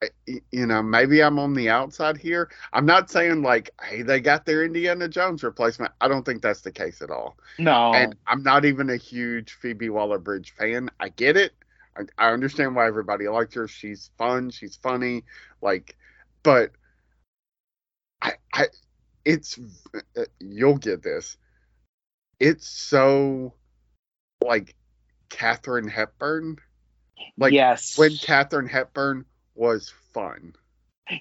I 0.02 0.08
you 0.52 0.66
know 0.66 0.82
maybe 0.82 1.22
i'm 1.22 1.38
on 1.38 1.54
the 1.54 1.68
outside 1.68 2.16
here. 2.16 2.50
I'm 2.72 2.86
not 2.86 3.10
saying 3.10 3.42
like 3.42 3.70
hey 3.82 4.02
they 4.02 4.20
got 4.20 4.44
their 4.46 4.64
indiana 4.64 5.08
jones 5.08 5.42
replacement. 5.42 5.92
I 6.00 6.08
don't 6.08 6.24
think 6.24 6.42
that's 6.42 6.62
the 6.62 6.72
case 6.72 7.02
at 7.02 7.10
all. 7.10 7.36
No. 7.58 7.92
and 7.92 8.16
i'm 8.26 8.42
not 8.42 8.64
even 8.64 8.90
a 8.90 8.96
huge 8.96 9.52
phoebe 9.54 9.90
waller 9.90 10.18
bridge 10.18 10.54
fan. 10.58 10.90
I 11.00 11.08
get 11.10 11.36
it. 11.36 11.52
I, 11.96 12.02
I 12.28 12.32
understand 12.32 12.74
why 12.76 12.86
everybody 12.86 13.28
liked 13.28 13.54
her. 13.54 13.68
She's 13.68 14.10
fun. 14.18 14.50
She's 14.50 14.76
funny. 14.76 15.24
Like 15.62 15.96
but 16.42 16.72
i 18.22 18.32
i 18.52 18.66
it's 19.26 19.58
uh, 20.16 20.24
you'll 20.38 20.78
get 20.78 21.02
this. 21.02 21.36
It's 22.38 22.68
so 22.68 23.54
like 24.40 24.74
Katharine 25.28 25.88
Hepburn. 25.88 26.58
Like 27.38 27.52
yes. 27.52 27.98
when 27.98 28.16
Katharine 28.16 28.68
Hepburn 28.68 29.24
was 29.54 29.92
fun. 30.12 30.54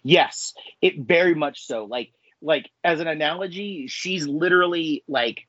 Yes, 0.03 0.53
it 0.81 0.99
very 0.99 1.35
much 1.35 1.65
so. 1.65 1.85
Like 1.85 2.11
like 2.41 2.69
as 2.83 2.99
an 2.99 3.07
analogy, 3.07 3.87
she's 3.87 4.27
literally 4.27 5.03
like 5.07 5.47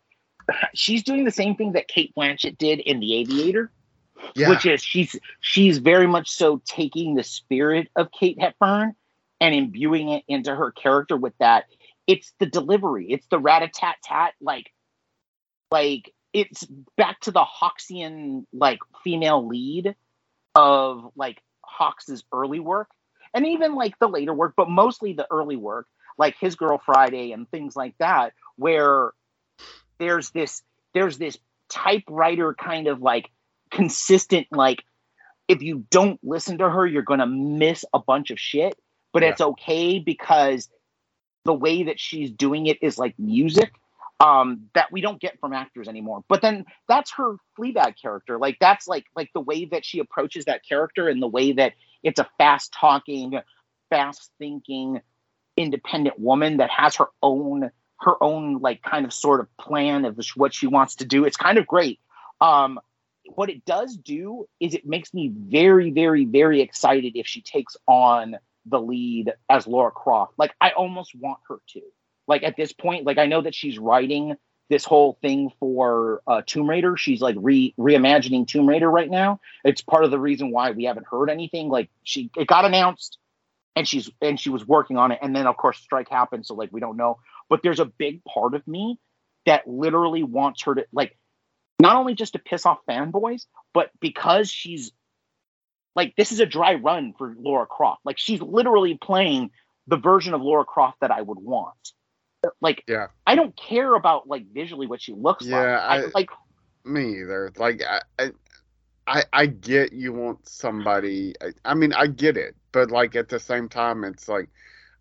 she's 0.75 1.03
doing 1.03 1.25
the 1.25 1.31
same 1.31 1.57
thing 1.57 1.73
that 1.73 1.89
Cate 1.89 2.13
Blanchett 2.17 2.59
did 2.59 2.81
in 2.81 3.01
The 3.01 3.15
Aviator, 3.15 3.71
Yeah. 4.35 4.51
which 4.51 4.67
is 4.67 4.83
she's 4.83 5.17
she's 5.41 5.79
very 5.79 6.07
much 6.07 6.29
so 6.31 6.61
taking 6.65 7.15
the 7.15 7.25
spirit 7.25 7.89
of 7.97 8.11
Kate 8.13 8.41
Hepburn 8.41 8.95
and 9.41 9.55
imbuing 9.55 10.09
it 10.11 10.25
into 10.29 10.55
her 10.55 10.71
character 10.73 11.17
with 11.17 11.35
that. 11.39 11.65
It's 12.07 12.33
the 12.39 12.47
delivery, 12.47 13.07
it's 13.11 13.27
the 13.29 13.39
rat 13.39 13.63
a 13.63 13.69
tat 13.69 13.97
tat, 14.03 14.35
like 14.41 14.73
like 15.71 16.13
it's 16.33 16.65
back 16.97 17.21
to 17.21 17.31
the 17.31 17.45
Hawksian 17.45 18.45
like 18.53 18.79
female 19.03 19.47
lead 19.47 19.95
of 20.57 21.11
like 21.15 21.41
Hawks's 21.63 22.25
early 22.33 22.61
work 22.61 22.89
and 23.35 23.47
even 23.47 23.75
like 23.75 23.99
the 23.99 24.09
later 24.09 24.33
work, 24.35 24.55
but 24.57 24.69
mostly 24.69 25.13
the 25.13 25.27
early 25.31 25.57
work, 25.57 25.87
like 26.19 26.37
His 26.41 26.57
Girl 26.57 26.81
Friday 26.85 27.33
and 27.33 27.49
things 27.51 27.77
like 27.77 27.95
that, 27.99 28.33
where 28.57 29.13
there's 29.99 30.31
this 30.31 30.63
there's 30.95 31.19
this 31.19 31.39
typewriter 31.69 32.55
kind 32.55 32.87
of 32.87 33.03
like 33.03 33.31
consistent 33.71 34.47
like 34.51 34.83
if 35.49 35.63
you 35.63 35.85
don't 35.91 36.19
listen 36.23 36.59
to 36.59 36.69
her, 36.69 36.87
you're 36.87 37.03
gonna 37.03 37.27
miss 37.27 37.85
a 37.93 37.99
bunch 37.99 38.31
of 38.31 38.41
shit. 38.41 38.75
But 39.13 39.23
yeah. 39.23 39.31
it's 39.31 39.41
okay 39.41 39.99
because 39.99 40.69
the 41.45 41.55
way 41.55 41.85
that 41.85 42.01
she's 42.01 42.31
doing 42.31 42.67
it 42.67 42.79
is 42.83 42.99
like 42.99 43.15
music 43.19 43.73
um 44.21 44.63
that 44.75 44.91
we 44.91 45.01
don't 45.01 45.21
get 45.21 45.39
from 45.41 45.53
actors 45.53 45.89
anymore. 45.89 46.23
But 46.29 46.41
then 46.43 46.65
that's 46.89 47.13
her 47.13 47.37
fleabag 47.59 47.95
character. 48.01 48.39
Like 48.39 48.57
that's 48.61 48.89
like 48.89 49.05
like 49.15 49.31
the 49.35 49.41
way 49.41 49.67
that 49.67 49.85
she 49.85 49.99
approaches 49.99 50.47
that 50.47 50.63
character 50.67 51.09
and 51.09 51.23
the 51.23 51.29
way 51.29 51.53
that 51.53 51.75
it's 52.03 52.19
a 52.19 52.29
fast 52.39 52.73
talking 52.73 53.39
fast 53.91 54.31
thinking 54.39 55.01
independent 55.57 56.19
woman 56.19 56.59
that 56.59 56.71
has 56.71 56.97
her 56.97 57.09
own 57.23 57.71
her 58.01 58.23
own 58.23 58.59
like 58.59 58.83
kind 58.83 59.05
of 59.05 59.13
sort 59.13 59.41
of 59.41 59.55
plan 59.59 60.05
of 60.05 60.19
what 60.35 60.55
she 60.55 60.67
wants 60.67 60.97
to 60.97 61.05
do. 61.05 61.25
It's 61.25 61.37
kind 61.37 61.59
of 61.59 61.67
great. 61.67 62.01
Um 62.41 62.81
what 63.35 63.51
it 63.51 63.65
does 63.65 63.97
do 63.97 64.47
is 64.61 64.75
it 64.75 64.87
makes 64.87 65.13
me 65.13 65.29
very 65.35 65.91
very 65.91 66.25
very 66.25 66.63
excited 66.63 67.13
if 67.17 67.27
she 67.27 67.43
takes 67.43 67.77
on 67.87 68.37
the 68.65 68.81
lead 68.81 69.33
as 69.49 69.67
Laura 69.67 69.91
Croft. 69.91 70.35
Like 70.39 70.55
I 70.61 70.71
almost 70.71 71.15
want 71.15 71.39
her 71.49 71.59
to 71.75 71.83
like 72.27 72.43
at 72.43 72.57
this 72.57 72.73
point 72.73 73.07
like 73.07 73.19
I 73.19 73.27
know 73.27 73.43
that 73.43 73.55
she's 73.55 73.79
writing 73.79 74.37
this 74.69 74.85
whole 74.85 75.19
thing 75.23 75.51
for 75.61 76.23
uh, 76.27 76.43
Tomb 76.45 76.69
Raider. 76.69 76.97
She's 76.97 77.21
like 77.21 77.37
re 77.39 77.75
reimagining 77.79 78.47
Tomb 78.47 78.69
Raider 78.69 78.91
right 78.91 79.11
now. 79.11 79.41
It's 79.65 79.83
part 79.83 80.05
of 80.05 80.11
the 80.11 80.19
reason 80.19 80.51
why 80.51 80.73
we 80.73 80.85
haven't 80.85 81.07
heard 81.07 81.31
anything. 81.31 81.69
Like 81.69 81.91
she, 82.03 82.31
it 82.37 82.47
got 82.47 82.65
announced, 82.65 83.19
and 83.77 83.87
she's 83.87 84.11
and 84.21 84.39
she 84.39 84.51
was 84.51 84.67
working 84.67 84.97
on 84.97 85.13
it, 85.13 85.21
and 85.23 85.35
then 85.35 85.47
of 85.47 85.57
course 85.57 85.79
strike 85.79 86.09
happened, 86.09 86.47
so 86.47 86.55
like 86.55 86.71
we 86.73 86.81
don't 86.81 86.97
know. 86.97 87.19
But 87.49 87.61
there's 87.63 87.81
a 87.81 87.85
big 87.85 88.25
part 88.25 88.55
of 88.55 88.67
me 88.67 88.99
that 89.45 89.69
literally 89.69 90.25
wants 90.25 90.65
her 90.65 90.75
to 90.75 90.87
like, 90.93 91.17
not 91.81 91.97
only 91.97 92.15
just 92.15 92.33
to 92.33 92.41
piss 92.41 92.67
off 92.67 92.79
fanboys, 92.89 93.47
but 93.73 93.91
because 94.01 94.51
she's 94.51 94.91
like 95.95 96.15
this 96.17 96.33
is 96.33 96.41
a 96.41 96.47
dry 96.47 96.75
run 96.75 97.15
for 97.17 97.35
Laura 97.39 97.67
Croft. 97.67 98.01
Like 98.05 98.19
she's 98.19 98.43
literally 98.43 98.99
playing 99.01 99.51
the 99.87 99.97
version 99.97 100.35
of 100.35 100.43
Laura 100.43 100.65
Croft 100.65 100.99
that 101.01 101.13
I 101.13 101.23
would 101.23 101.39
want 101.39 101.93
like 102.61 102.85
yeah. 102.87 103.07
I 103.27 103.35
don't 103.35 103.57
care 103.57 103.95
about 103.95 104.29
like 104.29 104.47
visually 104.53 104.87
what 104.87 105.01
she 105.01 105.13
looks 105.13 105.45
yeah, 105.45 105.59
like 105.59 105.67
I, 105.67 105.97
I, 106.03 106.11
like 106.15 106.31
me 106.85 107.21
either. 107.21 107.53
Like 107.57 107.83
I, 107.83 108.01
I 109.07 109.23
i 109.33 109.47
get 109.47 109.93
you 109.93 110.13
want 110.13 110.49
somebody 110.49 111.35
I, 111.41 111.53
I 111.65 111.75
mean 111.75 111.93
i 111.93 112.07
get 112.07 112.37
it 112.37 112.57
but 112.73 112.91
like 112.91 113.15
at 113.15 113.29
the 113.29 113.39
same 113.39 113.69
time 113.69 114.05
it's 114.05 114.29
like 114.29 114.49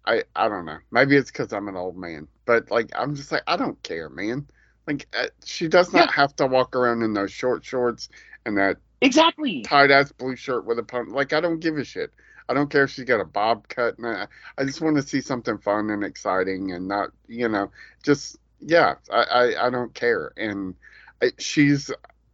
i 0.05 0.23
i 0.35 0.47
don't 0.47 0.65
know. 0.65 0.77
Maybe 0.91 1.15
it's 1.15 1.31
because 1.31 1.53
i'm 1.53 1.67
an 1.67 1.75
old 1.75 1.97
man 1.97 2.27
but 2.45 2.69
like 2.69 2.91
i'm 2.95 3.15
just 3.15 3.31
like 3.31 3.43
i 3.47 3.57
don't 3.57 3.81
care 3.83 4.09
man. 4.09 4.47
Like 4.87 5.07
uh, 5.17 5.27
she 5.43 5.67
does 5.67 5.91
not 5.91 6.09
yeah. 6.09 6.11
have 6.11 6.35
to 6.35 6.45
walk 6.45 6.75
around 6.75 7.01
in 7.01 7.13
those 7.13 7.31
short 7.31 7.65
shorts 7.65 8.09
and 8.45 8.55
that 8.57 8.77
exactly. 9.01 9.63
tight 9.63 9.89
ass 9.89 10.11
blue 10.11 10.35
shirt 10.35 10.65
with 10.65 10.77
a 10.77 10.83
pump 10.83 11.09
like 11.11 11.33
i 11.33 11.41
don't 11.41 11.59
give 11.59 11.77
a 11.77 11.83
shit 11.83 12.13
I 12.47 12.53
don't 12.53 12.69
care 12.69 12.83
if 12.83 12.91
she's 12.91 13.05
got 13.05 13.21
a 13.21 13.25
bob 13.25 13.67
cut. 13.67 13.97
And 13.97 14.07
I, 14.07 14.27
I 14.57 14.65
just 14.65 14.81
want 14.81 14.97
to 14.97 15.03
see 15.03 15.21
something 15.21 15.57
fun 15.57 15.89
and 15.89 16.03
exciting 16.03 16.71
and 16.71 16.87
not, 16.87 17.11
you 17.27 17.47
know, 17.47 17.71
just 18.03 18.37
yeah. 18.59 18.95
I 19.11 19.23
I, 19.23 19.67
I 19.67 19.69
don't 19.69 19.93
care. 19.93 20.31
And 20.37 20.75
I, 21.21 21.31
she's 21.37 21.91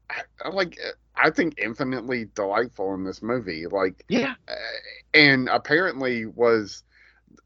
I, 0.10 0.50
like 0.50 0.78
I 1.16 1.30
think 1.30 1.56
infinitely 1.58 2.30
delightful 2.36 2.94
in 2.94 3.04
this 3.04 3.22
movie. 3.22 3.68
Like 3.68 4.04
yeah, 4.08 4.36
and 5.14 5.50
apparently 5.50 6.26
was 6.26 6.84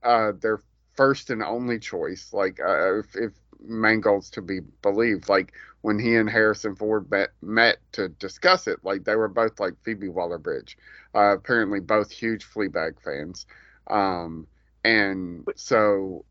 uh, 0.04 0.34
their 0.40 0.62
first 0.94 1.30
and 1.30 1.44
only 1.44 1.80
choice. 1.80 2.34
Like 2.34 2.60
uh, 2.60 3.00
if, 3.00 3.16
if 3.16 3.34
Mangold's 3.60 4.30
to 4.32 4.42
be 4.42 4.62
believed, 4.82 5.30
like 5.30 5.54
when 5.86 6.00
he 6.00 6.16
and 6.16 6.28
Harrison 6.28 6.76
Ford 6.76 7.12
met, 7.12 7.30
met 7.44 7.78
to 7.92 8.10
discuss 8.10 8.66
it, 8.66 8.80
like 8.82 9.04
they 9.04 9.16
were 9.16 9.28
both 9.28 9.60
like 9.60 9.76
Phoebe 9.84 10.10
Waller-Bridge, 10.10 10.80
uh, 11.14 11.36
apparently 11.36 11.80
both 11.80 12.10
huge 12.10 12.44
Fleabag 12.44 13.00
fans, 13.04 13.46
um, 13.86 14.48
and 14.84 15.48
so 15.56 16.26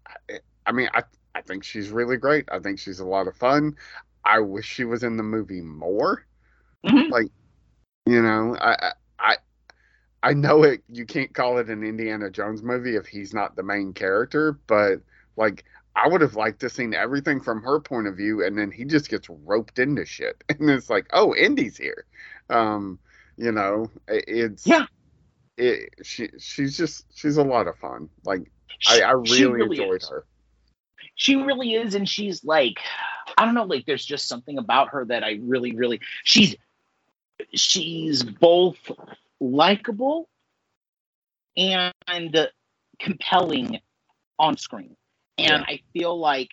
I 0.67 0.73
mean 0.73 0.89
I 0.93 1.05
I 1.37 1.43
think 1.43 1.63
she's 1.63 1.91
really 1.91 2.17
great. 2.17 2.49
I 2.51 2.59
think 2.59 2.81
she's 2.81 2.99
a 2.99 3.07
lot 3.07 3.29
of 3.29 3.37
fun. 3.37 3.77
I 4.25 4.41
wish 4.41 4.67
she 4.67 4.83
was 4.83 5.05
in 5.05 5.17
the 5.17 5.23
movie 5.23 5.61
more. 5.61 6.27
Mm-hmm. 6.85 7.13
Like, 7.13 7.29
you 8.07 8.23
know, 8.23 8.57
I 8.61 8.91
I 9.21 9.37
I 10.25 10.33
know 10.33 10.65
it. 10.65 10.83
You 10.89 11.07
can't 11.07 11.33
call 11.33 11.59
it 11.59 11.71
an 11.71 11.85
Indiana 11.85 12.29
Jones 12.29 12.65
movie 12.65 12.97
if 12.97 13.07
he's 13.07 13.33
not 13.33 13.55
the 13.55 13.63
main 13.63 13.93
character, 13.93 14.59
but 14.67 14.97
like 15.37 15.65
I 15.97 16.09
would 16.09 16.21
have 16.21 16.35
liked 16.35 16.61
to 16.61 16.71
seen 16.71 16.93
everything 16.93 17.41
from 17.41 17.63
her 17.63 17.79
point 17.79 18.09
of 18.09 18.17
view, 18.17 18.45
and 18.45 18.59
then 18.59 18.71
he 18.71 18.85
just 18.85 19.09
gets 19.09 19.29
roped 19.29 19.79
into 19.79 20.05
shit, 20.05 20.43
and 20.49 20.69
it's 20.71 20.91
like, 20.91 21.07
oh, 21.13 21.35
Indy's 21.35 21.77
here. 21.77 22.05
Um, 22.51 22.99
you 23.37 23.53
know, 23.53 23.91
it's 24.09 24.67
yeah. 24.67 24.87
It, 25.57 25.91
she 26.03 26.31
she's 26.39 26.77
just 26.77 27.05
she's 27.15 27.37
a 27.37 27.43
lot 27.43 27.69
of 27.69 27.77
fun. 27.79 28.09
Like 28.25 28.51
she, 28.81 29.03
I, 29.03 29.09
I 29.09 29.13
really, 29.13 29.47
really 29.47 29.81
enjoyed 29.81 30.03
is. 30.03 30.09
her. 30.09 30.25
She 31.15 31.37
really 31.37 31.75
is, 31.75 31.95
and 31.95 32.09
she's 32.09 32.45
like, 32.45 32.79
I 33.39 33.45
don't 33.45 33.55
know, 33.55 33.65
like 33.65 33.87
there's 33.87 34.05
just 34.05 34.27
something 34.27 34.59
about 34.59 34.89
her 34.89 35.05
that 35.05 35.23
I 35.23 35.39
really, 35.41 35.77
really. 35.77 36.01
She's 36.25 36.57
she's 37.53 38.25
both 38.25 38.79
likable 39.41 40.29
and 41.57 41.93
compelling 42.99 43.79
on 44.39 44.57
screen 44.57 44.97
and 45.39 45.65
yeah. 45.67 45.75
I 45.75 45.81
feel 45.93 46.19
like 46.19 46.51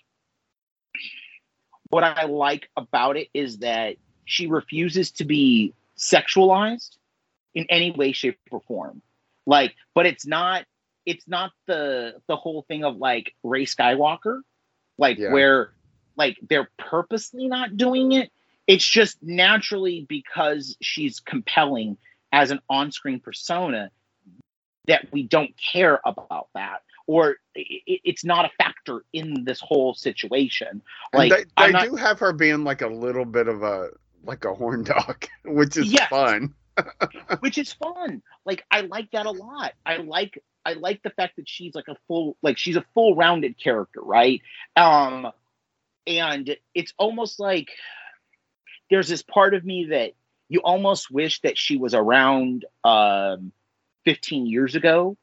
what 1.90 2.04
I 2.04 2.26
like 2.26 2.70
about 2.78 3.18
it 3.18 3.28
is 3.34 3.60
that 3.60 3.98
she 4.26 4.48
refuses 4.48 5.12
to 5.12 5.26
be 5.26 5.74
sexualized 5.98 6.98
in 7.54 7.66
any 7.70 7.92
way, 7.92 8.14
shape, 8.14 8.40
or 8.50 8.62
form. 8.62 9.02
Like, 9.46 9.76
but 9.94 10.06
it's 10.06 10.26
not 10.26 10.66
it's 11.06 11.28
not 11.28 11.52
the 11.68 12.16
the 12.28 12.36
whole 12.36 12.64
thing 12.68 12.84
of 12.84 12.98
like 12.98 13.36
Rey 13.44 13.66
Skywalker, 13.66 14.42
like 14.98 15.18
yeah. 15.18 15.32
where 15.32 15.74
like 16.16 16.38
they're 16.50 16.70
purposely 16.78 17.48
not 17.48 17.78
doing 17.78 18.14
it. 18.14 18.32
It's 18.68 18.86
just 18.86 19.22
naturally 19.22 20.06
because 20.08 20.78
she's 20.82 21.20
compelling 21.20 21.98
as 22.32 22.52
an 22.52 22.60
on-screen 22.70 23.20
persona 23.20 23.92
that 24.88 25.08
we 25.12 25.24
don't 25.24 25.52
care 25.58 26.00
about 26.06 26.48
that 26.54 26.82
or 27.08 27.38
it, 27.56 28.02
it's 28.04 28.24
not 28.24 28.46
a 28.46 28.50
factor 28.58 29.04
in 29.14 29.44
this 29.44 29.60
whole 29.60 29.94
situation. 29.94 30.82
Like 31.14 31.32
and 31.32 31.46
they, 31.58 31.66
they 31.66 31.72
not, 31.72 31.84
do 31.86 31.96
have 31.96 32.20
her 32.20 32.34
being 32.34 32.64
like 32.64 32.82
a 32.82 32.88
little 32.88 33.26
bit 33.26 33.48
of 33.48 33.64
a 33.64 33.90
like 34.24 34.46
a 34.46 34.54
horn 34.54 34.84
dog, 34.84 35.26
which 35.46 35.78
is 35.78 35.92
yes, 35.92 36.10
fun. 36.10 36.54
which 37.40 37.58
is 37.58 37.74
fun. 37.74 38.22
Like 38.46 38.64
I 38.72 38.82
like 38.82 39.12
that 39.12 39.26
a 39.26 39.32
lot. 39.32 39.74
I 39.86 39.98
like 39.98 40.42
I 40.66 40.74
like 40.74 41.02
the 41.04 41.10
fact 41.10 41.38
that 41.38 41.50
she's 41.50 41.76
like 41.76 41.88
a 41.88 41.96
full 42.08 42.38
like 42.42 42.58
she's 42.58 42.76
a 42.76 42.86
full 42.94 43.16
rounded 43.16 43.58
character, 43.62 44.02
right? 44.02 44.42
Um 44.76 45.32
and 46.08 46.56
it's 46.74 46.94
almost 46.98 47.40
like 47.40 47.70
there's 48.90 49.08
this 49.08 49.24
part 49.24 49.54
of 49.54 49.64
me 49.64 49.88
that 49.92 50.14
you 50.50 50.60
almost 50.62 51.12
wish 51.12 51.42
that 51.42 51.58
she 51.58 51.78
was 51.78 51.94
around 51.94 52.66
um 52.84 53.52
15 54.06 54.48
years 54.48 54.76
ago 54.76 55.16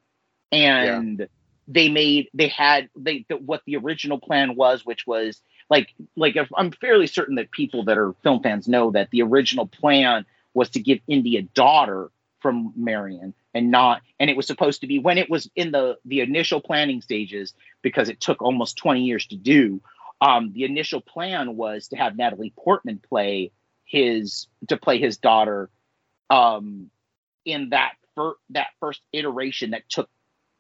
and 0.53 1.19
yeah 1.21 1.27
they 1.69 1.91
made 1.91 2.29
they 2.35 2.49
had 2.49 2.91
they 2.97 3.27
the, 3.31 3.37
what 3.39 3.63
the 3.67 3.77
original 3.77 4.19
plan 4.21 4.57
was 4.57 4.87
which 4.87 5.07
was 5.07 5.43
like 5.71 5.95
like 6.17 6.37
if, 6.37 6.49
i'm 6.57 6.73
fairly 6.73 7.09
certain 7.09 7.37
that 7.37 7.53
people 7.53 7.85
that 7.85 7.99
are 7.99 8.15
film 8.25 8.43
fans 8.43 8.69
know 8.69 8.91
that 8.93 9.11
the 9.13 9.23
original 9.23 9.69
plan 9.69 10.27
was 10.55 10.71
to 10.71 10.81
give 10.81 11.01
indy 11.09 11.39
a 11.39 11.43
daughter 11.43 12.11
from 12.41 12.75
marion 12.77 13.35
and 13.55 13.71
not 13.71 14.03
and 14.21 14.31
it 14.31 14.37
was 14.37 14.49
supposed 14.49 14.83
to 14.83 14.89
be 14.89 14.99
when 15.01 15.19
it 15.19 15.31
was 15.31 15.51
in 15.57 15.73
the 15.73 15.97
the 16.07 16.21
initial 16.23 16.61
planning 16.61 17.03
stages 17.03 17.55
because 17.83 18.11
it 18.11 18.21
took 18.21 18.43
almost 18.43 18.79
20 18.79 19.03
years 19.05 19.27
to 19.29 19.37
do 19.37 19.81
um 20.23 20.53
the 20.55 20.65
initial 20.65 21.03
plan 21.03 21.57
was 21.57 21.89
to 21.89 21.97
have 21.97 22.17
natalie 22.17 22.55
portman 22.59 23.01
play 23.09 23.53
his 23.87 24.49
to 24.69 24.77
play 24.79 24.99
his 25.01 25.19
daughter 25.19 25.71
um 26.31 26.91
in 27.45 27.71
that 27.71 27.93
fir- 28.17 28.37
that 28.51 28.69
first 28.81 29.03
iteration 29.13 29.71
that 29.73 29.89
took 29.89 30.09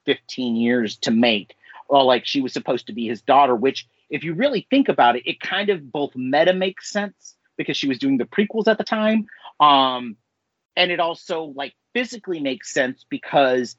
15 0.08 0.56
years 0.56 0.96
to 0.96 1.10
make. 1.10 1.54
Well, 1.90 2.06
like 2.06 2.24
she 2.24 2.40
was 2.40 2.54
supposed 2.54 2.86
to 2.86 2.94
be 2.94 3.08
his 3.08 3.20
daughter, 3.20 3.54
which, 3.54 3.86
if 4.08 4.24
you 4.24 4.32
really 4.32 4.66
think 4.70 4.88
about 4.88 5.16
it, 5.16 5.22
it 5.26 5.38
kind 5.38 5.68
of 5.68 5.92
both 5.92 6.16
meta 6.16 6.54
makes 6.54 6.90
sense 6.90 7.36
because 7.58 7.76
she 7.76 7.86
was 7.86 7.98
doing 7.98 8.16
the 8.16 8.24
prequels 8.24 8.68
at 8.68 8.78
the 8.78 8.84
time. 8.84 9.26
Um, 9.60 10.16
and 10.76 10.90
it 10.90 10.98
also 10.98 11.52
like 11.54 11.74
physically 11.92 12.40
makes 12.40 12.72
sense 12.72 13.04
because 13.10 13.76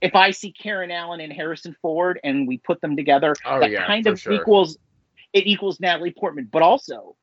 if 0.00 0.16
I 0.16 0.32
see 0.32 0.50
Karen 0.50 0.90
Allen 0.90 1.20
and 1.20 1.32
Harrison 1.32 1.76
Ford 1.80 2.18
and 2.24 2.48
we 2.48 2.58
put 2.58 2.80
them 2.80 2.96
together, 2.96 3.36
oh, 3.44 3.60
that 3.60 3.70
yeah, 3.70 3.86
kind 3.86 4.08
of 4.08 4.18
sure. 4.18 4.32
equals 4.32 4.78
it 5.32 5.46
equals 5.46 5.78
Natalie 5.78 6.10
Portman. 6.10 6.48
But 6.50 6.62
also, 6.62 7.14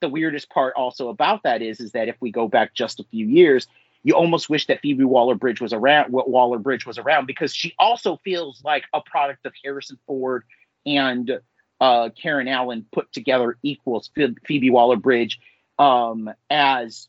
the 0.00 0.08
weirdest 0.08 0.48
part 0.48 0.72
also 0.76 1.10
about 1.10 1.42
that 1.42 1.60
is 1.60 1.78
is 1.78 1.92
that 1.92 2.08
if 2.08 2.16
we 2.20 2.30
go 2.30 2.48
back 2.48 2.72
just 2.72 3.00
a 3.00 3.04
few 3.04 3.26
years, 3.26 3.66
you 4.04 4.14
almost 4.14 4.50
wish 4.50 4.66
that 4.66 4.80
Phoebe 4.80 5.04
Waller 5.04 5.34
Bridge 5.34 5.60
was 5.60 5.72
around. 5.72 6.12
Waller 6.12 6.58
Bridge 6.58 6.86
was 6.86 6.98
around 6.98 7.26
because 7.26 7.54
she 7.54 7.74
also 7.78 8.16
feels 8.24 8.62
like 8.64 8.84
a 8.92 9.00
product 9.00 9.46
of 9.46 9.52
Harrison 9.62 9.98
Ford 10.06 10.44
and 10.84 11.38
uh, 11.80 12.10
Karen 12.10 12.48
Allen 12.48 12.86
put 12.92 13.12
together 13.12 13.58
equals 13.62 14.10
Phoebe 14.46 14.70
Waller 14.70 14.96
Bridge 14.96 15.40
um, 15.78 16.30
as 16.50 17.08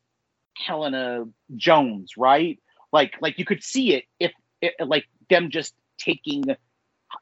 Helena 0.55 1.25
Jones, 1.55 2.17
right? 2.17 2.59
Like, 2.91 3.15
like 3.21 3.39
you 3.39 3.45
could 3.45 3.63
see 3.63 3.95
it 3.95 4.05
if, 4.19 4.31
it, 4.61 4.75
like 4.85 5.05
them 5.29 5.49
just 5.49 5.73
taking 5.97 6.43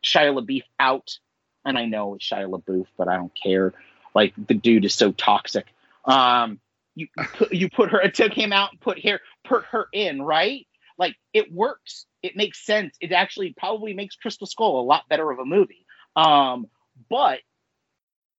Shia 0.03 0.37
LaBeouf 0.37 0.63
out, 0.79 1.17
and 1.65 1.77
I 1.77 1.85
know 1.85 2.15
it's 2.15 2.29
Shia 2.29 2.49
LaBeouf, 2.49 2.87
but 2.97 3.07
I 3.07 3.15
don't 3.15 3.33
care. 3.41 3.73
Like 4.13 4.33
the 4.47 4.53
dude 4.53 4.85
is 4.85 4.93
so 4.93 5.11
toxic. 5.11 5.65
Um, 6.05 6.59
you 6.95 7.07
you 7.51 7.69
put 7.69 7.89
her 7.89 8.07
took 8.09 8.33
him 8.33 8.51
out 8.53 8.71
and 8.71 8.79
put 8.79 9.03
her 9.05 9.19
put 9.43 9.63
her 9.65 9.87
in 9.93 10.21
right? 10.21 10.67
Like 10.97 11.15
it 11.33 11.51
works. 11.51 12.05
It 12.21 12.35
makes 12.35 12.63
sense. 12.65 12.95
It 13.01 13.11
actually 13.11 13.53
probably 13.57 13.93
makes 13.93 14.15
crystal 14.15 14.47
skull 14.47 14.79
a 14.79 14.83
lot 14.83 15.09
better 15.09 15.29
of 15.31 15.39
a 15.39 15.45
movie. 15.45 15.85
Um 16.15 16.67
but 17.09 17.39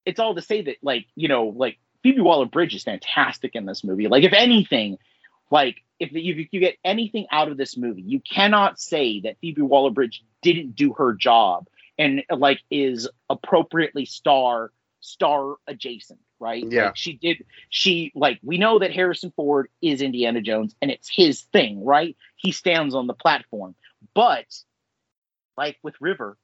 it's 0.05 0.21
all 0.21 0.35
to 0.35 0.43
say 0.43 0.63
that 0.63 0.77
like 0.83 1.07
you 1.15 1.29
know 1.29 1.47
like 1.47 1.79
phoebe 2.03 2.21
waller-bridge 2.21 2.75
is 2.75 2.83
fantastic 2.83 3.55
in 3.55 3.67
this 3.67 3.85
movie. 3.85 4.09
Like 4.09 4.25
if 4.25 4.33
anything 4.33 4.99
like 5.51 5.77
if 5.99 6.13
you, 6.13 6.35
if 6.35 6.49
you 6.53 6.61
get 6.61 6.77
anything 6.85 7.27
out 7.31 7.49
of 7.49 7.57
this 7.57 7.77
movie 7.77 8.03
you 8.03 8.21
cannot 8.21 8.81
say 8.81 9.21
that 9.21 9.37
phoebe 9.41 9.63
waller-bridge 9.63 10.25
didn't 10.43 10.75
do 10.75 10.93
her 10.95 11.15
job 11.15 11.67
and 11.99 12.25
like 12.31 12.61
is 12.71 13.09
appropriately 13.31 14.05
star 14.05 14.73
star 15.01 15.57
adjacent 15.67 16.21
right? 16.43 16.65
Yeah. 16.69 16.87
Like 16.87 16.97
she 16.97 17.15
did, 17.15 17.45
she, 17.71 18.13
like, 18.15 18.41
we 18.43 18.59
know 18.59 18.81
that 18.81 18.93
Harrison 18.93 19.33
Ford 19.37 19.69
is 19.81 20.03
Indiana 20.03 20.43
Jones 20.43 20.75
and 20.83 20.91
it's 20.91 21.09
his 21.09 21.43
thing, 21.53 21.85
right? 21.85 22.17
He 22.37 22.51
stands 22.51 22.95
on 22.95 23.07
the 23.07 23.15
platform. 23.15 23.75
But, 24.15 24.47
like 25.57 25.79
with 25.83 25.95
River, 26.01 26.37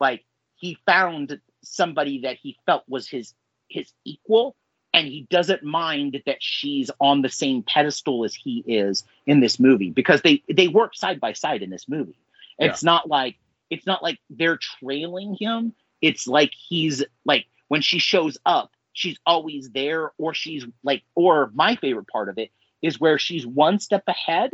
like, 0.00 0.24
he 0.56 0.78
found 0.86 1.38
somebody 1.62 2.22
that 2.22 2.38
he 2.38 2.56
felt 2.66 2.84
was 2.88 3.08
his 3.08 3.34
his 3.68 3.92
equal 4.04 4.56
and 4.94 5.06
he 5.06 5.26
doesn't 5.28 5.62
mind 5.64 6.22
that 6.24 6.36
she's 6.40 6.90
on 7.00 7.20
the 7.22 7.28
same 7.28 7.62
pedestal 7.62 8.24
as 8.24 8.34
he 8.34 8.62
is 8.66 9.04
in 9.26 9.40
this 9.40 9.58
movie 9.58 9.90
because 9.90 10.22
they 10.22 10.42
they 10.48 10.68
work 10.68 10.94
side 10.94 11.20
by 11.20 11.32
side 11.32 11.62
in 11.62 11.70
this 11.70 11.88
movie 11.88 12.16
it's 12.58 12.82
yeah. 12.82 12.86
not 12.86 13.08
like 13.08 13.36
it's 13.68 13.86
not 13.86 14.02
like 14.02 14.18
they're 14.30 14.58
trailing 14.58 15.36
him 15.38 15.72
it's 16.00 16.28
like 16.28 16.52
he's 16.68 17.02
like 17.24 17.46
when 17.66 17.82
she 17.82 17.98
shows 17.98 18.38
up 18.46 18.70
she's 18.96 19.18
always 19.26 19.68
there 19.70 20.10
or 20.16 20.32
she's 20.32 20.64
like 20.82 21.02
or 21.14 21.50
my 21.54 21.76
favorite 21.76 22.08
part 22.08 22.30
of 22.30 22.38
it 22.38 22.50
is 22.80 22.98
where 22.98 23.18
she's 23.18 23.46
one 23.46 23.78
step 23.78 24.02
ahead 24.08 24.50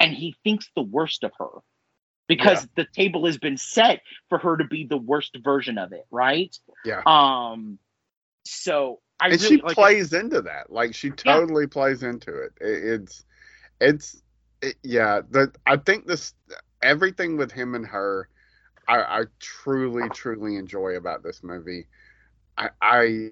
and 0.00 0.14
he 0.14 0.34
thinks 0.42 0.70
the 0.74 0.82
worst 0.82 1.22
of 1.22 1.30
her 1.38 1.50
because 2.26 2.62
yeah. 2.62 2.68
the 2.76 2.86
table 2.94 3.26
has 3.26 3.36
been 3.36 3.58
set 3.58 4.00
for 4.30 4.38
her 4.38 4.56
to 4.56 4.64
be 4.64 4.86
the 4.86 4.96
worst 4.96 5.36
version 5.44 5.76
of 5.76 5.92
it 5.92 6.06
right? 6.10 6.58
Yeah. 6.84 7.02
Um 7.06 7.78
so 8.46 9.00
I 9.20 9.28
and 9.28 9.42
really, 9.42 9.56
she 9.56 9.62
like, 9.62 9.74
plays 9.74 10.12
into 10.14 10.40
that. 10.42 10.72
Like 10.72 10.94
she 10.94 11.10
totally 11.10 11.64
yeah. 11.64 11.72
plays 11.72 12.02
into 12.02 12.34
it, 12.34 12.52
it 12.60 13.00
it's 13.00 13.24
it's 13.80 14.22
it, 14.62 14.76
yeah 14.82 15.20
the 15.28 15.52
i 15.66 15.76
think 15.76 16.06
this 16.06 16.32
everything 16.82 17.36
with 17.36 17.52
him 17.52 17.74
and 17.74 17.86
her 17.86 18.28
I, 18.88 18.96
I 18.98 19.22
truly 19.40 20.08
truly 20.10 20.56
enjoy 20.56 20.96
about 20.96 21.22
this 21.22 21.42
movie. 21.42 21.86
I, 22.56 22.70
I 22.80 23.30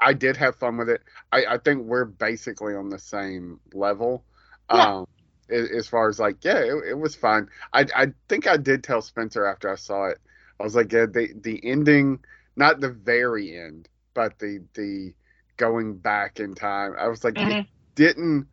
I 0.00 0.12
did 0.12 0.36
have 0.36 0.56
fun 0.56 0.76
with 0.76 0.88
it. 0.88 1.02
I, 1.32 1.44
I 1.46 1.58
think 1.58 1.84
we're 1.84 2.04
basically 2.04 2.74
on 2.74 2.90
the 2.90 2.98
same 2.98 3.60
level. 3.72 4.24
Yeah. 4.72 4.96
Um, 4.96 5.06
as 5.48 5.86
far 5.86 6.08
as 6.08 6.18
like, 6.18 6.44
yeah, 6.44 6.58
it, 6.58 6.74
it 6.90 6.98
was 6.98 7.14
fine. 7.14 7.48
I, 7.72 7.86
I 7.94 8.06
think 8.28 8.46
I 8.46 8.56
did 8.56 8.82
tell 8.82 9.00
Spencer 9.00 9.46
after 9.46 9.70
I 9.70 9.76
saw 9.76 10.06
it. 10.06 10.18
I 10.58 10.64
was 10.64 10.74
like, 10.74 10.92
yeah, 10.92 11.06
the 11.06 11.32
the 11.40 11.60
ending, 11.64 12.18
not 12.56 12.80
the 12.80 12.90
very 12.90 13.56
end, 13.56 13.88
but 14.14 14.38
the 14.38 14.64
the 14.74 15.14
going 15.56 15.96
back 15.96 16.40
in 16.40 16.54
time. 16.54 16.94
I 16.98 17.08
was 17.08 17.22
like, 17.24 17.34
mm-hmm. 17.34 17.60
it 17.60 17.66
didn't 17.94 18.48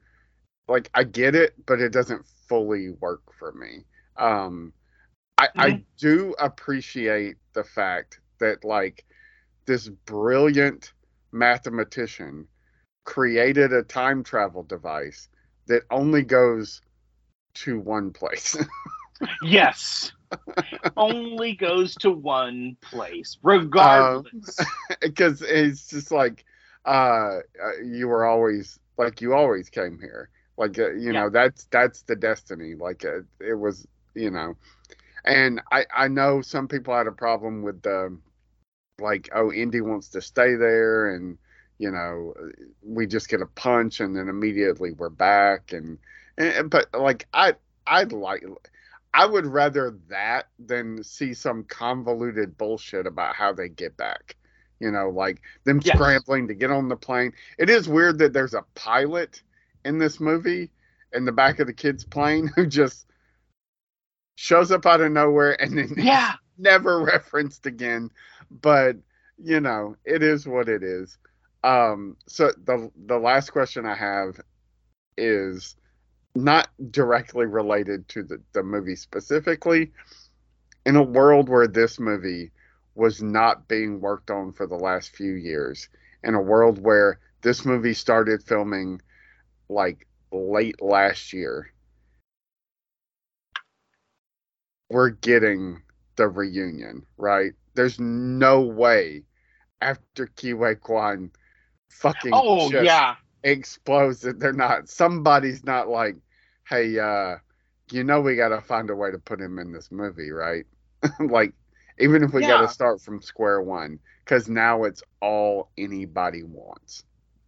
like 0.67 0.89
I 0.93 1.03
get 1.03 1.35
it, 1.35 1.53
but 1.65 1.79
it 1.79 1.91
doesn't 1.91 2.25
fully 2.47 2.89
work 2.89 3.21
for 3.39 3.53
me. 3.53 3.85
Um, 4.17 4.73
I 5.37 5.47
mm-hmm. 5.47 5.61
I 5.61 5.83
do 5.97 6.35
appreciate 6.39 7.37
the 7.53 7.63
fact 7.63 8.19
that 8.39 8.63
like 8.63 9.05
this 9.65 9.87
brilliant 9.87 10.93
mathematician 11.33 12.47
created 13.05 13.73
a 13.73 13.83
time 13.83 14.23
travel 14.23 14.63
device 14.63 15.27
that 15.67 15.83
only 15.91 16.23
goes 16.23 16.81
to 17.53 17.79
one 17.79 18.11
place. 18.11 18.57
yes. 19.43 20.11
only 20.97 21.55
goes 21.55 21.95
to 21.95 22.11
one 22.11 22.75
place, 22.81 23.37
regardless. 23.43 24.59
Because 25.01 25.41
um, 25.41 25.47
it's 25.51 25.87
just 25.87 26.11
like 26.11 26.45
uh, 26.85 27.39
uh, 27.63 27.77
you 27.83 28.07
were 28.07 28.25
always 28.25 28.79
like 28.97 29.21
you 29.21 29.33
always 29.33 29.69
came 29.69 29.99
here. 29.99 30.29
Like 30.57 30.77
uh, 30.77 30.91
you 30.91 31.11
yeah. 31.11 31.11
know 31.11 31.29
that's 31.29 31.65
that's 31.65 32.03
the 32.03 32.15
destiny. 32.15 32.75
Like 32.75 33.05
uh, 33.05 33.21
it 33.39 33.53
was 33.53 33.87
you 34.15 34.31
know, 34.31 34.55
and 35.25 35.61
I 35.71 35.85
I 35.95 36.07
know 36.07 36.41
some 36.41 36.67
people 36.67 36.95
had 36.95 37.07
a 37.07 37.11
problem 37.11 37.61
with 37.61 37.81
the 37.81 38.17
like 39.03 39.29
oh 39.35 39.51
Indy 39.51 39.81
wants 39.81 40.09
to 40.09 40.21
stay 40.21 40.55
there 40.55 41.13
and 41.13 41.37
you 41.77 41.91
know 41.91 42.33
we 42.81 43.05
just 43.05 43.29
get 43.29 43.41
a 43.41 43.45
punch 43.45 43.99
and 43.99 44.15
then 44.15 44.29
immediately 44.29 44.91
we're 44.91 45.09
back 45.09 45.73
and, 45.73 45.99
and 46.37 46.69
but 46.69 46.87
like 46.93 47.27
I 47.33 47.53
I'd 47.85 48.13
like 48.13 48.43
I 49.13 49.25
would 49.25 49.45
rather 49.45 49.95
that 50.09 50.47
than 50.57 51.03
see 51.03 51.33
some 51.33 51.63
convoluted 51.65 52.57
bullshit 52.57 53.05
about 53.05 53.35
how 53.35 53.53
they 53.53 53.69
get 53.69 53.95
back. 53.95 54.35
You 54.79 54.91
know, 54.91 55.09
like 55.09 55.41
them 55.65 55.79
yes. 55.83 55.95
scrambling 55.95 56.47
to 56.47 56.55
get 56.55 56.71
on 56.71 56.89
the 56.89 56.95
plane. 56.95 57.31
It 57.57 57.69
is 57.69 57.87
weird 57.87 58.17
that 58.17 58.33
there's 58.33 58.55
a 58.55 58.65
pilot 58.75 59.41
in 59.85 59.97
this 59.97 60.19
movie 60.19 60.71
in 61.13 61.25
the 61.25 61.31
back 61.31 61.59
of 61.59 61.67
the 61.67 61.73
kid's 61.73 62.03
plane 62.03 62.51
who 62.55 62.65
just 62.65 63.05
shows 64.35 64.71
up 64.71 64.85
out 64.85 65.01
of 65.01 65.11
nowhere 65.11 65.61
and 65.61 65.77
then 65.77 65.93
yeah. 65.97 66.33
never 66.57 67.03
referenced 67.03 67.65
again 67.65 68.09
but 68.61 68.97
you 69.37 69.59
know, 69.59 69.95
it 70.05 70.21
is 70.23 70.47
what 70.47 70.69
it 70.69 70.83
is. 70.83 71.17
Um, 71.63 72.17
so 72.27 72.51
the 72.65 72.91
the 73.05 73.17
last 73.17 73.51
question 73.51 73.85
I 73.85 73.95
have 73.95 74.39
is 75.17 75.75
not 76.35 76.69
directly 76.91 77.45
related 77.45 78.07
to 78.09 78.23
the, 78.23 78.41
the 78.53 78.63
movie 78.63 78.95
specifically. 78.95 79.91
In 80.85 80.95
a 80.95 81.03
world 81.03 81.49
where 81.49 81.67
this 81.67 81.99
movie 81.99 82.51
was 82.95 83.21
not 83.21 83.67
being 83.67 84.01
worked 84.01 84.29
on 84.29 84.51
for 84.53 84.67
the 84.67 84.75
last 84.75 85.15
few 85.15 85.33
years, 85.33 85.89
in 86.23 86.35
a 86.35 86.41
world 86.41 86.79
where 86.81 87.19
this 87.41 87.65
movie 87.65 87.93
started 87.93 88.43
filming 88.43 89.01
like 89.69 90.07
late 90.31 90.81
last 90.81 91.33
year, 91.33 91.71
we're 94.89 95.09
getting 95.09 95.81
the 96.15 96.27
reunion, 96.27 97.05
right? 97.17 97.53
There's 97.75 97.99
no 97.99 98.61
way 98.61 99.23
after 99.81 100.29
Huy 100.39 100.75
Quan 100.75 101.31
fucking 101.89 102.31
oh 102.33 102.71
yeah. 102.71 103.15
explodes 103.43 104.21
that 104.21 104.39
they're 104.39 104.53
not 104.53 104.89
somebody's 104.89 105.63
not 105.63 105.87
like 105.89 106.15
hey 106.67 106.97
uh 106.97 107.35
you 107.91 108.03
know 108.03 108.21
we 108.21 108.35
gotta 108.35 108.61
find 108.61 108.89
a 108.89 108.95
way 108.95 109.11
to 109.11 109.19
put 109.19 109.39
him 109.39 109.59
in 109.59 109.71
this 109.71 109.91
movie 109.91 110.31
right? 110.31 110.65
Like 111.19 111.53
even 111.99 112.23
if 112.23 112.33
we 112.33 112.41
yeah. 112.41 112.49
gotta 112.49 112.67
start 112.69 113.01
from 113.01 113.21
square 113.21 113.61
one 113.61 113.99
because 114.23 114.47
now 114.47 114.85
it's 114.85 115.03
all 115.21 115.69
anybody 115.77 116.43
wants. 116.43 117.03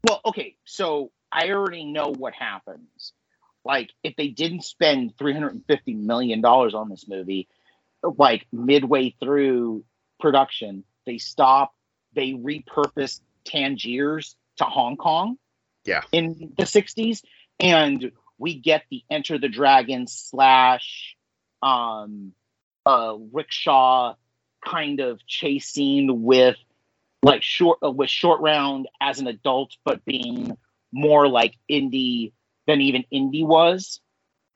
Well 0.07 0.21
okay 0.25 0.57
so 0.65 1.11
i 1.31 1.49
already 1.49 1.85
know 1.85 2.13
what 2.15 2.33
happens. 2.33 3.13
Like 3.63 3.89
if 4.03 4.15
they 4.15 4.27
didn't 4.27 4.63
spend 4.63 5.17
350 5.17 5.93
million 5.95 6.41
dollars 6.41 6.75
on 6.75 6.89
this 6.89 7.07
movie 7.07 7.47
like 8.17 8.45
midway 8.51 9.15
through 9.19 9.83
production. 10.25 10.83
They 11.05 11.19
stop, 11.19 11.75
they 12.15 12.31
repurposed 12.31 13.21
Tangiers 13.45 14.35
to 14.57 14.63
Hong 14.63 14.97
Kong. 14.97 15.37
Yeah. 15.83 16.01
In 16.11 16.51
the 16.57 16.63
60s. 16.63 17.21
And 17.59 18.11
we 18.39 18.55
get 18.59 18.85
the 18.89 19.03
Enter 19.11 19.37
the 19.37 19.49
Dragon 19.49 20.07
slash 20.07 21.15
um 21.61 22.33
uh 22.87 23.15
rickshaw 23.31 24.15
kind 24.65 24.99
of 24.99 25.25
chase 25.27 25.67
scene 25.67 26.23
with 26.23 26.57
like 27.23 27.43
short 27.43 27.79
uh, 27.83 27.91
with 27.91 28.09
short 28.09 28.41
round 28.41 28.87
as 28.99 29.19
an 29.19 29.27
adult 29.27 29.77
but 29.85 30.03
being 30.03 30.57
more 30.91 31.27
like 31.29 31.55
indie 31.71 32.33
than 32.67 32.81
even 32.81 33.05
indie 33.11 33.47
was 33.47 34.01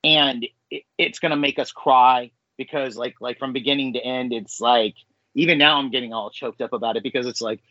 and 0.03 0.45
it, 0.69 0.83
it's 0.97 1.19
gonna 1.19 1.37
make 1.37 1.57
us 1.57 1.71
cry 1.71 2.31
because 2.57 2.97
like 2.97 3.15
like 3.21 3.39
from 3.39 3.53
beginning 3.53 3.93
to 3.93 3.99
end 3.99 4.33
it's 4.33 4.59
like 4.59 4.95
even 5.39 5.57
now 5.57 5.77
I'm 5.77 5.89
getting 5.89 6.13
all 6.13 6.29
choked 6.29 6.61
up 6.61 6.73
about 6.73 6.97
it 6.97 7.03
because 7.03 7.25
it's 7.25 7.41
like 7.41 7.61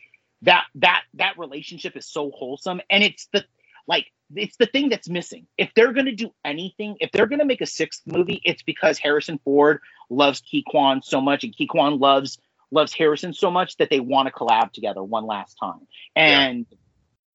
that 0.43 0.65
that 0.75 1.03
that 1.15 1.37
relationship 1.37 1.95
is 1.95 2.05
so 2.05 2.31
wholesome 2.31 2.81
and 2.89 3.03
it's 3.03 3.27
the 3.33 3.45
like 3.87 4.07
it's 4.35 4.57
the 4.57 4.67
thing 4.67 4.89
that's 4.89 5.09
missing. 5.09 5.47
If 5.57 5.71
they're 5.75 5.93
gonna 5.93 6.15
do 6.15 6.31
anything, 6.45 6.97
if 6.99 7.11
they're 7.11 7.25
gonna 7.25 7.45
make 7.45 7.61
a 7.61 7.65
sixth 7.65 8.01
movie, 8.05 8.41
it's 8.45 8.63
because 8.63 8.99
Harrison 8.99 9.39
Ford 9.43 9.79
loves 10.09 10.41
Ke 10.41 10.63
Quan 10.65 11.01
so 11.01 11.19
much, 11.19 11.43
and 11.43 11.53
Ke 11.53 11.67
Quan 11.67 11.99
loves 11.99 12.37
loves 12.71 12.93
Harrison 12.93 13.33
so 13.33 13.49
much 13.49 13.77
that 13.77 13.89
they 13.89 13.99
want 13.99 14.27
to 14.27 14.33
collab 14.33 14.71
together 14.71 15.03
one 15.03 15.25
last 15.25 15.55
time. 15.55 15.87
And 16.15 16.67
yeah. 16.69 16.77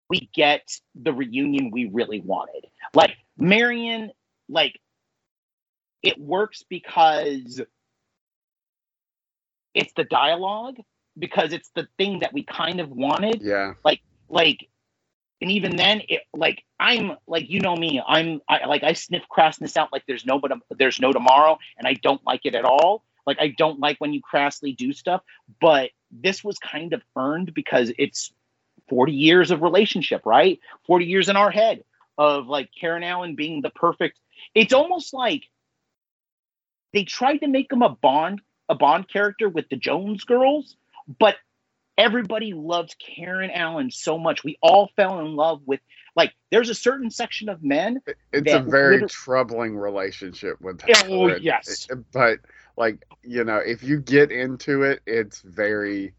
we 0.08 0.30
get 0.32 0.68
the 0.94 1.12
reunion 1.12 1.70
we 1.72 1.90
really 1.92 2.20
wanted. 2.20 2.66
Like 2.94 3.16
Marion, 3.36 4.12
like 4.48 4.80
it 6.02 6.18
works 6.18 6.64
because 6.68 7.60
it's 9.74 9.92
the 9.94 10.04
dialogue 10.04 10.76
because 11.18 11.52
it's 11.52 11.70
the 11.74 11.86
thing 11.98 12.20
that 12.20 12.32
we 12.32 12.44
kind 12.44 12.80
of 12.80 12.90
wanted. 12.90 13.42
Yeah. 13.42 13.74
Like 13.84 14.00
like 14.28 14.68
and 15.40 15.50
even 15.50 15.76
then 15.76 16.02
it 16.08 16.22
like 16.32 16.64
I'm 16.80 17.16
like 17.26 17.50
you 17.50 17.60
know 17.60 17.76
me, 17.76 18.00
I'm 18.06 18.40
I 18.48 18.66
like 18.66 18.82
I 18.82 18.92
sniff 18.92 19.24
crassness 19.30 19.76
out 19.76 19.92
like 19.92 20.04
there's 20.06 20.24
no 20.24 20.38
but 20.38 20.52
there's 20.78 21.00
no 21.00 21.12
tomorrow 21.12 21.58
and 21.78 21.86
I 21.86 21.94
don't 21.94 22.24
like 22.24 22.42
it 22.44 22.54
at 22.54 22.64
all. 22.64 23.04
Like 23.26 23.38
I 23.40 23.48
don't 23.56 23.80
like 23.80 23.98
when 23.98 24.12
you 24.12 24.20
crassly 24.22 24.76
do 24.76 24.92
stuff, 24.92 25.22
but 25.60 25.90
this 26.10 26.44
was 26.44 26.58
kind 26.58 26.92
of 26.92 27.02
earned 27.16 27.54
because 27.54 27.92
it's 27.98 28.32
40 28.88 29.12
years 29.12 29.50
of 29.50 29.62
relationship, 29.62 30.26
right? 30.26 30.60
40 30.86 31.06
years 31.06 31.28
in 31.28 31.36
our 31.36 31.50
head 31.50 31.84
of 32.18 32.46
like 32.46 32.70
Karen 32.78 33.02
Allen 33.02 33.34
being 33.34 33.62
the 33.62 33.70
perfect. 33.70 34.18
It's 34.54 34.72
almost 34.72 35.14
like 35.14 35.44
they 36.92 37.04
tried 37.04 37.38
to 37.38 37.48
make 37.48 37.72
him 37.72 37.82
a 37.82 37.88
Bond 37.88 38.40
a 38.68 38.74
Bond 38.74 39.08
character 39.08 39.48
with 39.48 39.68
the 39.68 39.76
Jones 39.76 40.24
girls, 40.24 40.76
but 41.18 41.36
everybody 41.96 42.52
loves 42.54 42.94
Karen 42.94 43.50
Allen 43.50 43.90
so 43.90 44.18
much. 44.18 44.44
We 44.44 44.58
all 44.62 44.90
fell 44.96 45.20
in 45.20 45.36
love 45.36 45.62
with 45.66 45.80
like 46.16 46.32
there's 46.50 46.70
a 46.70 46.74
certain 46.74 47.10
section 47.10 47.48
of 47.48 47.62
men. 47.62 48.00
It's 48.32 48.52
a 48.52 48.60
very 48.60 49.06
troubling 49.08 49.76
relationship 49.76 50.60
with 50.60 50.80
her. 50.82 50.88
Oh 51.08 51.34
yes. 51.36 51.88
But 52.12 52.38
like, 52.76 53.04
you 53.22 53.44
know, 53.44 53.58
if 53.58 53.82
you 53.82 54.00
get 54.00 54.30
into 54.30 54.82
it, 54.82 55.00
it's 55.06 55.40
very 55.42 56.12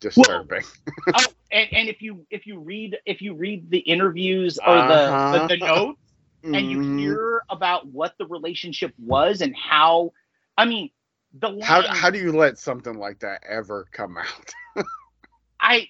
disturbing. 0.00 0.62
Well, 1.06 1.16
oh, 1.16 1.24
and, 1.52 1.68
and 1.72 1.88
if 1.88 2.02
you 2.02 2.26
if 2.30 2.46
you 2.46 2.58
read 2.58 2.98
if 3.06 3.20
you 3.20 3.34
read 3.34 3.70
the 3.70 3.78
interviews 3.78 4.58
or 4.58 4.76
uh-huh. 4.76 5.32
the, 5.32 5.38
the, 5.38 5.46
the 5.48 5.66
notes 5.66 6.00
and 6.42 6.70
you 6.70 6.78
mm-hmm. 6.78 6.98
hear 6.98 7.42
about 7.50 7.86
what 7.86 8.14
the 8.18 8.26
relationship 8.26 8.94
was 8.98 9.42
and 9.42 9.54
how 9.54 10.12
I 10.56 10.64
mean 10.64 10.90
the 11.34 11.48
line, 11.48 11.62
how 11.62 11.86
how 11.88 12.10
do 12.10 12.18
you 12.18 12.32
let 12.32 12.58
something 12.58 12.98
like 12.98 13.20
that 13.20 13.42
ever 13.48 13.86
come 13.92 14.16
out? 14.16 14.84
I 15.60 15.88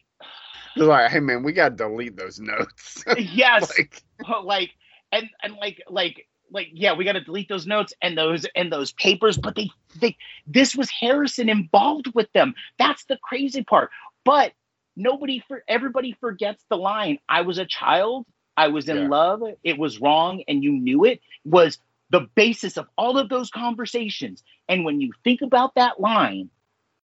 like, 0.76 1.10
hey 1.10 1.20
man, 1.20 1.42
we 1.42 1.52
gotta 1.52 1.74
delete 1.74 2.16
those 2.16 2.40
notes. 2.40 3.04
yes, 3.18 3.72
like, 3.78 4.02
like 4.44 4.70
and 5.12 5.28
and 5.42 5.54
like 5.56 5.82
like 5.88 6.26
like 6.50 6.68
yeah, 6.72 6.92
we 6.92 7.04
gotta 7.04 7.20
delete 7.20 7.48
those 7.48 7.66
notes 7.66 7.92
and 8.02 8.16
those 8.16 8.46
and 8.54 8.72
those 8.72 8.92
papers. 8.92 9.38
But 9.38 9.54
they 9.54 9.70
they 10.00 10.16
this 10.46 10.76
was 10.76 10.90
Harrison 10.90 11.48
involved 11.48 12.12
with 12.14 12.30
them. 12.32 12.54
That's 12.78 13.04
the 13.04 13.18
crazy 13.22 13.62
part. 13.62 13.90
But 14.24 14.52
nobody 14.96 15.42
for 15.46 15.64
everybody 15.68 16.16
forgets 16.20 16.64
the 16.68 16.76
line. 16.76 17.18
I 17.28 17.42
was 17.42 17.58
a 17.58 17.66
child. 17.66 18.26
I 18.56 18.68
was 18.68 18.88
in 18.88 18.96
yeah. 18.96 19.08
love. 19.08 19.42
It 19.64 19.78
was 19.78 20.00
wrong, 20.00 20.42
and 20.46 20.62
you 20.62 20.72
knew 20.72 21.04
it. 21.04 21.20
Was 21.44 21.78
the 22.10 22.28
basis 22.34 22.76
of 22.76 22.86
all 22.96 23.18
of 23.18 23.28
those 23.28 23.50
conversations. 23.50 24.42
And 24.68 24.84
when 24.84 25.00
you 25.00 25.12
think 25.24 25.42
about 25.42 25.74
that 25.76 26.00
line, 26.00 26.50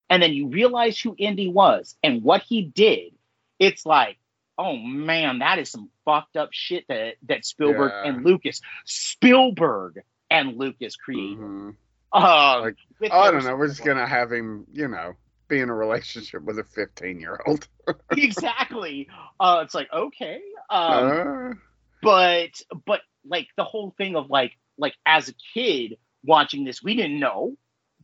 and 0.08 0.22
then 0.22 0.32
you 0.32 0.48
realize 0.48 0.98
who 0.98 1.14
Indy 1.18 1.48
was 1.48 1.96
and 2.02 2.22
what 2.22 2.42
he 2.42 2.62
did, 2.62 3.12
it's 3.58 3.84
like, 3.84 4.18
oh 4.58 4.76
man, 4.76 5.40
that 5.40 5.58
is 5.58 5.70
some 5.70 5.90
fucked 6.04 6.36
up 6.36 6.50
shit 6.52 6.84
that 6.88 7.14
that 7.28 7.44
Spielberg 7.44 7.92
yeah. 7.92 8.10
and 8.10 8.24
Lucas, 8.24 8.60
Spielberg 8.84 10.02
and 10.30 10.56
Lucas 10.56 10.96
created. 10.96 11.38
Mm-hmm. 11.38 11.70
Uh, 12.12 12.60
like, 12.60 13.12
I 13.12 13.30
don't 13.30 13.44
know. 13.44 13.56
We're 13.56 13.68
just 13.68 13.84
gonna 13.84 14.06
have 14.06 14.32
him, 14.32 14.66
you 14.72 14.88
know, 14.88 15.14
be 15.48 15.60
in 15.60 15.68
a 15.68 15.74
relationship 15.74 16.42
with 16.42 16.58
a 16.58 16.64
15 16.64 17.20
year 17.20 17.40
old. 17.46 17.68
exactly. 18.12 19.08
Uh, 19.38 19.62
it's 19.64 19.74
like 19.74 19.92
okay, 19.92 20.40
um, 20.70 21.10
uh, 21.10 21.54
but 22.02 22.62
but 22.86 23.00
like 23.28 23.48
the 23.56 23.64
whole 23.64 23.94
thing 23.98 24.16
of 24.16 24.30
like 24.30 24.52
like 24.78 24.94
as 25.04 25.28
a 25.28 25.34
kid 25.54 25.96
watching 26.24 26.64
this, 26.64 26.82
we 26.82 26.94
didn't 26.94 27.18
know, 27.18 27.56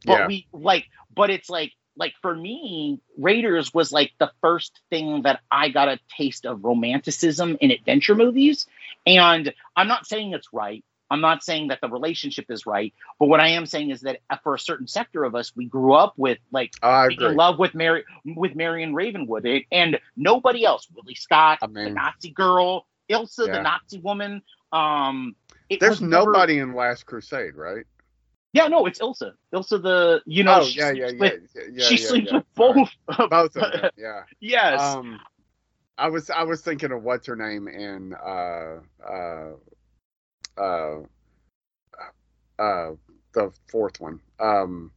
but 0.04 0.20
yeah. 0.20 0.26
we 0.26 0.46
like, 0.52 0.86
but 1.14 1.30
it's 1.30 1.50
like 1.50 1.72
like 1.96 2.14
for 2.22 2.34
me, 2.34 3.00
Raiders 3.18 3.72
was 3.74 3.92
like 3.92 4.12
the 4.18 4.30
first 4.40 4.80
thing 4.90 5.22
that 5.22 5.40
I 5.50 5.68
got 5.68 5.88
a 5.88 5.98
taste 6.16 6.46
of 6.46 6.64
romanticism 6.64 7.56
in 7.60 7.70
adventure 7.70 8.14
movies. 8.14 8.66
And 9.06 9.52
I'm 9.76 9.88
not 9.88 10.06
saying 10.06 10.32
it's 10.32 10.48
right. 10.52 10.84
I'm 11.10 11.20
not 11.20 11.44
saying 11.44 11.68
that 11.68 11.82
the 11.82 11.90
relationship 11.90 12.46
is 12.48 12.64
right, 12.64 12.94
but 13.18 13.26
what 13.26 13.38
I 13.38 13.48
am 13.48 13.66
saying 13.66 13.90
is 13.90 14.00
that 14.00 14.20
uh, 14.30 14.38
for 14.42 14.54
a 14.54 14.58
certain 14.58 14.86
sector 14.86 15.24
of 15.24 15.34
us, 15.34 15.54
we 15.54 15.66
grew 15.66 15.92
up 15.92 16.14
with 16.16 16.38
like 16.50 16.72
oh, 16.82 17.08
in 17.10 17.36
love 17.36 17.58
with 17.58 17.74
Mary 17.74 18.04
with 18.24 18.54
Marion 18.54 18.94
Ravenwood, 18.94 19.44
it, 19.44 19.64
and 19.70 20.00
nobody 20.16 20.64
else. 20.64 20.88
Willie 20.94 21.14
Scott, 21.14 21.58
I 21.60 21.66
mean, 21.66 21.84
the 21.84 21.90
Nazi 21.90 22.30
girl, 22.30 22.86
Ilsa, 23.10 23.46
yeah. 23.46 23.52
the 23.52 23.62
Nazi 23.62 23.98
woman. 23.98 24.40
Um, 24.72 25.36
There's 25.80 26.00
nobody 26.00 26.56
never... 26.56 26.70
in 26.70 26.76
Last 26.76 27.06
Crusade, 27.06 27.54
right? 27.54 27.84
Yeah, 28.52 28.68
no, 28.68 28.84
it's 28.86 28.98
Ilsa. 28.98 29.32
Ilsa, 29.54 29.82
the 29.82 30.22
you 30.26 30.44
know, 30.44 30.60
oh, 30.62 30.66
yeah, 30.66 30.90
yeah, 30.90 31.08
yeah, 31.08 31.12
with, 31.18 31.42
yeah, 31.72 31.88
She 31.88 31.96
yeah, 31.96 32.08
sleeps 32.08 32.30
yeah, 32.30 32.38
with 32.38 32.54
both. 32.54 32.90
both 33.30 33.56
of 33.56 33.72
them. 33.72 33.90
Yeah. 33.96 34.22
yes. 34.40 34.80
Um, 34.80 35.20
I 35.96 36.08
was 36.08 36.30
I 36.30 36.42
was 36.42 36.60
thinking 36.60 36.92
of 36.92 37.02
what's 37.02 37.26
her 37.26 37.36
name 37.36 37.68
in 37.68 38.14
uh 38.14 38.80
uh 39.06 39.52
uh 40.58 41.00
uh 42.58 42.90
the 43.34 43.52
fourth 43.68 44.00
one. 44.00 44.20
Um. 44.38 44.92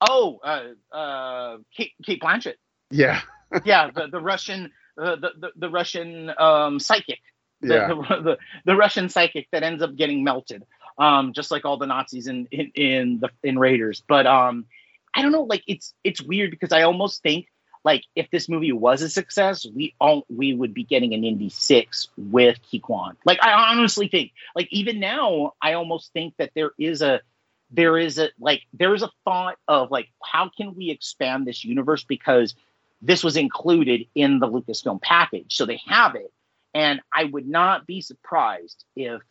Oh, 0.00 0.38
uh, 0.44 0.94
uh, 0.94 1.58
Cate, 1.74 1.92
Cate 2.04 2.20
Blanchett. 2.20 2.56
Yeah. 2.90 3.20
yeah, 3.64 3.90
the 3.90 4.08
the 4.08 4.20
Russian 4.20 4.70
uh, 5.00 5.16
the, 5.16 5.30
the 5.40 5.50
the 5.56 5.70
Russian 5.70 6.30
um 6.38 6.78
psychic. 6.78 7.20
The, 7.60 7.74
yeah. 7.74 7.88
The, 7.88 7.94
the, 8.22 8.38
the 8.64 8.76
Russian 8.76 9.08
psychic 9.08 9.48
that 9.52 9.62
ends 9.62 9.82
up 9.82 9.96
getting 9.96 10.24
melted 10.24 10.64
um, 10.98 11.32
just 11.32 11.50
like 11.50 11.64
all 11.64 11.76
the 11.76 11.86
Nazis 11.86 12.26
in, 12.26 12.46
in 12.50 12.70
in 12.74 13.20
the 13.20 13.30
in 13.42 13.58
Raiders. 13.58 14.02
But 14.06 14.26
um, 14.26 14.66
I 15.14 15.22
don't 15.22 15.32
know, 15.32 15.42
like 15.42 15.62
it's 15.66 15.94
it's 16.04 16.22
weird 16.22 16.50
because 16.50 16.72
I 16.72 16.82
almost 16.82 17.22
think 17.22 17.46
like 17.84 18.04
if 18.14 18.30
this 18.30 18.48
movie 18.48 18.72
was 18.72 19.02
a 19.02 19.08
success, 19.08 19.66
we 19.74 19.94
all 20.00 20.24
we 20.28 20.54
would 20.54 20.74
be 20.74 20.84
getting 20.84 21.14
an 21.14 21.24
Indy 21.24 21.50
six 21.50 22.08
with 22.16 22.58
Ke 22.62 22.80
Quan. 22.80 23.16
Like 23.24 23.42
I 23.42 23.72
honestly 23.72 24.08
think, 24.08 24.32
like 24.54 24.68
even 24.70 25.00
now, 25.00 25.54
I 25.60 25.74
almost 25.74 26.12
think 26.12 26.34
that 26.38 26.52
there 26.54 26.72
is 26.78 27.02
a 27.02 27.20
there 27.70 27.98
is 27.98 28.18
a 28.18 28.30
like 28.38 28.62
there 28.72 28.94
is 28.94 29.02
a 29.02 29.10
thought 29.24 29.58
of 29.68 29.90
like 29.90 30.08
how 30.22 30.50
can 30.56 30.74
we 30.74 30.90
expand 30.90 31.46
this 31.46 31.64
universe 31.64 32.04
because 32.04 32.54
this 33.02 33.22
was 33.22 33.36
included 33.36 34.06
in 34.14 34.38
the 34.38 34.48
Lucasfilm 34.48 35.02
package, 35.02 35.54
so 35.54 35.66
they 35.66 35.80
have 35.86 36.14
it. 36.14 36.32
And 36.74 37.00
I 37.12 37.24
would 37.24 37.48
not 37.48 37.86
be 37.86 38.00
surprised 38.00 38.84
if 38.94 39.22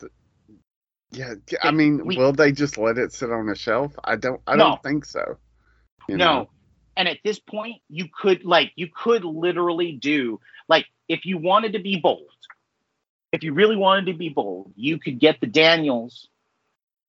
yeah, 1.11 1.35
I 1.61 1.71
mean, 1.71 2.05
we, 2.05 2.17
will 2.17 2.33
they 2.33 2.51
just 2.51 2.77
let 2.77 2.97
it 2.97 3.13
sit 3.13 3.31
on 3.31 3.49
a 3.49 3.55
shelf? 3.55 3.93
I 4.03 4.15
don't. 4.15 4.41
I 4.45 4.55
no, 4.55 4.63
don't 4.63 4.83
think 4.83 5.05
so. 5.05 5.37
no. 6.09 6.15
Know? 6.15 6.49
And 6.97 7.07
at 7.07 7.17
this 7.23 7.39
point, 7.39 7.81
you 7.89 8.07
could 8.13 8.45
like 8.45 8.71
you 8.75 8.87
could 8.93 9.23
literally 9.23 9.93
do 9.93 10.39
like 10.67 10.85
if 11.07 11.25
you 11.25 11.37
wanted 11.37 11.73
to 11.73 11.79
be 11.79 11.97
bold, 11.97 12.29
if 13.31 13.43
you 13.43 13.53
really 13.53 13.75
wanted 13.75 14.07
to 14.07 14.17
be 14.17 14.29
bold, 14.29 14.71
you 14.75 14.97
could 14.97 15.19
get 15.19 15.39
the 15.41 15.47
Daniels 15.47 16.27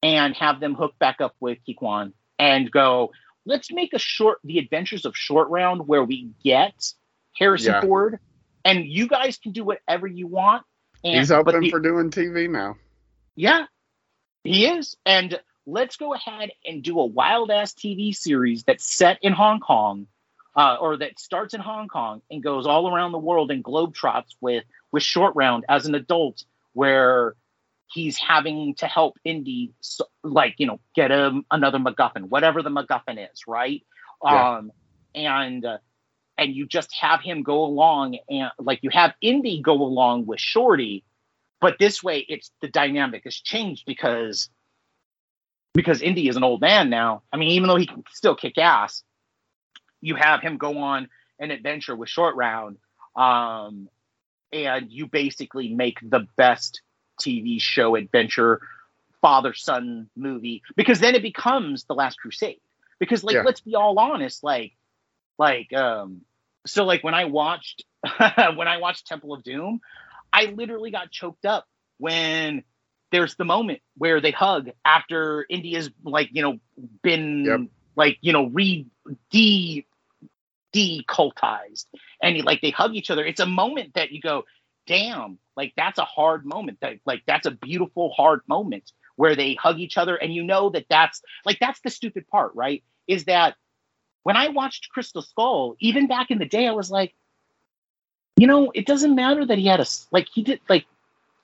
and 0.03 0.35
have 0.36 0.61
them 0.61 0.74
hook 0.74 0.94
back 0.98 1.20
up 1.20 1.35
with 1.40 1.59
Ke 1.59 1.77
Quan 1.77 2.12
and 2.39 2.70
go. 2.70 3.12
Let's 3.48 3.70
make 3.70 3.93
a 3.93 3.98
short, 4.01 4.39
the 4.43 4.59
Adventures 4.59 5.05
of 5.05 5.16
Short 5.16 5.48
Round, 5.51 5.86
where 5.86 6.03
we 6.03 6.31
get 6.43 6.93
Harrison 7.39 7.74
yeah. 7.74 7.81
Ford, 7.81 8.19
and 8.67 8.85
you 8.85 9.07
guys 9.07 9.39
can 9.39 9.53
do 9.53 9.65
whatever 9.65 10.07
you 10.07 10.27
want. 10.27 10.65
And, 11.05 11.19
He's 11.19 11.31
open 11.31 11.61
the, 11.61 11.71
for 11.71 11.79
doing 11.79 12.11
TV 12.11 12.51
now. 12.51 12.77
Yeah, 13.37 13.67
he 14.43 14.67
is. 14.67 14.97
And 15.07 15.39
let's 15.67 15.97
go 15.97 16.15
ahead 16.15 16.51
and 16.65 16.83
do 16.83 16.99
a 16.99 17.07
wild 17.07 17.51
ass 17.53 17.73
TV 17.73 18.15
series 18.15 18.65
that's 18.65 18.85
set 18.85 19.19
in 19.23 19.33
Hong 19.33 19.61
Kong, 19.61 20.09
uh, 20.57 20.77
or 20.81 20.97
that 20.99 21.21
starts 21.21 21.55
in 21.55 21.61
Hong 21.61 21.87
Kong 21.87 22.23
and 22.29 22.43
goes 22.43 22.67
all 22.67 22.93
around 22.93 23.13
the 23.13 23.19
world 23.19 23.53
and 23.53 23.63
globetrots 23.63 24.35
with 24.41 24.65
with 24.91 25.05
Short 25.05 25.37
Round 25.37 25.65
as 25.69 25.87
an 25.87 25.95
adult, 25.95 26.45
where 26.73 27.37
he's 27.93 28.19
having 28.19 28.75
to 28.77 28.87
help 28.87 29.17
Indy, 29.25 29.75
like 30.25 30.57
you 30.59 30.67
know, 30.67 30.81
get 30.97 31.13
him 31.13 31.45
another 31.53 31.79
MacGuffin, 31.79 32.29
whatever 32.31 32.63
the 32.63 32.71
MacGuffin 32.71 33.31
is, 33.31 33.43
right? 33.47 33.85
Yeah. 34.25 34.57
Um, 34.57 34.73
and 35.15 35.65
uh, 35.65 35.79
and 36.39 36.55
you 36.55 36.67
just 36.67 36.95
have 36.95 37.21
him 37.21 37.43
go 37.43 37.65
along 37.65 38.19
and 38.29 38.51
like 38.59 38.81
you 38.83 38.91
have 38.91 39.15
Indy 39.21 39.61
go 39.63 39.75
along 39.75 40.27
with 40.27 40.41
Shorty 40.41 41.05
but 41.61 41.79
this 41.79 42.03
way, 42.03 42.19
it's 42.29 42.51
the 42.61 42.69
dynamic 42.69 43.25
has 43.25 43.35
changed 43.35 43.85
because 43.87 44.51
because 45.75 46.01
Indy 46.01 46.29
is 46.29 46.37
an 46.37 46.45
old 46.45 46.61
man 46.61 46.91
now. 46.91 47.23
I 47.33 47.37
mean, 47.37 47.51
even 47.51 47.69
though 47.69 47.77
he 47.77 47.87
can 47.87 48.05
still 48.11 48.35
kick 48.35 48.59
ass, 48.59 49.03
you 50.01 50.15
have 50.15 50.41
him 50.41 50.57
go 50.57 50.79
on 50.79 51.09
an 51.39 51.51
adventure 51.51 51.97
with 51.97 52.09
Short 52.09 52.35
Round, 52.37 52.79
um, 53.15 53.89
and 54.53 54.91
you 54.91 55.07
basically 55.07 55.75
make 55.75 55.99
the 56.03 56.27
best 56.37 56.83
TV 57.21 57.61
show 57.61 57.97
adventure 57.97 58.61
father 59.23 59.55
son 59.55 60.09
movie 60.15 60.63
because 60.77 61.01
then 61.01 61.15
it 61.15 61.23
becomes 61.23 61.85
the 61.85 61.95
last 61.95 62.21
crusade 62.21 62.61
because 62.99 63.25
like 63.25 63.35
Yeah. 63.35 63.43
let's 63.43 63.61
be 63.61 63.75
all 63.75 63.99
honest 63.99 64.45
like 64.45 64.73
like 65.39 65.73
um 65.73 66.23
so 66.67 66.85
like 66.85 67.05
when 67.05 67.15
i 67.15 67.25
watched 67.25 67.85
when 68.57 68.69
i 68.69 68.79
watched 68.79 69.07
temple 69.07 69.35
of 69.35 69.43
doom 69.43 69.81
i 70.33 70.47
literally 70.47 70.91
got 70.91 71.11
choked 71.11 71.45
up 71.47 71.67
when 71.99 72.63
there's 73.13 73.37
the 73.37 73.45
moment 73.45 73.81
where 73.97 74.21
they 74.21 74.31
hug 74.33 74.71
after 74.85 75.47
Indy's 75.49 75.91
like 76.05 76.31
you 76.33 76.43
know 76.43 76.59
been 77.03 77.45
Yep. 77.45 77.61
like 77.97 78.19
you 78.21 78.33
know 78.33 78.47
re 78.47 78.87
de 79.31 79.87
decultized. 80.75 81.87
And 82.23 82.43
like 82.45 82.61
they 82.61 82.71
hug 82.71 82.95
each 82.95 83.11
other. 83.11 83.25
It's 83.25 83.41
a 83.41 83.47
moment 83.47 83.95
that 83.95 84.13
you 84.13 84.21
go 84.21 84.45
damn 84.87 85.39
like 85.57 85.73
that's 85.77 85.99
a 85.99 86.05
hard 86.05 86.45
moment 86.47 86.79
that 86.81 86.95
like 87.07 87.23
that's 87.27 87.47
a 87.47 87.51
beautiful 87.51 88.11
hard 88.17 88.41
moment 88.49 88.93
where 89.17 89.35
they 89.37 89.55
hug 89.55 89.79
each 89.81 89.97
other. 89.99 90.17
And 90.17 90.35
you 90.35 90.45
know 90.45 90.71
that 90.71 90.87
that's 90.91 91.23
like 91.45 91.59
that's 91.61 91.81
the 91.81 91.91
stupid 91.91 92.29
part 92.29 92.53
right? 92.55 92.83
Is 93.07 93.25
that 93.25 93.57
when 94.27 94.36
i 94.36 94.48
watched 94.48 94.89
crystal 94.90 95.23
skull 95.23 95.77
even 95.81 96.07
back 96.07 96.31
in 96.31 96.39
the 96.39 96.44
day 96.57 96.66
i 96.66 96.73
was 96.73 96.90
like 96.90 97.15
you 98.36 98.47
know 98.47 98.70
it 98.74 98.86
doesn't 98.86 99.15
matter 99.15 99.44
that 99.47 99.59
he 99.59 99.66
had 99.66 99.81
a 99.81 99.86
like 100.11 100.28
he 100.35 100.43
did 100.43 100.61
like 100.69 100.86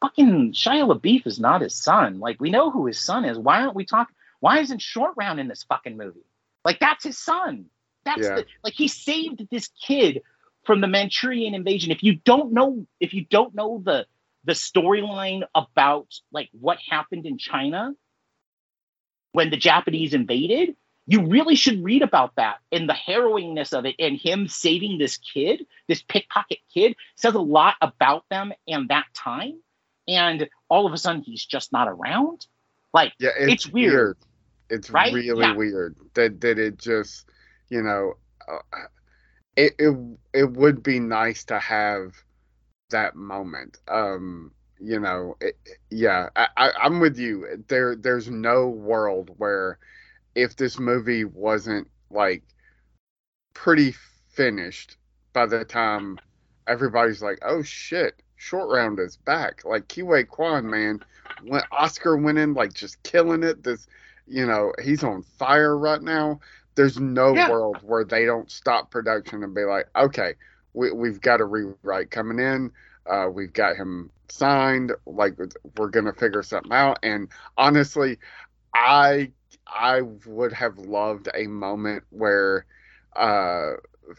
fucking 0.01 0.53
Shia 0.53 0.85
LaBeouf 0.93 1.27
is 1.29 1.39
not 1.39 1.61
his 1.61 1.77
son 1.77 2.19
like 2.19 2.41
we 2.41 2.51
know 2.51 2.71
who 2.71 2.87
his 2.87 2.99
son 2.99 3.25
is 3.25 3.39
why 3.39 3.63
aren't 3.63 3.77
we 3.77 3.85
talking 3.85 4.17
why 4.41 4.59
isn't 4.59 4.83
short 4.83 5.13
round 5.17 5.39
in 5.39 5.47
this 5.47 5.63
fucking 5.63 5.97
movie 5.97 6.27
like 6.65 6.81
that's 6.81 7.05
his 7.05 7.19
son 7.19 7.67
that's 8.05 8.29
Yeah. 8.29 8.35
the 8.37 8.47
like 8.65 8.75
he 8.75 8.89
saved 8.89 9.47
this 9.51 9.69
kid 9.87 10.23
from 10.65 10.81
the 10.81 10.87
Manchurian 10.89 11.55
invasion. 11.55 11.91
If 11.91 12.03
you 12.03 12.15
don't 12.25 12.53
know, 12.53 12.87
if 13.01 13.15
you 13.15 13.25
don't 13.25 13.55
know 13.55 13.83
the 13.85 14.07
the 14.45 14.53
storyline 14.53 15.43
about 15.55 16.09
like 16.33 16.49
what 16.53 16.79
happened 16.89 17.27
in 17.27 17.39
China 17.39 17.95
when 19.33 19.51
the 19.51 19.57
Japanese 19.57 20.15
invaded, 20.15 20.77
you 21.13 21.27
really 21.27 21.55
should 21.55 21.85
read 21.85 22.03
about 22.03 22.35
that 22.37 22.59
and 22.73 22.89
the 22.89 22.95
harrowingness 22.95 23.73
of 23.77 23.85
it 23.85 23.97
and 23.99 24.19
him 24.19 24.49
saving 24.49 24.99
this 24.99 25.19
kid, 25.19 25.67
this 25.89 26.03
pickpocket 26.03 26.59
kid, 26.73 26.97
says 27.17 27.35
a 27.35 27.41
lot 27.41 27.77
about 27.83 28.25
them 28.31 28.53
and 28.67 28.89
that 28.89 29.07
time. 29.15 29.61
And 30.09 30.49
all 30.69 30.87
of 30.87 30.93
a 30.93 30.99
sudden 30.99 31.23
he's 31.23 31.45
just 31.45 31.73
not 31.73 31.89
around. 31.89 32.47
Like 32.95 33.13
Yeah, 33.19 33.31
It's 33.39 33.67
weird, 33.69 34.17
It's 34.71 34.91
right? 34.91 35.13
really 35.13 35.47
Yeah. 35.47 35.55
weird 35.55 35.97
that 36.15 36.41
that 36.41 36.59
it 36.59 36.79
just, 36.79 37.29
you 37.69 37.83
know, 37.83 38.15
uh, 38.49 38.59
it 39.57 39.75
it 39.79 39.97
it 40.33 40.53
would 40.53 40.83
be 40.83 40.99
nice 40.99 41.45
to 41.45 41.59
have 41.59 42.15
that 42.91 43.15
moment. 43.17 43.79
Um, 43.89 44.53
you 44.81 44.99
know, 45.01 45.37
it, 45.41 45.57
yeah, 45.91 46.31
I, 46.37 46.49
I 46.57 46.71
I'm 46.83 47.01
with 47.01 47.19
you. 47.19 47.65
There 47.69 47.95
there's 47.97 48.31
no 48.31 48.69
world 48.69 49.31
where 49.37 49.79
if 50.35 50.57
this 50.57 50.79
movie 50.79 51.25
wasn't 51.25 51.89
like 52.11 52.43
pretty 53.55 53.95
finished 54.31 54.97
by 55.33 55.47
the 55.47 55.65
time 55.65 56.19
everybody's 56.67 57.23
like, 57.23 57.39
oh 57.43 57.63
shit, 57.63 58.23
short 58.37 58.69
round 58.71 58.99
is 58.99 59.17
back. 59.17 59.65
Like 59.65 59.89
Ke 59.89 60.01
Huy 60.01 60.25
Quan, 60.25 60.69
man, 60.69 61.01
went 61.45 61.65
Oscar 61.73 62.17
winning, 62.17 62.55
like 62.55 62.73
just 62.73 63.03
killing 63.03 63.43
it. 63.43 63.63
This, 63.63 63.87
you 64.27 64.47
know, 64.47 64.73
he's 64.83 65.05
on 65.05 65.23
fire 65.23 65.77
right 65.77 66.03
now. 66.03 66.41
There's 66.75 66.99
no 66.99 67.35
Yeah. 67.35 67.49
world 67.49 67.79
where 67.83 68.05
they 68.05 68.25
don't 68.25 68.51
stop 68.51 68.91
production 68.91 69.43
and 69.43 69.55
be 69.55 69.65
like, 69.65 69.89
okay, 69.97 70.35
we, 70.75 70.93
we've 70.93 71.21
got 71.21 71.41
a 71.41 71.45
rewrite 71.45 72.11
coming 72.11 72.39
in. 72.39 72.71
Uh, 73.07 73.29
we've 73.33 73.53
got 73.53 73.77
him 73.77 74.11
signed. 74.29 74.93
Like 75.07 75.35
we're 75.77 75.89
gonna 75.89 76.13
figure 76.13 76.43
something 76.43 76.73
out. 76.73 76.99
And 77.03 77.29
honestly, 77.57 78.19
I 78.75 79.31
I 79.67 80.03
would 80.27 80.53
have 80.53 80.79
loved 80.79 81.29
a 81.35 81.47
moment 81.47 82.05
where 82.11 82.67
uh 83.15 83.73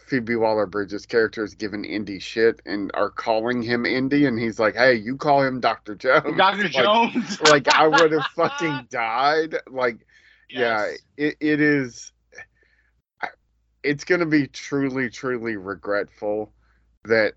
Phoebe 0.06 0.36
Waller-Bridge's 0.36 1.06
character 1.06 1.44
is 1.44 1.54
giving 1.54 1.84
Indy 1.84 2.18
shit 2.18 2.60
and 2.64 2.90
are 2.94 3.10
calling 3.10 3.62
him 3.62 3.84
Indy, 3.84 4.24
and 4.26 4.38
he's 4.38 4.58
like, 4.58 4.74
"Hey, 4.74 4.94
you 4.94 5.16
call 5.16 5.42
him 5.42 5.60
Doctor 5.60 5.94
Jones." 5.94 6.24
Dr. 6.36 6.62
Like- 6.64 6.72
Jones. 6.72 7.40
like 7.50 7.68
I 7.68 7.86
would 7.86 8.12
have 8.12 8.26
fucking 8.34 8.86
died. 8.90 9.56
Like, 9.70 10.06
yeah, 10.50 10.90
it, 11.16 11.36
it 11.40 11.60
is. 11.60 12.12
It's 13.82 14.04
gonna 14.04 14.26
be 14.26 14.46
truly, 14.46 15.10
truly 15.10 15.56
regretful 15.56 16.52
that 17.04 17.34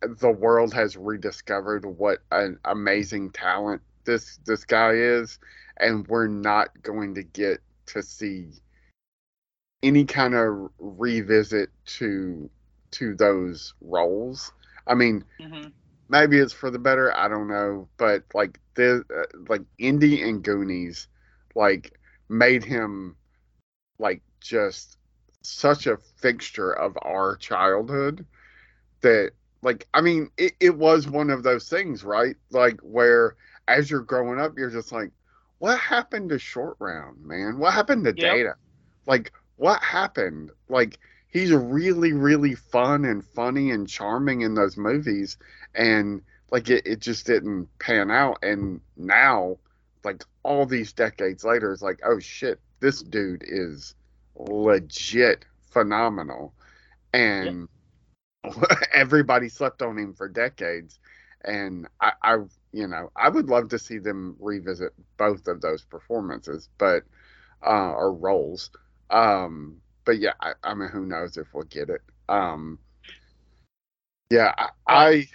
the 0.00 0.30
world 0.30 0.72
has 0.72 0.96
rediscovered 0.96 1.84
what 1.84 2.20
an 2.30 2.58
amazing 2.64 3.30
talent 3.30 3.82
this 4.04 4.38
this 4.44 4.64
guy 4.64 4.92
is, 4.92 5.38
and 5.78 6.06
we're 6.08 6.28
not 6.28 6.82
going 6.82 7.14
to 7.14 7.22
get 7.22 7.60
to 7.86 8.02
see 8.02 8.52
any 9.82 10.04
kind 10.04 10.34
of 10.34 10.70
revisit 10.78 11.70
to 11.84 12.50
to 12.92 13.14
those 13.14 13.74
roles. 13.80 14.52
I 14.86 14.94
mean, 14.94 15.24
Mhm. 15.38 15.72
maybe 16.08 16.38
it's 16.38 16.52
for 16.52 16.70
the 16.70 16.78
better. 16.78 17.14
I 17.16 17.28
don't 17.28 17.48
know, 17.48 17.88
but 17.96 18.24
like 18.34 18.60
the 18.74 19.04
uh, 19.14 19.38
like 19.48 19.62
Indy 19.78 20.22
and 20.22 20.42
Goonies, 20.42 21.08
like 21.54 21.98
made 22.28 22.64
him 22.64 23.16
like 23.98 24.22
just 24.40 24.98
such 25.42 25.86
a 25.86 25.96
fixture 25.96 26.72
of 26.72 26.96
our 27.02 27.36
childhood 27.36 28.26
that 29.02 29.32
like 29.62 29.86
I 29.94 30.00
mean 30.00 30.30
it, 30.36 30.52
it 30.60 30.76
was 30.76 31.08
one 31.08 31.30
of 31.30 31.42
those 31.42 31.68
things, 31.68 32.04
right? 32.04 32.36
Like 32.50 32.80
where 32.80 33.36
as 33.68 33.90
you're 33.90 34.00
growing 34.00 34.40
up, 34.40 34.52
you're 34.56 34.70
just 34.70 34.92
like, 34.92 35.10
what 35.58 35.78
happened 35.78 36.30
to 36.30 36.38
Short 36.38 36.76
Round, 36.78 37.24
man? 37.24 37.58
What 37.58 37.74
happened 37.74 38.04
to 38.04 38.12
Yep. 38.12 38.32
Data? 38.32 38.54
Like 39.06 39.32
what 39.56 39.82
happened? 39.82 40.50
Like 40.68 40.98
he's 41.30 41.52
really 41.52 42.12
really 42.12 42.54
fun 42.54 43.04
and 43.04 43.24
funny 43.24 43.70
and 43.70 43.88
charming 43.88 44.42
in 44.42 44.54
those 44.54 44.76
movies 44.76 45.36
and 45.74 46.22
like 46.50 46.68
it, 46.68 46.86
it 46.86 47.00
just 47.00 47.26
didn't 47.26 47.68
pan 47.78 48.10
out 48.10 48.38
and 48.42 48.80
now 48.96 49.56
like 50.04 50.24
all 50.42 50.66
these 50.66 50.92
decades 50.92 51.44
later 51.44 51.72
it's 51.72 51.82
like 51.82 52.00
oh 52.04 52.18
shit 52.18 52.60
this 52.80 53.02
dude 53.02 53.44
is 53.46 53.94
legit 54.36 55.44
phenomenal 55.70 56.52
and 57.12 57.68
everybody 58.92 59.48
slept 59.48 59.82
on 59.82 59.96
him 59.96 60.14
for 60.14 60.28
decades 60.28 60.98
and 61.44 61.86
I, 62.00 62.12
I 62.22 62.34
you 62.72 62.86
know 62.86 63.10
i 63.16 63.28
would 63.28 63.48
love 63.48 63.68
to 63.70 63.78
see 63.78 63.98
them 63.98 64.36
revisit 64.38 64.92
both 65.16 65.46
of 65.48 65.60
those 65.60 65.84
performances 65.84 66.68
but 66.78 67.04
uh 67.66 67.92
or 67.92 68.12
roles 68.12 68.70
um 69.10 69.80
but 70.04 70.18
yeah 70.18 70.32
i, 70.40 70.52
I 70.62 70.74
mean 70.74 70.88
who 70.88 71.06
knows 71.06 71.36
if 71.36 71.48
we'll 71.54 71.64
get 71.64 71.88
it 71.90 72.02
um 72.28 72.78
yeah 74.30 74.52
I, 74.56 74.68
I 74.86 75.26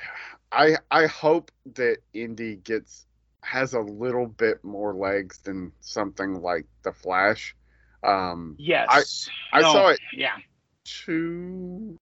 i 0.51 0.77
i 0.91 1.05
hope 1.07 1.51
that 1.75 1.97
indy 2.13 2.57
gets 2.57 3.05
has 3.43 3.73
a 3.73 3.79
little 3.79 4.27
bit 4.27 4.63
more 4.63 4.93
legs 4.93 5.39
than 5.39 5.71
something 5.81 6.41
like 6.41 6.65
the 6.83 6.91
flash 6.91 7.55
um 8.03 8.57
Yes. 8.57 9.29
I 9.53 9.61
No, 9.61 9.71
saw 9.73 9.89
it 9.89 9.99
Yeah. 10.15 10.37
two 10.85 11.97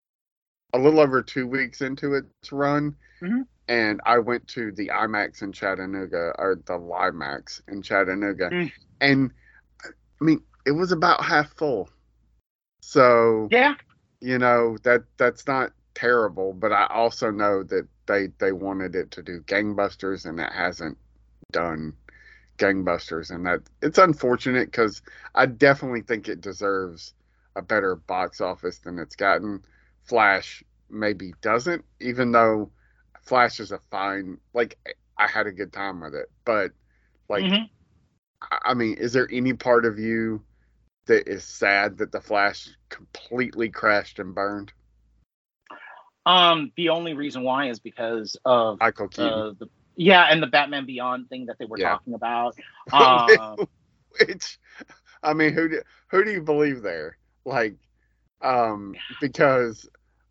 a 0.73 0.79
little 0.79 1.01
over 1.01 1.23
two 1.23 1.47
weeks 1.47 1.81
into 1.81 2.15
its 2.15 2.53
run 2.53 2.97
Mhm. 3.21 3.47
and 3.69 4.01
i 4.07 4.19
went 4.19 4.47
to 4.49 4.73
the 4.73 4.89
imax 4.89 5.43
in 5.43 5.53
chattanooga 5.53 6.33
or 6.39 6.57
the 6.67 6.79
limax 6.79 7.61
in 7.69 7.83
chattanooga 7.83 8.51
Mm. 8.51 8.73
and 9.01 9.31
i 10.21 10.25
mean 10.25 10.43
it 10.67 10.73
was 10.73 10.93
about 10.93 11.25
half 11.25 11.53
full 11.57 11.89
so 12.81 13.49
Yeah. 13.51 13.75
you 14.21 14.39
know 14.39 14.77
that 14.83 15.05
that's 15.17 15.47
not 15.47 15.73
terrible 15.95 16.53
but 16.53 16.73
i 16.73 16.87
also 16.87 17.31
know 17.31 17.63
that 17.65 17.87
they 18.07 18.29
they 18.39 18.53
wanted 18.53 18.95
it 18.95 19.11
to 19.13 19.23
do 19.23 19.41
gangbusters 19.43 20.27
and 20.27 20.41
it 20.41 20.53
hasn't 20.53 20.97
done 21.53 21.95
gangbusters 22.59 23.31
and 23.31 23.47
that 23.47 23.61
it's 23.83 23.99
unfortunate 23.99 24.67
because 24.67 25.03
i 25.35 25.47
definitely 25.47 26.03
think 26.03 26.29
it 26.29 26.41
deserves 26.41 27.15
a 27.57 27.63
better 27.63 27.97
box 27.97 28.41
office 28.41 28.79
than 28.79 28.99
it's 28.99 29.17
gotten 29.17 29.63
flash 30.05 30.63
maybe 30.91 31.35
doesn't 31.41 31.85
even 32.01 32.33
though 32.33 32.71
flash 33.31 33.61
is 33.61 33.73
a 33.73 33.81
fine 33.91 34.39
like 34.55 34.79
i 35.19 35.27
had 35.29 35.47
a 35.47 35.53
good 35.53 35.73
time 35.73 36.01
with 36.01 36.15
it 36.15 36.29
but 36.47 36.73
like 37.29 37.49
Mhm. 37.49 37.71
I 38.43 38.59
I 38.71 38.75
mean, 38.75 38.97
is 38.99 39.13
there 39.13 39.29
any 39.33 39.55
part 39.55 39.85
of 39.87 39.99
you 39.99 40.45
that 41.07 41.29
is 41.29 41.45
sad 41.45 41.99
that 41.99 42.13
the 42.13 42.21
Flash 42.21 42.69
completely 42.91 43.71
crashed 43.71 44.19
and 44.21 44.35
burned? 44.35 44.73
Um, 46.27 46.73
the 46.77 46.91
only 46.91 47.15
reason 47.15 47.43
why 47.43 47.69
is 47.71 47.81
because 47.81 48.37
of 48.45 48.81
Michael 48.81 49.09
Keaton. 49.09 49.45
uh, 49.45 49.53
the 49.59 49.69
yeah, 49.97 50.27
and 50.31 50.43
the 50.43 50.47
Batman 50.47 50.87
Beyond 50.87 51.29
thing 51.29 51.47
that 51.47 51.59
they 51.59 51.67
were 51.67 51.79
Yeah. 51.79 51.99
talking 52.01 52.15
about. 52.15 52.57
Um, 52.93 53.61
Which, 54.21 54.59
I 55.23 55.35
mean, 55.35 55.53
who 55.53 55.69
do 55.69 55.83
who 56.11 56.25
do 56.25 56.31
you 56.33 56.43
believe 56.43 56.83
there? 56.83 57.19
Like, 57.45 57.77
um, 58.43 59.01
because 59.21 59.89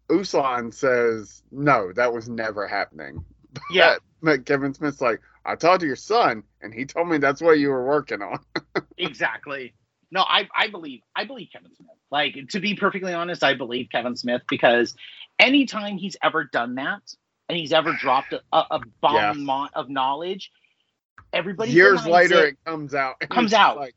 Uslan 0.09 0.73
says 0.73 1.43
no, 1.51 1.91
that 1.93 2.13
was 2.13 2.27
never 2.29 2.67
happening. 2.67 3.23
Yeah. 3.71 3.95
But 4.21 4.45
Kevin 4.45 4.73
Smith's 4.75 5.01
like, 5.01 5.21
I 5.43 5.55
talked 5.55 5.81
to 5.81 5.87
your 5.87 5.95
son, 5.95 6.43
and 6.61 6.71
he 6.71 6.85
told 6.85 7.09
me 7.09 7.17
that's 7.17 7.41
what 7.41 7.57
you 7.57 7.69
were 7.69 7.83
working 7.85 8.21
on. 8.21 8.39
exactly. 8.97 9.73
No, 10.11 10.21
I 10.21 10.47
I 10.55 10.67
believe 10.67 11.01
I 11.15 11.25
believe 11.25 11.49
Kevin 11.51 11.73
Smith. 11.75 11.89
Like 12.11 12.35
to 12.51 12.59
be 12.59 12.75
perfectly 12.75 13.13
honest, 13.13 13.43
I 13.43 13.55
believe 13.55 13.87
Kevin 13.91 14.15
Smith 14.15 14.43
because 14.47 14.95
anytime 15.39 15.97
he's 15.97 16.15
ever 16.21 16.43
done 16.43 16.75
that 16.75 17.01
and 17.47 17.57
he's 17.57 17.73
ever 17.73 17.93
dropped 17.99 18.33
a, 18.33 18.41
a 18.51 18.81
bomb 19.01 19.47
Yeah. 19.47 19.67
of 19.73 19.89
knowledge, 19.89 20.51
everybody 21.33 21.71
Years 21.71 22.05
later, 22.05 22.45
it. 22.45 22.53
it 22.53 22.57
comes 22.65 22.93
out. 22.93 23.15
Comes 23.29 23.53
out. 23.53 23.77
Like, 23.77 23.95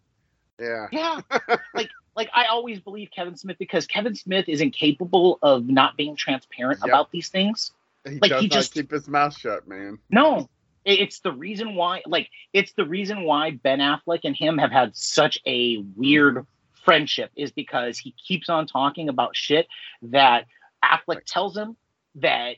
yeah. 0.59 0.87
Yeah. 0.93 1.21
like 1.75 1.91
like 2.17 2.29
I 2.35 2.47
always 2.47 2.81
believe 2.81 3.11
Kevin 3.15 3.37
Smith 3.37 3.57
because 3.59 3.87
Kevin 3.87 4.15
Smith 4.15 4.49
is 4.49 4.61
incapable 4.61 5.39
of 5.43 5.67
not 5.69 5.97
being 5.97 6.15
transparent 6.17 6.81
Yep. 6.81 6.89
about 6.89 7.11
these 7.11 7.29
things. 7.29 7.73
He 8.09 8.19
Like, 8.21 8.31
does 8.31 8.41
he 8.43 8.49
not 8.49 8.55
just- 8.55 8.75
keep 8.75 8.91
his 8.91 9.09
mouth 9.09 9.37
shut, 9.39 9.67
man. 9.69 9.99
No. 10.11 10.49
It's 10.85 11.21
the 11.21 11.31
reason 11.33 11.77
why 11.77 12.03
like 12.07 12.29
it's 12.53 12.73
the 12.73 12.85
reason 12.85 13.23
why 13.23 13.53
Ben 13.53 13.79
Affleck 13.79 14.21
and 14.25 14.35
him 14.35 14.59
have 14.59 14.73
had 14.73 14.97
such 14.97 15.39
a 15.47 15.77
weird 15.97 16.45
friendship 16.73 17.31
is 17.37 17.53
because 17.53 17.97
he 17.99 18.11
keeps 18.13 18.49
on 18.49 18.67
talking 18.67 19.09
about 19.09 19.37
shit 19.37 19.69
that 20.03 20.47
Affleck 20.85 21.25
tells 21.25 21.57
him 21.57 21.77
that 22.17 22.57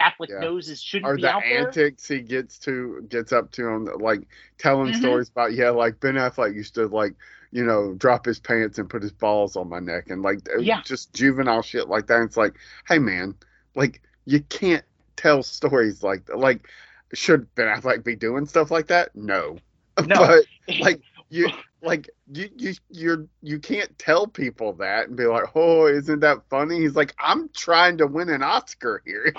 Affleck 0.00 0.30
Yeah. 0.30 0.40
knows 0.40 0.68
is 0.68 0.82
shouldn't 0.82 1.08
Or 1.12 1.14
be 1.14 1.22
the 1.22 1.30
out 1.30 1.42
there. 1.48 1.66
antics 1.68 2.08
he 2.08 2.20
gets 2.22 2.58
to 2.60 3.02
gets 3.08 3.32
up 3.32 3.52
to 3.52 3.68
him, 3.68 3.84
like 4.00 4.26
telling 4.58 4.92
Mhm. 4.92 4.96
stories 4.98 5.28
about 5.28 5.52
yeah, 5.52 5.70
like 5.70 6.00
Ben 6.00 6.14
Affleck 6.16 6.54
used 6.56 6.74
to 6.74 6.88
like 6.88 7.14
you 7.52 7.64
know 7.64 7.94
drop 7.94 8.24
his 8.24 8.38
pants 8.38 8.78
and 8.78 8.88
put 8.88 9.02
his 9.02 9.12
balls 9.12 9.56
on 9.56 9.68
my 9.68 9.80
neck 9.80 10.10
and 10.10 10.22
like 10.22 10.38
uh, 10.54 10.58
Yeah. 10.60 10.82
just 10.84 11.12
juvenile 11.12 11.62
shit 11.62 11.88
like 11.88 12.06
that. 12.08 12.22
It's 12.22 12.36
like, 12.36 12.54
hey 12.88 12.98
man, 12.98 13.34
like 13.74 14.00
you 14.24 14.40
can't 14.40 14.84
tell 15.16 15.42
stories 15.42 16.02
like 16.02 16.22
like 16.34 16.68
should 17.12 17.52
Ben 17.56 17.66
Affleck 17.66 18.04
be 18.04 18.14
doing 18.16 18.46
stuff 18.46 18.70
like 18.70 18.86
that? 18.88 19.14
No, 19.16 19.58
No. 20.06 20.16
but 20.16 20.44
like 20.80 21.00
you 21.28 21.48
like 21.82 22.10
you 22.32 22.48
you 22.56 22.74
you're 22.90 23.26
you 23.42 23.58
can't 23.58 23.96
tell 23.98 24.26
people 24.26 24.72
that 24.74 25.08
and 25.08 25.16
be 25.16 25.24
like 25.26 25.44
oh 25.54 25.86
isn't 25.86 26.20
that 26.20 26.38
funny 26.50 26.78
he's 26.80 26.94
like 26.94 27.14
i'm 27.18 27.48
trying 27.54 27.96
to 27.98 28.06
win 28.06 28.28
an 28.28 28.42
oscar 28.42 29.02
here 29.04 29.32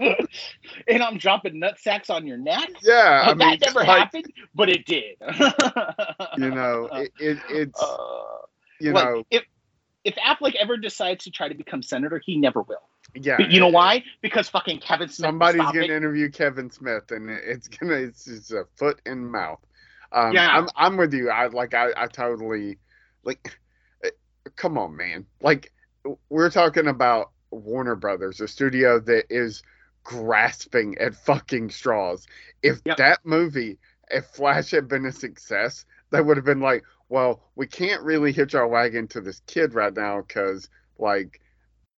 and 0.88 1.02
I'm 1.02 1.18
dropping 1.18 1.58
nut 1.58 1.78
sacks 1.78 2.10
on 2.10 2.26
your 2.26 2.36
neck. 2.38 2.68
yeah 2.82 3.24
i 3.26 3.34
that 3.34 3.36
mean 3.36 3.58
never 3.60 3.80
like, 3.80 3.88
happened, 3.98 4.32
but 4.54 4.68
it 4.68 4.84
did. 4.86 5.16
you 6.36 6.50
know 6.50 6.88
it, 6.92 7.12
it 7.18 7.38
it's 7.50 7.80
Uh, 7.80 8.38
you 8.80 8.92
like, 8.92 9.04
know 9.04 9.24
if 9.30 9.42
if 10.04 10.14
Affleck 10.16 10.54
ever 10.54 10.76
decides 10.76 11.24
to 11.24 11.30
try 11.30 11.48
to 11.48 11.54
become 11.54 11.82
senator, 11.82 12.22
he 12.24 12.38
never 12.38 12.62
will. 12.62 12.88
yeah 13.14 13.36
But 13.38 13.50
you 13.50 13.60
know 13.60 13.68
why? 13.68 14.04
Because 14.22 14.48
fucking 14.48 14.80
Kevin 14.80 15.08
Smith. 15.08 15.28
somebody's 15.28 15.60
gonna 15.62 15.80
it. 15.80 15.90
interview 15.90 16.30
kevin 16.30 16.70
smith 16.70 17.10
and 17.10 17.30
it's 17.30 17.68
gonna 17.68 17.94
it's 17.94 18.24
just 18.24 18.52
a 18.52 18.64
foot 18.76 19.00
in 19.06 19.26
mouth 19.26 19.60
um 20.12 20.32
Yeah. 20.34 20.48
i'm 20.50 20.68
i'm 20.76 20.96
with 20.96 21.12
you. 21.14 21.30
I 21.30 21.46
like 21.48 21.74
i 21.74 21.90
i 21.96 22.06
totally 22.06 22.78
like 23.24 23.58
eh, 24.04 24.10
come 24.56 24.78
on 24.78 24.96
man. 24.96 25.26
Like 25.40 25.72
we're 26.30 26.50
talking 26.50 26.86
about 26.86 27.30
warner 27.50 27.96
brothers 27.96 28.40
a 28.40 28.48
studio 28.48 28.98
that 29.00 29.24
is 29.30 29.62
grasping 30.04 30.96
at 30.98 31.14
fucking 31.14 31.70
straws. 31.70 32.26
If 32.62 32.80
Yep. 32.84 32.96
that 32.96 33.20
movie 33.24 33.78
if 34.10 34.24
flash 34.26 34.70
had 34.70 34.88
been 34.88 35.04
a 35.06 35.12
success 35.12 35.84
they 36.10 36.20
would 36.22 36.38
have 36.38 36.46
been 36.46 36.60
like 36.60 36.82
well 37.10 37.42
we 37.56 37.66
can't 37.66 38.02
really 38.02 38.32
hitch 38.32 38.54
our 38.54 38.66
wagon 38.66 39.06
to 39.08 39.20
this 39.20 39.42
kid 39.46 39.74
right 39.74 39.94
now 39.94 40.22
because 40.22 40.68
like 40.98 41.40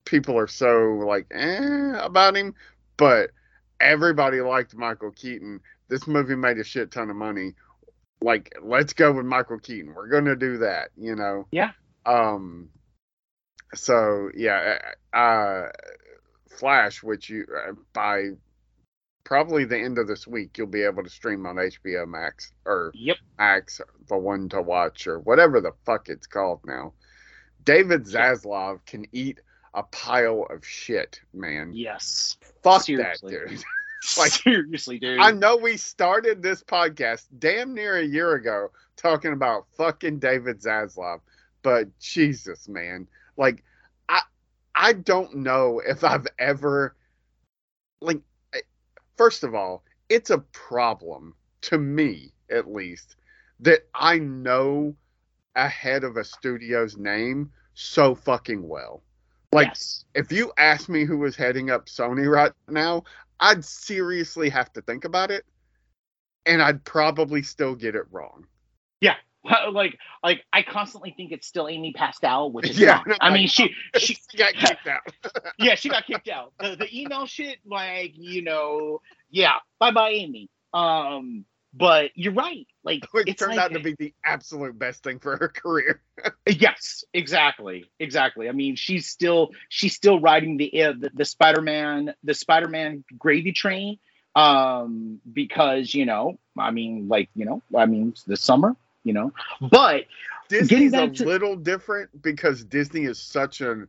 people 0.05 0.35
are 0.37 0.47
so 0.47 0.93
like 1.05 1.27
eh 1.31 1.93
about 2.01 2.35
him. 2.35 2.55
But 2.97 3.29
everybody 3.79 4.41
liked 4.41 4.75
michael 4.75 5.11
keaton. 5.11 5.59
This 5.87 6.07
movie 6.07 6.35
made 6.35 6.57
a 6.57 6.63
shit 6.63 6.91
ton 6.91 7.09
of 7.11 7.15
money 7.15 7.53
like 8.21 8.53
let's 8.61 8.93
go 8.93 9.11
with 9.13 9.25
michael 9.25 9.59
keaton 9.59 9.93
we're 9.95 10.07
gonna 10.09 10.35
do 10.35 10.57
that 10.57 10.89
you 10.97 11.15
know 11.15 11.47
Yeah. 11.51 11.71
um 12.05 12.69
so 13.73 14.29
yeah 14.35 14.77
uh 15.13 15.67
flash 16.49 17.01
which 17.03 17.29
you 17.29 17.45
uh, 17.67 17.73
by 17.93 18.29
probably 19.23 19.63
the 19.63 19.77
end 19.77 19.97
of 19.99 20.07
this 20.07 20.25
week 20.27 20.57
you'll 20.57 20.67
be 20.67 20.81
able 20.83 21.03
to 21.03 21.09
stream 21.09 21.45
on 21.45 21.55
hbo 21.55 22.07
max 22.07 22.51
or 22.65 22.91
Yep. 22.95 23.17
max 23.37 23.79
the 24.07 24.17
one 24.17 24.49
to 24.49 24.61
watch 24.61 25.07
or 25.07 25.19
whatever 25.19 25.61
the 25.61 25.71
fuck 25.85 26.09
it's 26.09 26.27
called 26.27 26.59
now 26.65 26.93
david 27.63 28.03
zaslav 28.05 28.83
can 28.85 29.05
eat 29.13 29.39
a 29.75 29.83
pile 29.83 30.47
of 30.49 30.65
shit 30.65 31.21
man 31.33 31.71
Yes. 31.73 32.37
fuck 32.63 32.81
seriously. 32.83 33.35
that 33.35 33.47
dude 33.49 33.63
Like, 34.17 34.31
seriously, 34.31 34.97
dude. 34.97 35.19
I 35.19 35.31
know 35.31 35.57
we 35.57 35.75
started 35.75 36.41
this 36.41 36.63
podcast 36.63 37.25
damn 37.37 37.73
near 37.73 37.97
a 37.97 38.05
year 38.05 38.33
ago 38.33 38.69
talking 38.95 39.33
about 39.33 39.67
fucking 39.75 40.19
David 40.19 40.61
Zaslav, 40.61 41.19
but 41.63 41.87
Jesus, 41.99 42.67
man, 42.69 43.07
like 43.37 43.63
I 44.07 44.21
I 44.73 44.93
don't 44.93 45.35
know 45.35 45.81
if 45.85 46.03
I've 46.03 46.27
ever 46.37 46.95
like 48.01 48.21
first 49.17 49.43
of 49.43 49.53
all, 49.53 49.83
it's 50.07 50.29
a 50.29 50.37
problem 50.37 51.35
to 51.61 51.77
me 51.77 52.31
at 52.49 52.71
least 52.71 53.17
that 53.59 53.81
I 53.93 54.17
know 54.19 54.95
ahead 55.55 56.05
of 56.05 56.15
a 56.15 56.23
studio's 56.23 56.97
name 56.97 57.51
so 57.73 58.15
fucking 58.15 58.65
well. 58.67 59.03
Like 59.51 59.67
yes. 59.67 60.05
if 60.15 60.31
you 60.31 60.53
ask 60.57 60.89
me 60.89 61.05
who 61.05 61.17
was 61.17 61.35
heading 61.35 61.69
up 61.69 61.87
Sony 61.87 62.31
right 62.31 62.53
now, 62.69 63.03
I'd 63.39 63.63
seriously 63.63 64.49
have 64.49 64.71
to 64.73 64.81
think 64.81 65.05
about 65.05 65.31
it, 65.31 65.45
and 66.45 66.61
I'd 66.61 66.83
probably 66.83 67.41
still 67.43 67.75
get 67.75 67.95
it 67.95 68.03
wrong. 68.11 68.45
Yeah, 69.01 69.15
like 69.71 69.97
like 70.23 70.43
I 70.51 70.63
constantly 70.63 71.13
think 71.15 71.31
it's 71.31 71.47
still 71.47 71.67
Amy 71.67 71.93
Pascal, 71.93 72.51
which 72.51 72.69
is 72.69 72.79
Yeah. 72.79 73.01
I 73.21 73.31
mean, 73.33 73.47
she 73.47 73.73
she 73.97 74.17
She 74.29 74.37
got 74.37 74.53
kicked 74.53 74.87
out. 74.87 75.01
yeah, 75.57 75.75
she 75.75 75.89
got 75.89 76.05
kicked 76.05 76.29
out. 76.29 76.53
The 76.59 76.75
the 76.75 76.99
email 76.99 77.25
shit, 77.25 77.59
like, 77.65 78.13
you 78.15 78.41
know, 78.41 79.01
yeah, 79.29 79.55
bye 79.79 79.91
bye 79.91 80.09
Amy. 80.11 80.49
Um, 80.73 81.45
but 81.73 82.11
you're 82.15 82.33
right. 82.33 82.67
Like 82.83 83.05
it 83.13 83.37
turned 83.37 83.55
like, 83.55 83.59
out 83.59 83.73
to 83.73 83.79
be 83.79 83.95
the 83.97 84.13
absolute 84.23 84.77
best 84.77 85.03
thing 85.03 85.19
for 85.19 85.37
her 85.37 85.47
career. 85.55 86.01
Yes, 86.47 87.03
exactly, 87.13 87.89
exactly. 87.99 88.49
I 88.49 88.51
mean, 88.51 88.75
she's 88.75 89.07
still 89.07 89.51
she's 89.69 89.95
still 89.95 90.19
riding 90.19 90.57
the 90.57 90.83
uh, 90.83 90.93
the, 90.99 91.11
the 91.13 91.25
Spider-Man 91.25 92.13
the 92.23 92.33
Spider-Man 92.33 93.03
gravy 93.17 93.51
train 93.51 93.99
um 94.35 95.19
because 95.33 95.93
you 95.93 96.05
know 96.05 96.37
i 96.57 96.69
mean 96.69 97.07
like 97.07 97.29
you 97.35 97.45
know 97.45 97.63
i 97.75 97.85
mean 97.85 98.09
it's 98.09 98.23
the 98.23 98.37
summer 98.37 98.75
you 99.03 99.11
know 99.11 99.33
but 99.59 100.05
Disney's 100.49 100.93
a 100.93 101.09
to- 101.09 101.25
little 101.25 101.55
different 101.55 102.21
because 102.21 102.63
Disney 102.63 103.05
is 103.05 103.19
such 103.19 103.61
an 103.61 103.87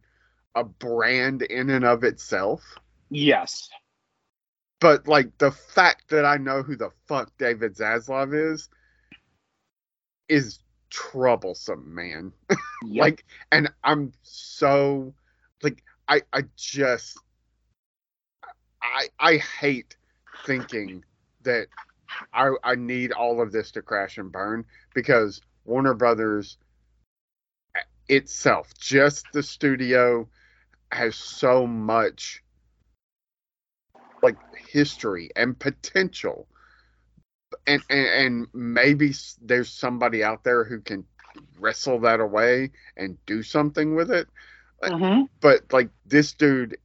a 0.54 0.64
brand 0.64 1.42
in 1.42 1.70
and 1.70 1.84
of 1.84 2.04
itself. 2.04 2.62
yes 3.10 3.68
But 4.80 5.06
like 5.06 5.36
the 5.38 5.50
fact 5.50 6.08
that 6.10 6.24
I 6.24 6.36
know 6.36 6.62
who 6.62 6.76
the 6.76 6.90
fuck 7.06 7.30
David 7.38 7.76
Zaslav 7.76 8.34
is 8.34 8.68
is 10.28 10.60
troublesome, 10.90 11.94
man. 11.94 12.32
yep. 12.84 13.02
like 13.02 13.24
and 13.52 13.70
i'm 13.84 14.12
so 14.22 15.14
like 15.62 15.82
i 16.08 16.20
i 16.32 16.42
just 16.56 17.18
i 18.82 19.06
i 19.18 19.36
hate 19.36 19.96
thinking 20.46 21.04
that 21.42 21.66
i 22.32 22.50
i 22.64 22.74
need 22.74 23.12
all 23.12 23.40
of 23.40 23.52
this 23.52 23.70
to 23.72 23.82
crash 23.82 24.18
and 24.18 24.32
burn 24.32 24.64
because 24.94 25.40
warner 25.64 25.94
brothers 25.94 26.58
eh, 27.76 27.80
itself 28.08 28.72
just 28.78 29.26
the 29.32 29.42
studio 29.42 30.26
has 30.90 31.14
so 31.14 31.66
much 31.66 32.42
like 34.22 34.36
history 34.70 35.30
and 35.36 35.58
potential 35.58 36.46
and 37.66 37.82
and, 37.90 38.06
and 38.06 38.46
maybe 38.52 39.12
there's 39.40 39.70
somebody 39.70 40.22
out 40.22 40.44
there 40.44 40.64
who 40.64 40.80
can 40.80 41.04
wrestle 41.58 42.00
that 42.00 42.20
away 42.20 42.70
and 42.96 43.16
do 43.26 43.42
something 43.42 43.94
with 43.94 44.10
it. 44.10 44.28
Mhm. 44.82 45.28
But 45.40 45.72
like 45.72 45.90
this 46.06 46.32
dude, 46.32 46.78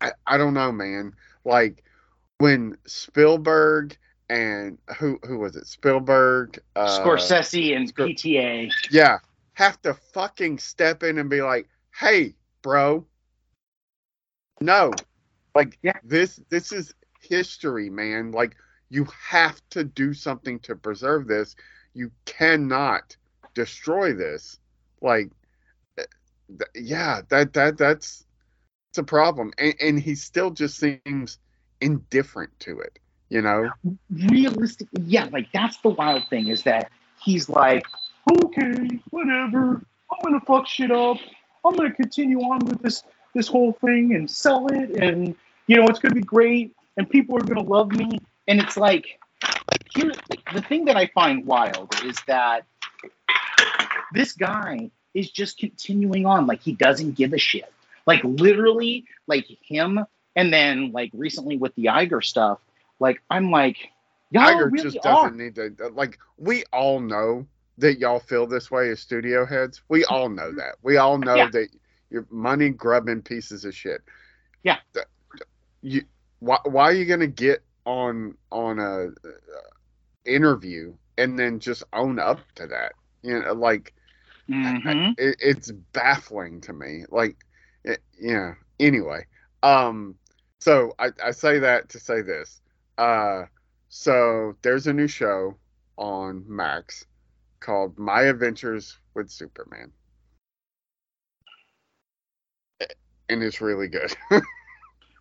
I, 0.00 0.12
I 0.26 0.36
don't 0.38 0.54
know, 0.54 0.72
man. 0.72 1.14
Like 1.44 1.84
when 2.38 2.76
Spielberg 2.86 3.96
and 4.28 4.78
who 4.98 5.18
who 5.26 5.38
was 5.38 5.56
it? 5.56 5.66
Spielberg, 5.66 6.58
uh, 6.74 7.00
scorsese 7.00 7.76
and 7.76 7.94
Scor- 7.94 8.14
pta 8.14 8.70
yeah, 8.90 9.18
have 9.54 9.80
to 9.82 9.94
fucking 9.94 10.58
step 10.58 11.02
in 11.02 11.18
and 11.18 11.30
be 11.30 11.42
like, 11.42 11.68
"Hey, 11.96 12.34
bro, 12.62 13.06
no, 14.60 14.92
like 15.56 15.78
Yeah. 15.82 15.98
this 16.04 16.40
this 16.50 16.70
is 16.70 16.94
history, 17.20 17.90
man. 17.90 18.30
Like 18.30 18.56
you 18.90 19.06
have 19.30 19.60
to 19.70 19.82
do 19.84 20.12
something 20.14 20.58
to 20.60 20.76
preserve 20.76 21.26
this. 21.26 21.56
You 21.94 22.10
cannot 22.26 23.16
destroy 23.54 24.12
this. 24.12 24.58
Like, 25.00 25.30
eh, 25.98 26.04
th- 26.48 26.86
yeah, 26.86 27.22
that 27.30 27.54
that 27.54 27.78
that's 27.78 28.26
it's 28.90 28.98
a 28.98 29.02
problem, 29.02 29.52
and, 29.58 29.74
and 29.80 29.98
he 30.00 30.14
still 30.14 30.50
just 30.50 30.78
seems 30.78 31.38
indifferent 31.80 32.58
to 32.60 32.78
it. 32.80 32.98
You 33.28 33.42
know, 33.42 33.70
realistically, 34.10 35.02
yeah, 35.06 35.24
like 35.32 35.48
that's 35.52 35.78
the 35.78 35.88
wild 35.88 36.28
thing 36.28 36.48
is 36.48 36.62
that 36.62 36.90
he's 37.20 37.48
like, 37.48 37.84
okay, 38.44 38.88
whatever, 39.10 39.82
I'm 40.12 40.18
gonna 40.22 40.40
fuck 40.46 40.66
shit 40.68 40.92
up. 40.92 41.16
I'm 41.64 41.74
gonna 41.74 41.92
continue 41.92 42.40
on 42.40 42.60
with 42.66 42.80
this 42.82 43.02
this 43.34 43.48
whole 43.48 43.72
thing 43.72 44.14
and 44.14 44.30
sell 44.30 44.66
it, 44.68 44.90
and 45.02 45.34
you 45.66 45.76
know 45.76 45.86
it's 45.86 45.98
gonna 45.98 46.14
be 46.14 46.20
great, 46.20 46.74
and 46.96 47.08
people 47.08 47.36
are 47.36 47.42
gonna 47.42 47.62
love 47.62 47.92
me. 47.92 48.20
And 48.48 48.60
it's 48.60 48.76
like, 48.76 49.18
here, 49.94 50.12
the 50.54 50.62
thing 50.62 50.84
that 50.84 50.96
I 50.96 51.06
find 51.08 51.44
wild 51.44 51.94
is 52.04 52.16
that 52.26 52.64
this 54.12 54.32
guy 54.32 54.90
is 55.14 55.30
just 55.30 55.58
continuing 55.58 56.26
on 56.26 56.46
like 56.46 56.60
he 56.60 56.72
doesn't 56.72 57.12
give 57.12 57.32
a 57.32 57.38
shit. 57.38 57.72
Like 58.06 58.22
literally, 58.22 59.04
like 59.26 59.46
him, 59.62 60.04
and 60.36 60.52
then 60.52 60.92
like 60.92 61.10
recently 61.12 61.56
with 61.56 61.74
the 61.74 61.86
Iger 61.86 62.22
stuff, 62.22 62.60
like 63.00 63.20
I'm 63.30 63.50
like, 63.50 63.76
y'all 64.30 64.44
Iger 64.44 64.70
really 64.70 64.90
just 64.90 65.02
doesn't 65.02 65.36
need 65.36 65.56
to. 65.56 65.74
Like 65.92 66.18
we 66.38 66.64
all 66.72 67.00
know 67.00 67.46
that 67.78 67.98
y'all 67.98 68.20
feel 68.20 68.46
this 68.46 68.70
way 68.70 68.90
as 68.90 69.00
studio 69.00 69.44
heads. 69.44 69.82
We 69.88 70.04
all 70.04 70.28
know 70.28 70.48
mm-hmm. 70.48 70.58
that. 70.58 70.76
We 70.82 70.96
all 70.96 71.18
know 71.18 71.34
Yeah. 71.34 71.50
that 71.50 71.68
you're 72.10 72.26
money 72.30 72.70
grubbing 72.70 73.22
pieces 73.22 73.64
of 73.64 73.74
shit. 73.74 74.02
Yeah. 74.62 74.78
You 75.82 76.02
why 76.40 76.58
why 76.64 76.84
are 76.84 76.92
you 76.92 77.04
gonna 77.06 77.26
get 77.26 77.64
on 77.84 78.36
on 78.50 78.78
a, 78.78 79.06
uh 79.08 79.10
interview 80.24 80.94
and 81.18 81.38
then 81.38 81.58
just 81.60 81.84
own 81.92 82.18
up 82.18 82.40
to 82.56 82.66
that? 82.68 82.92
You 83.22 83.40
know, 83.40 83.52
like 83.52 83.94
Mhm. 84.48 85.16
it, 85.16 85.36
it's 85.40 85.70
baffling 85.70 86.60
to 86.62 86.72
me. 86.72 87.04
Like, 87.10 87.36
it, 87.84 88.00
yeah. 88.18 88.54
Anyway, 88.78 89.26
um, 89.62 90.16
so 90.60 90.92
I, 90.98 91.10
I 91.22 91.30
say 91.32 91.58
that 91.60 91.88
to 91.90 91.98
say 91.98 92.22
this. 92.22 92.60
Uh, 92.98 93.44
so 93.88 94.56
there's 94.62 94.86
a 94.86 94.92
new 94.92 95.08
show 95.08 95.56
on 95.96 96.44
Max 96.48 97.06
called 97.60 97.98
My 97.98 98.22
Adventures 98.22 98.98
with 99.14 99.30
Superman, 99.30 99.92
and 103.28 103.42
it's 103.42 103.60
really 103.60 103.88
good. 103.88 104.14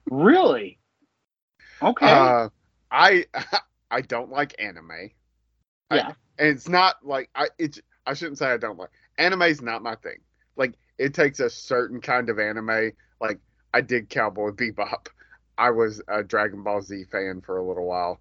Really? 0.09 0.79
Okay. 1.81 2.05
Uh, 2.05 2.49
I 2.91 3.25
I 3.91 4.01
don't 4.01 4.29
like 4.31 4.55
anime. 4.59 5.11
I- 5.91 5.97
Yeah. 5.97 6.13
and 6.37 6.49
it's 6.49 6.67
not 6.67 7.05
like 7.05 7.29
I 7.35 7.49
it's 7.57 7.79
I 8.05 8.13
shouldn't 8.13 8.37
say 8.37 8.47
I 8.47 8.57
don't 8.57 8.77
like 8.77 8.91
anime's 9.17 9.61
not 9.61 9.83
my 9.83 9.95
thing. 9.95 10.19
Like 10.55 10.75
it 10.97 11.13
takes 11.13 11.39
a 11.39 11.49
certain 11.49 12.01
kind 12.01 12.29
of 12.29 12.39
anime. 12.39 12.91
Like 13.21 13.39
I 13.73 13.81
did 13.81 14.09
Cowboy 14.09 14.51
Bebop. 14.51 15.07
I 15.57 15.71
was 15.71 16.01
a 16.07 16.23
Dragon 16.23 16.63
Ball 16.63 16.81
Z 16.81 17.05
fan 17.11 17.41
for 17.41 17.57
a 17.57 17.63
little 17.67 17.85
while. 17.85 18.19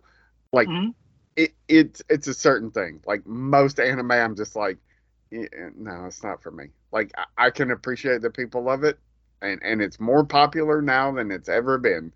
Like 0.52 0.68
Mhm. 0.68 0.94
it 1.36 1.54
it's 1.68 2.02
it's 2.08 2.28
a 2.28 2.34
certain 2.34 2.70
thing. 2.70 3.00
Like 3.06 3.26
most 3.26 3.80
anime, 3.80 4.12
I'm 4.12 4.36
just 4.36 4.56
like, 4.56 4.78
no, 5.30 6.06
it's 6.06 6.22
not 6.22 6.42
for 6.42 6.50
me. 6.50 6.68
Like 6.92 7.12
I, 7.16 7.46
I 7.46 7.50
can 7.50 7.70
appreciate 7.70 8.22
that 8.22 8.34
people 8.34 8.62
love 8.62 8.84
it, 8.84 8.98
and 9.44 9.62
and 9.62 9.82
it's 9.82 10.00
more 10.00 10.24
popular 10.24 10.80
now 10.80 11.12
than 11.12 11.30
it's 11.30 11.48
ever 11.48 11.78
been. 11.78 12.12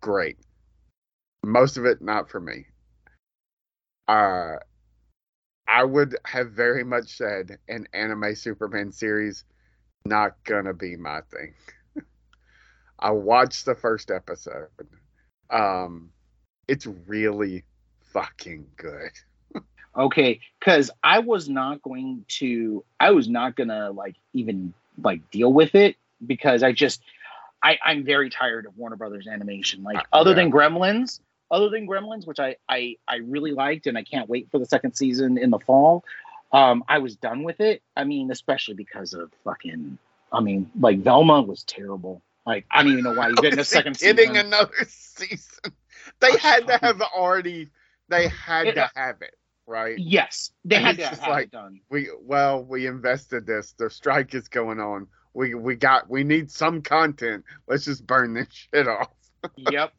Great. 0.00 0.38
Most 1.44 1.76
of 1.76 1.86
it 1.86 2.02
not 2.02 2.28
for 2.28 2.40
me. 2.40 2.66
Uh, 4.06 4.56
I 5.66 5.84
would 5.84 6.16
have 6.24 6.50
very 6.50 6.84
much 6.84 7.16
said 7.16 7.58
an 7.68 7.86
anime 7.92 8.34
Superman 8.34 8.92
series 8.92 9.44
not 10.04 10.42
gonna 10.44 10.74
be 10.74 10.96
my 10.96 11.20
thing. 11.22 11.54
I 12.98 13.10
watched 13.10 13.64
the 13.64 13.74
first 13.74 14.10
episode. 14.10 14.68
Um, 15.48 16.10
it's 16.68 16.86
really 16.86 17.64
fucking 18.12 18.66
good. 18.76 19.12
Okay, 19.96 20.40
because 20.58 20.90
I 21.02 21.18
was 21.18 21.48
not 21.48 21.82
going 21.82 22.24
to, 22.38 22.84
I 23.00 23.10
was 23.10 23.28
not 23.28 23.56
gonna 23.56 23.90
like 23.90 24.16
even 24.32 24.72
like 25.02 25.28
deal 25.30 25.52
with 25.52 25.74
it 25.74 25.96
because 26.26 26.62
I 26.62 26.72
just, 26.72 27.02
I 27.62 27.78
I'm 27.84 28.04
very 28.04 28.30
tired 28.30 28.66
of 28.66 28.76
Warner 28.76 28.96
Brothers 28.96 29.26
animation. 29.26 29.82
Like 29.82 29.98
Uh, 29.98 30.02
other 30.12 30.30
yeah. 30.30 30.36
than 30.36 30.52
Gremlins, 30.52 31.20
other 31.50 31.68
than 31.68 31.86
Gremlins, 31.86 32.26
which 32.26 32.38
I 32.40 32.56
I 32.68 32.96
I 33.08 33.16
really 33.16 33.52
liked 33.52 33.86
and 33.86 33.96
I 33.98 34.02
can't 34.04 34.28
wait 34.28 34.48
for 34.50 34.58
the 34.58 34.66
second 34.66 34.94
season 34.94 35.38
in 35.38 35.50
the 35.50 35.58
fall. 35.58 36.04
Um, 36.52 36.82
I 36.88 36.98
was 36.98 37.14
done 37.16 37.42
with 37.44 37.60
it. 37.60 37.82
I 37.96 38.04
mean, 38.04 38.30
especially 38.30 38.74
because 38.74 39.12
of 39.14 39.30
fucking. 39.44 39.98
I 40.32 40.40
mean, 40.40 40.70
like 40.78 40.98
Velma 41.00 41.42
was 41.42 41.62
terrible. 41.64 42.22
Like 42.46 42.64
I 42.70 42.82
don't 42.82 42.92
even 42.92 43.04
know 43.04 43.14
why 43.14 43.28
you 43.28 43.34
getting 43.42 43.58
a 43.58 43.64
second 43.64 43.98
getting 43.98 44.30
season. 44.34 44.46
another 44.46 44.72
season. 44.86 45.58
They 46.20 46.36
had 46.38 46.66
to 46.66 46.76
have 46.78 47.00
already. 47.02 47.68
They 48.08 48.28
had 48.28 48.66
It- 48.68 48.74
to 48.74 48.90
have 48.96 49.22
it 49.22 49.34
right. 49.66 49.96
Yes, 49.98 50.50
they 50.64 50.76
And 50.76 50.84
had 50.86 50.96
to 50.98 51.06
have 51.06 51.28
like- 51.28 51.44
it 51.46 51.50
done. 51.52 51.80
We 51.90 52.08
well, 52.22 52.64
we 52.64 52.86
invested 52.86 53.46
this. 53.46 53.72
The 53.78 53.88
strike 53.90 54.34
is 54.34 54.48
going 54.48 54.80
on. 54.80 55.06
We 55.34 55.54
we 55.54 55.76
got. 55.76 56.08
We 56.10 56.24
need 56.24 56.50
some 56.50 56.82
content. 56.82 57.44
Let's 57.68 57.84
just 57.84 58.06
burn 58.06 58.34
this 58.34 58.48
shit 58.74 58.88
off. 58.88 59.08
yep. 59.56 59.92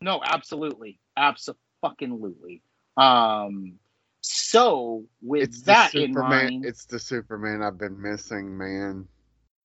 No, 0.00 0.20
absolutely. 0.24 0.98
Absolutely. 1.16 2.62
Um 2.96 3.74
so 4.20 5.04
with 5.20 5.42
It's 5.48 5.62
that 5.62 5.94
in 5.94 6.12
mind, 6.12 6.64
It's 6.64 6.84
the 6.84 6.98
Superman 6.98 7.62
I've 7.62 7.78
been 7.78 8.00
missing, 8.00 8.56
man. 8.56 9.06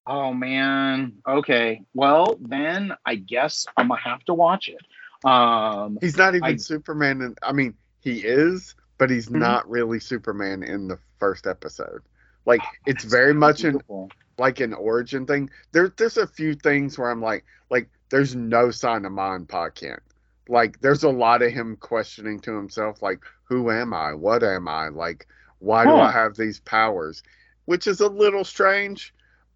oh 0.06 0.32
man. 0.32 1.12
Okay. 1.26 1.82
Well, 1.94 2.36
then 2.40 2.92
I 3.06 3.14
guess 3.16 3.66
I'm 3.76 3.88
gonna 3.88 4.00
have 4.00 4.24
to 4.24 4.34
watch 4.34 4.68
it. 4.68 5.26
Um 5.28 5.98
He's 6.00 6.16
not 6.16 6.34
even 6.34 6.44
I- 6.44 6.56
Superman. 6.56 7.20
In, 7.22 7.36
I 7.42 7.52
mean, 7.52 7.74
he 8.00 8.18
is, 8.20 8.74
but 8.98 9.10
he's 9.10 9.28
Mhm. 9.28 9.38
not 9.38 9.68
really 9.68 10.00
Superman 10.00 10.62
in 10.62 10.88
the 10.88 10.98
first 11.18 11.46
episode. 11.46 12.02
Like 12.46 12.62
it's 12.86 13.04
very 13.04 13.34
much 13.34 13.62
an 13.64 13.72
beautiful. 13.72 14.10
Like 14.38 14.60
an 14.60 14.72
origin 14.72 15.26
thing. 15.26 15.50
There, 15.72 15.92
there's 15.96 16.16
a 16.16 16.26
few 16.26 16.54
things 16.54 16.96
where 16.98 17.10
I'm 17.10 17.20
like, 17.22 17.44
like 17.70 17.88
there's 18.10 18.34
no 18.34 18.70
sign 18.70 19.04
of 19.04 19.12
mine 19.12 19.46
Pa 19.46 19.68
Kent. 19.70 20.00
Like 20.48 20.80
there's 20.80 21.02
a 21.02 21.10
lot 21.10 21.42
of 21.42 21.52
him 21.52 21.76
questioning 21.76 22.40
to 22.40 22.54
himself, 22.56 23.02
like, 23.02 23.20
who 23.44 23.70
am 23.70 23.92
I? 23.92 24.14
What 24.14 24.42
am 24.42 24.68
I? 24.68 24.88
Like, 24.88 25.26
why 25.58 25.84
do 25.84 25.90
I 25.90 26.10
have 26.10 26.36
these 26.36 26.60
powers? 26.60 27.22
Which 27.66 27.86
is 27.86 28.00
a 28.00 28.08
little 28.08 28.44
strange, 28.44 29.12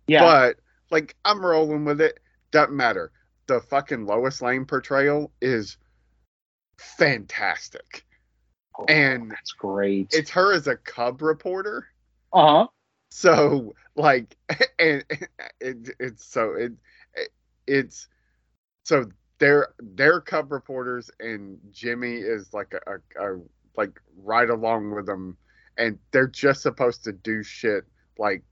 Yeah. 0.07 0.23
but 0.23 0.57
like 0.91 1.17
I'm 1.25 1.45
rolling 1.45 1.85
with 1.85 2.01
it. 2.01 2.21
Doesn't 2.51 2.77
matter. 2.77 3.13
The 3.47 3.61
fucking 3.61 4.05
Lois 4.07 4.43
Lane 4.43 4.67
portrayal 4.67 5.33
is 5.41 5.79
fantastic. 6.79 8.05
Oh, 8.79 8.85
and 8.89 9.31
that's 9.31 9.53
great. 9.53 10.09
It's 10.13 10.31
her 10.31 10.53
as 10.53 10.67
a 10.67 10.77
cub 10.77 11.23
reporter. 11.23 11.87
uh-huh. 12.33 12.67
So 13.13 13.75
like, 13.95 14.37
and 14.79 15.05
it, 15.61 15.91
it's 16.01 16.25
so 16.25 16.55
it, 16.55 16.73
it 17.15 17.29
it's 17.67 18.09
so 18.85 19.05
they're 19.39 19.69
they're 19.79 20.21
cub 20.21 20.51
reporters, 20.51 21.11
and 21.21 21.59
Jimmy 21.71 22.15
is 22.15 22.55
like 22.55 22.73
a, 22.75 22.93
a, 23.21 23.35
a 23.35 23.41
like 23.77 24.01
right 24.17 24.49
along 24.49 24.95
with 24.95 25.05
them, 25.05 25.37
and 25.77 25.99
they're 26.11 26.27
just 26.27 26.63
supposed 26.63 27.05
to 27.05 27.13
do 27.13 27.43
shit 27.43 27.85
like 28.19 28.43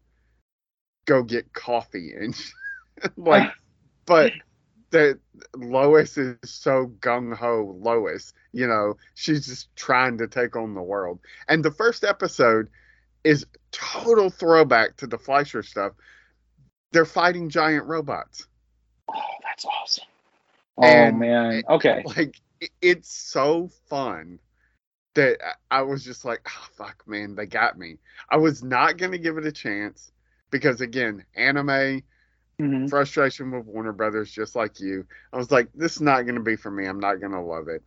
go 1.06 1.22
get 1.22 1.52
coffee 1.54 2.12
and 2.14 2.36
like, 3.16 3.50
but 4.04 4.30
that 4.90 5.18
Lois 5.56 6.18
is 6.18 6.36
so 6.44 6.92
gung 7.00 7.34
ho. 7.34 7.78
Lois, 7.80 8.34
you 8.52 8.66
know, 8.66 8.98
she's 9.14 9.46
just 9.46 9.74
trying 9.74 10.18
to 10.18 10.28
take 10.28 10.54
on 10.54 10.74
the 10.74 10.82
world, 10.82 11.18
and 11.48 11.64
the 11.64 11.70
first 11.70 12.04
episode 12.04 12.68
is 13.24 13.46
total 13.72 14.30
throwback 14.30 14.96
to 14.96 15.06
the 15.06 15.18
Fleischer 15.18 15.62
stuff. 15.62 15.92
They're 16.92 17.04
fighting 17.04 17.48
giant 17.48 17.86
robots. 17.86 18.46
Oh, 19.08 19.20
that's 19.44 19.64
awesome. 19.64 20.04
Oh 20.78 20.84
And- 20.84 21.18
man. 21.18 21.62
Okay. 21.68 22.02
Like 22.04 22.36
it's 22.82 23.10
so 23.10 23.68
fun 23.88 24.38
that 25.14 25.38
I 25.70 25.78
I 25.78 25.82
was 25.82 26.04
just 26.04 26.24
like, 26.24 26.40
oh 26.48 26.66
fuck, 26.72 27.02
man, 27.06 27.34
they 27.34 27.46
got 27.46 27.78
me. 27.78 27.98
I 28.30 28.36
was 28.36 28.62
not 28.62 28.96
gonna 28.98 29.18
give 29.18 29.38
it 29.38 29.46
a 29.46 29.52
chance 29.52 30.12
because 30.50 30.80
again, 30.80 31.24
anime 31.34 32.02
Mhm. 32.60 32.90
frustration 32.90 33.50
with 33.50 33.64
Warner 33.64 33.92
Brothers, 33.94 34.30
just 34.30 34.54
like 34.54 34.80
you. 34.80 35.06
I 35.32 35.38
was 35.38 35.50
like, 35.50 35.68
this 35.74 35.96
is 35.96 36.02
not 36.02 36.26
gonna 36.26 36.42
be 36.42 36.56
for 36.56 36.70
me. 36.70 36.84
I'm 36.86 37.00
not 37.00 37.20
gonna 37.20 37.42
love 37.42 37.68
it. 37.68 37.82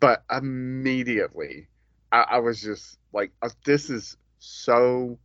But 0.00 0.22
immediately, 0.30 1.66
I, 2.12 2.20
I 2.22 2.38
was 2.38 2.60
just 2.62 2.98
like, 3.12 3.32
uh, 3.42 3.48
this 3.64 3.90
is 3.90 4.16
so 4.44 5.18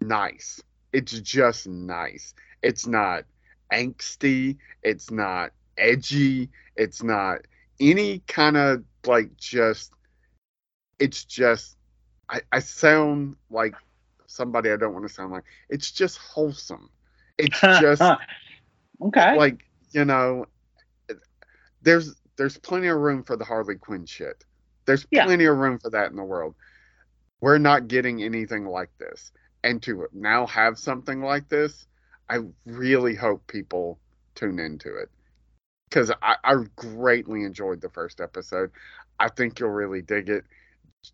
nice. 0.00 0.62
It's 0.92 1.12
just 1.20 1.66
nice. 1.66 2.34
It's 2.62 2.86
not 2.86 3.24
angsty. 3.72 4.56
It's 4.82 5.10
not 5.10 5.50
edgy. 5.76 6.50
It's 6.76 7.02
not 7.02 7.40
any 7.80 8.20
kind 8.26 8.56
of 8.56 8.84
like 9.06 9.36
just. 9.36 9.92
It's 10.98 11.24
just. 11.24 11.76
I, 12.30 12.40
I 12.52 12.60
sound 12.60 13.36
like 13.50 13.74
somebody 14.26 14.70
I 14.70 14.76
don't 14.76 14.94
want 14.94 15.06
to 15.06 15.12
sound 15.12 15.32
like. 15.32 15.44
It's 15.68 15.90
just 15.90 16.18
wholesome. 16.18 16.88
It's 17.38 17.60
just 17.80 18.02
Okay. 19.02 19.36
like 19.36 19.64
you 19.90 20.04
know 20.04 20.46
there's 21.82 22.14
there's 22.36 22.56
plenty 22.58 22.86
of 22.88 22.96
room 22.98 23.22
for 23.22 23.36
the 23.36 23.44
harley 23.44 23.74
quinn 23.74 24.06
shit 24.06 24.44
there's 24.86 25.06
Yeah. 25.10 25.24
plenty 25.24 25.44
of 25.44 25.56
room 25.56 25.78
for 25.78 25.90
that 25.90 26.10
in 26.10 26.16
the 26.16 26.22
world 26.22 26.54
we're 27.44 27.58
not 27.58 27.88
getting 27.88 28.22
anything 28.22 28.64
like 28.64 28.88
this 28.98 29.30
and 29.62 29.82
to 29.82 30.06
now 30.14 30.46
have 30.46 30.78
something 30.78 31.20
like 31.20 31.46
this 31.50 31.86
i 32.30 32.38
really 32.64 33.14
hope 33.14 33.46
people 33.46 33.98
tune 34.34 34.58
into 34.58 34.96
it 34.96 35.10
because 35.90 36.10
I, 36.22 36.36
I 36.42 36.54
greatly 36.74 37.42
enjoyed 37.44 37.82
the 37.82 37.90
first 37.90 38.22
episode 38.22 38.70
i 39.20 39.28
think 39.28 39.60
you'll 39.60 39.68
really 39.68 40.00
dig 40.00 40.30
it 40.30 40.44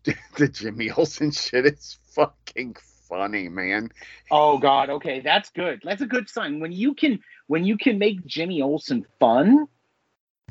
the 0.37 0.47
jimmy 0.47 0.89
olsen 0.89 1.31
shit 1.31 1.65
is 1.65 1.97
fucking 2.15 2.77
funny 3.09 3.49
man 3.49 3.89
Oh 4.31 4.57
God. 4.57 4.89
Okay, 4.89 5.19
that's 5.19 5.49
good. 5.49 5.81
That's 5.83 6.01
a 6.01 6.05
good 6.05 6.29
sign. 6.29 6.61
When 6.61 6.71
you 6.71 6.93
can, 6.93 7.19
when 7.47 7.65
you 7.65 7.77
can 7.77 7.99
make 7.99 8.25
Jimmy 8.25 8.61
Olsen 8.61 9.05
fun, 9.19 9.67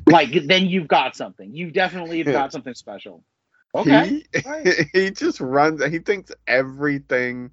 like 0.05 0.29
then 0.45 0.67
you've 0.67 0.87
got 0.87 1.15
something. 1.15 1.55
You 1.55 1.71
definitely 1.71 2.19
have 2.19 2.27
got 2.31 2.51
something 2.51 2.75
special. 2.75 3.23
Okay. 3.75 4.23
He, 4.33 4.41
right. 4.45 4.67
he 4.93 5.11
just 5.11 5.39
runs. 5.39 5.83
He 5.85 5.99
thinks 5.99 6.31
everything 6.47 7.51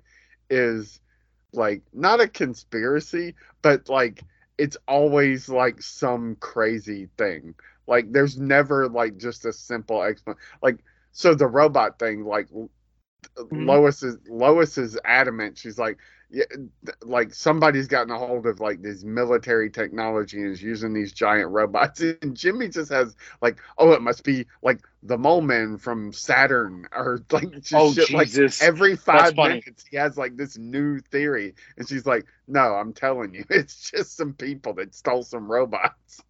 is 0.50 1.00
like 1.52 1.82
not 1.92 2.20
a 2.20 2.28
conspiracy, 2.28 3.34
but 3.62 3.88
like 3.88 4.22
it's 4.58 4.76
always 4.86 5.48
like 5.48 5.80
some 5.80 6.36
crazy 6.40 7.08
thing. 7.16 7.54
Like 7.86 8.12
there's 8.12 8.38
never 8.38 8.88
like 8.88 9.16
just 9.16 9.44
a 9.44 9.52
simple 9.52 10.02
explanation. 10.02 10.42
Like 10.62 10.78
so 11.12 11.34
the 11.34 11.46
robot 11.46 11.98
thing, 11.98 12.24
like 12.24 12.48
mm-hmm. 12.50 13.66
Lois 13.66 14.02
is 14.02 14.18
Lois 14.28 14.78
is 14.78 14.98
adamant. 15.04 15.58
She's 15.58 15.78
like, 15.78 15.98
yeah, 16.30 16.44
like 17.02 17.32
somebody's 17.32 17.86
gotten 17.86 18.10
a 18.10 18.18
hold 18.18 18.46
of 18.46 18.60
like 18.60 18.82
this 18.82 19.02
military 19.02 19.70
technology 19.70 20.38
and 20.42 20.52
is 20.52 20.62
using 20.62 20.92
these 20.92 21.12
giant 21.12 21.50
robots. 21.50 22.02
And 22.22 22.36
Jimmy 22.36 22.68
just 22.68 22.90
has 22.90 23.16
like, 23.40 23.58
oh, 23.78 23.92
it 23.92 24.02
must 24.02 24.24
be 24.24 24.46
like 24.62 24.80
the 25.02 25.16
mole 25.16 25.40
man 25.40 25.78
from 25.78 26.12
Saturn 26.12 26.86
or 26.92 27.20
like 27.30 27.50
just 27.62 27.74
Oh 27.74 27.92
shit. 27.94 28.12
Like 28.12 28.28
Jesus. 28.28 28.62
every 28.62 28.96
five 28.96 29.36
minutes 29.36 29.84
he 29.90 29.96
has 29.96 30.18
like 30.18 30.36
this 30.36 30.58
new 30.58 31.00
theory, 31.00 31.54
and 31.78 31.88
she's 31.88 32.04
like, 32.06 32.26
no, 32.46 32.74
I'm 32.74 32.92
telling 32.92 33.34
you, 33.34 33.44
it's 33.50 33.90
just 33.90 34.16
some 34.16 34.34
people 34.34 34.74
that 34.74 34.94
stole 34.94 35.22
some 35.22 35.50
robots. 35.50 36.22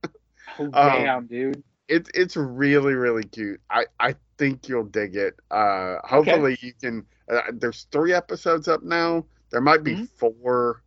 Oh, 0.58 0.64
um, 0.72 0.72
damn, 0.72 1.26
dude. 1.26 1.62
it's 1.88 2.10
it's 2.14 2.36
really 2.36 2.94
really 2.94 3.24
cute. 3.24 3.60
I 3.70 3.86
I 3.98 4.14
think 4.38 4.68
you'll 4.68 4.84
dig 4.84 5.16
it. 5.16 5.34
Uh, 5.50 5.96
hopefully 6.04 6.56
you 6.60 6.72
can. 6.80 7.06
Uh, 7.30 7.42
there's 7.52 7.86
three 7.90 8.12
episodes 8.12 8.68
up 8.68 8.82
now. 8.82 9.24
There 9.50 9.60
might 9.60 9.82
be 9.84 9.94
Mhm. 9.94 10.08
four. 10.18 10.82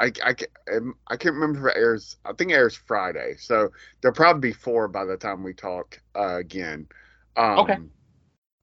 I 0.00 0.12
I 0.24 0.34
um, 0.76 0.94
I 1.08 1.16
can't 1.16 1.34
remember 1.34 1.68
if 1.68 1.76
it 1.76 1.78
airs. 1.80 2.16
I 2.24 2.32
think 2.32 2.50
it 2.50 2.54
airs 2.54 2.74
Friday, 2.76 3.36
so 3.38 3.70
there'll 4.00 4.14
probably 4.14 4.50
be 4.50 4.54
four 4.54 4.88
by 4.88 5.04
the 5.04 5.16
time 5.16 5.42
we 5.42 5.54
talk 5.54 6.00
uh, 6.16 6.36
again. 6.36 6.88
Um, 7.36 7.58
Okay. 7.58 7.78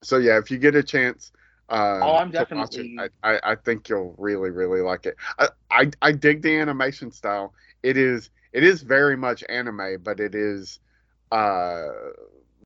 So 0.04 0.18
yeah, 0.18 0.38
if 0.38 0.52
you 0.52 0.58
get 0.58 0.76
a 0.76 0.84
chance. 0.84 1.32
Uh, 1.70 2.00
Oh, 2.04 2.16
I'm 2.18 2.32
watch 2.32 2.78
it, 2.78 2.90
definitely- 2.90 2.98
I, 3.24 3.34
I 3.36 3.40
I 3.52 3.56
think 3.56 3.90
you'll 3.90 4.16
really 4.18 4.50
really 4.50 4.82
like 4.82 5.06
it. 5.06 5.16
I, 5.40 5.50
I 5.72 5.92
I 6.02 6.12
dig 6.12 6.42
the 6.42 6.58
animation 6.58 7.12
style. 7.12 7.54
It 7.84 7.98
is 7.98 8.30
it 8.52 8.64
is 8.64 8.82
very 8.84 9.16
much 9.18 9.44
anime, 9.50 9.98
but 10.04 10.20
it 10.20 10.36
is 10.36 10.80
uh 11.32 11.88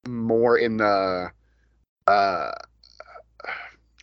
more 0.08 0.58
in 0.58 0.78
the 0.78 1.32
uh 2.08 2.52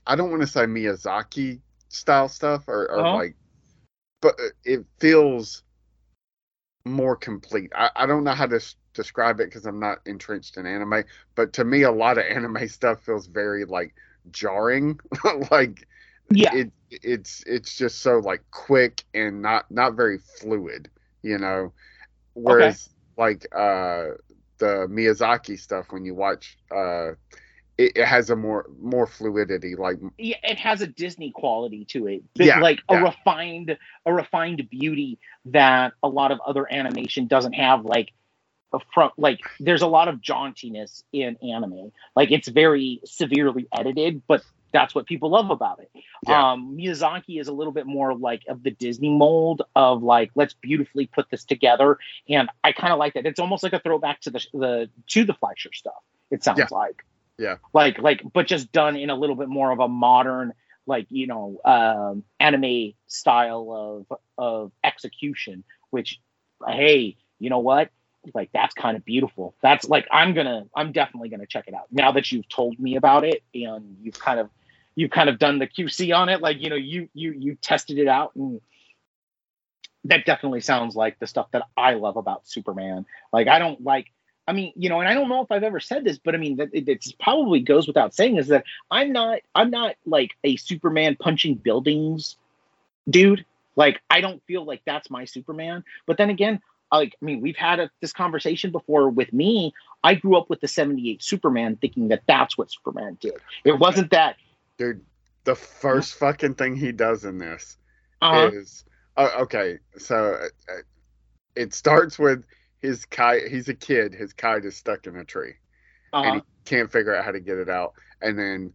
I 0.07 0.17
don't 0.17 0.31
want 0.31 0.43
to 0.43 0.47
say 0.49 0.65
Miyazaki 0.67 1.61
style 1.93 2.29
stuff 2.29 2.69
or, 2.69 2.91
or 2.91 3.05
Uh-huh. 3.05 3.23
like 3.23 3.37
but 4.21 4.37
it 4.65 4.85
feels 5.01 5.63
more 6.85 7.17
complete. 7.17 7.73
I, 7.77 7.91
I 7.97 8.07
don't 8.07 8.25
know 8.25 8.33
how 8.33 8.47
to 8.47 8.57
s- 8.57 8.77
describe 8.95 9.41
it 9.41 9.47
because 9.47 9.67
I'm 9.67 9.81
not 9.81 9.99
entrenched 10.07 10.57
in 10.57 10.67
anime, 10.67 11.05
but 11.35 11.53
to 11.55 11.65
me 11.65 11.83
a 11.83 11.93
lot 11.93 12.19
of 12.19 12.25
anime 12.31 12.69
stuff 12.69 13.03
feels 13.05 13.27
very 13.27 13.65
like 13.65 13.95
jarring. 14.31 14.99
like 15.51 15.87
Yeah. 16.31 16.53
it 16.53 16.73
it's 16.91 17.43
it's 17.47 17.77
just 17.77 18.01
so 18.01 18.19
like 18.19 18.43
quick 18.51 19.05
and 19.15 19.43
not 19.43 19.71
not 19.71 19.95
very 19.95 20.19
fluid, 20.19 20.91
you 21.23 21.39
know. 21.39 21.73
Whereas 22.35 22.91
like 23.17 23.47
uh 23.55 24.17
the 24.59 24.87
Miyazaki 24.91 25.59
stuff 25.59 25.87
when 25.91 26.05
you 26.05 26.15
watch 26.15 26.57
uh 26.75 27.13
it, 27.83 27.93
it 27.97 28.07
has 28.07 28.31
a 28.31 28.37
more 28.37 28.67
more 28.81 29.07
fluidity 29.07 29.75
like 29.75 29.99
yeah, 30.19 30.37
it 30.43 30.59
has 30.59 30.81
a 30.81 30.87
Disney 30.87 31.33
quality 31.33 31.85
to 31.87 32.07
it. 32.07 32.23
Yeah, 32.35 32.61
like 32.61 32.81
a 32.89 32.95
yeah. 32.95 33.03
refined, 33.03 33.77
a 34.07 34.13
refined 34.13 34.69
beauty 34.71 35.19
that 35.47 35.95
a 36.03 36.09
lot 36.09 36.31
of 36.33 36.41
other 36.47 36.73
animation 36.73 37.27
doesn't 37.27 37.55
have. 37.55 37.85
Like 37.85 38.13
a 38.73 38.79
front, 38.95 39.13
like 39.19 39.41
there's 39.61 39.83
a 39.83 39.87
lot 39.87 40.09
of 40.09 40.17
jauntiness 40.17 41.03
in 41.13 41.37
anime. 41.43 41.93
Like 42.15 42.31
it's 42.31 42.49
very 42.49 43.01
severely 43.05 43.67
edited, 43.73 44.23
but 44.27 44.43
that's 44.73 44.95
what 44.95 45.07
people 45.07 45.31
love 45.31 45.51
about 45.51 45.81
it. 45.81 45.91
Yeah. 46.27 46.53
Um, 46.53 46.77
Miyazaki 46.79 47.41
is 47.41 47.49
a 47.49 47.53
little 47.53 47.73
bit 47.73 47.87
more 47.87 48.15
like 48.15 48.43
of 48.49 48.63
the 48.63 48.71
Disney 48.71 49.11
mold 49.11 49.63
of 49.77 50.03
like 50.03 50.31
let's 50.35 50.55
beautifully 50.55 51.07
put 51.07 51.31
this 51.31 51.45
together, 51.45 51.99
and 52.29 52.49
I 52.65 52.73
kind 52.73 52.93
of 52.93 52.99
like 52.99 53.15
that. 53.15 53.27
It's 53.27 53.41
almost 53.41 53.63
like 53.63 53.73
a 53.73 53.81
throwback 53.81 54.21
to 54.23 54.31
the 54.31 54.45
the 54.53 54.91
to 55.09 55.25
the 55.25 55.35
Fleischer 55.35 55.73
stuff. 55.73 56.03
It 56.31 56.43
sounds 56.43 56.61
Yeah. 56.61 56.69
like 56.71 57.05
Yeah. 57.43 57.57
like 57.73 57.99
like 57.99 58.23
but 58.33 58.47
just 58.47 58.73
done 58.73 58.97
in 58.97 59.11
a 59.11 59.17
little 59.17 59.37
bit 59.37 59.49
more 59.49 59.71
of 59.71 59.81
a 59.81 59.89
modern 59.89 60.53
like 60.87 61.07
you 61.11 61.27
know 61.27 61.59
um 61.65 62.25
anime 62.41 62.93
style 63.07 64.07
of 64.11 64.19
of 64.39 64.73
execution 64.85 65.65
which 65.91 66.21
hey 66.69 67.17
you 67.43 67.51
know 67.51 67.59
what? 67.59 67.91
Like 68.35 68.51
that's 68.55 68.73
kind 68.73 68.97
of 68.97 69.05
beautiful. 69.05 69.57
That's 69.63 69.89
like 69.89 70.07
i'm 70.13 70.33
gonna 70.33 70.67
i'm 70.77 70.93
definitely 70.93 71.29
gonna 71.29 71.47
check 71.47 71.65
it 71.67 71.75
out. 71.75 71.87
Now 71.91 72.13
that 72.13 72.31
you've 72.31 72.49
told 72.49 72.79
me 72.79 72.95
about 72.95 73.25
it 73.25 73.43
and 73.53 73.97
you've 74.01 74.19
kind 74.19 74.39
of 74.39 74.49
you've 74.95 75.11
kind 75.11 75.29
of 75.29 75.41
done 75.41 75.59
the 75.59 75.67
qc 75.67 76.15
on 76.17 76.29
it 76.29 76.41
like 76.41 76.61
you 76.61 76.71
know 76.71 76.77
you 76.77 77.09
you 77.15 77.33
you 77.33 77.57
tested 77.57 77.99
it 77.99 78.07
out 78.07 78.37
and 78.37 78.61
that 80.05 80.25
definitely 80.27 80.61
sounds 80.61 80.95
like 80.95 81.19
the 81.19 81.27
stuff 81.27 81.51
that 81.51 81.63
i 81.77 81.95
love 81.95 82.17
about 82.17 82.47
superman. 82.47 83.07
Like 83.33 83.49
i 83.49 83.59
don't 83.59 83.83
like 83.83 84.13
I 84.47 84.53
mean, 84.53 84.73
you 84.77 84.89
know, 84.89 85.01
and 85.01 85.09
I 85.09 85.15
don't 85.15 85.29
know 85.29 85.43
if 85.43 85.53
I've 85.53 85.63
ever 85.63 85.81
said 85.81 86.05
this, 86.05 86.19
but 86.19 86.35
I 86.35 86.39
mean, 86.39 86.57
that 86.57 86.71
it 86.73 86.89
it's 86.89 87.13
probably 87.13 87.61
goes 87.61 87.87
without 87.87 88.15
saying 88.15 88.37
is 88.37 88.49
that 88.49 88.65
I'm 88.91 89.13
not, 89.13 89.41
I'm 89.55 89.71
not 89.71 89.95
like 90.05 90.33
a 90.45 90.57
Superman 90.57 91.17
punching 91.19 91.57
buildings 91.57 92.37
dude. 93.09 93.45
Like, 93.77 94.01
I 94.11 94.21
don't 94.21 94.43
feel 94.47 94.65
like 94.65 94.83
that's 94.85 95.11
my 95.11 95.25
Superman. 95.25 95.85
But 96.07 96.19
then 96.19 96.29
again, 96.29 96.61
like, 96.91 97.17
I 97.23 97.25
mean, 97.25 97.41
we've 97.41 97.57
had 97.57 97.81
a, 97.81 97.91
this 98.01 98.13
conversation 98.13 98.71
before 98.71 99.09
with 99.09 99.33
me. 99.33 99.73
I 100.05 100.15
grew 100.15 100.37
up 100.37 100.51
with 100.51 100.61
the 100.61 100.69
78 100.69 101.23
Superman 101.23 101.77
thinking 101.77 102.09
that 102.09 102.23
that's 102.27 102.59
what 102.59 102.71
Superman 102.71 103.17
did. 103.21 103.35
It 103.65 103.79
wasn't 103.79 104.11
that, 104.11 104.37
dude 104.77 105.01
the 105.45 105.55
first 105.55 106.15
fucking 106.15 106.55
thing 106.55 106.77
he 106.77 106.93
does 106.93 107.25
in 107.25 107.39
this 107.39 107.79
uh, 108.21 108.51
is 108.53 108.85
uh, 109.17 109.31
okay 109.41 109.79
so 109.99 110.39
uh, 110.41 110.73
uh, 110.73 110.83
it 111.57 111.75
starts 111.75 112.19
with 112.19 112.45
his 112.83 113.05
kite 113.07 113.47
he's 113.49 113.69
a 113.69 113.75
kid 113.75 114.13
his 114.13 114.33
kite 114.33 114.65
is 114.65 114.77
stuck 114.77 115.07
in 115.07 115.17
a 115.17 115.25
tree 115.25 115.55
and 116.13 116.27
uh, 116.27 116.35
he 116.35 116.41
can't 116.67 116.93
figure 116.93 117.15
out 117.15 117.25
how 117.25 117.31
to 117.33 117.41
get 117.41 117.57
it 117.57 117.71
out 117.71 117.95
and 118.21 118.39
then 118.39 118.73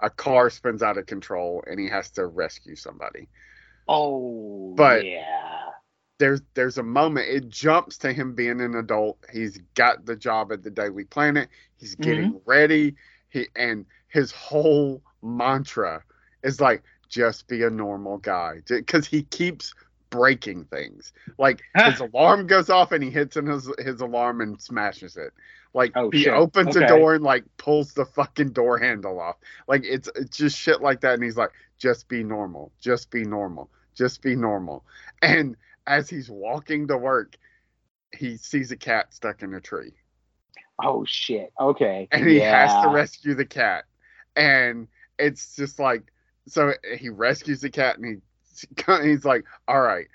a 0.00 0.10
car 0.10 0.50
spins 0.50 0.82
out 0.82 0.98
of 0.98 1.06
control 1.06 1.62
and 1.68 1.78
he 1.78 1.88
has 1.88 2.10
to 2.10 2.26
rescue 2.26 2.74
somebody. 2.74 3.28
Oh, 3.86 4.74
But- 4.76 5.04
yeah. 5.04 5.70
there's 6.18 6.42
there's 6.54 6.78
a 6.78 6.82
moment 6.82 7.28
it 7.28 7.48
jumps 7.48 7.98
to 7.98 8.12
him 8.12 8.34
being 8.34 8.60
an 8.60 8.74
adult. 8.74 9.18
He's 9.32 9.58
got 9.74 10.04
the 10.04 10.16
job 10.16 10.52
at 10.52 10.62
the 10.62 10.70
daily 10.70 11.04
planet. 11.04 11.48
He's 11.78 11.94
getting 11.94 12.40
ready. 12.44 12.96
He 13.30 13.46
and 13.56 13.86
his 14.08 14.32
whole 14.32 15.02
mantra 15.22 16.02
is 16.42 16.60
like 16.60 16.82
just 17.08 17.46
be 17.46 17.62
a 17.62 17.70
normal 17.70 18.18
guy 18.18 18.62
because 18.66 19.06
he 19.06 19.22
keeps 19.22 19.74
breaking 20.14 20.64
things. 20.64 21.12
Like 21.38 21.62
ah. 21.76 21.90
his 21.90 22.00
alarm 22.00 22.46
goes 22.46 22.70
off 22.70 22.92
and 22.92 23.02
he 23.02 23.10
hits 23.10 23.36
in 23.36 23.46
his 23.46 23.70
his 23.78 24.00
alarm 24.00 24.40
and 24.40 24.60
smashes 24.60 25.16
it. 25.16 25.32
Like 25.74 25.92
Oh, 25.96 26.10
he 26.10 26.22
shit. 26.22 26.32
opens 26.32 26.76
Okay. 26.76 26.84
a 26.84 26.88
door 26.88 27.14
and 27.16 27.24
like 27.24 27.44
pulls 27.56 27.92
the 27.94 28.04
fucking 28.04 28.52
door 28.52 28.78
handle 28.78 29.20
off. 29.20 29.36
Like 29.66 29.82
it's, 29.84 30.08
it's 30.14 30.36
just 30.36 30.56
shit 30.58 30.80
like 30.80 31.00
that. 31.00 31.14
And 31.14 31.22
he's 31.22 31.36
like 31.36 31.50
just 31.78 32.08
be 32.08 32.22
normal. 32.22 32.72
Just 32.80 33.10
be 33.10 33.24
normal. 33.24 33.70
Just 33.94 34.22
be 34.22 34.34
normal. 34.36 34.84
And 35.22 35.56
as 35.86 36.08
he's 36.08 36.30
walking 36.30 36.88
to 36.88 36.96
work 36.96 37.36
he 38.16 38.36
sees 38.36 38.70
a 38.70 38.76
cat 38.76 39.12
stuck 39.12 39.42
in 39.42 39.52
a 39.54 39.60
tree. 39.60 39.92
Oh, 40.82 41.04
shit. 41.04 41.52
Okay. 41.60 42.08
and 42.12 42.26
he 42.26 42.38
has 42.40 42.70
to 42.84 42.90
rescue 42.90 43.34
the 43.34 43.44
cat. 43.44 43.84
And 44.36 44.88
it's 45.18 45.56
just 45.56 45.78
like 45.78 46.02
so 46.46 46.72
he 46.98 47.08
rescues 47.08 47.60
the 47.62 47.70
cat 47.70 47.96
and 47.96 48.04
he 48.06 48.16
he's 49.02 49.24
like 49.24 49.44
all 49.68 49.80
right 49.80 50.06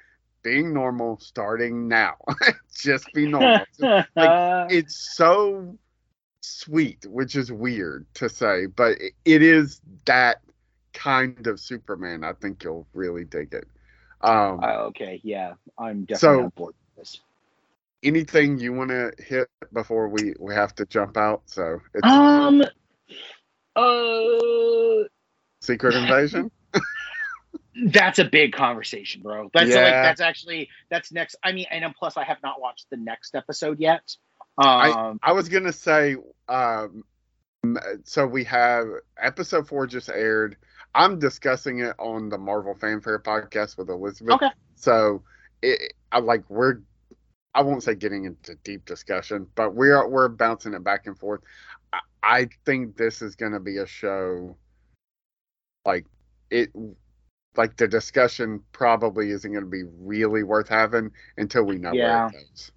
being 0.44 0.74
normal 0.74 1.18
starting 1.20 1.88
now 1.88 2.16
just 2.74 3.06
be 3.14 3.28
normal 3.28 3.66
like, 3.80 4.06
it's 4.72 5.16
so 5.16 5.78
sweet 6.42 7.06
which 7.08 7.36
is 7.36 7.52
weird 7.52 8.06
to 8.14 8.30
say 8.30 8.66
but 8.66 8.98
it- 9.26 9.42
is 9.42 9.82
that 10.06 10.42
kind 10.94 11.46
of 11.48 11.60
superman 11.60 12.24
i 12.24 12.34
think 12.34 12.64
you'll 12.64 12.88
really 12.94 13.26
dig 13.26 13.54
it 13.54 13.68
um 14.22 14.60
Uh, 14.62 14.88
okay, 14.90 15.22
yeah, 15.24 15.54
I'm 15.78 16.04
definitely 16.04 16.18
So- 16.40 16.44
on 16.44 16.50
board. 16.50 16.74
this. 16.98 17.22
Anything 18.04 18.58
you 18.60 18.74
want 18.74 18.90
to 18.90 19.12
hit 19.18 19.48
before 19.72 20.10
we 20.10 20.34
we 20.40 20.54
have 20.54 20.76
to 20.76 20.86
jump 20.86 21.16
out? 21.16 21.42
So 21.46 21.80
it's 21.94 22.06
Um. 22.06 22.62
Uh. 23.76 25.08
Secret 25.62 25.96
Invasion. 25.96 26.52
That's 27.86 28.20
a 28.20 28.26
big 28.26 28.54
conversation, 28.54 29.22
bro. 29.22 29.50
That's 29.54 29.68
like 29.68 29.76
Yeah. 29.76 30.02
that's 30.04 30.22
actually 30.22 30.70
that's 30.90 31.12
next. 31.12 31.36
I 31.44 31.52
mean, 31.52 31.66
and 31.72 31.84
plus 31.96 32.18
I 32.18 32.24
have 32.24 32.38
not 32.44 32.60
watched 32.62 32.90
the 32.90 32.98
next 32.98 33.36
episode 33.36 33.80
yet. 33.80 34.16
Um. 34.58 35.20
I 35.24 35.32
was 35.32 35.48
gonna 35.50 35.72
say, 35.74 36.16
um, 36.48 37.04
so 38.04 38.26
we 38.26 38.44
have 38.46 38.88
episode 39.22 39.68
four 39.68 39.88
just 39.88 40.10
aired. 40.10 40.58
I'm 40.96 41.20
discussing 41.20 41.80
it 41.80 41.96
on 42.00 42.30
the 42.30 42.38
Marvel 42.38 42.76
Fanfare 42.76 43.20
podcast 43.20 43.78
with 43.78 43.90
Elizabeth. 43.90 44.36
Okay. 44.36 44.50
So 44.76 45.24
it, 45.62 45.94
I 46.12 46.20
like 46.20 46.44
we're, 46.50 46.80
I 47.54 47.62
won't 47.62 47.84
say 47.84 47.96
getting 47.96 48.26
into 48.26 48.56
deep 48.64 48.86
discussion, 48.86 49.48
but 49.56 49.76
we 49.76 49.90
are 49.92 50.08
we're 50.10 50.30
bouncing 50.30 50.74
it 50.74 50.84
back 50.84 51.08
and 51.08 51.18
forth. 51.18 51.42
I, 51.94 52.00
I 52.24 52.50
think 52.66 52.98
this 52.98 53.22
is 53.22 53.36
gonna 53.36 53.60
be 53.60 53.78
a 53.78 53.86
show, 53.86 54.58
like 55.86 56.06
it, 56.50 56.72
like 57.60 57.76
the 57.76 57.90
discussion 57.90 58.64
probably 58.72 59.32
isn't 59.32 59.52
gonna 59.54 59.66
be 59.66 59.84
really 60.00 60.44
worth 60.44 60.70
having 60.70 61.12
until 61.38 61.64
we 61.66 61.78
know 61.78 61.92
Yeah. 61.92 62.28
where 62.28 62.28
it 62.28 62.32
goes. 62.50 62.72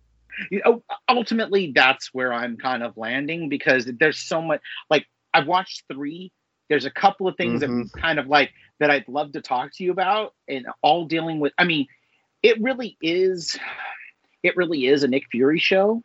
you 0.50 0.60
know, 0.64 0.82
ultimately 1.08 1.70
that's 1.72 2.12
where 2.12 2.32
I'm 2.32 2.56
kind 2.56 2.82
of 2.82 2.96
landing 2.96 3.48
because 3.48 3.84
there's 3.84 4.18
so 4.18 4.42
much 4.42 4.60
like 4.90 5.06
I've 5.32 5.46
watched 5.46 5.84
three. 5.92 6.32
There's 6.68 6.84
a 6.84 6.90
couple 6.90 7.28
of 7.28 7.36
things 7.36 7.62
Mhm. 7.62 7.92
that 7.92 8.00
kind 8.00 8.18
of 8.18 8.26
like 8.26 8.50
that 8.80 8.90
I'd 8.90 9.06
love 9.06 9.32
to 9.32 9.40
talk 9.40 9.72
to 9.74 9.84
you 9.84 9.92
about 9.92 10.34
and 10.48 10.66
all 10.82 11.04
dealing 11.04 11.38
with 11.38 11.52
I 11.58 11.64
mean, 11.64 11.86
it 12.42 12.60
really 12.60 12.96
is 13.00 13.56
it 14.42 14.56
really 14.56 14.86
is 14.86 15.04
a 15.04 15.08
Nick 15.08 15.28
Fury 15.30 15.60
show 15.60 16.02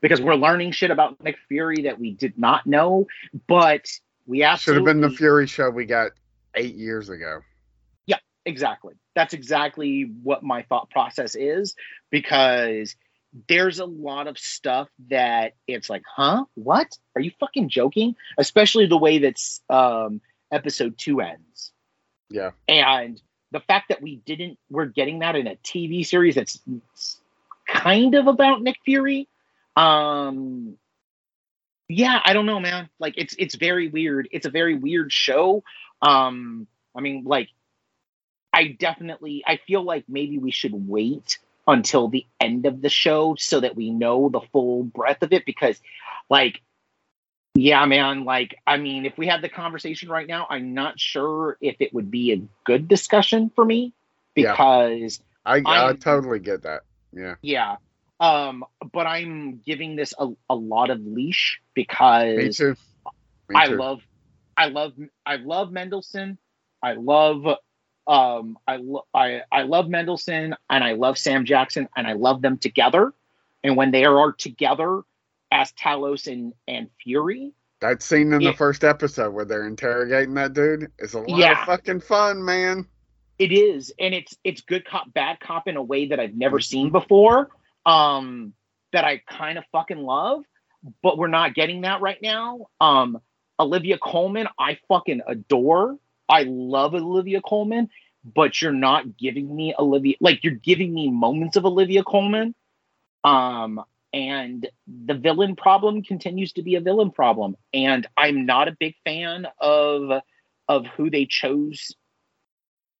because 0.00 0.20
we're 0.20 0.36
learning 0.36 0.70
shit 0.70 0.92
about 0.92 1.20
Nick 1.24 1.38
Fury 1.48 1.82
that 1.82 1.98
we 1.98 2.12
did 2.12 2.38
not 2.38 2.66
know, 2.66 3.08
but 3.48 3.88
we 4.26 4.46
Should 4.58 4.76
have 4.76 4.84
been 4.84 5.00
the 5.00 5.10
Fury 5.10 5.48
show 5.48 5.70
we 5.70 5.86
got 5.86 6.12
eight 6.54 6.76
years 6.76 7.08
ago. 7.08 7.40
Exactly. 8.44 8.94
That's 9.14 9.34
exactly 9.34 10.10
what 10.22 10.42
my 10.42 10.62
thought 10.62 10.90
process 10.90 11.34
is 11.34 11.74
because 12.10 12.96
there's 13.48 13.78
a 13.78 13.84
lot 13.86 14.26
of 14.26 14.38
stuff 14.38 14.88
that 15.10 15.54
it's 15.66 15.88
like 15.88 16.02
huh? 16.06 16.44
What? 16.54 16.98
Are 17.16 17.20
you 17.20 17.30
fucking 17.40 17.68
joking? 17.70 18.14
Especially 18.38 18.86
the 18.86 18.98
way 18.98 19.18
that's 19.18 19.60
um 19.70 20.20
episode 20.50 20.98
two 20.98 21.20
ends. 21.20 21.72
Yeah. 22.28 22.50
and 22.68 23.20
the 23.50 23.60
fact 23.60 23.90
that 23.90 24.00
we 24.00 24.16
didn't 24.16 24.58
we're 24.70 24.86
getting 24.86 25.18
that 25.18 25.36
in 25.36 25.46
a 25.46 25.56
tv 25.56 26.06
series 26.06 26.34
that's 26.34 26.58
kind 27.68 28.14
of 28.14 28.26
about 28.26 28.62
nick 28.62 28.76
fury 28.84 29.28
um 29.76 30.78
yeah 31.88 32.20
i 32.24 32.32
don't 32.32 32.46
know 32.46 32.58
man. 32.60 32.88
Like 32.98 33.14
it's 33.18 33.34
it's 33.38 33.54
very 33.54 33.88
weird. 33.88 34.28
It's 34.32 34.46
a 34.46 34.50
very 34.50 34.74
weird 34.74 35.12
show. 35.12 35.62
Um 36.00 36.66
i 36.96 37.00
mean 37.00 37.24
like 37.24 37.48
i 38.52 38.64
definitely 38.68 39.42
i 39.46 39.56
feel 39.66 39.82
like 39.82 40.04
maybe 40.08 40.38
we 40.38 40.50
should 40.50 40.88
wait 40.88 41.38
until 41.66 42.08
the 42.08 42.26
end 42.40 42.66
of 42.66 42.82
the 42.82 42.88
show 42.88 43.34
so 43.38 43.60
that 43.60 43.76
we 43.76 43.90
know 43.90 44.28
the 44.28 44.40
full 44.52 44.82
breadth 44.82 45.22
of 45.22 45.32
it 45.32 45.44
because 45.44 45.80
like 46.28 46.60
yeah 47.54 47.84
man 47.84 48.24
like 48.24 48.56
i 48.66 48.76
mean 48.76 49.06
if 49.06 49.16
we 49.18 49.26
had 49.26 49.42
the 49.42 49.48
conversation 49.48 50.08
right 50.08 50.26
now 50.26 50.46
i'm 50.50 50.74
not 50.74 50.98
sure 50.98 51.56
if 51.60 51.76
it 51.80 51.92
would 51.94 52.10
be 52.10 52.32
a 52.32 52.42
good 52.64 52.88
discussion 52.88 53.50
for 53.54 53.64
me 53.64 53.92
because 54.34 55.20
I, 55.44 55.62
I, 55.66 55.76
I'm- 55.88 55.96
totally 55.98 56.38
get 56.38 56.62
that. 56.62 56.82
Yeah. 57.12 57.34
yeah 57.42 57.76
um 58.20 58.64
but 58.92 59.06
i'm 59.06 59.58
giving 59.58 59.96
this 59.96 60.14
a, 60.18 60.28
a 60.48 60.54
lot 60.54 60.90
of 60.90 61.00
leash 61.04 61.60
Me 61.66 61.82
because 61.84 62.56
too. 62.56 62.76
Me 63.48 63.56
I 63.56 63.66
love, 63.66 64.00
I 64.56 64.66
love, 64.68 64.92
I 65.26 65.36
love 65.36 65.70
Mendelsohn. 65.72 66.38
I 66.82 66.92
love, 66.94 67.44
um, 68.06 68.58
I, 68.66 68.76
lo- 68.76 69.06
I, 69.14 69.42
I 69.52 69.62
love 69.62 69.88
Mendelsohn 69.88 70.54
and 70.70 70.84
I 70.84 70.92
love 70.92 71.16
Sam 71.18 71.44
Jackson 71.44 71.88
and 71.96 72.06
I 72.06 72.12
love 72.14 72.42
them 72.42 72.58
together. 72.58 73.12
And 73.64 73.76
when 73.76 73.90
they 73.92 74.04
are 74.04 74.32
together 74.32 75.02
as 75.52 75.72
Talos 75.72 76.30
and 76.32 76.52
and 76.66 76.88
Fury, 77.02 77.52
that 77.80 78.02
scene 78.02 78.32
in 78.32 78.40
Yeah. 78.40 78.50
the 78.52 78.56
first 78.56 78.82
episode 78.84 79.32
where 79.34 79.44
they're 79.44 79.66
interrogating 79.66 80.34
that 80.34 80.52
dude 80.54 80.90
is 80.98 81.14
a 81.14 81.20
lot 81.20 81.28
Yeah. 81.38 81.60
of 81.60 81.66
fucking 81.66 82.00
fun, 82.00 82.44
man. 82.44 82.86
it 83.38 83.50
is, 83.52 83.92
and 83.98 84.14
it's 84.14 84.36
it's 84.44 84.60
good 84.60 84.84
cop, 84.84 85.12
bad 85.14 85.40
cop 85.40 85.66
in 85.68 85.76
a 85.76 85.82
way 85.82 86.06
that 86.06 86.20
I've 86.20 86.34
never 86.34 86.60
seen 86.60 86.90
before. 86.90 87.50
Um, 87.86 88.52
that 88.92 89.04
I 89.04 89.18
kind 89.28 89.58
of 89.58 89.64
fucking 89.72 89.98
love, 89.98 90.44
but 91.02 91.18
we're 91.18 91.26
not 91.28 91.54
getting 91.54 91.80
that 91.82 92.00
right 92.00 92.20
now. 92.22 92.66
Um, 92.80 93.20
Olivia 93.58 93.98
Colman, 93.98 94.46
I 94.58 94.78
fucking 94.88 95.22
adore. 95.26 95.98
I 96.28 96.44
love 96.46 96.94
Olivia 96.94 97.40
Colman, 97.40 97.90
but 98.24 98.60
you're 98.60 98.72
not 98.72 99.16
giving 99.16 99.54
me 99.54 99.74
Olivia 99.78 100.16
like 100.20 100.44
you're 100.44 100.54
giving 100.54 100.92
me 100.94 101.10
moments 101.10 101.56
of 101.56 101.64
Olivia 101.64 102.02
Colman. 102.02 102.54
Um, 103.24 103.80
and 104.12 104.68
the 104.86 105.14
villain 105.14 105.56
problem 105.56 106.02
continues 106.02 106.52
to 106.54 106.62
be 106.62 106.74
a 106.74 106.80
villain 106.80 107.10
problem, 107.10 107.56
and 107.72 108.06
I'm 108.16 108.44
not 108.46 108.68
a 108.68 108.76
big 108.78 108.94
fan 109.04 109.46
of 109.60 110.22
of 110.68 110.86
who 110.96 111.10
they 111.10 111.26
chose. 111.26 111.94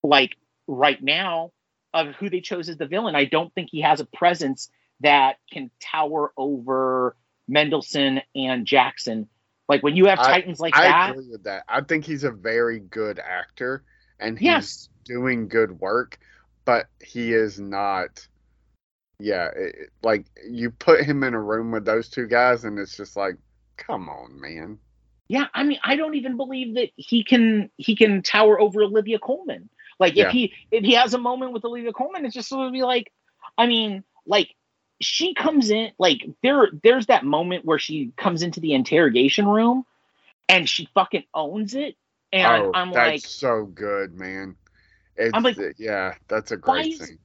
Like 0.03 0.37
right 0.67 1.01
now, 1.03 1.53
of 1.95 2.09
who 2.17 2.31
they 2.31 2.41
chose 2.41 2.69
as 2.69 2.77
the 2.77 2.87
villain, 2.87 3.15
I 3.15 3.25
don't 3.25 3.53
think 3.55 3.69
he 3.71 3.83
has 3.83 4.01
a 4.01 4.07
presence 4.07 4.71
that 5.01 5.37
can 5.53 5.71
tower 5.81 6.33
over 6.37 7.17
Mendelsohn 7.49 8.23
and 8.35 8.67
Jackson. 8.67 9.29
Like 9.69 9.83
when 9.83 9.97
you 9.97 10.07
have 10.07 10.19
I- 10.19 10.27
titans 10.41 10.61
like 10.61 10.77
I 10.77 10.85
that, 10.89 11.11
agree 11.11 11.31
with 11.31 11.45
that. 11.45 11.65
I 11.69 11.81
think 11.81 12.05
he's 12.05 12.25
a 12.25 12.31
very 12.31 12.81
good 12.81 13.19
actor 13.19 13.85
and 14.19 14.39
he's 14.39 14.47
yes, 14.47 14.89
doing 15.05 15.49
good 15.49 15.81
work, 15.81 16.19
but 16.65 16.87
he 17.03 17.33
is 17.33 17.59
not. 17.59 18.27
Yeah, 19.19 19.51
it, 19.55 19.91
like 20.03 20.27
you 20.49 20.71
put 20.71 21.05
him 21.05 21.23
in 21.23 21.35
a 21.35 21.41
room 21.41 21.71
with 21.71 21.85
those 21.85 22.09
two 22.09 22.27
guys, 22.27 22.65
and 22.65 22.79
it's 22.79 22.97
just 22.97 23.17
like, 23.17 23.37
come 23.77 24.09
on, 24.09 24.41
man. 24.41 24.79
Yeah, 25.29 25.47
I 25.55 25.63
mean, 25.63 25.79
I 25.85 25.97
don't 25.97 26.15
even 26.15 26.37
believe 26.37 26.75
that 26.75 26.91
he 26.97 27.23
can 27.23 27.71
he 27.77 27.95
can 27.97 28.23
tower 28.23 28.61
over 28.61 28.83
Olivia 28.83 29.19
Colman. 29.19 29.69
Like 29.99 30.17
Yeah. 30.17 30.27
if 30.27 30.33
he 30.33 30.53
if 30.71 30.85
he 30.85 30.95
has 30.95 31.15
a 31.15 31.19
moment 31.19 31.53
with 31.53 31.65
Olivia 31.65 31.93
Colman, 31.93 32.25
it's 32.27 32.35
just 32.35 32.49
sort 32.49 32.67
of 32.67 32.73
be 32.73 32.83
like, 32.83 33.13
I 33.57 33.67
mean, 33.67 34.03
like 34.27 34.55
she 35.01 35.35
comes 35.35 35.71
in 35.71 35.91
like 35.99 36.29
there 36.43 36.69
there's 36.83 37.07
that 37.07 37.25
moment 37.25 37.65
where 37.65 37.79
she 37.79 38.13
comes 38.17 38.43
into 38.43 38.61
the 38.61 38.73
interrogation 38.75 39.47
room 39.49 39.85
and 40.49 40.69
she 40.69 40.89
fucking 40.95 41.25
owns 41.35 41.75
it. 41.75 41.97
And 42.33 42.63
oh, 42.65 42.71
I'm 42.75 42.93
that's 42.93 43.11
like, 43.11 43.21
so 43.27 43.65
good, 43.67 44.15
man. 44.15 44.57
It's 45.17 45.33
I'm 45.35 45.43
like, 45.43 45.59
yeah, 45.79 46.15
that's 46.29 46.51
a 46.53 46.57
why 46.57 46.83
great 46.83 46.93
is- 46.95 47.07
scene. 47.09 47.19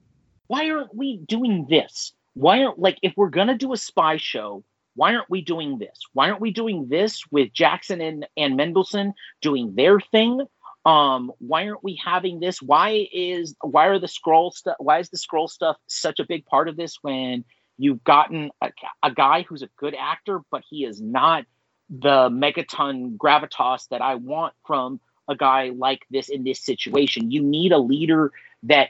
why 0.48 0.70
aren't 0.70 0.94
we 0.96 1.18
doing 1.18 1.66
this? 1.70 2.14
Why 2.34 2.64
aren't 2.64 2.80
like 2.80 2.98
if 3.02 3.14
we're 3.16 3.30
gonna 3.30 3.58
do 3.58 3.74
a 3.74 3.78
spy 3.78 4.18
show, 4.18 4.64
why 4.96 5.14
aren't 5.16 5.30
we 5.30 5.42
doing 5.42 5.78
this? 5.78 6.00
Why 6.14 6.30
aren't 6.30 6.42
we 6.42 6.52
doing 6.52 6.88
this 6.90 7.24
with 7.32 7.54
Jackson 7.54 8.02
and, 8.02 8.28
and 8.36 8.56
Mendelsohn 8.58 9.14
doing 9.42 9.74
their 9.76 10.00
thing? 10.00 10.42
Um, 10.86 11.32
why 11.40 11.68
aren't 11.68 11.84
we 11.84 12.00
having 12.04 12.40
this? 12.40 12.62
Why 12.62 13.08
is 13.12 13.56
why 13.62 13.88
are 13.88 14.00
the 14.00 14.08
Skrull 14.08 14.54
stuff 14.54 14.76
why 14.80 15.00
is 15.00 15.10
the 15.10 15.18
Skrull 15.18 15.50
stuff 15.50 15.78
such 15.88 16.20
a 16.20 16.26
big 16.26 16.46
part 16.46 16.68
of 16.68 16.78
this 16.78 16.98
when 17.02 17.44
you've 17.78 18.04
gotten 18.04 18.52
a, 18.62 18.72
a 19.04 19.12
guy 19.12 19.44
who's 19.44 19.62
a 19.64 19.70
good 19.78 19.96
actor, 19.98 20.42
but 20.52 20.64
he 20.70 20.86
is 20.86 21.02
not 21.02 21.46
the 21.90 22.30
megaton 22.30 23.18
gravitas 23.18 23.88
that 23.90 24.02
I 24.02 24.16
want 24.16 24.54
from 24.66 25.00
a 25.30 25.36
guy 25.36 25.72
like 25.76 26.02
this 26.10 26.30
in 26.30 26.44
this 26.44 26.60
situation. 26.60 27.32
You 27.32 27.42
need 27.44 27.72
a 27.72 27.78
leader 27.78 28.32
that 28.64 28.90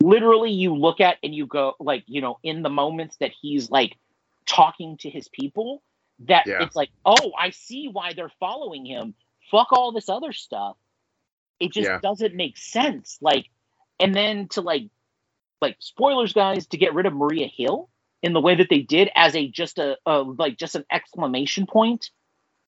literally 0.00 0.52
you 0.52 0.74
look 0.74 1.00
at 1.00 1.16
and 1.22 1.34
you 1.34 1.46
go 1.46 1.74
like 1.80 2.04
you 2.06 2.20
know 2.20 2.38
in 2.42 2.62
the 2.62 2.68
moments 2.68 3.16
that 3.16 3.32
he's 3.40 3.70
like 3.70 3.96
talking 4.46 4.96
to 4.98 5.10
his 5.10 5.28
people 5.28 5.82
that 6.20 6.44
Yeah. 6.46 6.62
it's 6.62 6.76
like 6.76 6.90
oh 7.04 7.32
i 7.38 7.50
see 7.50 7.88
why 7.88 8.12
they're 8.12 8.30
following 8.38 8.84
him 8.84 9.14
fuck 9.50 9.72
all 9.72 9.92
this 9.92 10.08
other 10.08 10.32
stuff 10.32 10.76
it 11.60 11.72
just 11.72 11.88
Yeah. 11.88 11.98
doesn't 12.02 12.34
make 12.34 12.56
sense 12.58 13.18
like 13.22 13.46
and 13.98 14.14
then 14.14 14.48
to 14.48 14.60
like 14.60 14.88
like 15.60 15.76
spoilers 15.80 16.32
guys 16.32 16.66
to 16.66 16.76
get 16.76 16.94
rid 16.94 17.06
of 17.06 17.12
maria 17.14 17.46
hill 17.46 17.88
in 18.22 18.32
the 18.32 18.40
way 18.40 18.54
that 18.56 18.68
they 18.70 18.80
did 18.80 19.10
as 19.14 19.34
a 19.36 19.48
just 19.48 19.78
a, 19.78 19.96
a 20.06 20.18
like 20.22 20.56
just 20.56 20.74
an 20.74 20.84
exclamation 20.90 21.66
point 21.66 22.10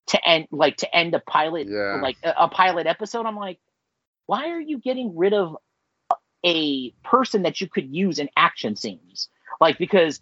to 0.06 0.24
end 0.27 0.47
like 0.51 0.77
to 0.78 0.97
end 0.97 1.15
a 1.15 1.20
pilot 1.20 1.66
Yeah. 1.69 2.01
like 2.02 2.16
a, 2.23 2.32
a 2.39 2.48
pilot 2.48 2.86
episode 2.86 3.27
i'm 3.27 3.36
like 3.36 3.59
why 4.27 4.48
are 4.51 4.60
you 4.60 4.78
getting 4.78 5.16
rid 5.16 5.32
of 5.35 5.56
a 6.44 6.90
person 7.05 7.43
that 7.43 7.60
you 7.60 7.69
could 7.69 7.94
use 7.94 8.19
in 8.19 8.28
action 8.36 8.77
scenes 8.77 9.28
like 9.60 9.78
because 9.78 10.20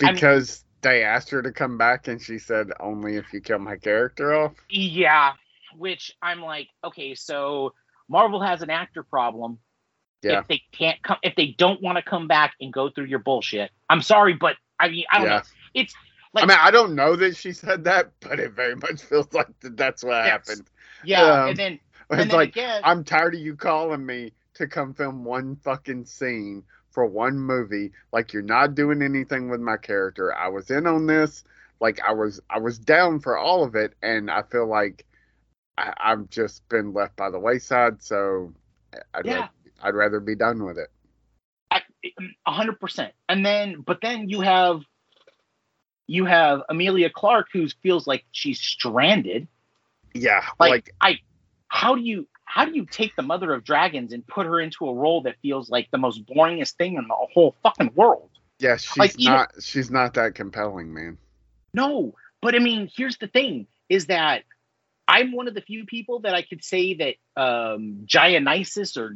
I 0.00 0.06
mean- 0.06 0.14
Because 0.14 0.64
they 0.80 1.02
asked 1.02 1.30
her 1.30 1.42
to 1.42 1.50
come 1.50 1.76
back, 1.76 2.06
and 2.06 2.22
she 2.22 2.38
said, 2.38 2.68
"Only 2.78 3.16
if 3.16 3.32
you 3.32 3.40
kill 3.40 3.58
my 3.58 3.74
character 3.76 4.32
off." 4.32 4.52
yeah 4.70 5.32
which 5.76 6.16
i'm 6.22 6.40
like 6.40 6.68
okay 6.84 7.14
so 7.16 7.74
marvel 8.08 8.40
has 8.40 8.62
an 8.62 8.70
actor 8.70 9.02
problem 9.02 9.58
Yeah. 10.22 10.40
if 10.40 10.48
they 10.48 10.62
can't 10.72 11.02
come 11.02 11.18
if 11.22 11.34
they 11.36 11.54
don't 11.58 11.80
want 11.82 11.96
to 11.96 12.02
come 12.02 12.26
back 12.28 12.54
and 12.60 12.72
go 12.72 12.90
through 12.90 13.06
your 13.06 13.20
bullshit. 13.20 13.70
I'm 13.88 14.02
sorry, 14.02 14.34
but 14.34 14.56
I 14.80 14.88
mean 14.88 15.04
I 15.12 15.18
don't 15.18 15.28
Yeah. 15.28 15.36
know. 15.36 15.42
It's 15.74 15.94
like 16.34 16.44
I 16.44 16.46
mean, 16.46 16.58
I 16.60 16.70
don't 16.70 16.94
know 16.94 17.16
that 17.16 17.36
she 17.36 17.52
said 17.52 17.84
that, 17.84 18.12
but 18.20 18.38
it 18.40 18.52
very 18.52 18.74
much 18.76 19.02
feels 19.02 19.32
like 19.32 19.48
that 19.60 19.76
that's 19.76 20.02
what 20.04 20.24
Yes. 20.24 20.48
happened. 20.48 20.70
yeah, 21.04 21.44
um, 21.44 21.48
and 21.50 21.58
then 21.58 21.80
and 22.10 22.20
It's 22.20 22.30
then 22.30 22.38
like 22.38 22.50
again 22.50 22.80
I'm 22.84 23.04
tired 23.04 23.34
of 23.34 23.40
you 23.40 23.56
calling 23.56 24.04
me 24.04 24.32
to 24.54 24.66
come 24.66 24.94
film 24.94 25.24
one 25.24 25.56
fucking 25.56 26.04
scene 26.06 26.64
for 26.90 27.06
one 27.06 27.38
movie. 27.38 27.92
Like 28.12 28.32
you're 28.32 28.42
not 28.42 28.74
doing 28.74 29.02
anything 29.02 29.48
with 29.48 29.60
my 29.60 29.76
character. 29.76 30.34
I 30.34 30.48
was 30.48 30.70
in 30.70 30.86
on 30.86 31.06
this. 31.06 31.44
Like 31.80 32.00
I 32.00 32.12
was, 32.12 32.40
I 32.50 32.58
was 32.58 32.76
down 32.78 33.20
for 33.20 33.38
all 33.38 33.62
of 33.62 33.76
it, 33.76 33.94
and 34.02 34.30
I 34.30 34.42
feel 34.42 34.66
like 34.66 35.06
I, 35.76 35.92
I've 35.98 36.28
just 36.28 36.68
been 36.68 36.92
left 36.92 37.14
by 37.16 37.30
the 37.30 37.38
wayside. 37.38 38.02
So 38.02 38.52
I'd, 39.14 39.26
Yeah. 39.26 39.48
I'd 39.82 39.94
rather 39.94 40.20
be 40.20 40.34
done 40.34 40.64
with 40.64 40.78
it. 40.78 40.88
A 42.46 42.52
hundred 42.52 42.80
percent. 42.80 43.12
And 43.28 43.44
then, 43.44 43.82
but 43.86 44.00
then 44.00 44.28
you 44.28 44.40
have, 44.40 44.80
you 46.06 46.24
have 46.24 46.62
Emilia 46.68 47.10
Clarke 47.10 47.48
who 47.52 47.68
feels 47.82 48.06
like 48.06 48.24
she's 48.32 48.60
stranded. 48.60 49.48
Yeah, 50.14 50.44
Like, 50.58 50.70
like, 50.70 50.94
I, 51.00 51.18
how 51.68 51.94
do 51.94 52.00
you, 52.00 52.26
how 52.44 52.64
do 52.64 52.72
you 52.72 52.86
take 52.86 53.14
the 53.14 53.22
Mother 53.22 53.52
of 53.52 53.62
Dragons 53.62 54.12
and 54.12 54.26
put 54.26 54.46
her 54.46 54.58
into 54.58 54.88
a 54.88 54.94
role 54.94 55.22
that 55.22 55.36
feels 55.42 55.68
like 55.68 55.90
the 55.90 55.98
most 55.98 56.24
boringest 56.26 56.76
thing 56.76 56.94
in 56.94 57.06
the 57.06 57.14
whole 57.14 57.54
fucking 57.62 57.92
world? 57.94 58.30
yeah, 58.58 58.76
she's 58.76 58.96
like, 58.96 59.18
even- 59.18 59.32
not, 59.32 59.50
she's 59.60 59.90
not 59.90 60.14
that 60.14 60.34
compelling, 60.34 60.92
man. 60.92 61.18
No, 61.74 62.14
but 62.40 62.54
I 62.54 62.58
mean, 62.58 62.90
here's 62.96 63.18
the 63.18 63.28
thing: 63.28 63.66
is 63.88 64.06
that 64.06 64.44
I'm 65.06 65.32
one 65.32 65.48
of 65.48 65.54
the 65.54 65.60
few 65.60 65.84
people 65.84 66.20
that 66.20 66.34
I 66.34 66.42
could 66.42 66.64
say 66.64 66.94
that 66.94 67.14
um, 67.40 68.06
Dionysus 68.06 68.96
or 68.96 69.14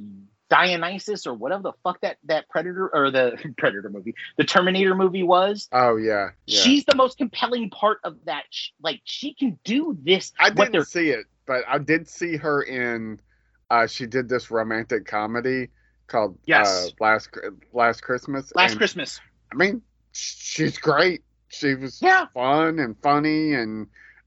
Dionysus 0.53 1.27
or 1.27 1.33
whatever 1.33 1.63
the 1.63 1.73
fuck 1.83 1.99
that 2.03 2.19
that 2.25 2.47
Predator 2.51 2.87
or 2.93 3.11
the 3.11 3.39
Predator 3.57 3.89
movie, 3.89 4.15
the 4.37 4.45
Terminator 4.45 4.95
movie 4.95 5.23
was. 5.23 5.67
Oh 5.73 5.97
yeah, 5.97 6.29
yeah. 6.47 6.61
She's 6.61 6.85
the 6.85 6.95
most 6.95 7.17
compelling 7.17 7.71
part 7.71 8.01
of 8.05 8.17
that. 8.27 8.45
sh- 8.51 8.69
Like 8.83 9.01
she 9.05 9.33
can 9.33 9.59
do 9.65 9.97
this. 10.03 10.33
I 10.39 10.51
didn't 10.51 10.85
see 10.85 11.09
it, 11.09 11.25
but 11.47 11.65
I 11.67 11.79
did 11.79 12.07
see 12.07 12.37
her 12.37 12.63
in. 12.63 13.19
Uh, 13.71 13.87
she 13.87 14.05
did 14.07 14.29
this 14.29 14.51
romantic 14.51 15.07
comedy 15.07 15.69
called 16.07 16.37
Yes. 16.45 16.69
uh, 16.69 16.91
last 17.03 17.31
last 17.73 18.03
Christmas. 18.03 18.53
last 18.55 18.73
and, 18.73 18.79
Christmas. 18.79 19.21
I 19.51 19.57
mean, 19.57 19.81
she's 20.13 20.77
great. 20.77 21.23
She 21.49 21.75
was 21.75 22.01
Yeah. 22.03 22.27
fun 22.35 22.79
and 22.79 22.95
funny 23.03 23.55
and 23.55 23.87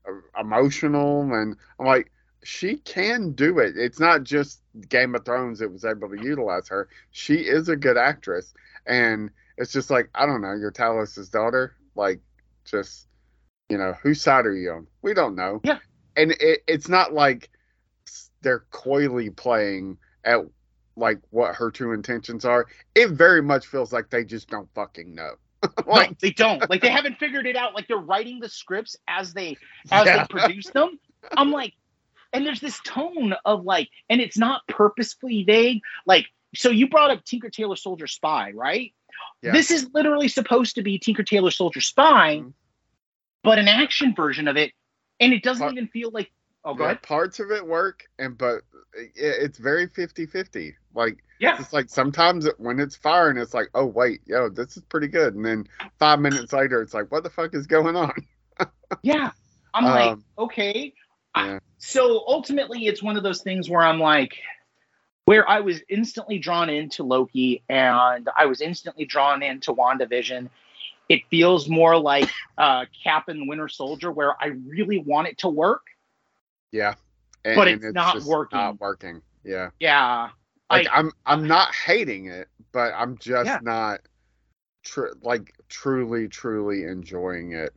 uh, 0.09 0.39
emotional, 0.41 1.21
and 1.33 1.55
I'm 1.79 1.85
like, 1.85 2.11
she 2.45 2.77
can 2.77 3.31
do 3.31 3.59
it. 3.59 3.75
It's 3.77 3.99
not 3.99 4.23
just 4.23 4.61
Game 4.89 5.15
of 5.15 5.25
Thrones 5.25 5.59
that 5.59 5.71
was 5.71 5.85
able 5.85 6.09
to 6.09 6.21
utilize 6.23 6.67
her. 6.69 6.87
She 7.11 7.35
is 7.35 7.69
a 7.69 7.75
good 7.75 7.97
actress, 7.97 8.53
and 8.85 9.29
it's 9.57 9.71
just 9.71 9.89
like 9.89 10.09
I 10.15 10.25
don't 10.25 10.41
know, 10.41 10.53
you're 10.53 10.71
Talos's 10.71 11.29
daughter. 11.29 11.75
Like, 11.95 12.19
just 12.65 13.07
you 13.69 13.77
know, 13.77 13.93
whose 14.03 14.21
side 14.21 14.45
are 14.45 14.55
you 14.55 14.71
on? 14.71 14.87
We 15.01 15.13
don't 15.13 15.35
know. 15.35 15.61
Yeah. 15.63 15.79
and 16.15 16.31
it, 16.39 16.61
it's 16.67 16.87
not 16.87 17.13
like 17.13 17.49
they're 18.41 18.65
coyly 18.71 19.29
playing 19.31 19.97
at 20.23 20.39
like 20.95 21.19
what 21.31 21.55
her 21.55 21.71
true 21.71 21.93
intentions 21.93 22.45
are. 22.45 22.67
It 22.93 23.09
very 23.09 23.41
much 23.41 23.67
feels 23.67 23.91
like 23.91 24.09
they 24.09 24.23
just 24.23 24.49
don't 24.49 24.69
fucking 24.75 25.13
know. 25.15 25.31
like, 25.87 26.11
no, 26.11 26.15
they 26.21 26.31
don't. 26.31 26.69
Like 26.69 26.81
they 26.81 26.89
haven't 26.99 27.17
figured 27.17 27.47
it 27.47 27.55
out. 27.55 27.73
Like 27.73 27.87
they're 27.87 27.97
writing 27.97 28.39
the 28.39 28.49
scripts 28.49 28.95
as 29.07 29.33
they 29.33 29.57
as 29.91 30.05
Yeah. 30.05 30.21
they 30.21 30.27
produce 30.27 30.67
them. 30.69 30.99
I'm 31.35 31.51
like, 31.51 31.73
and 32.35 32.45
there's 32.45 32.59
this 32.59 32.79
tone 32.85 33.33
of 33.45 33.63
like, 33.63 33.89
and 34.09 34.21
it's 34.21 34.37
not 34.37 34.61
purposefully 34.67 35.43
vague. 35.43 35.81
Like, 36.05 36.27
so 36.55 36.69
you 36.69 36.87
brought 36.89 37.11
up 37.11 37.23
Tinker 37.25 37.49
Tailor 37.49 37.75
Soldier 37.75 38.07
Spy, 38.07 38.51
right? 38.51 38.93
Yeah. 39.41 39.51
This 39.51 39.71
is 39.71 39.89
literally 39.93 40.27
supposed 40.27 40.75
to 40.75 40.81
be 40.83 40.99
Tinker 40.99 41.23
Tailor 41.23 41.51
Soldier 41.51 41.81
Spy, 41.81 42.37
Mhm. 42.37 42.53
but 43.43 43.59
an 43.59 43.67
action 43.67 44.13
version 44.15 44.47
of 44.47 44.57
it, 44.57 44.71
and 45.19 45.33
it 45.33 45.43
doesn't 45.43 45.61
Part- 45.61 45.73
even 45.73 45.87
feel 45.87 46.11
like. 46.11 46.31
Oh, 46.67 46.73
go 46.73 46.83
yeah, 46.85 46.91
ahead. 46.91 47.03
parts 47.03 47.39
of 47.39 47.51
it 47.51 47.65
work, 47.65 48.05
and 48.17 48.35
but 48.37 48.63
it, 48.95 49.11
it's 49.15 49.59
very 49.59 49.87
50-50. 49.87 50.73
Like 50.95 51.23
Yeah, 51.39 51.59
it's 51.59 51.73
like 51.73 51.89
sometimes 51.89 52.45
it, 52.47 52.55
when 52.59 52.79
it's 52.79 52.95
firing, 52.95 53.37
it's 53.37 53.53
like, 53.53 53.69
oh 53.75 53.85
wait, 53.85 54.21
yo, 54.25 54.49
this 54.49 54.75
is 54.77 54.83
pretty 54.85 55.07
good, 55.07 55.35
and 55.35 55.45
then 55.45 55.67
five 55.99 56.19
minutes 56.19 56.53
later, 56.53 56.81
it's 56.81 56.93
like, 56.95 57.11
what 57.11 57.23
the 57.23 57.29
fuck 57.29 57.53
is 57.53 57.67
going 57.67 57.95
on? 57.95 58.13
yeah. 59.03 59.31
I'm 59.75 59.83
like, 59.85 60.11
Um, 60.13 60.23
okay. 60.39 60.93
Yeah. 61.35 61.59
So 61.77 62.23
ultimately, 62.27 62.87
it's 62.87 63.03
one 63.03 63.17
of 63.17 63.23
those 63.23 63.41
things 63.41 63.69
where 63.69 63.81
I'm 63.81 63.99
like, 63.99 64.35
where 65.25 65.47
I 65.49 65.59
was 65.59 65.81
instantly 65.89 66.37
drawn 66.37 66.69
into 66.69 67.03
Loki 67.03 67.63
and 67.69 68.29
I 68.37 68.45
was 68.45 68.61
instantly 68.61 69.05
drawn 69.05 69.41
into 69.41 69.73
WandaVision. 69.73 70.49
It 71.09 71.21
feels 71.29 71.67
more 71.69 71.97
like 71.97 72.29
uh, 72.57 72.85
Cap 73.03 73.27
and 73.27 73.47
Winter 73.47 73.67
Soldier, 73.67 74.11
where 74.11 74.33
I 74.41 74.47
really 74.67 74.99
want 74.99 75.27
it 75.27 75.37
to 75.39 75.49
work. 75.49 75.83
Yeah, 76.71 76.95
and, 77.43 77.55
But 77.55 77.67
and 77.67 77.83
it's 77.83 77.93
not 77.93 78.21
working. 78.23 78.57
Not 78.59 78.79
working. 78.79 79.21
Yeah, 79.43 79.69
Yeah. 79.79 80.29
like 80.71 80.87
I- 80.87 80.97
I'm 80.99 81.11
I'm 81.25 81.47
not 81.47 81.73
hating 81.75 82.27
it, 82.27 82.47
but 82.71 82.93
I'm 82.95 83.17
just 83.19 83.45
Yeah. 83.47 83.59
not 83.61 84.01
tr- 84.83 85.13
like 85.21 85.53
truly 85.69 86.27
truly 86.27 86.83
enjoying 86.85 87.53
it. 87.53 87.73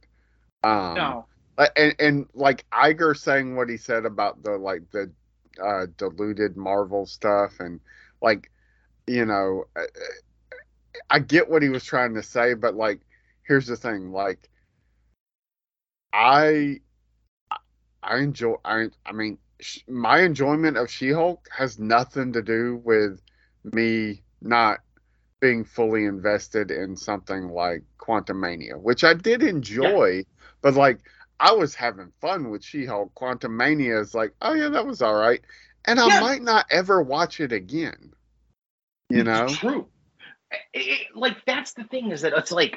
Um, 0.64 0.94
No. 0.94 1.26
Like, 1.58 1.72
and, 1.76 1.96
and 1.98 2.26
like 2.34 2.64
Iger 2.72 3.16
saying 3.16 3.56
what 3.56 3.68
he 3.68 3.76
said 3.78 4.06
about 4.06 4.42
the 4.44 4.52
like 4.52 4.90
the 4.92 5.12
uh, 5.62 5.86
diluted 5.98 6.56
Marvel 6.56 7.06
stuff 7.06 7.60
and 7.60 7.80
like 8.22 8.50
you 9.08 9.26
know 9.26 9.64
I, 9.76 9.86
I 11.10 11.18
get 11.20 11.50
what 11.50 11.62
he 11.62 11.68
was 11.68 11.84
trying 11.84 12.14
to 12.14 12.22
say, 12.22 12.54
but 12.54 12.74
like 12.74 13.00
here's 13.46 13.66
the 13.66 13.76
thing, 13.76 14.12
like 14.12 14.48
I 16.12 16.80
I 18.02 18.18
enjoy 18.18 18.54
I 18.64 18.88
I 19.06 19.12
mean 19.12 19.38
sh- 19.60 19.80
my 19.88 20.20
enjoyment 20.20 20.76
of 20.76 20.90
She-Hulk 20.90 21.48
has 21.56 21.78
nothing 21.78 22.32
to 22.34 22.42
do 22.42 22.76
with 22.84 23.20
me 23.64 24.22
not 24.40 24.80
being 25.40 25.64
fully 25.64 26.04
invested 26.04 26.70
in 26.70 26.96
something 26.96 27.48
like 27.48 27.84
Quantumania, 27.98 28.80
which 28.80 29.04
I 29.04 29.14
did 29.14 29.42
enjoy, 29.42 30.24
but 30.62 30.74
like 30.74 31.00
I 31.40 31.52
was 31.52 31.74
having 31.74 32.12
fun 32.20 32.50
with 32.50 32.64
She-Hulk. 32.64 33.14
Quantumania 33.14 34.00
is 34.00 34.14
like, 34.14 34.34
oh 34.42 34.54
yeah, 34.54 34.68
that 34.70 34.86
was 34.86 35.02
all 35.02 35.14
right, 35.14 35.40
and 35.84 36.00
I 36.00 36.06
Yeah. 36.08 36.20
might 36.20 36.42
not 36.42 36.66
ever 36.70 37.02
watch 37.02 37.40
it 37.40 37.52
again. 37.52 38.12
You 39.08 39.24
know? 39.24 39.44
It's 39.44 39.56
true. 39.56 39.88
It- 40.50 40.58
it- 40.74 41.16
like 41.16 41.44
that's 41.46 41.72
the 41.74 41.84
thing 41.84 42.10
is 42.10 42.22
that 42.22 42.32
it's 42.34 42.50
like, 42.52 42.76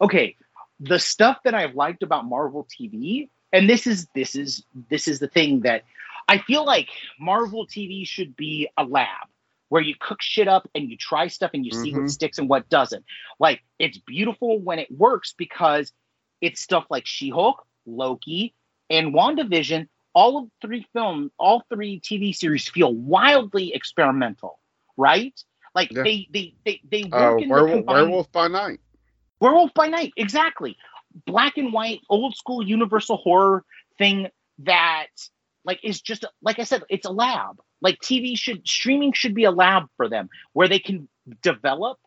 okay, 0.00 0.36
the 0.80 0.98
stuff 0.98 1.38
that 1.44 1.54
I've 1.54 1.74
liked 1.74 2.02
about 2.02 2.24
Marvel 2.24 2.64
TV, 2.66 3.28
and 3.52 3.68
this 3.68 3.86
is 3.86 4.06
this 4.14 4.34
is 4.34 4.64
this 4.90 5.06
is 5.06 5.18
the 5.20 5.28
thing 5.28 5.60
that 5.60 5.84
I 6.28 6.38
feel 6.38 6.64
like 6.64 6.88
Marvel 7.20 7.66
TV 7.66 8.06
should 8.06 8.34
be 8.36 8.68
a 8.76 8.84
lab 8.84 9.28
where 9.68 9.82
you 9.82 9.94
cook 9.98 10.22
shit 10.22 10.48
up 10.48 10.68
and 10.74 10.88
you 10.90 10.96
try 10.96 11.26
stuff 11.28 11.50
and 11.54 11.64
you 11.64 11.72
see 11.72 11.92
what 11.92 12.04
Mhm. 12.04 12.10
sticks 12.10 12.38
and 12.38 12.48
what 12.48 12.68
doesn't. 12.68 13.04
Like 13.38 13.62
it's 13.78 13.98
beautiful 13.98 14.58
when 14.58 14.78
it 14.78 14.90
works 14.90 15.34
because 15.36 15.92
it's 16.40 16.60
stuff 16.60 16.86
like 16.90 17.06
She-Hulk, 17.06 17.64
Loki, 17.86 18.54
and 18.90 19.14
WandaVision. 19.14 19.88
All 20.14 20.38
of 20.38 20.48
three 20.60 20.86
film, 20.92 21.30
all 21.38 21.62
three 21.72 22.00
TV 22.00 22.32
series 22.32 22.68
feel 22.68 22.92
wildly 22.94 23.72
experimental, 23.74 24.60
right? 24.96 25.34
Like 25.74 25.90
Yeah. 25.90 26.04
they 26.04 26.28
they 26.32 26.54
they 26.64 26.80
they 26.90 27.04
Uh, 27.12 27.16
work 27.16 27.40
in 27.40 27.54
the 27.54 27.62
Werewolf, 27.62 27.84
combined 27.84 28.16
Werewolf 28.16 28.30
by 28.32 28.48
Night. 28.48 28.80
Werewolf 29.40 29.72
by 29.74 29.88
Night, 29.88 30.12
exactly. 30.16 30.76
Black 31.26 31.56
and 31.58 31.72
white, 31.72 32.00
old 32.08 32.36
school 32.36 32.62
universal 32.66 33.16
horror 33.16 33.64
thing 33.98 34.28
that 34.58 35.08
like 35.64 35.80
is 35.82 36.00
just 36.00 36.24
like 36.42 36.58
I 36.58 36.64
said, 36.64 36.82
it's 36.88 37.06
a 37.06 37.12
lab. 37.12 37.60
Like 37.80 38.00
TV 38.00 38.36
should 38.36 38.66
streaming 38.66 39.12
should 39.12 39.34
be 39.34 39.44
a 39.44 39.50
lab 39.50 39.84
for 39.96 40.08
them 40.08 40.28
where 40.52 40.68
they 40.68 40.78
can 40.78 41.08
develop 41.42 41.98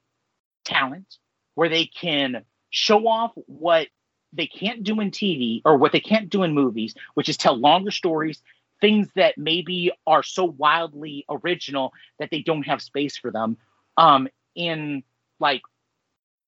talent, 0.65 1.17
where 1.55 1.69
they 1.69 1.85
can 1.85 2.43
show 2.69 3.07
off 3.07 3.31
what 3.47 3.87
they 4.33 4.47
can't 4.47 4.83
do 4.83 4.99
in 4.99 5.11
TV 5.11 5.61
or 5.65 5.77
what 5.77 5.91
they 5.91 5.99
can't 5.99 6.29
do 6.29 6.43
in 6.43 6.53
movies, 6.53 6.95
which 7.13 7.29
is 7.29 7.37
tell 7.37 7.55
longer 7.55 7.91
stories, 7.91 8.41
things 8.81 9.09
that 9.15 9.37
maybe 9.37 9.91
are 10.05 10.23
so 10.23 10.45
wildly 10.45 11.25
original 11.29 11.93
that 12.19 12.29
they 12.31 12.41
don't 12.41 12.63
have 12.63 12.81
space 12.81 13.17
for 13.17 13.31
them. 13.31 13.57
Um, 13.97 14.27
in 14.55 15.03
like 15.39 15.61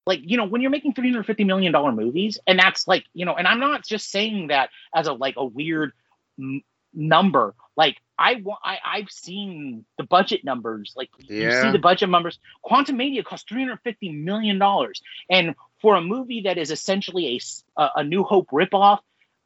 like 0.05 0.19
you 0.23 0.37
know 0.37 0.45
when 0.45 0.61
you're 0.61 0.71
making 0.71 0.93
350 0.93 1.43
million 1.43 1.71
dollar 1.71 1.91
movies 1.91 2.37
and 2.47 2.59
that's 2.59 2.87
like 2.87 3.05
you 3.13 3.25
know 3.25 3.35
and 3.35 3.47
i'm 3.47 3.59
not 3.59 3.85
just 3.85 4.09
saying 4.11 4.47
that 4.47 4.69
as 4.93 5.07
a 5.07 5.13
like 5.13 5.35
a 5.37 5.45
weird 5.45 5.93
m- 6.39 6.63
number 6.93 7.53
like 7.77 7.97
i 8.19 8.43
I, 8.63 8.79
i've 8.85 9.11
seen 9.11 9.85
the 9.97 10.05
budget 10.05 10.45
numbers 10.45 10.93
like 10.97 11.09
you 11.37 11.51
see 11.51 11.71
the 11.71 11.79
budget 11.79 12.09
numbers 12.09 12.39
quantumania 12.65 13.23
cost 13.25 13.49
350 13.49 14.11
million 14.13 14.59
dollars 14.59 15.01
and 15.29 15.55
for 15.81 15.95
a 15.95 16.01
movie 16.01 16.43
that 16.45 16.57
is 16.59 16.71
essentially 16.71 17.27
a 17.27 17.89
a 17.97 18.03
new 18.03 18.23
hope 18.23 18.49
ripoff 18.51 18.99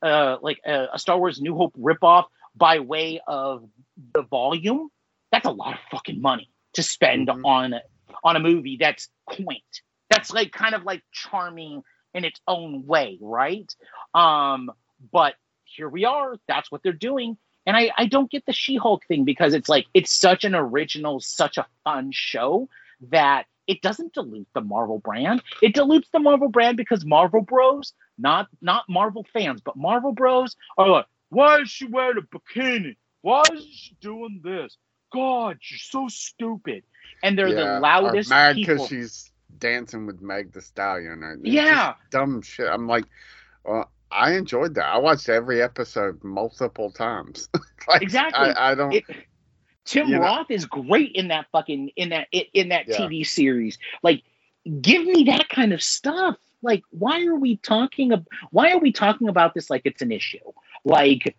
uh 0.03 0.37
like 0.41 0.59
a, 0.65 0.87
a 0.93 0.99
star 0.99 1.19
wars 1.19 1.41
new 1.41 1.55
hope 1.55 1.73
ripoff 1.79 2.25
by 2.55 2.79
way 2.79 3.21
of 3.27 3.69
the 4.15 4.23
volume 4.23 4.89
that's 5.31 5.47
a 5.47 5.51
lot 5.51 5.73
of 5.75 5.79
fucking 5.91 6.21
money 6.21 6.49
to 6.73 6.83
spend 6.83 7.29
Mhm. 7.29 7.45
on 7.45 7.75
on 8.23 8.35
a 8.37 8.39
movie 8.39 8.77
that's 8.79 9.09
quaint. 9.25 9.81
That's 10.09 10.31
like 10.33 10.51
kind 10.51 10.75
of 10.75 10.83
like 10.83 11.03
charming 11.11 11.83
in 12.13 12.25
its 12.25 12.39
own 12.47 12.85
way, 12.85 13.17
right? 13.21 13.69
Um, 14.13 14.71
but 15.11 15.35
here 15.65 15.89
we 15.89 16.05
are. 16.05 16.37
That's 16.47 16.71
what 16.71 16.83
they're 16.83 16.93
doing. 16.93 17.37
And 17.65 17.77
I, 17.77 17.91
I 17.97 18.05
don't 18.07 18.29
get 18.29 18.45
the 18.45 18.53
She-Hulk 18.53 19.05
thing 19.07 19.23
because 19.23 19.53
it's 19.53 19.69
like 19.69 19.85
it's 19.93 20.11
such 20.11 20.43
an 20.43 20.55
original, 20.55 21.19
such 21.19 21.57
a 21.57 21.65
fun 21.83 22.11
show 22.11 22.69
that 23.09 23.45
it 23.67 23.81
doesn't 23.81 24.13
dilute 24.13 24.47
the 24.53 24.61
Marvel 24.61 24.99
brand. 24.99 25.41
It 25.61 25.73
dilutes 25.73 26.09
the 26.11 26.19
Marvel 26.19 26.49
brand 26.49 26.77
because 26.77 27.05
Marvel 27.05 27.41
Bros, 27.41 27.93
not 28.17 28.47
not 28.61 28.83
Marvel 28.89 29.25
fans, 29.31 29.61
but 29.61 29.77
Marvel 29.77 30.11
Bros 30.11 30.55
are 30.77 30.89
like, 30.89 31.05
why 31.29 31.59
is 31.61 31.69
she 31.69 31.85
wearing 31.85 32.17
a 32.17 32.21
bikini? 32.21 32.97
Why 33.21 33.43
is 33.53 33.65
she 33.65 33.95
doing 34.01 34.41
this? 34.43 34.77
God, 35.13 35.57
she's 35.61 35.83
so 35.83 36.07
stupid. 36.09 36.83
And 37.21 37.37
they're 37.37 37.49
Yeah, 37.49 37.75
the 37.75 37.79
loudest 37.79 38.29
mad 38.29 38.55
because 38.55 38.87
she's 38.87 39.31
dancing 39.59 40.05
with 40.05 40.21
Meg 40.21 40.51
the 40.51 40.61
Stallion. 40.61 41.23
it's 41.43 41.55
Yeah. 41.55 41.93
dumb 42.11 42.41
shit. 42.41 42.67
I'm 42.67 42.87
like, 42.87 43.05
well, 43.63 43.89
I 44.13 44.33
enjoyed 44.35 44.75
that. 44.75 44.85
I 44.85 44.97
watched 44.97 45.29
every 45.29 45.61
episode 45.61 46.23
multiple 46.23 46.91
times. 46.91 47.49
like, 47.87 48.01
Exactly. 48.01 48.49
I, 48.49 48.71
I 48.71 48.75
don't. 48.75 48.93
It, 48.93 49.03
Tim 49.85 50.07
You 50.07 50.15
know- 50.15 50.21
Roth 50.21 50.49
is 50.51 50.65
great 50.65 51.11
in 51.13 51.27
that 51.29 51.47
fucking 51.51 51.91
in 51.95 52.09
that 52.09 52.27
in 52.53 52.69
that 52.69 52.87
Yeah. 52.87 52.97
TV 52.97 53.25
series. 53.25 53.77
Like, 54.03 54.23
give 54.81 55.03
me 55.05 55.23
that 55.25 55.49
kind 55.49 55.73
of 55.73 55.81
stuff. 55.81 56.37
Like, 56.61 56.83
why 56.91 57.25
are 57.25 57.35
we 57.35 57.57
talking? 57.57 58.13
Ab- 58.13 58.27
why 58.51 58.71
are 58.71 58.79
we 58.79 58.91
talking 58.93 59.27
about 59.27 59.53
this 59.53 59.69
like 59.69 59.81
it's 59.85 60.01
an 60.01 60.11
issue? 60.11 60.39
Like, 60.85 61.35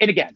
and 0.00 0.08
again, 0.10 0.34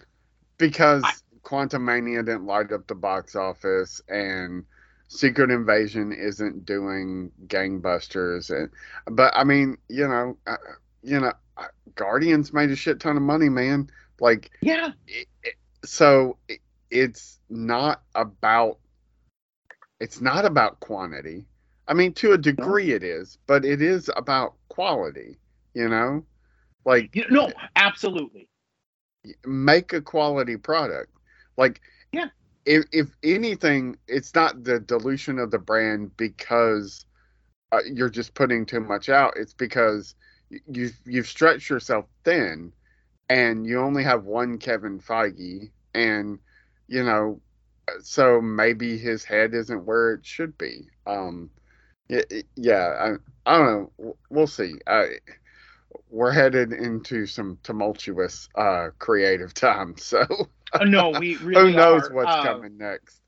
because 0.58 1.02
I- 1.04 1.12
Quantumania 1.42 2.24
didn't 2.24 2.44
light 2.46 2.72
up 2.72 2.86
the 2.86 2.94
box 2.94 3.34
office 3.36 4.00
and 4.08 4.64
Secret 5.08 5.50
Invasion 5.50 6.12
isn't 6.12 6.66
doing 6.66 7.30
gangbusters 7.46 8.50
and 8.50 8.68
but 9.16 9.32
I 9.36 9.44
mean 9.44 9.78
you 9.88 10.08
know 10.08 10.36
uh, 10.46 10.56
you 11.06 11.20
know 11.20 11.32
Guardians 11.94 12.52
made 12.52 12.70
a 12.70 12.76
shit 12.76 13.00
ton 13.00 13.16
of 13.16 13.22
money 13.22 13.48
man 13.48 13.88
like 14.20 14.50
yeah, 14.60 14.90
it, 15.06 15.26
it- 15.42 15.54
so 15.84 16.36
it, 16.48 16.60
it's 16.90 17.38
not 17.48 18.02
about 18.14 18.78
it's 20.00 20.20
not 20.20 20.44
about 20.44 20.80
quantity 20.80 21.46
I 21.88 21.94
mean 21.94 22.12
to 22.14 22.32
a 22.32 22.38
degree 22.38 22.92
it 22.92 23.02
is 23.04 23.38
but 23.46 23.64
it 23.64 23.80
is 23.80 24.10
about 24.16 24.54
quality 24.68 25.38
you 25.74 25.88
know 25.88 26.24
like 26.84 27.14
you, 27.16 27.24
no, 27.30 27.50
absolutely. 27.74 28.48
make 29.44 29.92
a 29.92 30.00
quality 30.00 30.56
product. 30.56 31.10
Like, 31.56 31.80
Yeah. 32.12 32.28
if 32.64 32.84
if 32.92 33.08
anything, 33.24 33.96
it's 34.06 34.32
not 34.36 34.62
the 34.62 34.78
dilution 34.78 35.40
of 35.40 35.50
the 35.50 35.58
brand 35.58 36.16
because 36.16 37.04
uh, 37.72 37.80
you're 37.92 38.08
just 38.08 38.34
putting 38.34 38.64
too 38.66 38.78
much 38.78 39.08
out. 39.08 39.34
It's 39.36 39.52
because 39.52 40.14
you've 40.66 40.98
you've 41.04 41.26
stretched 41.26 41.68
yourself 41.70 42.06
thin, 42.24 42.72
and 43.28 43.66
you 43.66 43.80
only 43.80 44.02
have 44.04 44.24
one 44.24 44.58
Kevin 44.58 44.98
Feige, 45.00 45.70
and 45.94 46.38
you 46.88 47.02
know, 47.04 47.40
so 48.00 48.40
maybe 48.40 48.98
his 48.98 49.24
head 49.24 49.54
isn't 49.54 49.84
where 49.84 50.12
it 50.14 50.24
should 50.24 50.56
be. 50.58 50.88
Um, 51.06 51.50
yeah. 52.56 53.16
I, 53.46 53.50
I 53.50 53.58
don't 53.58 53.90
know. 53.98 54.16
We'll 54.30 54.46
see. 54.46 54.74
I, 54.86 55.06
we're 56.10 56.32
headed 56.32 56.72
into 56.72 57.26
some 57.26 57.58
tumultuous 57.62 58.48
uh 58.54 58.90
creative 58.98 59.54
times 59.54 60.04
so 60.04 60.24
Uh, 60.78 60.84
no, 60.84 61.10
we 61.10 61.36
really 61.36 61.70
who 61.70 61.70
knows 61.72 62.10
are. 62.10 62.10
what's 62.10 62.36
Uh, 62.36 62.36
coming 62.36 62.76
next 62.78 63.22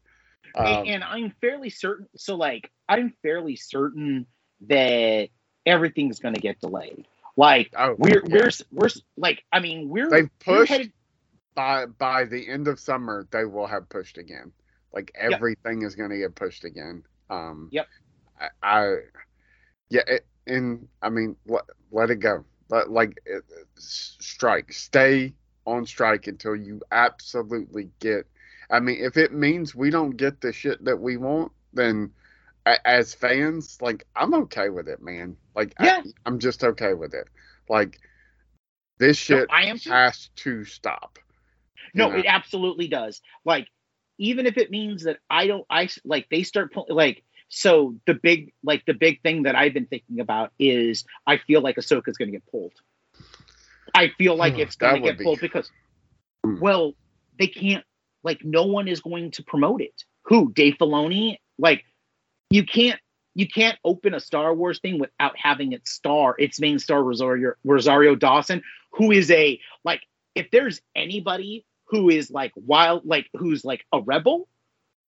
and, 0.63 0.79
um, 0.79 0.87
and 0.87 1.05
I'm 1.05 1.33
fairly 1.41 1.71
certain. 1.71 2.09
So, 2.17 2.37
like, 2.37 2.71
I'm 2.89 3.15
fairly 3.23 3.57
certain 3.57 4.27
that 4.69 5.29
everything's 5.69 6.19
going 6.19 6.35
to 6.35 6.41
get 6.41 6.61
delayed. 6.61 7.07
Like, 7.37 7.71
oh, 7.79 7.95
we're 7.99 8.23
yeah. 8.27 8.41
we're 8.43 8.51
we're 8.73 8.89
like, 9.17 9.45
I 9.53 9.61
mean, 9.61 9.89
we're 9.89 10.11
they've 10.11 10.31
we're 10.47 10.59
pushed 10.59 10.73
headed- 10.73 10.93
by 11.55 11.87
by 11.87 12.25
the 12.25 12.49
end 12.49 12.69
of 12.69 12.79
summer 12.79 13.27
they 13.33 13.45
will 13.45 13.67
have 13.67 13.89
pushed 13.89 14.17
again 14.17 14.53
like 14.93 15.11
everything 15.17 15.83
is 15.83 15.97
going 15.97 16.11
to 16.11 16.17
get 16.17 16.37
pushed 16.37 16.63
again 16.65 17.03
um 17.31 17.69
Yep. 17.73 17.89
i, 18.41 18.49
I 18.63 18.97
yeah 19.91 20.03
it, 20.07 20.27
and 20.47 20.87
i 21.03 21.09
mean 21.09 21.35
let, 21.47 21.65
let 21.91 22.11
it 22.11 22.21
go 22.21 22.45
let, 22.71 22.93
like 22.93 23.21
it, 23.27 23.43
strike 23.77 24.73
stay 24.73 25.35
on 25.67 25.85
strike 25.85 26.29
until 26.29 26.55
you 26.55 26.81
absolutely 26.93 27.91
get 27.99 28.27
i 28.71 28.79
mean 28.79 28.99
if 29.01 29.17
it 29.17 29.33
means 29.33 29.75
we 29.75 29.91
don't 29.91 30.17
get 30.17 30.41
the 30.41 30.53
shit 30.53 30.85
that 30.85 31.01
we 31.01 31.17
want 31.17 31.51
then 31.73 32.13
as 32.85 33.15
fans 33.15 33.79
like 33.81 34.07
i'm 34.17 34.35
okay 34.35 34.69
with 34.69 34.89
it 34.89 35.01
man 35.03 35.37
like 35.55 35.75
Yeah. 35.81 36.03
I, 36.05 36.11
i'm 36.27 36.39
just 36.39 36.63
okay 36.65 36.95
with 36.95 37.15
it 37.15 37.29
like 37.69 37.99
this 38.99 39.29
No, 39.31 39.39
shit 39.41 39.49
I 39.51 39.65
am 39.67 39.79
has 39.79 40.29
to 40.37 40.65
stop 40.65 41.19
No, 41.95 42.09
know? 42.11 42.17
it 42.19 42.25
absolutely 42.27 42.89
does. 42.89 43.21
Like, 43.45 43.69
even 44.19 44.47
if 44.47 44.57
it 44.59 44.71
means 44.73 45.05
that 45.05 45.19
I 45.31 45.47
don't, 45.47 45.65
I 45.71 45.89
like 46.05 46.27
they 46.31 46.43
start 46.43 46.73
pull- 46.73 46.87
like. 46.91 47.23
So 47.49 47.95
the 48.07 48.15
big, 48.15 48.53
like 48.65 48.85
the 48.87 48.93
big 48.95 49.23
thing 49.23 49.45
that 49.45 49.55
I've 49.55 49.73
been 49.73 49.87
thinking 49.87 50.19
about 50.21 50.53
is 50.59 51.05
I 51.27 51.37
feel 51.39 51.61
like 51.63 51.77
Ahsoka's 51.77 52.19
going 52.19 52.31
to 52.31 52.37
get 52.37 52.45
pulled. 52.51 52.73
I 53.95 54.09
feel 54.19 54.37
like 54.37 54.59
it's 54.59 54.77
going 54.77 54.97
to 54.97 55.01
get 55.09 55.19
be- 55.19 55.25
pulled 55.25 55.41
because, 55.41 55.71
Hmm. 56.45 56.59
well, 56.61 56.93
they 57.39 57.47
can't. 57.47 57.85
Like, 58.25 58.45
no 58.45 58.65
one 58.67 58.89
is 58.89 59.01
going 59.01 59.31
to 59.33 59.43
promote 59.45 59.81
it. 59.81 60.05
Who? 60.25 60.53
Dave 60.53 60.75
Filoni? 60.81 61.39
Like, 61.59 61.85
you 62.51 62.65
can't. 62.65 63.01
You 63.35 63.47
can't 63.47 63.79
open 63.85 64.15
a 64.15 64.21
Star 64.21 64.53
Wars 64.53 64.81
thing 64.81 64.99
without 64.99 65.37
having 65.37 65.73
its 65.73 65.93
star, 65.93 66.35
its 66.39 66.59
main 66.59 66.79
star 66.81 67.05
Rosario 67.05 67.53
Rosario 67.63 68.17
Dawson, 68.17 68.63
who 68.93 69.13
is 69.13 69.31
a 69.31 69.61
like 69.85 70.01
if 70.35 70.51
there's 70.51 70.81
anybody 70.97 71.65
who 71.85 72.09
is 72.11 72.31
like 72.33 72.53
wild, 72.57 73.03
like 73.05 73.27
who's 73.35 73.65
like 73.65 73.85
a 73.93 74.01
rebel, 74.01 74.49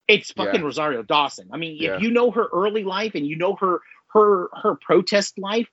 it's 0.09 0.31
fucking 0.33 0.61
Yeah. 0.61 0.67
Rosario 0.67 1.03
Dawson. 1.03 1.49
I 1.53 1.57
mean, 1.57 1.79
Yeah. 1.81 1.97
if 1.97 2.03
you 2.03 2.11
know 2.11 2.31
her 2.31 2.49
early 2.53 2.85
life 2.85 3.15
and 3.15 3.27
you 3.27 3.37
know 3.37 3.55
her 3.57 3.81
her 4.09 4.49
her 4.63 4.75
protest 4.75 5.39
life, 5.39 5.69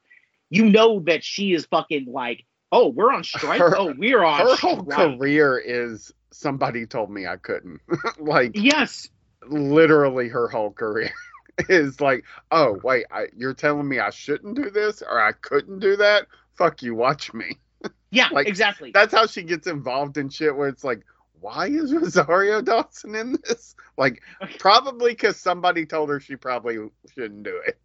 you 0.49 0.69
know 0.69 0.99
that 1.01 1.23
she 1.25 1.53
is 1.53 1.65
fucking 1.65 2.05
like, 2.05 2.45
oh, 2.71 2.87
we're 2.87 3.11
on 3.11 3.23
strike. 3.25 3.59
Her- 3.59 3.77
oh, 3.77 3.93
we're 3.97 4.23
on 4.23 4.39
her 4.39 4.55
whole 4.55 4.83
strike. 4.85 5.17
career 5.19 5.57
is 5.57 6.13
somebody 6.31 6.85
told 6.85 7.09
me 7.11 7.27
I 7.27 7.35
couldn't. 7.35 7.81
like 8.19 8.51
Yes, 8.55 9.09
literally 9.45 10.29
her 10.29 10.47
whole 10.47 10.71
career 10.71 11.11
is 11.69 12.01
like, 12.01 12.23
oh 12.51 12.79
wait, 12.83 13.05
I, 13.11 13.27
you're 13.35 13.53
telling 13.53 13.87
me 13.87 13.99
I 13.99 14.09
shouldn't 14.09 14.55
do 14.55 14.69
this 14.69 15.01
or 15.01 15.19
I 15.19 15.31
couldn't 15.31 15.79
do 15.79 15.95
that? 15.97 16.27
Fuck 16.57 16.81
you, 16.83 16.95
watch 16.95 17.33
me. 17.33 17.57
yeah, 18.11 18.29
Like, 18.31 18.47
exactly. 18.47 18.91
That's 18.93 19.13
how 19.13 19.25
she 19.27 19.43
gets 19.43 19.67
involved 19.67 20.17
in 20.17 20.29
shit 20.29 20.55
where 20.55 20.67
it's 20.69 20.83
like, 20.83 21.03
why 21.41 21.67
is 21.67 21.93
Rosario 21.93 22.61
Dawson 22.61 23.15
in 23.15 23.37
this? 23.43 23.75
Like, 23.97 24.21
probably 24.59 25.11
because 25.11 25.37
somebody 25.37 25.85
told 25.85 26.09
her 26.09 26.19
she 26.19 26.35
probably 26.35 26.77
shouldn't 27.13 27.43
do 27.43 27.61
it. 27.65 27.77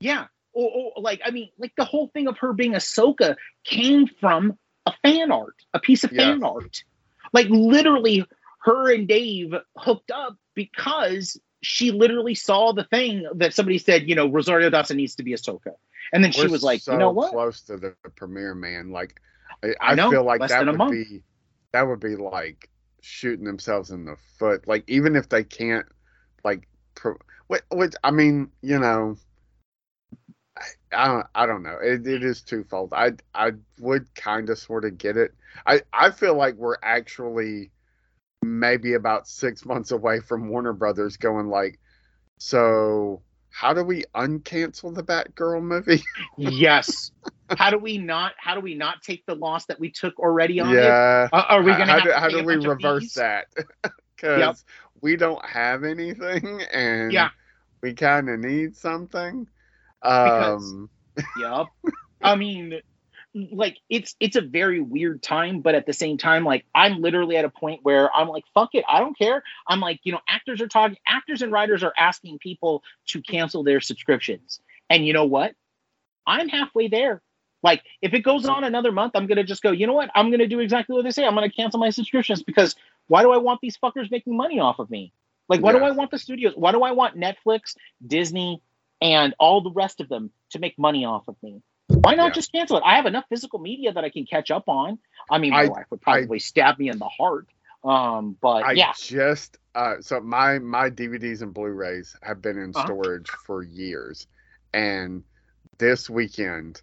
Yeah. 0.00 0.26
Or, 0.52 0.70
or 0.96 1.02
like 1.02 1.20
I 1.24 1.30
mean, 1.30 1.50
like 1.58 1.72
the 1.76 1.84
whole 1.84 2.08
thing 2.14 2.28
of 2.28 2.38
her 2.38 2.52
being 2.52 2.74
Ahsoka 2.74 3.34
came 3.64 4.06
from 4.20 4.56
a 4.86 4.92
fan 5.02 5.32
art, 5.32 5.56
a 5.72 5.80
piece 5.80 6.04
of 6.04 6.12
Yeah. 6.12 6.30
fan 6.32 6.44
art. 6.44 6.84
Like 7.32 7.48
literally, 7.48 8.24
her 8.62 8.92
and 8.94 9.08
Dave 9.08 9.52
hooked 9.76 10.12
up 10.12 10.36
because 10.54 11.36
she 11.64 11.90
literally 11.90 12.34
saw 12.34 12.72
the 12.72 12.84
thing 12.84 13.26
that 13.34 13.54
somebody 13.54 13.78
said, 13.78 14.08
you 14.08 14.14
know, 14.14 14.28
Rosario 14.28 14.70
Dawson 14.70 14.96
needs 14.96 15.14
to 15.16 15.22
be 15.22 15.32
Ahsoka, 15.32 15.74
and 16.12 16.22
then 16.22 16.32
she 16.32 16.46
We're 16.46 16.52
was 16.52 16.62
like, 16.62 16.80
so 16.80 16.92
you 16.92 16.98
know 16.98 17.10
what? 17.10 17.30
close 17.30 17.62
to 17.62 17.76
the 17.76 17.94
premiere, 18.16 18.54
man. 18.54 18.90
Like, 18.90 19.20
I, 19.62 19.68
I 19.80 19.92
I 19.92 19.94
know, 19.94 20.10
feel 20.10 20.24
like 20.24 20.40
that 20.46 20.66
would 20.66 20.76
month. 20.76 20.92
be 20.92 21.22
that 21.72 21.82
would 21.82 22.00
be 22.00 22.16
like 22.16 22.70
shooting 23.00 23.44
themselves 23.44 23.90
in 23.90 24.04
the 24.04 24.16
foot. 24.38 24.66
Like, 24.66 24.84
even 24.88 25.16
if 25.16 25.28
they 25.28 25.44
can't, 25.44 25.86
like, 26.44 26.68
pro, 26.94 27.16
which, 27.48 27.62
which 27.72 27.94
I 28.02 28.10
mean, 28.10 28.50
you 28.62 28.78
know, 28.78 29.16
I, 30.56 30.62
I 30.92 31.06
don't, 31.08 31.26
I 31.34 31.46
don't 31.46 31.62
know. 31.62 31.78
It, 31.82 32.06
it 32.06 32.22
is 32.22 32.42
twofold. 32.42 32.92
I, 32.94 33.12
I 33.34 33.52
would 33.80 34.14
kind 34.14 34.48
of 34.50 34.58
sort 34.58 34.84
of 34.84 34.98
get 34.98 35.16
it. 35.16 35.34
I, 35.66 35.82
I 35.92 36.10
feel 36.10 36.34
like 36.34 36.54
we're 36.54 36.76
actually 36.82 37.70
maybe 38.44 38.94
about 38.94 39.26
six 39.28 39.64
months 39.64 39.90
away 39.90 40.20
from 40.20 40.48
Warner 40.48 40.72
Brothers 40.72 41.16
going 41.16 41.48
like, 41.48 41.78
so 42.38 43.22
how 43.50 43.72
do 43.72 43.84
we 43.84 44.04
uncancel 44.14 44.94
the 44.94 45.02
Batgirl 45.02 45.62
movie? 45.62 46.02
Yes. 46.36 47.12
how 47.48 47.70
do 47.70 47.78
we 47.78 47.98
not? 47.98 48.32
How 48.38 48.54
do 48.54 48.60
we 48.60 48.74
not 48.74 49.02
take 49.02 49.24
the 49.26 49.34
loss 49.34 49.66
that 49.66 49.78
we 49.78 49.90
took 49.90 50.18
already 50.18 50.60
on 50.60 50.70
it? 50.70 50.82
yeah. 50.82 51.28
Uh, 51.32 51.44
are 51.48 51.62
we 51.62 51.72
How- 51.72 51.78
gonna 51.78 51.92
how 51.92 52.00
do, 52.00 52.08
to 52.10 52.18
how 52.20 52.28
do 52.28 52.42
we 52.44 52.56
reverse 52.56 53.14
that? 53.14 53.46
Because 54.16 54.38
Yep. 54.38 54.56
we 55.02 55.16
don't 55.16 55.44
have 55.44 55.82
anything, 55.84 56.62
and 56.72 57.12
Yeah. 57.12 57.30
we 57.82 57.92
kind 57.94 58.30
of 58.30 58.38
need 58.40 58.76
something. 58.76 59.46
Because- 60.02 60.72
Um, 60.72 60.90
Yep. 61.38 61.66
I 62.22 62.36
mean, 62.36 62.80
like 63.34 63.78
it's 63.88 64.14
it's 64.20 64.36
a 64.36 64.40
very 64.40 64.80
weird 64.80 65.22
time 65.22 65.60
but 65.60 65.74
at 65.74 65.86
the 65.86 65.92
same 65.92 66.16
time 66.16 66.44
like 66.44 66.64
i'm 66.74 67.00
literally 67.00 67.36
at 67.36 67.44
a 67.44 67.48
point 67.48 67.80
where 67.82 68.14
i'm 68.14 68.28
like 68.28 68.44
fuck 68.54 68.70
it 68.74 68.84
i 68.88 69.00
don't 69.00 69.18
care. 69.18 69.42
I'm 69.66 69.80
like 69.80 70.00
you 70.04 70.12
know 70.12 70.20
actors 70.28 70.60
are 70.60 70.68
talking 70.68 70.98
actors 71.06 71.42
and 71.42 71.50
writers 71.50 71.82
are 71.82 71.92
asking 71.98 72.38
people 72.38 72.82
to 73.08 73.22
cancel 73.22 73.64
their 73.64 73.80
subscriptions. 73.80 74.60
And 74.90 75.06
you 75.06 75.12
know 75.12 75.24
what? 75.24 75.54
I'm 76.26 76.48
halfway 76.48 76.88
there. 76.88 77.22
Like 77.62 77.82
if 78.02 78.14
it 78.14 78.20
goes 78.20 78.46
on 78.46 78.62
another 78.64 78.92
month 78.92 79.12
i'm 79.14 79.26
gonna 79.26 79.44
just 79.44 79.62
go 79.62 79.72
you 79.72 79.86
know 79.86 79.94
what? 79.94 80.10
I'm 80.14 80.30
gonna 80.30 80.46
do 80.46 80.60
exactly 80.60 80.94
what 80.94 81.04
they 81.04 81.10
say. 81.10 81.24
I'm 81.24 81.34
gonna 81.34 81.50
cancel 81.50 81.80
my 81.80 81.90
subscriptions 81.90 82.42
because 82.42 82.76
why 83.08 83.22
do 83.22 83.32
i 83.32 83.36
want 83.36 83.60
these 83.60 83.76
fuckers 83.76 84.10
making 84.10 84.36
money 84.36 84.60
off 84.60 84.78
of 84.78 84.90
me? 84.90 85.12
Like 85.48 85.60
why 85.60 85.72
do 85.72 85.78
i 85.78 85.90
want 85.90 86.10
the 86.10 86.18
studios? 86.18 86.54
Why 86.56 86.72
do 86.72 86.82
i 86.82 86.92
want 86.92 87.18
netflix 87.18 87.76
disney 88.06 88.62
and 89.00 89.34
all 89.38 89.60
the 89.60 89.72
rest 89.72 90.00
of 90.00 90.08
them 90.08 90.30
to 90.50 90.58
make 90.58 90.78
money 90.78 91.04
off 91.04 91.26
of 91.28 91.36
me 91.42 91.62
why 91.88 92.14
not 92.14 92.26
Yeah. 92.26 92.30
just 92.32 92.52
cancel 92.52 92.76
it? 92.78 92.82
I 92.84 92.96
have 92.96 93.06
enough 93.06 93.24
physical 93.28 93.58
media 93.58 93.92
that 93.92 94.04
I 94.04 94.10
can 94.10 94.24
catch 94.26 94.50
up 94.50 94.68
on. 94.68 94.98
I 95.30 95.38
mean, 95.38 95.50
my 95.52 95.64
I- 95.64 95.68
wife 95.68 95.86
would 95.90 96.00
probably 96.00 96.38
stab 96.38 96.78
me 96.78 96.88
in 96.88 96.98
the 96.98 97.08
heart. 97.08 97.46
Um, 97.84 98.38
but 98.40 98.64
I 98.64 98.72
yeah, 98.72 98.92
just 98.96 99.58
uh, 99.74 99.96
so 100.00 100.18
my 100.20 100.58
my 100.58 100.88
DVDs 100.88 101.42
and 101.42 101.52
Blu-rays 101.52 102.16
have 102.22 102.40
been 102.40 102.56
in 102.56 102.70
Uh-huh. 102.74 102.86
storage 102.86 103.28
for 103.28 103.62
years, 103.62 104.26
and 104.72 105.22
this 105.76 106.08
weekend, 106.08 106.80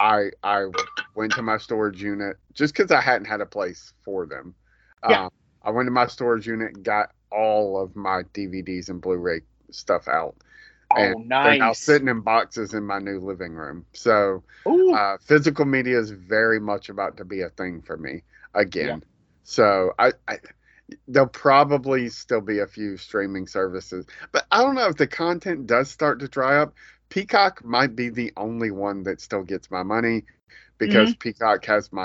I 0.00 0.30
I 0.42 0.66
went 1.14 1.32
to 1.32 1.42
my 1.42 1.56
storage 1.56 2.02
unit 2.02 2.36
just 2.52 2.74
because 2.74 2.90
I 2.92 3.00
hadn't 3.00 3.24
had 3.26 3.40
a 3.40 3.46
place 3.46 3.94
for 4.04 4.26
them. 4.26 4.54
Yeah. 5.08 5.24
Um, 5.26 5.30
I 5.62 5.70
went 5.70 5.86
to 5.86 5.92
my 5.92 6.06
storage 6.06 6.46
unit, 6.46 6.74
and 6.74 6.84
got 6.84 7.10
all 7.32 7.80
of 7.80 7.96
my 7.96 8.22
DVDs 8.34 8.90
and 8.90 9.00
Blu-ray 9.00 9.40
stuff 9.70 10.08
out. 10.08 10.36
Oh 10.98 11.18
and 11.18 11.26
They're 11.42 11.54
now 11.54 11.72
sitting 11.72 12.08
in 12.08 12.20
boxes 12.22 12.74
in 12.74 12.84
my 12.86 12.98
new 12.98 13.20
living 13.20 13.54
room. 13.54 13.86
So 13.92 14.44
uh, 14.92 15.18
physical 15.18 15.64
media 15.66 15.98
is 15.98 16.10
very 16.10 16.60
much 16.60 16.88
about 16.88 17.16
to 17.18 17.24
be 17.24 17.42
a 17.42 17.50
thing 17.50 17.82
for 17.82 17.96
me 17.96 18.24
again. 18.54 19.04
So 19.44 19.92
I, 19.98 20.12
I 20.28 20.38
there'll 21.08 21.28
probably 21.28 22.08
still 22.08 22.40
be 22.40 22.58
a 22.60 22.66
few 22.66 22.96
streaming 22.96 23.46
services, 23.46 24.06
but 24.32 24.46
I 24.50 24.62
don't 24.62 24.74
know 24.76 24.88
if 24.88 24.96
the 24.96 25.06
content 25.06 25.66
does 25.66 25.90
start 25.90 26.20
to 26.20 26.28
dry 26.28 26.58
up. 26.58 26.74
Peacock 27.10 27.64
might 27.64 27.96
be 27.96 28.10
the 28.10 28.32
only 28.36 28.70
one 28.70 29.04
that 29.04 29.20
still 29.20 29.42
gets 29.44 29.70
my 29.70 29.82
money 29.82 30.24
because 30.60 30.96
Peacock 30.98 31.48
has 31.50 31.76
my 31.76 32.00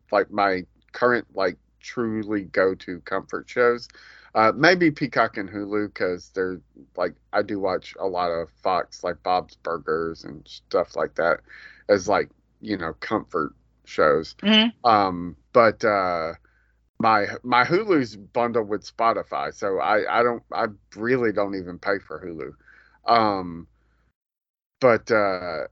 like 0.00 0.30
my 0.30 0.60
current 0.92 1.26
like 1.34 1.56
truly 1.80 2.44
go 2.44 2.74
to 2.74 3.00
comfort 3.00 3.48
shows. 3.48 3.88
Uh, 4.34 4.52
maybe 4.54 4.90
Peacock 4.90 5.36
and 5.36 5.48
Hulu 5.48 5.88
because 5.88 6.30
they're 6.30 6.60
like 6.96 7.14
I 7.32 7.42
do 7.42 7.58
watch 7.58 7.94
a 7.98 8.06
lot 8.06 8.30
of 8.30 8.50
Fox 8.62 9.02
like 9.02 9.22
Bob's 9.22 9.56
Burgers 9.56 10.24
and 10.24 10.46
stuff 10.46 10.94
like 10.96 11.16
that 11.16 11.40
as 11.88 12.08
like 12.08 12.30
you 12.60 12.76
know 12.76 12.94
comfort 13.00 13.54
shows. 13.84 14.34
Mhm. 14.42 14.72
Um, 14.84 15.36
but 15.52 15.84
uh, 15.84 16.34
my 17.00 17.26
my 17.42 17.64
Hulu's 17.64 18.16
bundled 18.16 18.68
with 18.68 18.84
Spotify, 18.84 19.52
so 19.52 19.78
I 19.78 20.20
I 20.20 20.22
don't 20.22 20.42
I 20.52 20.66
really 20.94 21.32
don't 21.32 21.56
even 21.56 21.78
pay 21.78 21.98
for 21.98 22.20
Hulu. 22.20 22.54
Um, 23.12 23.66
but 24.80 25.10
uh, 25.10 25.66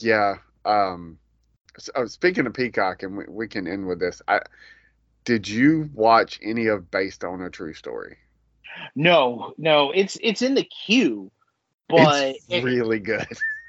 yeah. 0.00 0.36
Um, 0.64 1.18
so, 1.78 2.06
speaking 2.06 2.46
of 2.46 2.54
Peacock, 2.54 3.02
and 3.02 3.16
we, 3.16 3.24
we 3.28 3.48
can 3.48 3.66
end 3.66 3.86
with 3.86 4.00
this. 4.00 4.20
I 4.28 4.40
did 5.28 5.46
you 5.46 5.90
watch 5.92 6.40
any 6.42 6.68
of 6.68 6.90
Based 6.90 7.22
on 7.22 7.42
a 7.42 7.50
True 7.50 7.74
Story? 7.74 8.16
no, 8.94 9.52
no, 9.58 9.90
it's 9.90 10.16
it's 10.22 10.40
in 10.40 10.54
the 10.54 10.64
queue, 10.64 11.30
but 11.86 12.36
it's 12.36 12.46
it- 12.48 12.64
really 12.64 12.98
good. 12.98 13.26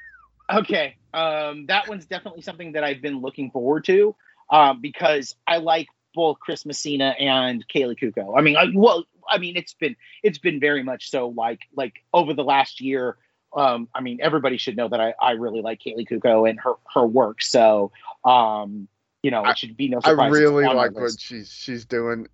okay, 0.54 0.96
um, 1.12 1.66
that 1.66 1.86
one's 1.86 2.06
definitely 2.06 2.40
something 2.40 2.72
that 2.72 2.82
I've 2.82 3.02
been 3.02 3.20
looking 3.20 3.50
forward 3.50 3.84
to, 3.84 4.16
um, 4.48 4.80
because 4.80 5.36
I 5.46 5.58
like 5.58 5.88
both 6.14 6.40
Chris 6.40 6.64
Messina 6.64 7.14
and 7.20 7.62
Kaley 7.68 7.94
Cuoco. 7.94 8.38
I 8.38 8.40
mean, 8.40 8.56
I, 8.56 8.68
well, 8.74 9.04
I 9.28 9.36
mean, 9.36 9.58
it's 9.58 9.74
been 9.74 9.96
it's 10.22 10.38
been 10.38 10.60
very 10.60 10.82
much 10.82 11.10
so 11.10 11.28
like 11.28 11.60
like 11.76 12.02
over 12.14 12.32
the 12.32 12.42
last 12.42 12.80
year. 12.80 13.18
Um, 13.54 13.86
I 13.94 14.00
mean, 14.00 14.20
everybody 14.22 14.56
should 14.56 14.78
know 14.78 14.88
that 14.88 15.00
I, 15.02 15.12
I 15.20 15.32
really 15.32 15.60
like 15.60 15.80
Kaley 15.80 16.08
Cuoco 16.08 16.48
and 16.48 16.58
her 16.60 16.72
her 16.94 17.06
work. 17.06 17.42
So, 17.42 17.92
um, 18.24 18.88
you 19.22 19.30
know, 19.30 19.42
I- 19.42 19.50
it 19.50 19.58
should 19.58 19.76
be 19.76 19.88
no 19.88 19.98
I 20.04 20.10
surprise. 20.10 20.32
it's 20.32 20.40
really 20.40 20.64
like 20.66 20.92
what 20.92 21.18
she's 21.18 21.50
she's 21.50 21.84
doing. 21.84 22.26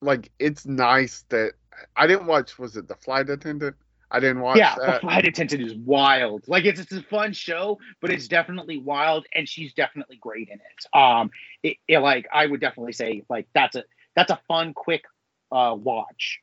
Like 0.00 0.30
it's 0.38 0.66
nice 0.66 1.24
that 1.30 1.52
I 1.96 2.06
didn't 2.06 2.26
watch. 2.26 2.58
Was 2.58 2.76
it 2.76 2.88
the 2.88 2.94
flight 2.96 3.28
attendant? 3.30 3.76
I 4.10 4.20
didn't 4.20 4.40
watch 4.40 4.56
yeah, 4.56 4.74
the 4.74 4.98
flight 5.00 5.26
attendant 5.26 5.60
is 5.62 5.74
wild. 5.74 6.44
Like 6.48 6.64
it's 6.64 6.80
it's 6.80 6.92
a 6.92 7.02
fun 7.02 7.32
show, 7.34 7.78
but 8.00 8.10
it's 8.10 8.26
definitely 8.26 8.78
wild, 8.78 9.26
and 9.34 9.46
she's 9.48 9.74
definitely 9.74 10.16
great 10.16 10.48
in 10.48 10.54
it. 10.60 10.96
Um, 10.98 11.30
it, 11.62 11.76
it 11.86 11.98
like 11.98 12.26
I 12.32 12.46
would 12.46 12.60
definitely 12.60 12.94
say 12.94 13.24
like 13.28 13.48
that's 13.54 13.76
a 13.76 13.84
that's 14.16 14.30
a 14.30 14.40
fun, 14.48 14.72
quick 14.72 15.02
uh 15.52 15.76
watch. 15.78 16.40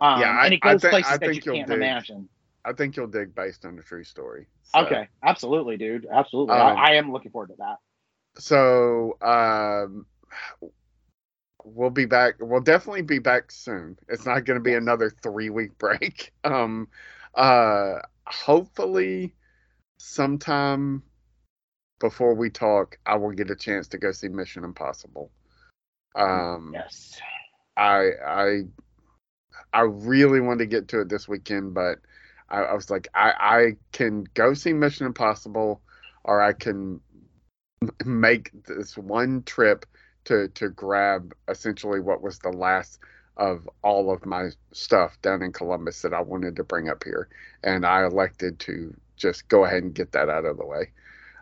Um, 0.00 0.20
Yeah, 0.20 0.30
I- 0.30 0.44
and 0.46 0.54
it 0.54 0.60
I 0.62 0.72
goes 0.72 0.82
think- 0.82 0.90
places 0.90 1.12
I 1.12 1.16
that 1.18 1.34
you 1.34 1.40
can't 1.42 1.68
dig. 1.68 1.76
imagine. 1.76 2.28
I 2.64 2.72
think 2.72 2.96
you'll 2.96 3.06
dig 3.06 3.32
based 3.34 3.64
on 3.64 3.76
the 3.76 3.82
true 3.82 4.02
story. 4.02 4.46
So- 4.64 4.80
Okay, 4.80 5.06
absolutely, 5.22 5.76
dude, 5.76 6.06
absolutely. 6.12 6.54
Um, 6.56 6.76
I, 6.76 6.88
I 6.88 6.94
am 6.94 7.12
looking 7.12 7.30
forward 7.30 7.50
to 7.50 7.54
that. 7.58 7.76
So 8.38 9.16
um, 9.22 10.06
we'll 11.64 11.90
be 11.90 12.04
back. 12.06 12.34
We'll 12.40 12.60
definitely 12.60 13.02
be 13.02 13.18
back 13.18 13.50
soon. 13.50 13.98
It's 14.08 14.26
not 14.26 14.44
going 14.44 14.58
to 14.58 14.62
be 14.62 14.74
another 14.74 15.10
three 15.22 15.50
week 15.50 15.76
break. 15.78 16.32
Um, 16.44 16.88
uh, 17.34 17.98
hopefully, 18.26 19.34
sometime 19.98 21.02
before 22.00 22.34
we 22.34 22.50
talk, 22.50 22.98
I 23.06 23.16
will 23.16 23.32
get 23.32 23.50
a 23.50 23.56
chance 23.56 23.88
to 23.88 23.98
go 23.98 24.12
see 24.12 24.28
Mission 24.28 24.64
Impossible. 24.64 25.30
Um, 26.14 26.72
Yes. 26.74 27.20
I 27.76 28.10
I 28.26 28.62
I 29.72 29.80
really 29.80 30.40
wanted 30.40 30.58
to 30.60 30.66
get 30.66 30.88
to 30.88 31.00
it 31.00 31.08
this 31.08 31.28
weekend, 31.28 31.74
but 31.74 31.98
I, 32.48 32.60
I 32.60 32.74
was 32.74 32.90
like, 32.90 33.08
I 33.14 33.32
I 33.38 33.76
can 33.92 34.24
go 34.34 34.54
see 34.54 34.72
Mission 34.72 35.06
Impossible, 35.06 35.82
or 36.24 36.40
I 36.40 36.52
can 36.52 37.00
make 38.04 38.50
this 38.66 38.96
one 38.96 39.42
trip 39.44 39.86
to 40.24 40.48
to 40.48 40.68
grab 40.70 41.34
essentially 41.48 42.00
what 42.00 42.22
was 42.22 42.38
the 42.40 42.50
last 42.50 42.98
of 43.36 43.68
all 43.82 44.10
of 44.10 44.24
my 44.24 44.48
stuff 44.72 45.20
down 45.22 45.42
in 45.42 45.52
Columbus 45.52 46.02
that 46.02 46.14
I 46.14 46.20
wanted 46.22 46.56
to 46.56 46.64
bring 46.64 46.88
up 46.88 47.04
here, 47.04 47.28
and 47.62 47.84
I 47.86 48.04
elected 48.04 48.58
to 48.60 48.94
just 49.16 49.48
go 49.48 49.64
ahead 49.64 49.82
and 49.82 49.94
get 49.94 50.12
that 50.12 50.28
out 50.28 50.44
of 50.44 50.56
the 50.58 50.66
way. 50.66 50.90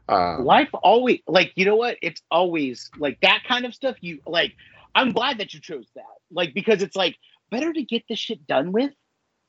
Um, 0.09 0.45
Life 0.45 0.69
always 0.83 1.21
like 1.27 1.53
you 1.57 1.65
know 1.65 1.77
what? 1.77 1.97
It's 2.03 2.21
always 2.31 2.91
like 2.99 3.19
that 3.23 3.43
kind 3.49 3.65
of 3.65 3.75
stuff. 3.75 3.97
You 4.01 4.21
like. 4.27 4.53
I'm 4.97 5.11
glad 5.11 5.39
that 5.39 5.53
you 5.53 5.61
chose 5.61 5.89
that. 5.97 6.05
Like 6.31 6.55
because 6.55 6.81
it's 6.81 6.95
like 6.95 7.17
better 7.51 7.73
to 7.73 7.83
get 7.83 8.05
this 8.09 8.19
shit 8.21 8.47
done 8.47 8.71
with 8.71 8.93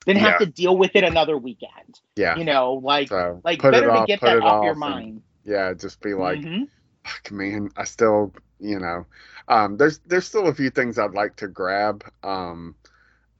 than 0.07 0.15
have 0.15 0.33
Yeah. 0.33 0.37
to 0.39 0.45
deal 0.47 0.75
with 0.75 0.95
it 0.95 1.03
another 1.03 1.37
weekend. 1.37 1.99
yeah, 2.15 2.35
You 2.35 2.45
know, 2.45 2.73
like 2.83 3.09
so 3.09 3.41
like 3.43 3.61
better 3.61 3.81
to 3.91 4.05
get 4.07 4.21
that 4.21 4.37
it 4.37 4.43
off 4.43 4.63
your 4.63 4.71
and, 4.71 4.79
mind. 4.79 5.21
yeah, 5.43 5.71
just 5.75 6.01
be 6.01 6.15
like. 6.15 6.39
Mhm. 6.39 6.67
Fuck 7.05 7.31
man 7.31 7.69
i 7.77 7.85
still 7.85 8.33
you 8.59 8.79
know 8.79 9.05
um 9.49 9.77
there's 9.77 9.99
there's 9.99 10.25
still 10.25 10.47
a 10.47 10.55
few 10.55 10.71
things 10.71 10.99
i'd 10.99 11.13
like 11.13 11.35
to 11.37 11.47
grab 11.47 12.03
um 12.23 12.75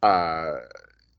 uh 0.04 0.54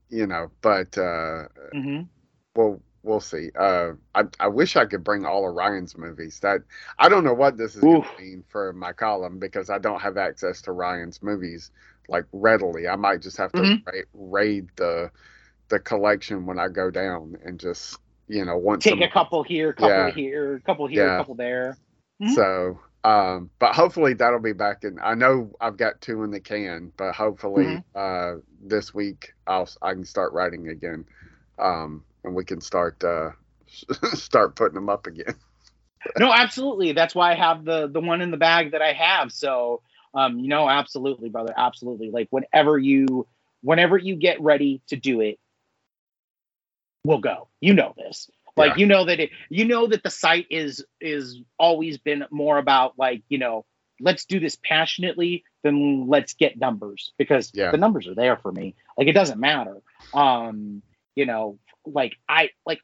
you 0.09 0.27
know 0.27 0.49
but 0.61 0.97
uh 0.97 1.43
Mhm. 1.73 2.07
we'll 2.55 2.81
we'll 3.03 3.19
see 3.21 3.49
uh 3.59 3.91
i 4.15 4.23
i 4.39 4.47
wish 4.47 4.75
i 4.77 4.85
could 4.85 5.03
bring 5.03 5.25
all 5.25 5.47
of 5.47 5.55
ryan's 5.55 5.97
movies 5.97 6.39
that 6.41 6.61
i 6.99 7.09
don't 7.09 7.23
know 7.23 7.33
what 7.33 7.57
this 7.57 7.75
is 7.75 7.83
Oof. 7.85 8.05
to 8.17 8.21
mean 8.23 8.43
for 8.47 8.73
my 8.73 8.93
column 8.93 9.39
because 9.39 9.69
i 9.69 9.77
don't 9.77 10.01
have 10.01 10.17
access 10.17 10.61
to 10.61 10.71
ryan's 10.71 11.21
movies 11.23 11.71
like 12.09 12.25
readily 12.33 12.87
i 12.87 12.95
might 12.95 13.21
just 13.21 13.37
have 13.37 13.53
to 13.55 13.63
Mhm. 13.63 13.83
ra- 13.85 14.01
raid 14.13 14.67
the 14.77 15.11
the 15.69 15.79
collection 15.79 16.45
when 16.45 16.59
i 16.59 16.67
go 16.67 16.89
down 16.89 17.35
and 17.43 17.59
just 17.59 17.99
you 18.27 18.45
know 18.45 18.57
once 18.57 18.83
Take 18.83 19.01
a 19.01 19.07
month. 19.07 19.11
couple 19.11 19.43
here, 19.43 19.73
couple 19.73 20.05
Yeah. 20.05 20.11
here, 20.11 20.59
couple 20.65 20.87
here, 20.87 21.07
Yeah. 21.07 21.17
couple 21.17 21.35
there. 21.35 21.77
Mhm. 22.21 22.33
So, 22.33 22.79
um, 23.03 23.49
but 23.59 23.73
hopefully 23.75 24.13
that'll 24.13 24.39
be 24.39 24.53
back 24.53 24.83
in. 24.83 24.99
I 25.01 25.15
know 25.15 25.51
I've 25.61 25.77
got 25.77 26.01
two 26.01 26.23
in 26.23 26.31
the 26.31 26.39
can, 26.39 26.91
but 26.97 27.13
hopefully 27.13 27.79
Mhm. 27.79 27.83
uh, 27.95 28.35
this 28.61 28.93
week 28.93 29.33
I'll 29.47 29.69
I 29.81 29.93
can 29.93 30.05
start 30.05 30.33
writing 30.33 30.67
again, 30.69 31.05
um, 31.59 32.03
and 32.23 32.35
we 32.35 32.43
can 32.45 32.61
start 32.61 33.03
uh, 33.03 33.31
start 34.13 34.55
putting 34.55 34.75
them 34.75 34.89
up 34.89 35.07
again. 35.07 35.35
No, 36.17 36.31
absolutely. 36.31 36.93
That's 36.93 37.15
why 37.15 37.31
I 37.31 37.35
have 37.35 37.65
the 37.65 37.87
the 37.87 37.99
one 38.01 38.21
in 38.21 38.31
the 38.31 38.37
bag 38.37 38.71
that 38.71 38.81
I 38.81 38.93
have. 38.93 39.31
So, 39.31 39.81
um, 40.13 40.39
you 40.39 40.47
know, 40.47 40.69
absolutely, 40.69 41.29
brother, 41.29 41.53
absolutely. 41.55 42.09
Like 42.11 42.27
whenever 42.31 42.77
you 42.77 43.27
whenever 43.61 43.97
you 43.97 44.15
get 44.15 44.41
ready 44.41 44.81
to 44.87 44.95
do 44.95 45.21
it, 45.21 45.39
we'll 47.03 47.19
go. 47.19 47.47
You 47.61 47.73
know 47.73 47.93
this. 47.97 48.29
Like 48.57 48.71
Yeah. 48.71 48.77
you 48.79 48.85
know 48.87 49.05
that 49.05 49.19
it 49.19 49.29
you 49.49 49.65
know 49.65 49.87
that 49.87 50.03
the 50.03 50.09
site 50.09 50.47
is 50.49 50.83
is 50.99 51.41
always 51.59 51.97
been 51.97 52.25
more 52.31 52.57
about 52.57 52.97
like, 52.97 53.23
you 53.29 53.37
know, 53.37 53.65
let's 54.01 54.25
do 54.25 54.39
this 54.39 54.57
passionately 54.63 55.43
than 55.63 56.07
let's 56.07 56.33
get 56.33 56.57
numbers 56.57 57.13
because 57.17 57.51
Yeah. 57.53 57.71
the 57.71 57.77
numbers 57.77 58.07
are 58.07 58.15
there 58.15 58.37
for 58.37 58.51
me. 58.51 58.75
Like 58.97 59.07
it 59.07 59.13
doesn't 59.13 59.39
matter. 59.39 59.77
Um, 60.13 60.81
you 61.15 61.25
know, 61.25 61.59
like 61.85 62.17
I 62.27 62.49
like 62.65 62.81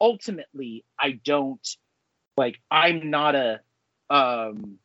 ultimately 0.00 0.84
I 0.98 1.12
don't 1.24 1.66
like 2.36 2.60
I'm 2.70 3.10
not 3.10 3.34
a 3.36 3.60
um 4.10 4.78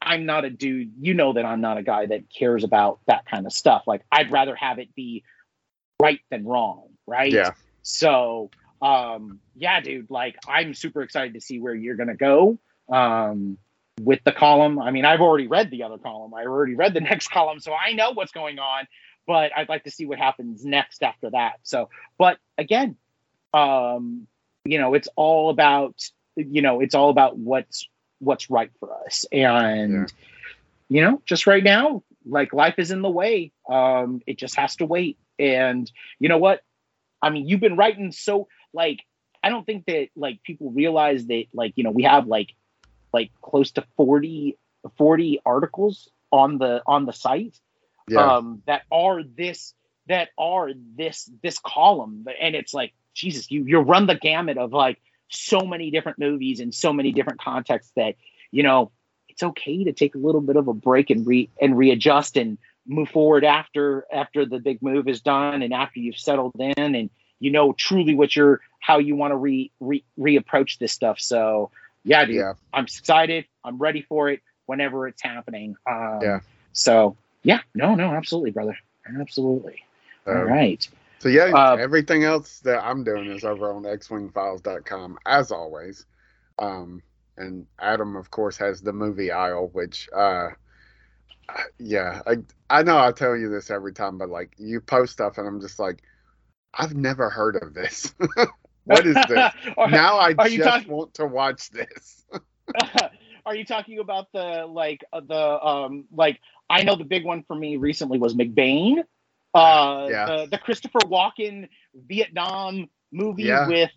I'm 0.00 0.24
not 0.26 0.44
a 0.44 0.50
dude, 0.50 0.92
you 1.00 1.14
know 1.14 1.32
that 1.32 1.44
I'm 1.44 1.60
not 1.60 1.78
a 1.78 1.82
guy 1.82 2.06
that 2.06 2.30
cares 2.30 2.62
about 2.62 3.00
that 3.08 3.26
kind 3.26 3.46
of 3.46 3.52
stuff. 3.52 3.82
Like 3.88 4.02
I'd 4.12 4.30
rather 4.30 4.54
have 4.54 4.78
it 4.78 4.94
be 4.94 5.24
right 6.00 6.20
than 6.30 6.44
wrong, 6.44 6.90
right? 7.06 7.32
Yeah. 7.32 7.54
So 7.82 8.50
um 8.82 9.40
yeah, 9.54 9.80
dude, 9.80 10.10
like 10.10 10.36
I'm 10.46 10.74
super 10.74 11.02
excited 11.02 11.34
to 11.34 11.40
see 11.40 11.58
where 11.58 11.74
you're 11.74 11.96
gonna 11.96 12.16
go. 12.16 12.58
Um 12.88 13.58
with 14.02 14.20
the 14.24 14.32
column. 14.32 14.78
I 14.78 14.90
mean, 14.90 15.06
I've 15.06 15.22
already 15.22 15.46
read 15.46 15.70
the 15.70 15.82
other 15.84 15.96
column. 15.96 16.34
I 16.34 16.42
already 16.42 16.74
read 16.74 16.92
the 16.94 17.00
next 17.12 17.28
column, 17.30 17.60
so 17.60 17.72
I 17.72 17.92
know 17.92 18.10
what's 18.12 18.32
going 18.32 18.58
on, 18.58 18.86
but 19.26 19.52
I'd 19.56 19.68
like 19.68 19.84
to 19.84 19.90
see 19.90 20.04
what 20.06 20.18
happens 20.18 20.64
next 20.64 21.02
after 21.02 21.30
that. 21.30 21.54
So, 21.62 21.88
but 22.18 22.38
again, 22.58 22.96
um, 23.54 24.26
you 24.64 24.78
know, 24.78 24.94
it's 24.94 25.08
all 25.16 25.50
about 25.50 25.94
you 26.36 26.60
know, 26.60 26.80
it's 26.80 26.94
all 26.94 27.08
about 27.10 27.38
what's 27.38 27.88
what's 28.18 28.50
right 28.50 28.70
for 28.78 28.90
us. 29.04 29.24
And 29.32 29.92
Yeah. 29.92 30.06
you 30.88 31.00
know, 31.02 31.22
just 31.24 31.46
right 31.46 31.64
now, 31.64 32.02
like 32.26 32.52
life 32.52 32.78
is 32.78 32.90
in 32.90 33.02
the 33.02 33.10
way. 33.10 33.52
Um, 33.68 34.20
it 34.26 34.36
just 34.38 34.56
has 34.56 34.76
to 34.76 34.86
wait. 34.86 35.18
And 35.38 35.90
you 36.18 36.28
know 36.28 36.38
what? 36.38 36.62
I 37.22 37.30
mean, 37.30 37.48
you've 37.48 37.60
been 37.60 37.76
writing 37.76 38.12
so 38.12 38.48
like 38.76 39.00
I 39.42 39.48
don't 39.48 39.64
think 39.64 39.86
that 39.86 40.08
like 40.14 40.42
people 40.42 40.70
realize 40.70 41.26
that 41.26 41.44
like, 41.52 41.72
you 41.76 41.84
know, 41.84 41.90
we 41.90 42.04
have 42.04 42.26
like 42.26 42.54
like 43.12 43.30
close 43.42 43.72
to 43.72 43.84
40 43.96 44.58
40 44.96 45.40
articles 45.44 46.08
on 46.30 46.58
the 46.58 46.82
on 46.86 47.06
the 47.06 47.12
site 47.12 47.58
Yeah. 48.08 48.36
um 48.36 48.62
that 48.66 48.82
are 48.92 49.22
this 49.22 49.74
that 50.06 50.28
are 50.38 50.70
this 50.96 51.28
this 51.42 51.58
column 51.58 52.24
and 52.40 52.54
it's 52.54 52.74
like 52.74 52.92
jesus 53.14 53.50
you 53.50 53.64
you 53.64 53.80
run 53.80 54.06
the 54.06 54.14
gamut 54.14 54.58
of 54.58 54.72
like 54.72 55.00
so 55.28 55.60
many 55.62 55.90
different 55.90 56.18
movies 56.18 56.60
and 56.60 56.74
so 56.74 56.92
many 56.92 57.10
different 57.10 57.40
contexts 57.40 57.92
that 57.96 58.14
you 58.52 58.62
know 58.62 58.92
it's 59.28 59.42
okay 59.42 59.84
to 59.84 59.92
take 59.92 60.14
a 60.14 60.18
little 60.18 60.40
bit 60.40 60.56
of 60.56 60.68
a 60.68 60.74
break 60.74 61.10
and 61.10 61.26
re 61.26 61.48
and 61.60 61.76
readjust 61.76 62.36
and 62.36 62.58
move 62.86 63.08
forward 63.08 63.44
after 63.44 64.06
after 64.12 64.46
the 64.46 64.58
big 64.58 64.80
move 64.82 65.08
is 65.08 65.20
done 65.20 65.62
and 65.62 65.72
after 65.72 65.98
you've 65.98 66.18
settled 66.18 66.54
in 66.58 66.94
and 66.94 67.10
you 67.40 67.50
know 67.50 67.72
truly 67.72 68.14
what 68.14 68.34
you're 68.34 68.60
how 68.80 68.98
you 68.98 69.14
want 69.16 69.32
to 69.32 69.36
re, 69.36 69.70
re 69.80 70.04
reapproach 70.18 70.78
this 70.78 70.92
stuff 70.92 71.18
so 71.20 71.70
yeah 72.04 72.24
dude 72.24 72.36
yeah. 72.36 72.52
i'm 72.72 72.84
excited 72.84 73.44
i'm 73.64 73.78
ready 73.78 74.02
for 74.02 74.28
it 74.30 74.40
whenever 74.66 75.06
it's 75.08 75.22
happening 75.22 75.76
um, 75.88 76.18
Yeah. 76.22 76.40
so 76.72 77.16
yeah 77.42 77.60
no 77.74 77.94
no 77.94 78.12
absolutely 78.12 78.50
brother 78.50 78.76
absolutely 79.20 79.82
all 80.26 80.34
Um, 80.34 80.46
right 80.48 80.88
So 81.20 81.28
yeah, 81.28 81.44
Uh, 81.54 81.76
everything 81.78 82.24
else 82.24 82.60
that 82.60 82.84
I'm 82.84 83.02
doing 83.04 83.26
is 83.30 83.44
over 83.44 83.72
on 83.72 83.82
xwingfiles.com 83.84 85.18
as 85.26 85.50
always. 85.50 86.04
Um, 86.58 87.02
and 87.38 87.66
Adam, 87.78 88.16
of 88.16 88.30
course, 88.30 88.56
has 88.58 88.82
the 88.82 88.92
movie 88.92 89.30
aisle, 89.30 89.68
which, 89.72 90.08
uh, 90.14 90.50
yeah, 91.78 92.22
I 92.26 92.36
I 92.68 92.82
know 92.82 92.98
I 92.98 93.12
tell 93.12 93.36
you 93.36 93.48
this 93.48 93.70
every 93.70 93.92
time, 93.92 94.18
but 94.18 94.28
like 94.28 94.52
you 94.58 94.80
post 94.80 95.12
stuff, 95.12 95.38
and 95.38 95.46
I'm 95.46 95.60
just 95.60 95.78
like, 95.78 96.02
I've 96.74 96.94
never 96.94 97.30
heard 97.30 97.56
of 97.62 97.74
this. 97.74 98.14
what 98.84 99.06
is 99.06 99.14
this? 99.28 99.52
are, 99.76 99.90
now 99.90 100.18
I 100.18 100.32
just 100.34 100.62
talking- 100.62 100.90
want 100.90 101.14
to 101.14 101.26
watch 101.26 101.70
this. 101.70 102.24
are 103.46 103.54
you 103.54 103.64
talking 103.64 103.98
about 104.00 104.26
the 104.32 104.66
like 104.68 105.04
uh, 105.12 105.20
the 105.20 105.64
um 105.64 106.04
like 106.12 106.40
I 106.68 106.82
know 106.82 106.96
the 106.96 107.04
big 107.04 107.24
one 107.24 107.44
for 107.46 107.54
me 107.56 107.76
recently 107.76 108.18
was 108.18 108.34
McBain, 108.34 108.98
uh, 109.54 110.08
Yeah. 110.10 110.26
the 110.26 110.48
the 110.50 110.58
Christopher 110.58 110.98
Walken 111.00 111.68
Vietnam 111.94 112.88
movie 113.12 113.44
Yeah. 113.44 113.68
with 113.68 113.90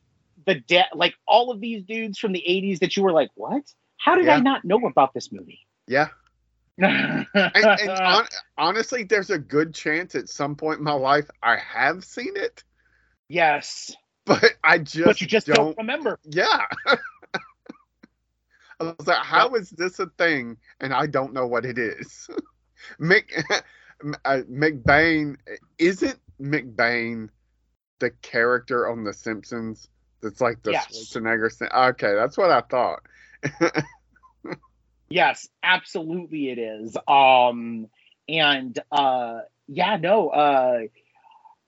the 0.45 0.55
debt, 0.55 0.87
like 0.95 1.13
all 1.27 1.51
of 1.51 1.59
these 1.59 1.83
dudes 1.83 2.17
from 2.19 2.31
the 2.31 2.43
'80s 2.47 2.79
that 2.79 2.95
you 2.95 3.03
were 3.03 3.11
like, 3.11 3.29
what? 3.35 3.63
How 3.97 4.15
did 4.15 4.29
I 4.29 4.39
not 4.39 4.63
know 4.63 4.85
about 4.85 5.13
this 5.13 5.31
movie? 5.31 5.59
Yeah, 5.87 6.07
and, 6.79 7.27
and 7.33 7.89
hon- 7.89 8.27
honestly, 8.57 9.03
there's 9.03 9.29
a 9.29 9.39
good 9.39 9.73
chance 9.73 10.15
at 10.15 10.29
some 10.29 10.55
point 10.55 10.79
in 10.79 10.85
my 10.85 10.93
life 10.93 11.29
I 11.43 11.57
have 11.57 12.03
seen 12.03 12.35
it, 12.35 12.63
yes, 13.27 13.95
but 14.25 14.53
I 14.63 14.79
just 14.79 15.05
but 15.05 15.21
you 15.21 15.27
just 15.27 15.47
don't, 15.47 15.57
don't 15.57 15.77
remember. 15.77 16.19
Yeah. 16.23 16.65
I 18.81 18.85
was 18.97 19.07
like, 19.07 19.17
how 19.17 19.55
is 19.55 19.71
this 19.71 19.99
a 19.99 20.05
thing? 20.17 20.57
And 20.79 20.93
I 20.93 21.05
don't 21.05 21.33
know 21.33 21.45
what 21.45 21.65
it 21.65 21.77
is. 21.77 22.29
Mick, 22.99 23.25
uh, 24.23 24.41
McBain, 24.49 25.35
isn't 25.77 26.17
McBain 26.41 27.29
the 27.99 28.11
character 28.21 28.89
on 28.89 29.03
The 29.03 29.13
Simpsons 29.13 29.89
that's 30.21 30.39
like 30.39 30.63
the 30.63 30.71
Yes. 30.71 30.87
Schwarzenegger? 31.13 31.89
Okay, 31.91 32.15
that's 32.15 32.37
what 32.37 32.51
I 32.51 32.61
thought. 32.61 33.01
Yes, 35.09 35.47
absolutely 35.63 36.49
it 36.49 36.59
is. 36.59 36.95
Um 37.07 37.87
and 38.27 38.77
uh 38.91 39.39
yeah, 39.67 39.97
no, 39.97 40.29
uh 40.29 40.79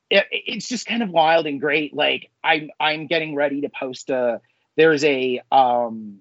it, 0.10 0.26
it's 0.32 0.68
just 0.68 0.86
kind 0.86 1.02
of 1.04 1.10
wild 1.10 1.48
and 1.48 1.60
great. 1.60 1.94
Like 1.94 2.30
I'm 2.44 2.70
I'm 2.80 3.08
getting 3.08 3.36
ready 3.36 3.62
to 3.62 3.70
post 3.70 4.10
a 4.10 4.42
there's 4.78 5.04
a 5.04 5.42
um 5.52 6.20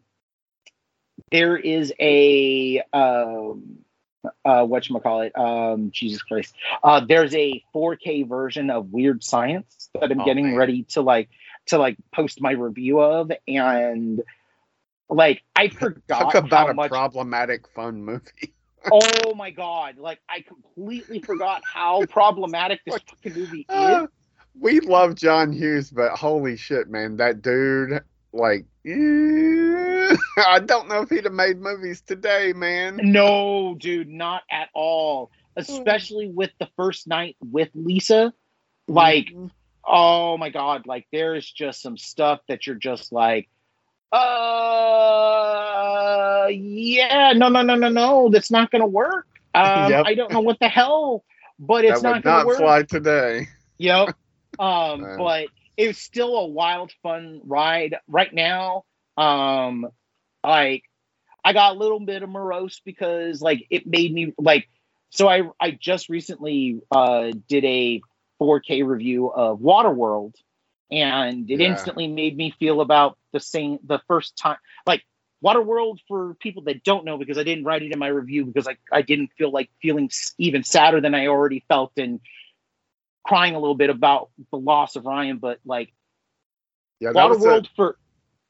there 1.30 1.56
is 1.56 1.92
a 2.00 2.82
um 2.92 3.78
uh 4.44 4.64
whatchamacallit 4.64 5.36
um 5.38 5.90
Jesus 5.92 6.22
Christ. 6.22 6.54
Uh 6.82 7.00
there's 7.06 7.34
a 7.34 7.62
4K 7.74 8.28
version 8.28 8.70
of 8.70 8.92
Weird 8.92 9.22
Science 9.22 9.90
that 10.00 10.10
I'm 10.10 10.20
Oh, 10.20 10.24
getting 10.24 10.46
man. 10.46 10.56
ready 10.56 10.82
to 10.90 11.02
like 11.02 11.28
to 11.66 11.78
like 11.78 11.96
post 12.14 12.40
my 12.40 12.52
review 12.52 13.00
of 13.00 13.30
and 13.46 14.22
like 15.10 15.42
I 15.56 15.68
forgot 15.68 16.20
Talk 16.20 16.34
about 16.36 16.66
how 16.66 16.68
a 16.68 16.74
much 16.74 16.90
problematic 16.90 17.66
fun 17.74 18.02
movie. 18.04 18.54
oh 18.90 19.34
my 19.36 19.50
god 19.50 19.98
like 19.98 20.20
i 20.28 20.40
completely 20.40 21.20
forgot 21.20 21.60
how 21.70 22.06
problematic 22.06 22.80
this 22.86 22.94
fucking 23.08 23.34
movie 23.38 23.66
is 23.68 23.76
Uh, 23.76 24.06
we 24.58 24.80
love 24.80 25.14
John 25.14 25.52
Hughes, 25.52 25.90
but 25.90 26.12
holy 26.12 26.56
shit, 26.56 26.88
man, 26.90 27.16
that 27.18 27.40
dude, 27.40 28.02
like, 28.32 28.64
eh, 28.84 30.16
I 30.46 30.58
don't 30.58 30.88
know 30.88 31.02
if 31.02 31.10
he'd 31.10 31.24
have 31.24 31.32
made 31.32 31.60
movies 31.60 32.00
today, 32.00 32.52
man. 32.54 32.98
no 33.02 33.74
dude 33.78 34.08
not 34.08 34.42
at 34.50 34.68
all 34.74 35.30
especially 35.56 36.28
with 36.28 36.50
the 36.58 36.68
first 36.76 37.06
night 37.06 37.36
with 37.40 37.68
lisa 37.74 38.32
like 38.88 39.26
Mhm. 39.26 39.50
oh 39.84 40.36
my 40.38 40.48
god 40.50 40.86
like 40.86 41.06
there's 41.12 41.50
just 41.50 41.82
some 41.82 41.96
stuff 41.98 42.40
that 42.48 42.66
you're 42.66 42.76
just 42.76 43.12
like 43.12 43.48
uh 44.12 44.18
yeah 46.50 47.32
no 47.36 47.48
no 47.48 47.62
no 47.62 47.74
no 47.74 47.88
no 47.88 48.30
that's 48.30 48.50
not 48.50 48.70
gonna 48.70 48.86
work 48.86 49.26
um 49.54 49.98
Yep. 49.98 50.04
i 50.04 50.14
don't 50.14 50.32
know 50.32 50.40
what 50.40 50.58
the 50.60 50.68
hell 50.68 51.24
but 51.58 51.84
it's 51.84 52.02
not 52.02 52.22
gonna 52.22 52.40
not 52.40 52.40
work 52.40 52.64
fly 52.64 52.82
today. 52.82 53.48
Yep. 53.78 54.10
Um, 54.58 55.08
Man. 55.08 55.16
but 55.16 55.48
it 55.76 55.86
was 55.88 55.98
still 55.98 56.36
a 56.36 56.46
wild, 56.46 56.92
fun 57.02 57.40
ride. 57.44 57.96
Right 58.08 58.32
now, 58.32 58.84
um, 59.16 59.86
like 60.44 60.84
I 61.44 61.52
got 61.52 61.74
a 61.76 61.78
little 61.78 62.00
bit 62.00 62.22
of 62.22 62.28
morose 62.28 62.80
because 62.84 63.40
like 63.40 63.66
it 63.70 63.86
made 63.86 64.12
me 64.12 64.32
like. 64.38 64.68
So 65.10 65.28
I 65.28 65.42
I 65.60 65.70
just 65.72 66.08
recently 66.08 66.80
uh 66.90 67.30
did 67.48 67.64
a 67.64 68.02
4K 68.38 68.82
review 68.82 69.28
of 69.28 69.60
Waterworld, 69.60 70.34
and 70.90 71.50
it 71.50 71.60
Yeah. 71.60 71.68
instantly 71.68 72.06
made 72.08 72.36
me 72.36 72.50
feel 72.58 72.80
about 72.80 73.18
the 73.32 73.40
same 73.40 73.78
the 73.84 74.00
first 74.08 74.36
time 74.36 74.58
like. 74.86 75.04
Waterworld, 75.42 76.00
for 76.06 76.34
people 76.34 76.64
that 76.64 76.84
don't 76.84 77.06
know, 77.06 77.16
because 77.16 77.38
I 77.38 77.44
didn't 77.44 77.64
write 77.64 77.82
it 77.82 77.92
in 77.92 77.98
my 77.98 78.08
review 78.08 78.44
because 78.44 78.68
I, 78.68 78.76
I 78.92 79.00
didn't 79.00 79.30
feel 79.38 79.50
like 79.50 79.70
feeling 79.80 80.10
even 80.36 80.64
sadder 80.64 81.00
than 81.00 81.14
I 81.14 81.28
already 81.28 81.64
felt 81.66 81.92
and 81.96 82.20
crying 83.26 83.54
a 83.54 83.58
little 83.58 83.74
bit 83.74 83.88
about 83.88 84.28
the 84.50 84.58
loss 84.58 84.96
of 84.96 85.06
Ryan, 85.06 85.38
but 85.38 85.58
like 85.64 85.94
Yeah, 87.00 87.12
that 87.12 87.28
was 87.28 87.44
a, 87.44 87.48
Waterworld 87.48 87.68
for 87.74 87.96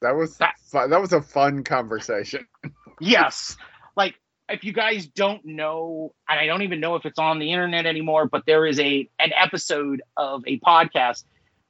that 0.01 0.15
was 0.15 0.37
That- 0.37 0.55
fu- 0.59 0.87
that 0.87 0.99
was 0.99 1.13
a 1.13 1.21
fun 1.21 1.63
conversation. 1.63 2.45
yes, 2.99 3.55
like 3.95 4.15
if 4.49 4.63
you 4.65 4.73
guys 4.73 5.05
don't 5.07 5.45
know, 5.45 6.13
and 6.27 6.39
I 6.39 6.45
don't 6.45 6.63
even 6.63 6.81
know 6.81 6.95
if 6.95 7.05
it's 7.05 7.19
on 7.19 7.39
the 7.39 7.51
internet 7.53 7.85
anymore, 7.85 8.25
but 8.27 8.45
there 8.45 8.65
is 8.65 8.79
a 8.79 9.09
an 9.19 9.31
episode 9.33 10.01
of 10.17 10.43
a 10.45 10.59
podcast 10.59 11.23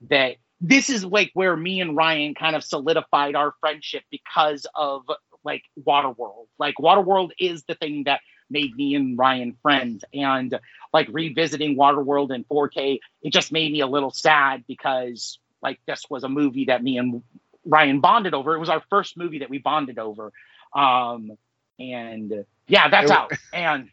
that 0.09 0.37
this 0.61 0.89
is 0.89 1.03
like 1.03 1.31
where 1.33 1.57
me 1.57 1.81
and 1.81 1.95
Ryan 1.95 2.35
kind 2.35 2.55
of 2.55 2.63
solidified 2.63 3.35
our 3.35 3.53
friendship 3.59 4.03
because 4.11 4.67
of 4.75 5.03
like 5.43 5.63
Waterworld. 5.83 6.47
Like 6.59 6.75
Waterworld 6.75 7.31
is 7.39 7.63
the 7.63 7.73
thing 7.75 8.03
that 8.03 8.21
made 8.49 8.75
me 8.75 8.93
and 8.93 9.17
Ryan 9.17 9.57
friends. 9.63 10.05
And 10.13 10.57
like 10.93 11.07
revisiting 11.11 11.75
Waterworld 11.75 12.33
in 12.33 12.43
4K, 12.43 12.99
it 13.23 13.33
just 13.33 13.51
made 13.51 13.71
me 13.71 13.79
a 13.79 13.87
little 13.87 14.11
sad 14.11 14.63
because 14.67 15.39
like 15.63 15.79
this 15.87 16.05
was 16.09 16.23
a 16.23 16.29
movie 16.29 16.65
that 16.65 16.83
me 16.83 16.97
and 16.97 17.23
Ryan 17.65 17.99
bonded 17.99 18.35
over. 18.35 18.53
It 18.55 18.59
was 18.59 18.69
our 18.69 18.83
first 18.89 19.17
movie 19.17 19.39
that 19.39 19.49
we 19.49 19.57
bonded 19.57 19.97
over. 19.97 20.31
Um 20.75 21.31
and 21.79 22.45
yeah, 22.67 22.87
that's 22.89 23.09
out. 23.09 23.31
And 23.51 23.89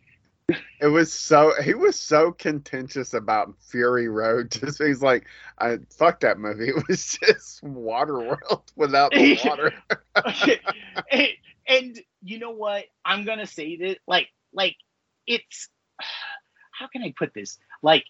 It 0.80 0.86
was 0.86 1.12
so 1.12 1.52
he 1.60 1.74
was 1.74 1.98
so 1.98 2.30
contentious 2.30 3.12
about 3.12 3.52
Fury 3.58 4.08
Road. 4.08 4.50
Just 4.52 4.80
he's 4.80 5.02
like, 5.02 5.26
I 5.58 5.78
fuck 5.90 6.20
that 6.20 6.38
movie. 6.38 6.68
It 6.76 6.88
was 6.88 7.18
just 7.20 7.64
Waterworld 7.64 8.62
without 8.76 9.10
the 9.10 9.38
water. 9.44 9.74
it, 11.10 11.32
and 11.66 11.98
you 12.22 12.38
know 12.38 12.52
what? 12.52 12.84
I'm 13.04 13.24
gonna 13.24 13.46
say 13.46 13.76
that 13.78 13.98
like 14.06 14.28
like 14.52 14.76
it's 15.26 15.68
how 16.70 16.86
can 16.86 17.02
I 17.02 17.12
put 17.16 17.34
this? 17.34 17.58
Like 17.82 18.04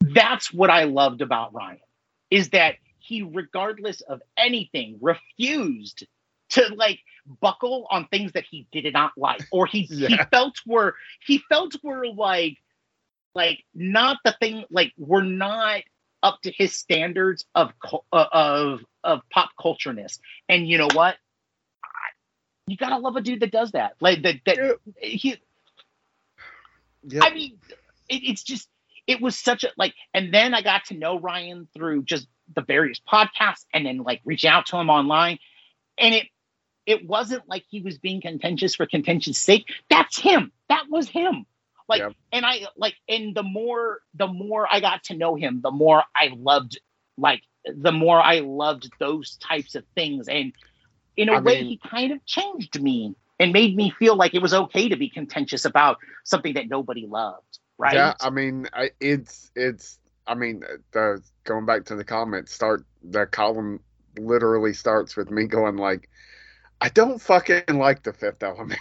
that's 0.00 0.52
what 0.52 0.70
I 0.70 0.84
loved 0.84 1.22
about 1.22 1.54
Ryan 1.54 1.80
is 2.30 2.50
that 2.50 2.76
he, 2.98 3.22
regardless 3.22 4.02
of 4.02 4.20
anything, 4.36 4.98
refused 5.00 6.06
to 6.50 6.74
like 6.74 7.00
buckle 7.40 7.86
on 7.90 8.06
things 8.08 8.32
that 8.32 8.44
he 8.50 8.66
did 8.72 8.92
not 8.92 9.12
like. 9.16 9.42
Or 9.50 9.66
he 9.66 9.90
he 9.98 10.18
Yeah. 10.18 10.26
felt 10.30 10.56
were 10.66 10.94
he 11.26 11.38
felt 11.48 11.74
were 11.82 12.06
like 12.08 12.58
like 13.34 13.64
not 13.74 14.18
the 14.24 14.36
thing 14.40 14.64
like 14.70 14.92
we're 14.98 15.22
not 15.22 15.82
up 16.22 16.40
to 16.42 16.52
his 16.52 16.74
standards 16.76 17.46
of 17.54 17.72
uh, 18.12 18.26
of 18.32 18.80
of 19.04 19.20
pop 19.30 19.50
cultureness. 19.60 20.18
And 20.48 20.68
you 20.68 20.78
know 20.78 20.90
what? 20.90 21.16
You 22.66 22.76
gotta 22.76 22.98
love 22.98 23.16
a 23.16 23.20
dude 23.22 23.40
that 23.40 23.52
does 23.52 23.72
that. 23.72 23.94
Like 24.00 24.22
that 24.22 24.36
that 24.46 24.58
he 25.00 25.36
Yeah. 27.04 27.22
I 27.22 27.34
mean, 27.34 27.58
it, 28.08 28.22
it's 28.24 28.42
just 28.42 28.68
it 29.06 29.20
was 29.20 29.38
such 29.38 29.64
a 29.64 29.70
like, 29.76 29.94
and 30.14 30.32
then 30.32 30.54
I 30.54 30.62
got 30.62 30.86
to 30.86 30.94
know 30.94 31.18
Ryan 31.20 31.68
through 31.74 32.04
just 32.04 32.28
the 32.54 32.62
various 32.62 33.00
podcasts, 33.00 33.66
and 33.72 33.86
then 33.86 33.98
like 33.98 34.20
reaching 34.24 34.50
out 34.50 34.66
to 34.66 34.76
him 34.78 34.90
online, 34.90 35.38
and 35.98 36.14
it 36.14 36.26
it 36.88 37.06
wasn't 37.06 37.46
like 37.48 37.64
he 37.68 37.80
was 37.80 37.98
being 37.98 38.20
contentious 38.20 38.74
for 38.74 38.86
contentious 38.86 39.38
sake. 39.38 39.66
That's 39.90 40.18
him. 40.18 40.50
That 40.70 40.84
was 40.88 41.06
him. 41.08 41.44
Like, 41.88 42.00
Yep. 42.00 42.12
and 42.32 42.46
I 42.46 42.66
like, 42.76 42.94
and 43.08 43.34
the 43.34 43.42
more 43.42 44.00
the 44.14 44.26
more 44.26 44.66
I 44.70 44.80
got 44.80 45.04
to 45.04 45.14
know 45.14 45.34
him, 45.36 45.60
the 45.62 45.70
more 45.70 46.02
I 46.16 46.30
loved 46.34 46.80
like 47.16 47.42
the 47.64 47.92
more 47.92 48.20
I 48.20 48.40
loved 48.40 48.90
those 48.98 49.36
types 49.36 49.74
of 49.74 49.84
things, 49.94 50.28
and 50.28 50.52
in 51.16 51.28
a 51.28 51.34
I 51.34 51.40
way, 51.40 51.60
mean- 51.60 51.68
he 51.68 51.76
kind 51.78 52.12
of 52.12 52.24
changed 52.24 52.80
me 52.80 53.14
and 53.40 53.52
made 53.52 53.76
me 53.76 53.90
feel 53.98 54.16
like 54.16 54.34
it 54.34 54.42
was 54.42 54.54
okay 54.54 54.88
to 54.88 54.96
be 54.96 55.08
contentious 55.08 55.64
about 55.64 55.98
something 56.24 56.54
that 56.54 56.68
nobody 56.68 57.06
loved. 57.06 57.58
Right? 57.78 57.94
Yeah, 57.94 58.14
I 58.20 58.30
mean, 58.30 58.66
I, 58.72 58.90
it's 59.00 59.50
it's. 59.54 59.98
I 60.26 60.34
mean, 60.34 60.62
the 60.92 61.22
going 61.44 61.64
back 61.66 61.84
to 61.86 61.96
the 61.96 62.04
comments, 62.04 62.52
start 62.52 62.84
the 63.02 63.24
column 63.26 63.80
literally 64.18 64.72
starts 64.74 65.16
with 65.16 65.30
me 65.30 65.44
going 65.46 65.76
like, 65.76 66.10
I 66.80 66.88
don't 66.90 67.20
fucking 67.20 67.78
like 67.78 68.02
the 68.02 68.12
Fifth 68.12 68.42
Element, 68.42 68.80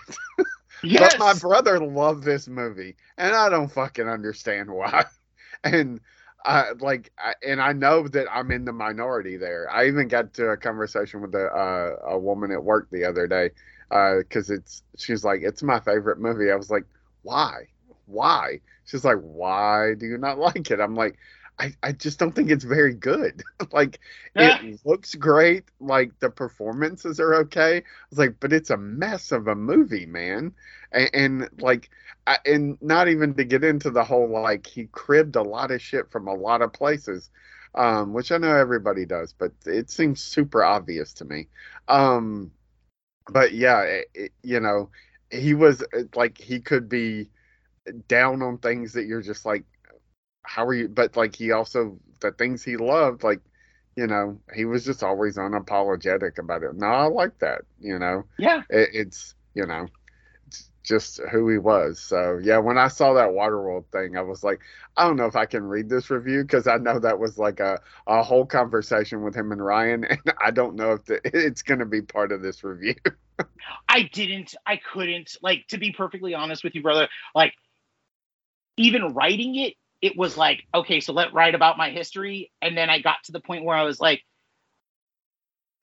yes. 0.83 1.15
but 1.17 1.19
my 1.19 1.33
brother 1.33 1.79
loved 1.79 2.23
this 2.23 2.47
movie, 2.47 2.95
and 3.17 3.35
I 3.35 3.49
don't 3.49 3.71
fucking 3.71 4.07
understand 4.07 4.69
why. 4.71 5.05
And 5.63 6.01
I 6.45 6.73
like, 6.79 7.11
I, 7.17 7.33
and 7.45 7.59
I 7.59 7.73
know 7.73 8.07
that 8.09 8.27
I'm 8.31 8.51
in 8.51 8.63
the 8.63 8.71
minority 8.71 9.37
there. 9.37 9.67
I 9.71 9.87
even 9.87 10.07
got 10.07 10.33
to 10.35 10.49
a 10.49 10.57
conversation 10.57 11.21
with 11.21 11.33
a 11.33 11.45
uh, 11.47 12.11
a 12.11 12.17
woman 12.19 12.51
at 12.51 12.63
work 12.63 12.89
the 12.91 13.05
other 13.05 13.27
day 13.27 13.49
because 13.89 14.51
it's 14.51 14.83
she's 14.97 15.23
like, 15.23 15.41
it's 15.43 15.63
my 15.63 15.79
favorite 15.79 16.19
movie. 16.19 16.51
I 16.51 16.55
was 16.55 16.69
like, 16.69 16.85
why? 17.23 17.67
Why? 18.05 18.61
She's 18.85 19.03
like, 19.03 19.17
why 19.17 19.95
do 19.97 20.05
you 20.05 20.17
not 20.19 20.37
like 20.47 20.69
it? 20.71 20.79
I'm 20.79 20.95
like, 20.95 21.17
I, 21.59 21.73
I 21.81 21.91
just 21.91 22.19
don't 22.19 22.35
think 22.35 22.51
it's 22.51 22.63
very 22.63 22.93
good. 22.93 23.41
like, 23.71 23.99
Yeah. 24.35 24.59
it 24.61 24.79
looks 24.85 25.15
great. 25.15 25.63
Like, 25.79 26.11
the 26.19 26.29
performances 26.29 27.19
are 27.19 27.33
okay. 27.35 27.77
I 27.77 27.83
was 28.11 28.19
like, 28.19 28.39
but 28.39 28.53
it's 28.53 28.69
a 28.69 28.77
mess 28.77 29.31
of 29.31 29.47
a 29.47 29.55
movie, 29.55 30.05
man. 30.05 30.53
And, 30.91 31.09
and 31.13 31.49
like, 31.59 31.89
I, 32.27 32.37
and 32.45 32.77
not 32.81 33.07
even 33.07 33.33
to 33.35 33.43
get 33.43 33.63
into 33.63 33.89
the 33.89 34.03
whole, 34.03 34.29
like, 34.29 34.67
he 34.67 34.85
cribbed 34.91 35.35
a 35.35 35.41
lot 35.41 35.71
of 35.71 35.81
shit 35.81 36.11
from 36.11 36.27
a 36.27 36.33
lot 36.33 36.61
of 36.61 36.73
places, 36.73 37.31
um, 37.73 38.13
which 38.13 38.31
I 38.31 38.37
know 38.37 38.55
everybody 38.55 39.05
does, 39.05 39.33
but 39.33 39.51
it 39.65 39.89
seems 39.89 40.21
super 40.23 40.63
obvious 40.63 41.13
to 41.13 41.25
me. 41.25 41.47
Um, 41.87 42.51
but 43.31 43.53
yeah, 43.53 43.81
it, 43.83 44.07
it- 44.13 44.33
you 44.43 44.59
know, 44.59 44.89
he 45.31 45.53
was 45.53 45.81
uh, 45.83 46.03
like, 46.15 46.37
he 46.37 46.59
could 46.61 46.87
be 46.89 47.29
down 48.07 48.41
on 48.41 48.57
things 48.59 48.93
that 48.93 49.05
you're 49.05 49.21
just 49.21 49.45
like, 49.45 49.65
how 50.47 50.65
are 50.65 50.73
you? 50.73 50.87
But 50.87 51.15
like 51.15 51.35
he 51.35 51.51
also 51.51 51.99
the 52.21 52.31
things 52.31 52.63
he 52.63 52.77
loved, 52.77 53.23
like 53.23 53.41
you 53.95 54.07
know, 54.07 54.39
he 54.53 54.65
was 54.65 54.85
just 54.85 55.03
always 55.03 55.37
unapologetic 55.37 56.37
about 56.37 56.63
it. 56.63 56.75
No, 56.75 56.87
I 56.87 57.07
like 57.07 57.39
that. 57.39 57.61
You 57.79 57.99
know, 57.99 58.25
yeah. 58.37 58.61
it, 58.69 58.89
it's 58.93 59.35
you 59.55 59.65
know, 59.65 59.87
it's 60.45 60.69
just 60.83 61.19
who 61.31 61.49
he 61.49 61.57
was. 61.57 61.99
So 61.99 62.39
yeah, 62.41 62.59
when 62.59 62.77
I 62.77 62.87
saw 62.87 63.13
that 63.13 63.29
Waterworld 63.29 63.85
thing, 63.91 64.15
I 64.15 64.21
was 64.21 64.43
like, 64.43 64.59
I 64.95 65.07
don't 65.07 65.17
know 65.17 65.25
if 65.25 65.35
I 65.35 65.45
can 65.45 65.63
read 65.63 65.89
this 65.89 66.09
review 66.09 66.43
because 66.43 66.67
I 66.67 66.77
know 66.77 66.99
that 66.99 67.19
was 67.19 67.37
like 67.37 67.59
a 67.59 67.79
a 68.05 68.21
whole 68.23 68.45
conversation 68.45 69.23
with 69.23 69.35
him 69.35 69.51
and 69.51 69.63
Ryan, 69.63 70.03
and 70.09 70.33
I 70.43 70.51
don't 70.51 70.75
know 70.75 70.93
if 70.93 71.05
the, 71.05 71.19
it's 71.25 71.63
going 71.63 71.79
to 71.79 71.85
be 71.85 72.01
part 72.01 72.31
of 72.31 72.41
this 72.41 72.63
review. 72.63 72.95
I 73.89 74.03
didn't, 74.13 74.55
I 74.65 74.77
couldn't, 74.77 75.37
like, 75.41 75.67
to 75.69 75.77
be 75.77 75.91
perfectly 75.91 76.33
honest 76.33 76.63
with 76.63 76.75
you, 76.75 76.81
brother, 76.81 77.07
like, 77.35 77.53
even 78.77 79.13
writing 79.13 79.55
it, 79.55 79.73
it 80.01 80.15
was 80.17 80.37
like, 80.37 80.63
okay, 80.73 80.99
so 80.99 81.13
let 81.13 81.33
write 81.33 81.55
about 81.55 81.77
my 81.77 81.89
history. 81.89 82.51
And 82.61 82.77
then 82.77 82.89
I 82.89 82.99
got 82.99 83.23
to 83.25 83.31
the 83.31 83.39
point 83.39 83.63
where 83.63 83.75
I 83.75 83.83
was 83.83 83.99
like, 83.99 84.23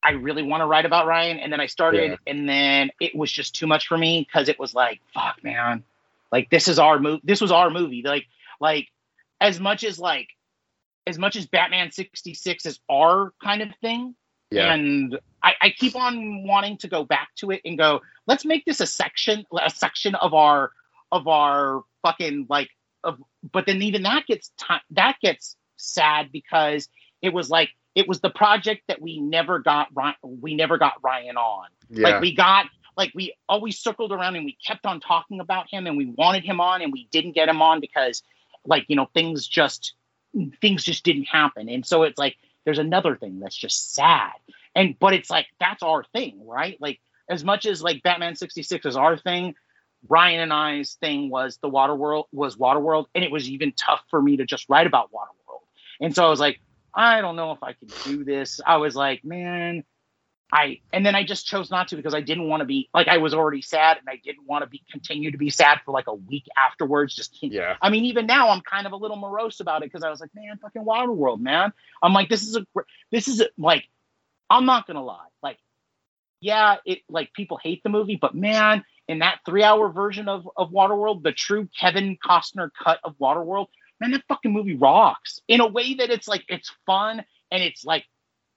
I 0.02 0.10
really 0.12 0.42
want 0.42 0.60
to 0.60 0.66
write 0.66 0.84
about 0.84 1.06
Ryan. 1.06 1.38
And 1.38 1.52
then 1.52 1.60
I 1.60 1.66
started, 1.66 2.10
Yeah. 2.12 2.16
and 2.26 2.48
then 2.48 2.90
it 3.00 3.14
was 3.16 3.32
just 3.32 3.54
too 3.54 3.66
much 3.66 3.86
for 3.86 3.96
me 3.96 4.26
because 4.26 4.48
it 4.48 4.58
was 4.58 4.74
like, 4.74 5.00
fuck, 5.12 5.42
man. 5.42 5.82
Like, 6.30 6.50
this 6.50 6.68
is 6.68 6.78
our 6.78 6.98
movie. 6.98 7.22
This 7.24 7.40
was 7.40 7.50
our 7.50 7.70
movie. 7.70 8.02
Like, 8.04 8.26
like, 8.60 8.88
as 9.40 9.58
much 9.58 9.82
as, 9.82 9.98
like, 9.98 10.28
as 11.06 11.18
much 11.18 11.36
as 11.36 11.46
Batman 11.46 11.90
66 11.90 12.66
is 12.66 12.80
our 12.90 13.32
kind 13.42 13.62
of 13.62 13.68
thing, 13.80 14.14
Yeah, 14.50 14.72
and 14.72 15.18
I, 15.42 15.54
I 15.60 15.70
keep 15.70 15.96
on 15.96 16.46
wanting 16.46 16.78
to 16.78 16.88
go 16.88 17.04
back 17.04 17.28
to 17.36 17.50
it 17.50 17.60
and 17.64 17.76
go 17.76 18.00
let's 18.26 18.44
make 18.44 18.64
this 18.64 18.80
a 18.80 18.86
section 18.86 19.44
a 19.60 19.68
section 19.68 20.14
of 20.14 20.32
our 20.32 20.70
of 21.12 21.28
our 21.28 21.82
fucking 22.02 22.46
like 22.48 22.70
of 23.04 23.18
but 23.52 23.66
then 23.66 23.82
even 23.82 24.02
that 24.02 24.26
gets 24.26 24.50
that 24.90 25.16
gets 25.20 25.56
sad 25.76 26.32
because 26.32 26.88
it 27.22 27.32
was 27.32 27.50
like 27.50 27.70
it 27.94 28.08
was 28.08 28.20
the 28.20 28.30
project 28.30 28.82
that 28.88 29.00
we 29.00 29.20
never 29.20 29.58
got 29.60 29.88
Ryan, 29.94 30.14
we 30.22 30.54
never 30.54 30.78
got 30.78 30.94
Ryan 31.02 31.36
on. 31.36 31.68
Yeah, 31.90 32.08
like 32.08 32.20
we 32.20 32.34
got 32.34 32.66
like 32.96 33.12
we 33.14 33.34
always 33.48 33.78
circled 33.78 34.12
around 34.12 34.36
and 34.36 34.44
we 34.44 34.56
kept 34.64 34.86
on 34.86 35.00
talking 35.00 35.40
about 35.40 35.68
him 35.70 35.86
and 35.86 35.96
we 35.96 36.06
wanted 36.06 36.44
him 36.44 36.60
on 36.60 36.82
and 36.82 36.92
we 36.92 37.08
didn't 37.12 37.32
get 37.32 37.48
him 37.48 37.62
on 37.62 37.80
because 37.80 38.22
like 38.66 38.84
you 38.88 38.96
know 38.96 39.08
things 39.14 39.46
just 39.46 39.94
things 40.60 40.82
just 40.82 41.04
didn't 41.04 41.24
happen. 41.24 41.68
And 41.68 41.86
so 41.86 42.02
it's 42.02 42.18
like 42.18 42.36
there's 42.64 42.78
another 42.78 43.16
thing 43.16 43.40
that's 43.40 43.56
just 43.56 43.94
sad. 43.94 44.32
And 44.74 44.98
but 44.98 45.14
it's 45.14 45.30
like 45.30 45.46
that's 45.60 45.82
our 45.82 46.04
thing 46.04 46.46
right? 46.46 46.76
Like 46.80 47.00
as 47.28 47.42
much 47.42 47.66
as 47.66 47.82
like 47.82 48.02
batman 48.02 48.36
66 48.36 48.84
is 48.84 48.96
our 48.96 49.16
thing 49.16 49.54
ryan 50.08 50.40
and 50.40 50.52
i's 50.52 50.94
thing 50.94 51.30
was 51.30 51.58
the 51.62 51.68
water 51.68 51.94
world 51.94 52.26
was 52.32 52.56
waterworld 52.56 53.06
and 53.14 53.24
it 53.24 53.30
was 53.30 53.48
even 53.48 53.72
tough 53.72 54.02
for 54.10 54.20
me 54.20 54.36
to 54.36 54.44
just 54.44 54.68
write 54.68 54.86
about 54.86 55.10
waterworld 55.12 55.62
and 56.00 56.14
so 56.14 56.24
i 56.24 56.28
was 56.28 56.40
like 56.40 56.60
i 56.94 57.20
don't 57.20 57.36
know 57.36 57.52
if 57.52 57.62
i 57.62 57.72
can 57.72 57.88
do 58.04 58.24
this 58.24 58.60
i 58.66 58.76
was 58.76 58.94
like 58.94 59.24
man 59.24 59.84
I 60.54 60.80
and 60.92 61.04
then 61.04 61.16
I 61.16 61.24
just 61.24 61.46
chose 61.46 61.68
not 61.68 61.88
to 61.88 61.96
because 61.96 62.14
I 62.14 62.20
didn't 62.20 62.48
want 62.48 62.60
to 62.60 62.64
be 62.64 62.88
like 62.94 63.08
I 63.08 63.18
was 63.18 63.34
already 63.34 63.60
sad 63.60 63.98
and 63.98 64.08
I 64.08 64.20
didn't 64.22 64.46
want 64.46 64.62
to 64.62 64.68
be 64.68 64.82
continue 64.90 65.32
to 65.32 65.38
be 65.38 65.50
sad 65.50 65.80
for 65.84 65.90
like 65.90 66.06
a 66.06 66.14
week 66.14 66.44
afterwards. 66.56 67.14
Just 67.16 67.36
yeah, 67.42 67.74
I 67.82 67.90
mean, 67.90 68.04
even 68.04 68.26
now 68.26 68.50
I'm 68.50 68.60
kind 68.60 68.86
of 68.86 68.92
a 68.92 68.96
little 68.96 69.16
morose 69.16 69.58
about 69.58 69.82
it 69.82 69.86
because 69.86 70.04
I 70.04 70.10
was 70.10 70.20
like, 70.20 70.30
man, 70.32 70.56
fucking 70.62 70.82
Waterworld, 70.82 71.40
man. 71.40 71.72
I'm 72.02 72.12
like, 72.12 72.28
this 72.28 72.42
is 72.42 72.56
a 72.56 72.64
this 73.10 73.26
is 73.26 73.40
a, 73.40 73.48
like, 73.58 73.88
I'm 74.48 74.64
not 74.64 74.86
gonna 74.86 75.02
lie, 75.02 75.26
like, 75.42 75.58
yeah, 76.40 76.76
it 76.86 77.00
like 77.08 77.32
people 77.32 77.58
hate 77.60 77.82
the 77.82 77.90
movie, 77.90 78.16
but 78.20 78.36
man, 78.36 78.84
in 79.08 79.18
that 79.20 79.40
three 79.46 79.62
hour 79.62 79.88
version 79.90 80.28
of 80.28 80.48
of 80.56 80.70
Waterworld, 80.70 81.22
the 81.22 81.32
true 81.32 81.68
Kevin 81.78 82.16
Costner 82.24 82.70
cut 82.82 83.00
of 83.04 83.16
Waterworld, 83.18 83.66
man, 84.00 84.12
that 84.12 84.24
fucking 84.28 84.52
movie 84.52 84.76
rocks 84.76 85.40
in 85.48 85.60
a 85.60 85.66
way 85.66 85.94
that 85.94 86.10
it's 86.10 86.28
like 86.28 86.44
it's 86.48 86.72
fun 86.86 87.24
and 87.50 87.62
it's 87.62 87.84
like 87.84 88.04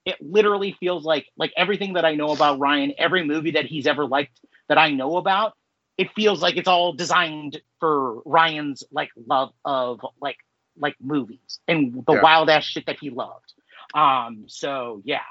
it 0.06 0.16
literally 0.22 0.76
feels 0.80 1.03
like 1.03 1.27
like 1.38 1.53
everything 1.58 1.93
that 1.93 2.06
I 2.06 2.16
know 2.16 2.32
about 2.32 2.59
Ryan, 2.59 2.93
every 2.98 3.24
movie 3.26 3.51
that 3.51 3.66
he's 3.66 3.88
ever 3.88 4.06
liked 4.06 4.40
that 4.69 4.77
I 4.77 4.92
know 4.92 5.17
about, 5.17 5.53
it 5.98 6.11
feels 6.14 6.42
like 6.42 6.58
it's 6.58 6.67
all 6.67 6.93
designed 6.93 7.61
for 7.80 8.22
Ryan's 8.26 8.84
like 8.92 9.09
love 9.27 9.51
of 9.66 10.00
like 10.22 10.38
like 10.80 10.95
movies 11.01 11.59
and 11.67 12.06
the 12.06 12.14
Yeah. 12.14 12.22
wild 12.22 12.50
ass 12.50 12.64
shit 12.66 12.85
that 12.85 13.00
he 13.00 13.09
loved. 13.09 13.53
Um 13.93 14.45
so 14.48 15.01
yeah. 15.03 15.22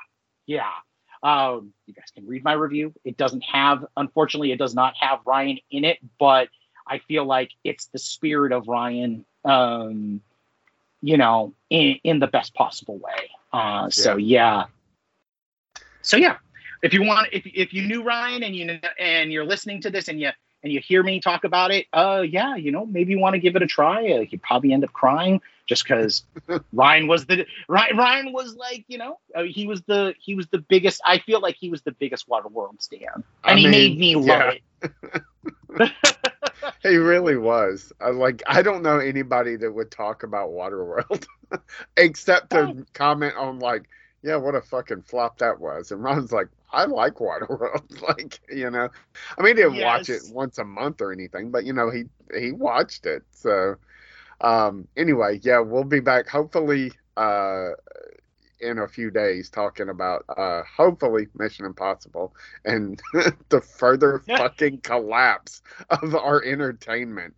Yeah. 0.46 0.70
Um 1.22 1.72
you 1.86 1.94
guys 1.94 2.10
can 2.14 2.26
read 2.26 2.44
my 2.44 2.52
review. 2.52 2.92
It 3.04 3.16
doesn't 3.16 3.42
have 3.42 3.84
unfortunately 3.96 4.52
it 4.52 4.58
does 4.58 4.74
not 4.74 4.94
have 5.00 5.20
Ryan 5.26 5.58
in 5.70 5.84
it, 5.84 5.98
but 6.18 6.48
I 6.86 6.98
feel 6.98 7.24
like 7.24 7.50
it's 7.64 7.86
the 7.86 7.98
spirit 7.98 8.52
of 8.52 8.68
Ryan 8.68 9.24
um 9.44 10.20
you 11.02 11.16
know 11.16 11.52
in 11.70 11.98
in 12.04 12.18
the 12.18 12.26
best 12.26 12.54
possible 12.54 12.98
way. 12.98 13.30
Uh 13.52 13.90
so 13.90 14.16
yeah. 14.16 14.64
So 16.02 16.16
yeah, 16.16 16.36
if 16.82 16.92
you 16.92 17.02
want 17.02 17.28
if 17.32 17.44
if 17.46 17.72
you 17.72 17.86
knew 17.86 18.02
Ryan 18.02 18.42
and 18.42 18.54
you 18.54 18.78
and 18.98 19.32
you're 19.32 19.44
listening 19.44 19.80
to 19.82 19.90
this 19.90 20.08
and 20.08 20.20
you 20.20 20.30
and 20.62 20.72
you 20.72 20.80
hear 20.80 21.02
me 21.02 21.20
talk 21.20 21.44
about 21.44 21.70
it, 21.70 21.86
uh 21.92 22.24
yeah, 22.26 22.56
you 22.56 22.70
know, 22.72 22.86
maybe 22.86 23.12
you 23.12 23.18
want 23.18 23.34
to 23.34 23.40
give 23.40 23.56
it 23.56 23.62
a 23.62 23.66
try. 23.66 24.06
Uh, 24.12 24.24
you 24.28 24.38
probably 24.38 24.72
end 24.72 24.84
up 24.84 24.92
crying, 24.92 25.40
just 25.66 25.84
because 25.84 26.24
Ryan 26.72 27.06
was 27.06 27.26
the 27.26 27.46
Ryan, 27.68 27.96
Ryan 27.96 28.32
was 28.32 28.56
like 28.56 28.84
you 28.88 28.98
know 28.98 29.18
uh, 29.34 29.42
he 29.42 29.66
was 29.66 29.82
the 29.82 30.14
he 30.18 30.34
was 30.34 30.46
the 30.48 30.58
biggest. 30.58 31.00
I 31.04 31.18
feel 31.18 31.40
like 31.40 31.56
he 31.58 31.70
was 31.70 31.82
the 31.82 31.92
biggest 31.92 32.28
Waterworld 32.28 32.80
stan, 32.80 33.24
and 33.46 33.56
I 33.56 33.56
he 33.58 33.68
mean, 33.68 33.70
made 33.70 33.98
me 33.98 34.16
love 34.16 34.54
yeah. 34.82 34.88
it. 35.80 35.92
He 36.82 36.96
really 36.96 37.36
was. 37.36 37.92
I 38.00 38.10
like 38.10 38.42
I 38.46 38.62
don't 38.62 38.82
know 38.82 38.98
anybody 38.98 39.56
that 39.56 39.72
would 39.72 39.90
talk 39.90 40.22
about 40.22 40.50
Waterworld 40.50 41.26
except 41.96 42.50
to 42.50 42.58
Oh. 42.60 42.84
comment 42.94 43.34
on 43.36 43.58
like, 43.58 43.88
yeah, 44.22 44.36
what 44.36 44.54
a 44.54 44.60
fucking 44.62 45.02
flop 45.02 45.38
that 45.38 45.60
was. 45.60 45.90
And 45.92 46.02
Ron's 46.02 46.32
like, 46.32 46.48
I 46.72 46.84
like 46.84 47.14
Waterworld. 47.14 48.00
like, 48.02 48.40
you 48.50 48.70
know. 48.70 48.88
I 49.38 49.42
mean 49.42 49.56
he 49.56 49.62
didn't 49.62 49.80
watch 49.82 50.08
it 50.08 50.22
once 50.30 50.58
a 50.58 50.64
month 50.64 51.00
or 51.00 51.12
anything, 51.12 51.50
but 51.50 51.64
you 51.64 51.72
know, 51.72 51.90
he 51.90 52.04
he 52.36 52.52
watched 52.52 53.06
it. 53.06 53.22
So 53.32 53.76
um 54.40 54.86
anyway, 54.96 55.40
yeah, 55.42 55.60
we'll 55.60 55.84
be 55.84 56.00
back 56.00 56.28
hopefully 56.28 56.92
uh 57.16 57.70
in 58.60 58.78
a 58.78 58.88
few 58.88 59.10
days 59.10 59.50
talking 59.50 59.88
about 59.88 60.24
uh 60.36 60.62
hopefully 60.64 61.28
Mission 61.38 61.66
Impossible 61.66 62.34
and 62.64 63.00
the 63.48 63.60
further 63.60 64.18
fucking 64.26 64.80
collapse 64.80 65.62
of 65.90 66.14
our 66.14 66.42
entertainment. 66.42 67.34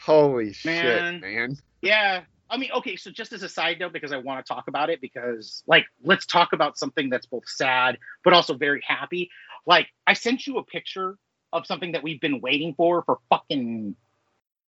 Holy 0.00 0.54
Man. 0.64 0.82
shit, 0.82 1.20
man. 1.20 1.56
Yeah. 1.80 2.22
I 2.50 2.58
mean, 2.58 2.70
okay, 2.76 2.96
so 2.96 3.10
just 3.10 3.32
as 3.32 3.42
a 3.42 3.48
side 3.48 3.78
note, 3.80 3.94
because 3.94 4.12
I 4.12 4.18
want 4.18 4.44
to 4.44 4.52
talk 4.52 4.68
about 4.68 4.90
it, 4.90 5.00
because 5.00 5.62
like, 5.66 5.86
let's 6.04 6.26
talk 6.26 6.52
about 6.52 6.76
something 6.76 7.08
that's 7.08 7.24
both 7.24 7.48
sad 7.48 7.96
but 8.24 8.34
also 8.34 8.54
very 8.54 8.82
happy. 8.86 9.30
Like, 9.64 9.88
I 10.06 10.12
sent 10.12 10.46
you 10.46 10.58
a 10.58 10.64
picture 10.64 11.16
of 11.52 11.66
something 11.66 11.92
that 11.92 12.02
we've 12.02 12.20
been 12.20 12.40
waiting 12.42 12.74
for 12.74 13.02
for 13.04 13.18
fucking, 13.30 13.96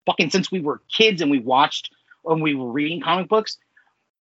fucking 0.05 0.29
since 0.29 0.51
we 0.51 0.59
were 0.59 0.81
kids 0.91 1.21
and 1.21 1.29
we 1.31 1.39
watched 1.39 1.91
when 2.23 2.41
we 2.41 2.55
were 2.55 2.71
reading 2.71 3.01
comic 3.01 3.27
books. 3.29 3.57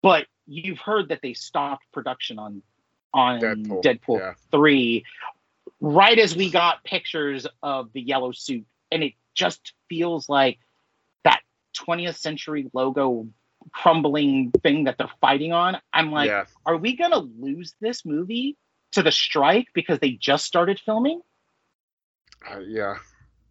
But 0.02 0.28
you've 0.46 0.80
heard 0.80 1.10
that 1.10 1.20
they 1.22 1.34
stopped 1.34 1.84
production 1.92 2.40
on 2.40 2.62
on 3.14 3.40
Deadpool. 3.40 3.84
Deadpool, 3.84 4.20
Yeah. 4.20 4.34
three, 4.52 5.06
right 5.80 6.18
as 6.18 6.36
we 6.36 6.50
got 6.50 6.84
pictures 6.84 7.48
of 7.64 7.92
the 7.94 8.02
yellow 8.02 8.32
suit, 8.32 8.66
and 8.92 9.04
it 9.04 9.14
just 9.34 9.74
feels 9.90 10.30
like 10.30 10.60
that 11.24 11.42
20th 11.74 12.18
century 12.18 12.70
logo 12.74 13.28
crumbling 13.72 14.52
thing 14.64 14.86
that 14.86 14.98
they're 14.98 15.10
fighting 15.20 15.54
on. 15.54 15.78
I'm 15.94 16.12
like, 16.12 16.28
yeah. 16.30 16.46
are 16.66 16.78
we 16.78 16.96
gonna 16.96 17.18
lose 17.18 17.74
this 17.82 18.06
movie 18.06 18.58
to 18.92 19.04
the 19.04 19.12
strike 19.12 19.68
because 19.74 20.00
they 20.00 20.12
just 20.12 20.46
started 20.46 20.80
filming? 20.80 21.22
Uh, 22.50 22.60
yeah. 22.60 22.96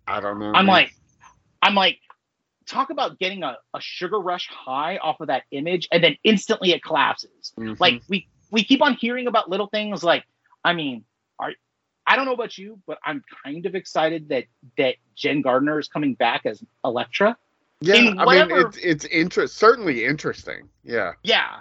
I 0.07 0.21
don't 0.21 0.39
know. 0.39 0.47
I'm 0.47 0.67
man. 0.67 0.67
like, 0.67 0.95
I'm 1.63 1.75
like, 1.75 1.99
talk 2.67 2.91
about 2.91 3.19
getting 3.19 3.43
a, 3.43 3.57
a 3.75 3.81
sugar 3.81 4.19
rush 4.19 4.49
high 4.49 4.99
off 4.99 5.21
of 5.21 5.29
that 5.29 5.45
image 5.51 5.89
and 5.93 6.03
then 6.03 6.17
instantly 6.25 6.73
it 6.73 6.83
collapses. 6.83 7.53
Mhm. 7.59 7.79
Like 7.79 8.03
we 8.09 8.29
we 8.51 8.65
keep 8.65 8.83
on 8.83 8.95
hearing 8.95 9.27
about 9.27 9.49
little 9.49 9.67
things 9.69 10.03
like, 10.05 10.25
I 10.65 10.73
mean, 10.73 11.05
are 11.39 11.53
I 12.07 12.17
don't 12.17 12.27
know 12.27 12.33
about 12.35 12.57
you, 12.57 12.81
but 12.87 12.99
I'm 13.05 13.23
kind 13.45 13.67
of 13.67 13.75
excited 13.75 14.29
that 14.29 14.45
that 14.79 14.97
Jen 15.15 15.43
Garner 15.43 15.79
is 15.79 15.89
coming 15.89 16.15
back 16.15 16.47
as 16.47 16.63
Elektra. 16.85 17.37
yeah, 17.81 17.95
in 17.97 18.19
I 18.19 18.45
mean 18.47 18.57
it's 18.57 18.77
it's 18.79 19.05
interest 19.07 19.57
certainly 19.57 20.05
interesting. 20.05 20.69
Yeah. 20.83 21.13
Yeah. 21.23 21.61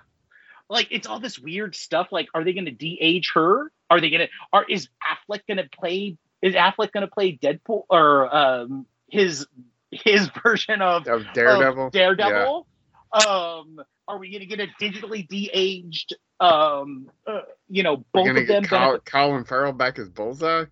Like 0.69 0.87
it's 0.91 1.07
all 1.07 1.19
this 1.19 1.37
weird 1.37 1.75
stuff. 1.75 2.07
Like, 2.11 2.27
are 2.33 2.43
they 2.43 2.53
gonna 2.53 2.71
de-age 2.71 3.31
her? 3.35 3.71
Are 3.89 4.01
they 4.01 4.09
gonna 4.09 4.27
are 4.51 4.65
is 4.67 4.89
Affleck 5.03 5.41
gonna 5.47 5.67
play 5.71 6.17
is 6.41 6.55
Affleck 6.55 6.91
gonna 6.91 7.07
play 7.07 7.37
Deadpool 7.37 7.83
or 7.89 8.35
um 8.35 8.85
his 9.09 9.45
his 9.91 10.29
version 10.43 10.81
of, 10.81 11.07
Of 11.07 11.23
Daredevil. 11.33 11.87
of 11.87 11.91
Daredevil? 11.93 12.67
Um 13.13 13.79
are 14.07 14.19
we 14.19 14.31
gonna 14.31 14.45
get 14.45 14.59
a 14.59 14.67
digitally 14.81 15.27
de-aged 15.27 16.15
um 16.39 17.09
uh, 17.25 17.41
you 17.69 17.81
know 17.83 18.05
both 18.13 18.35
of 18.35 18.47
them 18.47 18.63
Col- 18.65 18.99
Colin 18.99 19.45
Farrell 19.45 19.71
back 19.71 19.97
as 19.99 20.09
Bullseye. 20.09 20.65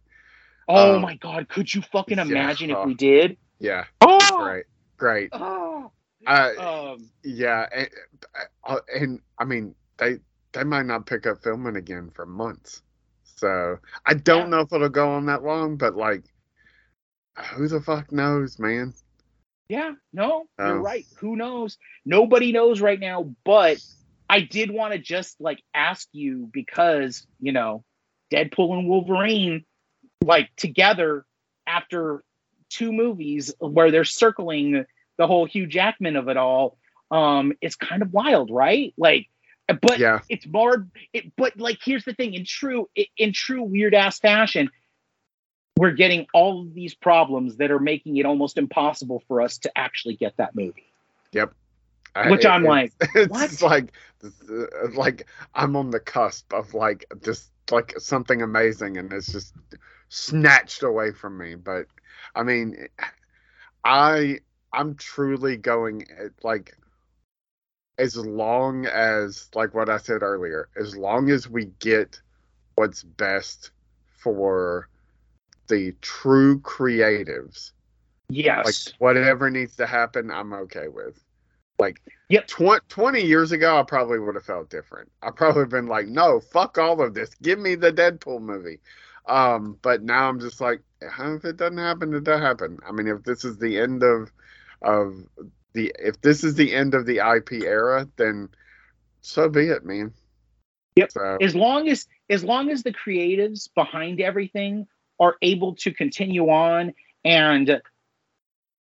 Oh 0.67 0.95
um, 0.95 1.01
my 1.01 1.15
god, 1.15 1.49
could 1.49 1.73
you 1.73 1.81
fucking 1.81 2.17
yeah, 2.17 2.23
imagine 2.23 2.69
if 2.69 2.77
oh. 2.77 2.85
we 2.85 2.93
did? 2.93 3.37
Yeah. 3.59 3.85
Oh, 4.01 4.39
Great. 4.43 4.65
Great. 4.97 5.29
oh. 5.33 5.91
Uh, 6.25 6.51
Um 6.57 7.09
Yeah, 7.23 7.67
and, 7.73 7.89
uh, 8.65 8.79
and 8.93 9.19
I 9.39 9.45
mean 9.45 9.75
they 9.97 10.17
they 10.53 10.63
might 10.63 10.85
not 10.85 11.05
pick 11.05 11.25
up 11.27 11.43
filming 11.43 11.75
again 11.75 12.11
for 12.13 12.25
months. 12.25 12.81
So 13.23 13.77
I 14.05 14.13
don't 14.13 14.43
Yeah. 14.43 14.47
know 14.47 14.59
if 14.61 14.71
it'll 14.73 14.89
go 14.89 15.11
on 15.11 15.25
that 15.25 15.43
long, 15.43 15.75
but 15.77 15.95
like, 15.95 16.23
who 17.37 17.67
the 17.67 17.81
fuck 17.81 18.11
knows, 18.11 18.59
man? 18.59 18.93
Yeah, 19.69 19.93
no, 20.11 20.45
you're 20.61 20.77
Oh. 20.77 20.79
right. 20.79 21.07
Who 21.19 21.35
knows? 21.35 21.77
Nobody 22.05 22.51
knows 22.51 22.81
right 22.81 22.99
now, 22.99 23.33
but 23.45 23.79
I 24.29 24.41
did 24.41 24.71
want 24.71 24.93
to 24.93 24.99
just 24.99 25.39
like 25.39 25.61
ask 25.73 26.07
you 26.11 26.49
because, 26.51 27.25
you 27.39 27.51
know, 27.51 27.83
Deadpool 28.31 28.77
and 28.77 28.87
Wolverine 28.87 29.65
like 30.23 30.49
together 30.57 31.25
after 31.67 32.23
two 32.69 32.91
movies 32.91 33.53
where 33.59 33.91
they're 33.91 34.03
circling 34.03 34.85
the 35.17 35.27
whole 35.27 35.45
Hugh 35.45 35.67
Jackman 35.67 36.15
of 36.15 36.27
it 36.29 36.37
all 36.37 36.77
um 37.11 37.53
it's 37.61 37.75
kind 37.75 38.01
of 38.01 38.11
wild, 38.13 38.49
right? 38.51 38.93
Like 38.97 39.27
but 39.81 40.01
Yeah, 40.01 40.19
it's 40.29 40.45
more 40.47 40.87
it 41.13 41.31
but 41.37 41.57
like 41.57 41.79
here's 41.83 42.05
the 42.05 42.13
thing 42.13 42.33
in 42.33 42.45
true 42.45 42.89
in 43.17 43.33
true 43.33 43.63
weird 43.63 43.93
ass 43.93 44.19
fashion 44.19 44.69
we're 45.83 45.91
getting 45.91 46.25
all 46.33 46.61
of 46.61 46.73
these 46.73 46.95
problems 46.95 47.57
that 47.57 47.69
are 47.69 47.79
making 47.79 48.17
it 48.17 48.25
almost 48.25 48.57
impossible 48.57 49.21
for 49.27 49.41
us 49.41 49.57
to 49.57 49.77
actually 49.77 50.15
get 50.15 50.37
that 50.37 50.55
movie 50.55 50.93
I- 52.15 52.29
which 52.29 52.45
it- 52.45 52.49
i'm 52.49 52.63
like 52.63 52.93
it's 53.15 53.61
what? 53.61 53.61
like 53.61 53.93
uh, 54.23 54.65
like 54.95 55.27
I'm 55.53 55.75
on 55.75 55.89
the 55.91 55.99
cusp 55.99 56.53
of 56.53 56.73
like 56.73 57.05
just 57.23 57.51
like 57.71 57.93
something 57.99 58.41
amazing, 58.41 58.97
and 58.97 59.11
it's 59.11 59.31
just 59.31 59.53
snatched 60.09 60.83
away 60.83 61.11
from 61.11 61.37
me. 61.37 61.55
But 61.55 61.87
I 62.35 62.43
mean, 62.43 62.87
I 63.83 64.39
I'm 64.71 64.95
truly 64.95 65.57
going 65.57 66.05
like 66.43 66.77
as 67.97 68.15
long 68.15 68.85
as 68.85 69.49
like 69.55 69.73
what 69.73 69.89
I 69.89 69.97
said 69.97 70.23
earlier, 70.23 70.69
as 70.79 70.95
long 70.95 71.29
as 71.29 71.49
we 71.49 71.65
get 71.79 72.21
what's 72.75 73.03
best 73.03 73.71
for 74.07 74.87
the 75.67 75.93
true 76.01 76.59
creatives. 76.59 77.71
Yes. 78.29 78.65
like 78.87 78.95
whatever 78.99 79.49
needs 79.49 79.75
to 79.75 79.85
happen 79.85 80.31
i'm 80.31 80.53
okay 80.53 80.87
with. 80.87 81.23
Like 81.79 82.01
Yep. 82.29 82.47
tw- 82.47 82.89
20 82.89 83.21
years 83.21 83.51
ago 83.51 83.77
i 83.77 83.83
probably 83.83 84.19
would 84.19 84.35
have 84.35 84.45
felt 84.45 84.69
different. 84.69 85.11
I 85.21 85.31
probably 85.31 85.65
been 85.65 85.87
like 85.87 86.07
no 86.07 86.39
fuck 86.39 86.77
all 86.77 87.01
of 87.01 87.13
this. 87.13 87.35
Give 87.41 87.59
me 87.59 87.75
the 87.75 87.91
deadpool 87.91 88.41
movie. 88.41 88.79
Um 89.27 89.77
but 89.81 90.01
now 90.03 90.29
i'm 90.29 90.39
just 90.39 90.59
like 90.61 90.81
"Huh, 91.03 91.35
if 91.35 91.45
it 91.45 91.57
doesn't 91.57 91.77
happen 91.77 92.13
it 92.13 92.23
doesn't 92.23 92.41
happen. 92.45 92.79
I 92.87 92.91
mean 92.91 93.07
if 93.07 93.23
this 93.23 93.43
is 93.45 93.57
the 93.57 93.77
end 93.77 94.03
of 94.03 94.31
of 94.81 95.13
the 95.73 95.91
if 95.99 96.21
this 96.21 96.43
is 96.43 96.55
the 96.55 96.73
end 96.73 96.93
of 96.93 97.05
the 97.05 97.17
ip 97.35 97.51
era 97.51 98.07
then 98.17 98.49
so 99.21 99.49
be 99.49 99.67
it 99.67 99.85
man. 99.85 100.13
Yep. 100.95 101.11
so 101.11 101.37
as 101.41 101.55
long 101.55 101.87
as 101.89 102.07
as 102.29 102.43
long 102.43 102.69
as 102.69 102.83
the 102.83 102.93
creatives 102.93 103.69
behind 103.75 104.21
everything 104.21 104.87
are 105.19 105.35
able 105.41 105.75
to 105.75 105.93
continue 105.93 106.49
on 106.49 106.93
and 107.25 107.81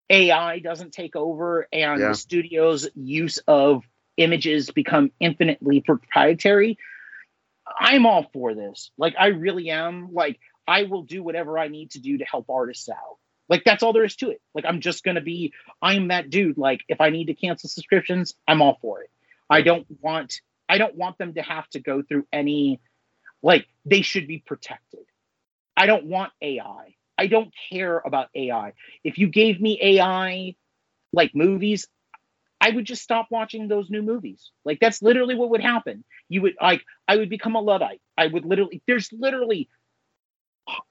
AI 0.10 0.60
doesn't 0.60 0.92
take 0.94 1.16
over 1.16 1.68
and 1.72 2.00
Yeah. 2.02 2.10
the 2.10 2.16
studio's 2.16 2.90
use 2.96 3.38
of 3.48 3.84
images 4.18 4.70
become 4.72 5.12
infinitely 5.20 5.82
proprietary, 5.82 6.78
I'm 7.80 8.06
all 8.06 8.30
for 8.34 8.54
this. 8.54 8.92
Like 8.98 9.16
I 9.18 9.28
really 9.28 9.70
am. 9.70 10.14
Like 10.14 10.40
I 10.68 10.84
will 10.84 11.04
do 11.04 11.24
whatever 11.24 11.58
I 11.58 11.68
need 11.70 11.92
to 11.92 12.00
do 12.00 12.18
to 12.18 12.26
help 12.26 12.50
artists 12.50 12.90
out. 12.90 13.18
Like 13.50 13.64
that's 13.64 13.84
all 13.84 13.94
there 13.94 14.04
is 14.06 14.16
to 14.18 14.32
it. 14.32 14.42
Like 14.54 14.66
I'm 14.68 14.82
just 14.82 15.04
gonna 15.04 15.22
be 15.22 15.54
I'm 15.82 16.10
that 16.10 16.30
dude. 16.30 16.58
Like 16.58 16.82
if 16.88 17.02
I 17.02 17.10
need 17.10 17.26
to 17.26 17.34
cancel 17.34 17.70
subscriptions, 17.70 18.36
I'm 18.48 18.62
all 18.62 18.78
for 18.82 19.02
it. 19.04 19.10
I 19.50 19.62
don't 19.62 19.86
want 20.02 20.42
I 20.70 20.78
don't 20.78 20.96
want 20.96 21.18
them 21.18 21.34
to 21.36 21.42
have 21.42 21.68
to 21.70 21.80
go 21.80 22.02
through 22.02 22.28
any 22.34 22.80
like 23.44 23.68
they 23.86 24.02
should 24.02 24.28
be 24.28 24.40
protected. 24.40 25.02
I 25.82 25.88
don't 25.88 26.06
want 26.06 26.32
AI. 26.44 26.94
I 27.18 27.26
don't 27.26 27.52
care 27.72 27.98
about 28.06 28.30
AI. 28.36 28.74
If 29.04 29.18
you 29.18 29.30
gave 29.30 29.60
me 29.60 29.80
AI 29.82 30.54
like 31.12 31.32
movies, 31.34 31.88
I 32.62 32.70
would 32.70 32.86
just 32.86 33.02
stop 33.02 33.30
watching 33.32 33.68
those 33.68 33.90
new 33.90 34.04
movies. 34.04 34.52
Like 34.64 34.80
that's 34.80 35.02
literally 35.02 35.34
what 35.34 35.50
would 35.50 35.62
happen. 35.64 36.04
You 36.30 36.44
would 36.44 36.54
like 36.62 36.84
I 37.08 37.18
would 37.18 37.30
become 37.30 37.56
a 37.56 37.62
luddite. 37.62 38.00
I 38.16 38.28
would 38.28 38.46
literally 38.46 38.84
there's 38.86 39.12
literally 39.12 39.70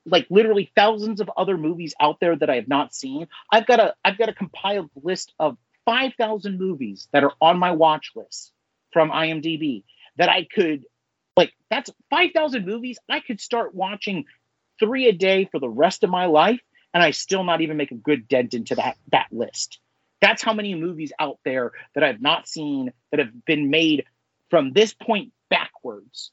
like 0.06 0.26
literally 0.28 0.72
thousands 0.74 1.20
of 1.20 1.30
other 1.36 1.56
movies 1.56 1.94
out 2.00 2.18
there 2.20 2.34
that 2.34 2.50
I 2.50 2.56
have 2.56 2.68
not 2.68 2.92
seen. 2.92 3.28
I've 3.52 3.66
got 3.68 3.78
a 3.78 3.94
I've 4.04 4.18
got 4.18 4.28
a 4.28 4.34
compiled 4.34 4.90
list 4.96 5.32
of 5.38 5.56
5,000 5.84 6.58
movies 6.58 7.08
that 7.12 7.22
are 7.22 7.34
on 7.40 7.60
my 7.60 7.70
watch 7.70 8.10
list 8.16 8.52
from 8.92 9.12
IMDb 9.12 9.84
that 10.16 10.28
I 10.28 10.48
could 10.52 10.84
like 11.36 11.52
that's 11.70 11.90
5,000 12.10 12.66
movies 12.66 12.98
I 13.08 13.20
could 13.20 13.40
start 13.40 13.72
watching 13.72 14.24
3 14.80 15.08
a 15.08 15.12
day 15.12 15.48
for 15.50 15.60
the 15.60 15.68
rest 15.68 16.02
of 16.02 16.10
my 16.10 16.26
life 16.26 16.60
and 16.92 17.02
I 17.02 17.12
still 17.12 17.44
not 17.44 17.60
even 17.60 17.76
make 17.76 17.92
a 17.92 17.96
good 17.96 18.28
dent 18.28 18.54
into 18.54 18.74
that 18.74 18.96
that 19.12 19.28
list. 19.30 19.78
That's 20.20 20.42
how 20.42 20.52
many 20.52 20.74
movies 20.74 21.12
out 21.18 21.38
there 21.44 21.72
that 21.94 22.04
I've 22.04 22.20
not 22.20 22.48
seen 22.48 22.92
that 23.10 23.20
have 23.20 23.44
been 23.44 23.70
made 23.70 24.04
from 24.50 24.72
this 24.72 24.92
point 24.92 25.32
backwards 25.48 26.30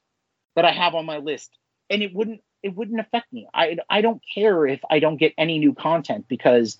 that 0.55 0.65
I 0.65 0.71
have 0.71 0.95
on 0.95 1.05
my 1.05 1.17
list. 1.17 1.51
And 1.89 2.01
it 2.01 2.13
wouldn't 2.13 2.41
it 2.63 2.75
wouldn't 2.75 2.99
affect 2.99 3.31
me. 3.31 3.47
I 3.53 3.77
I 3.89 4.01
don't 4.01 4.21
care 4.33 4.65
if 4.65 4.81
I 4.89 4.99
don't 4.99 5.17
get 5.17 5.33
any 5.37 5.59
new 5.59 5.73
content 5.73 6.27
because 6.27 6.77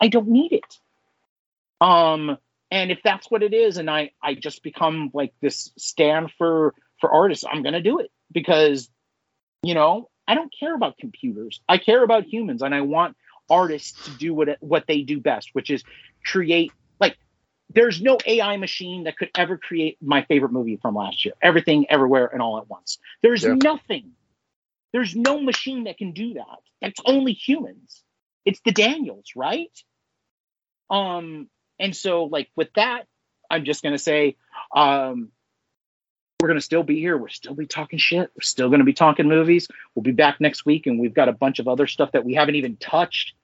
I 0.00 0.08
don't 0.08 0.28
need 0.28 0.52
it. 0.52 0.78
Um 1.80 2.38
and 2.70 2.90
if 2.90 3.00
that's 3.04 3.30
what 3.30 3.42
it 3.42 3.52
is 3.52 3.76
and 3.76 3.90
I 3.90 4.12
I 4.22 4.34
just 4.34 4.62
become 4.62 5.10
like 5.12 5.34
this 5.40 5.72
stand 5.76 6.30
for 6.38 6.74
for 7.00 7.10
artists, 7.10 7.44
I'm 7.50 7.64
to 7.64 7.82
do 7.82 7.98
it 7.98 8.10
because 8.30 8.88
you 9.64 9.74
know, 9.74 10.08
I 10.26 10.34
don't 10.34 10.52
care 10.58 10.74
about 10.74 10.98
computers. 10.98 11.60
I 11.68 11.78
care 11.78 12.02
about 12.02 12.24
humans 12.24 12.62
and 12.62 12.74
I 12.74 12.82
want 12.82 13.16
artists 13.50 14.04
to 14.04 14.10
do 14.12 14.34
what 14.34 14.56
what 14.60 14.86
they 14.86 15.02
do 15.02 15.20
best, 15.20 15.50
which 15.52 15.70
is 15.70 15.82
create 16.24 16.72
like 17.00 17.16
there's 17.70 18.00
no 18.00 18.18
AI 18.26 18.56
machine 18.56 19.04
that 19.04 19.16
could 19.16 19.30
ever 19.36 19.58
create 19.58 19.98
my 20.00 20.22
favorite 20.24 20.52
movie 20.52 20.78
from 20.80 20.94
last 20.94 21.24
year. 21.24 21.34
Everything 21.42 21.86
everywhere 21.90 22.26
and 22.26 22.40
all 22.40 22.58
at 22.58 22.68
once. 22.68 22.98
There's 23.22 23.44
yeah. 23.44 23.54
nothing. 23.54 24.12
There's 24.92 25.16
no 25.16 25.40
machine 25.40 25.84
that 25.84 25.98
can 25.98 26.12
do 26.12 26.34
that. 26.34 26.58
That's 26.80 27.00
only 27.04 27.32
humans. 27.32 28.02
It's 28.44 28.60
the 28.64 28.72
Daniels, 28.72 29.32
right? 29.36 29.72
Um 30.90 31.48
and 31.78 31.96
so 31.96 32.24
like 32.24 32.48
with 32.56 32.72
that, 32.74 33.06
I'm 33.50 33.64
just 33.64 33.82
going 33.82 33.94
to 33.94 33.98
say 33.98 34.36
um 34.74 35.30
we're 36.42 36.48
going 36.48 36.58
to 36.58 36.64
still 36.64 36.82
be 36.82 36.98
here. 36.98 37.16
We're 37.16 37.28
still 37.28 37.54
be 37.54 37.66
talking 37.66 37.98
shit. 37.98 38.30
We're 38.34 38.42
still 38.42 38.68
going 38.68 38.80
to 38.80 38.84
be 38.84 38.92
talking 38.92 39.28
movies. 39.28 39.68
We'll 39.94 40.02
be 40.02 40.10
back 40.10 40.40
next 40.40 40.66
week, 40.66 40.86
and 40.86 40.98
we've 40.98 41.14
got 41.14 41.28
a 41.28 41.32
bunch 41.32 41.60
of 41.60 41.68
other 41.68 41.86
stuff 41.86 42.12
that 42.12 42.24
we 42.24 42.34
haven't 42.34 42.56
even 42.56 42.76
touched. 42.76 43.34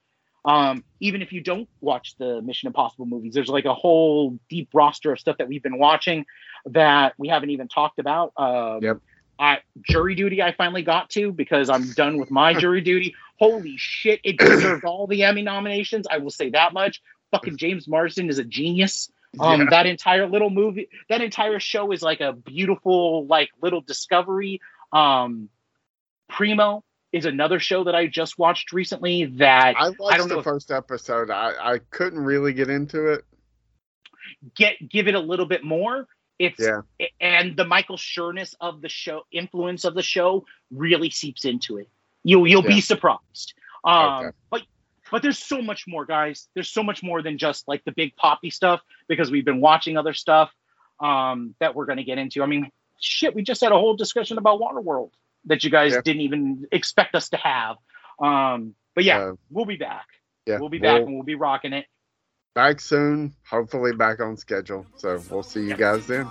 Um, 0.45 0.83
even 0.99 1.21
if 1.21 1.31
you 1.31 1.41
don't 1.41 1.67
watch 1.81 2.15
the 2.17 2.41
Mission 2.41 2.67
Impossible 2.67 3.05
movies, 3.05 3.33
there's 3.33 3.47
like 3.47 3.65
a 3.65 3.73
whole 3.73 4.37
deep 4.49 4.69
roster 4.73 5.13
of 5.13 5.19
stuff 5.19 5.37
that 5.37 5.47
we've 5.47 5.63
been 5.63 5.79
watching 5.79 6.25
that 6.65 7.13
we 7.17 7.29
haven't 7.29 7.49
even 7.51 7.67
talked 7.67 7.99
about. 7.99 8.33
Um, 8.35 8.79
yep. 8.81 8.97
I, 9.39 9.59
jury 9.81 10.15
duty, 10.15 10.41
I 10.41 10.53
finally 10.53 10.81
got 10.81 11.09
to 11.11 11.31
because 11.31 11.69
I'm 11.69 11.91
done 11.93 12.17
with 12.17 12.29
my 12.29 12.53
jury 12.59 12.81
duty. 12.81 13.15
Holy 13.37 13.77
shit, 13.77 14.19
it 14.25 14.37
deserved 14.37 14.83
all 14.83 15.07
the 15.07 15.23
Emmy 15.23 15.41
nominations. 15.41 16.05
I 16.11 16.17
will 16.17 16.31
say 16.31 16.49
that 16.49 16.73
much. 16.73 17.01
Fucking 17.31 17.57
James 17.57 17.87
Marsden 17.87 18.29
is 18.29 18.39
a 18.39 18.43
genius. 18.43 19.09
Um, 19.39 19.61
yeah. 19.61 19.67
that 19.69 19.85
entire 19.85 20.27
little 20.27 20.49
movie, 20.49 20.89
that 21.07 21.21
entire 21.21 21.59
show 21.59 21.91
is 21.91 22.01
like 22.01 22.19
a 22.19 22.33
beautiful, 22.33 23.27
like 23.27 23.49
little 23.61 23.81
discovery. 23.81 24.59
Um, 24.91 25.49
Primo 26.29 26.83
is 27.11 27.25
another 27.25 27.59
show 27.59 27.83
that 27.83 27.95
I 27.95 28.07
just 28.07 28.39
watched 28.39 28.71
recently. 28.71 29.25
That 29.25 29.75
I 29.77 29.89
watched 29.89 30.13
I 30.13 30.17
don't 30.17 30.29
the 30.29 30.37
know 30.37 30.41
first 30.41 30.71
if, 30.71 30.77
episode. 30.77 31.29
I 31.29 31.53
I 31.59 31.79
couldn't 31.91 32.19
really 32.19 32.53
get 32.53 32.69
into 32.69 33.07
it. 33.07 33.25
Get 34.55 34.75
give 34.89 35.07
it 35.07 35.15
a 35.15 35.19
little 35.19 35.45
bit 35.45 35.63
more. 35.63 36.07
It's 36.39 36.59
yeah. 36.59 36.81
and 37.19 37.57
the 37.57 37.65
Michael 37.65 37.97
Schur-ness 37.97 38.55
of 38.61 38.81
the 38.81 38.87
show, 38.87 39.23
influence 39.31 39.83
of 39.83 39.93
the 39.93 40.01
show, 40.01 40.45
really 40.71 41.09
seeps 41.09 41.43
into 41.43 41.77
it. 41.77 41.89
You'll 42.23 42.47
you'll 42.47 42.63
yeah. 42.63 42.75
be 42.75 42.81
surprised. 42.81 43.53
Um, 43.83 44.25
okay. 44.25 44.37
but 44.49 44.61
but 45.11 45.21
there's 45.21 45.39
so 45.39 45.61
much 45.61 45.85
more, 45.87 46.05
guys. 46.05 46.47
There's 46.53 46.69
so 46.69 46.83
much 46.83 47.03
more 47.03 47.21
than 47.21 47.37
just 47.37 47.67
like 47.67 47.83
the 47.85 47.91
big 47.91 48.15
poppy 48.15 48.49
stuff 48.49 48.81
because 49.07 49.31
we've 49.31 49.45
been 49.45 49.61
watching 49.61 49.97
other 49.97 50.13
stuff 50.13 50.51
um, 50.99 51.55
that 51.59 51.75
we're 51.75 51.85
going 51.85 51.97
to 51.97 52.03
get 52.03 52.17
into. 52.17 52.43
I 52.43 52.45
mean, 52.45 52.71
shit, 52.99 53.35
we 53.35 53.43
just 53.43 53.61
had 53.61 53.71
a 53.71 53.77
whole 53.77 53.95
discussion 53.95 54.37
about 54.37 54.59
Waterworld 54.59 55.11
that 55.45 55.63
you 55.63 55.69
guys 55.69 55.93
didn't 56.03 56.21
even 56.21 56.65
expect 56.71 57.15
us 57.15 57.29
to 57.29 57.37
have. 57.37 57.77
Um, 58.21 58.75
but 58.95 59.03
yeah, 59.03 59.19
uh, 59.19 59.33
we'll 59.49 59.65
be 59.65 59.77
back. 59.77 60.07
Yeah, 60.45 60.59
we'll 60.59 60.69
be 60.69 60.79
back 60.79 60.99
we'll, 60.99 61.05
and 61.07 61.15
we'll 61.15 61.23
be 61.23 61.35
rocking 61.35 61.73
it. 61.73 61.85
Back 62.55 62.81
soon, 62.81 63.35
hopefully 63.49 63.93
back 63.93 64.19
on 64.19 64.35
schedule. 64.37 64.85
So 64.97 65.21
we'll 65.29 65.43
see 65.43 65.61
you 65.61 65.75
guys 65.75 66.05
then. 66.07 66.29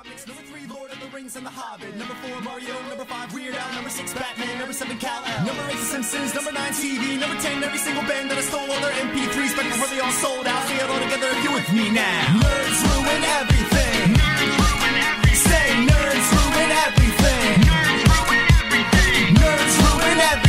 Rings 1.29 1.37
and 1.37 1.45
The 1.45 1.51
Hobbit. 1.61 1.95
Number 1.97 2.15
four, 2.25 2.41
Mario. 2.41 2.73
Number 2.89 3.05
five, 3.05 3.29
Weird 3.35 3.55
Al. 3.55 3.73
Number 3.75 3.91
six, 3.91 4.15
Batman. 4.15 4.59
Number 4.59 4.73
seven, 4.73 4.97
Cal. 4.97 5.21
Number 5.45 5.61
eight, 5.69 5.77
The 5.77 5.89
Simpsons. 5.93 6.33
Number 6.33 6.53
nine, 6.53 6.73
TV. 6.73 7.21
Number 7.21 7.37
ten, 7.43 7.63
every 7.63 7.77
single 7.77 8.03
band 8.09 8.31
that 8.31 8.39
I 8.39 8.45
stole 8.49 8.65
all 8.65 8.81
their 8.81 8.97
MP3s 9.05 9.53
back 9.53 9.69
before 9.69 9.89
they 9.93 10.01
all 10.01 10.17
sold 10.25 10.47
out. 10.47 10.63
Say 10.69 10.77
it 10.81 10.89
all 10.89 11.01
together 11.05 11.29
if 11.29 11.45
you 11.45 11.53
with 11.53 11.69
me 11.77 11.93
now. 11.93 12.41
Nerds 12.41 12.81
ruin 12.81 13.23
everything. 13.45 14.17
Nerds 14.17 14.57
ruin 14.57 14.95
everything. 15.05 15.49
Say 15.53 15.69
nerds 15.93 16.29
ruin 16.33 16.71
everything. 16.89 17.53
Nerds 17.61 18.03
ruin 18.09 18.45
everything. 18.57 19.25
Nerds 19.37 19.75
ruin 19.85 20.17
everything. 20.33 20.48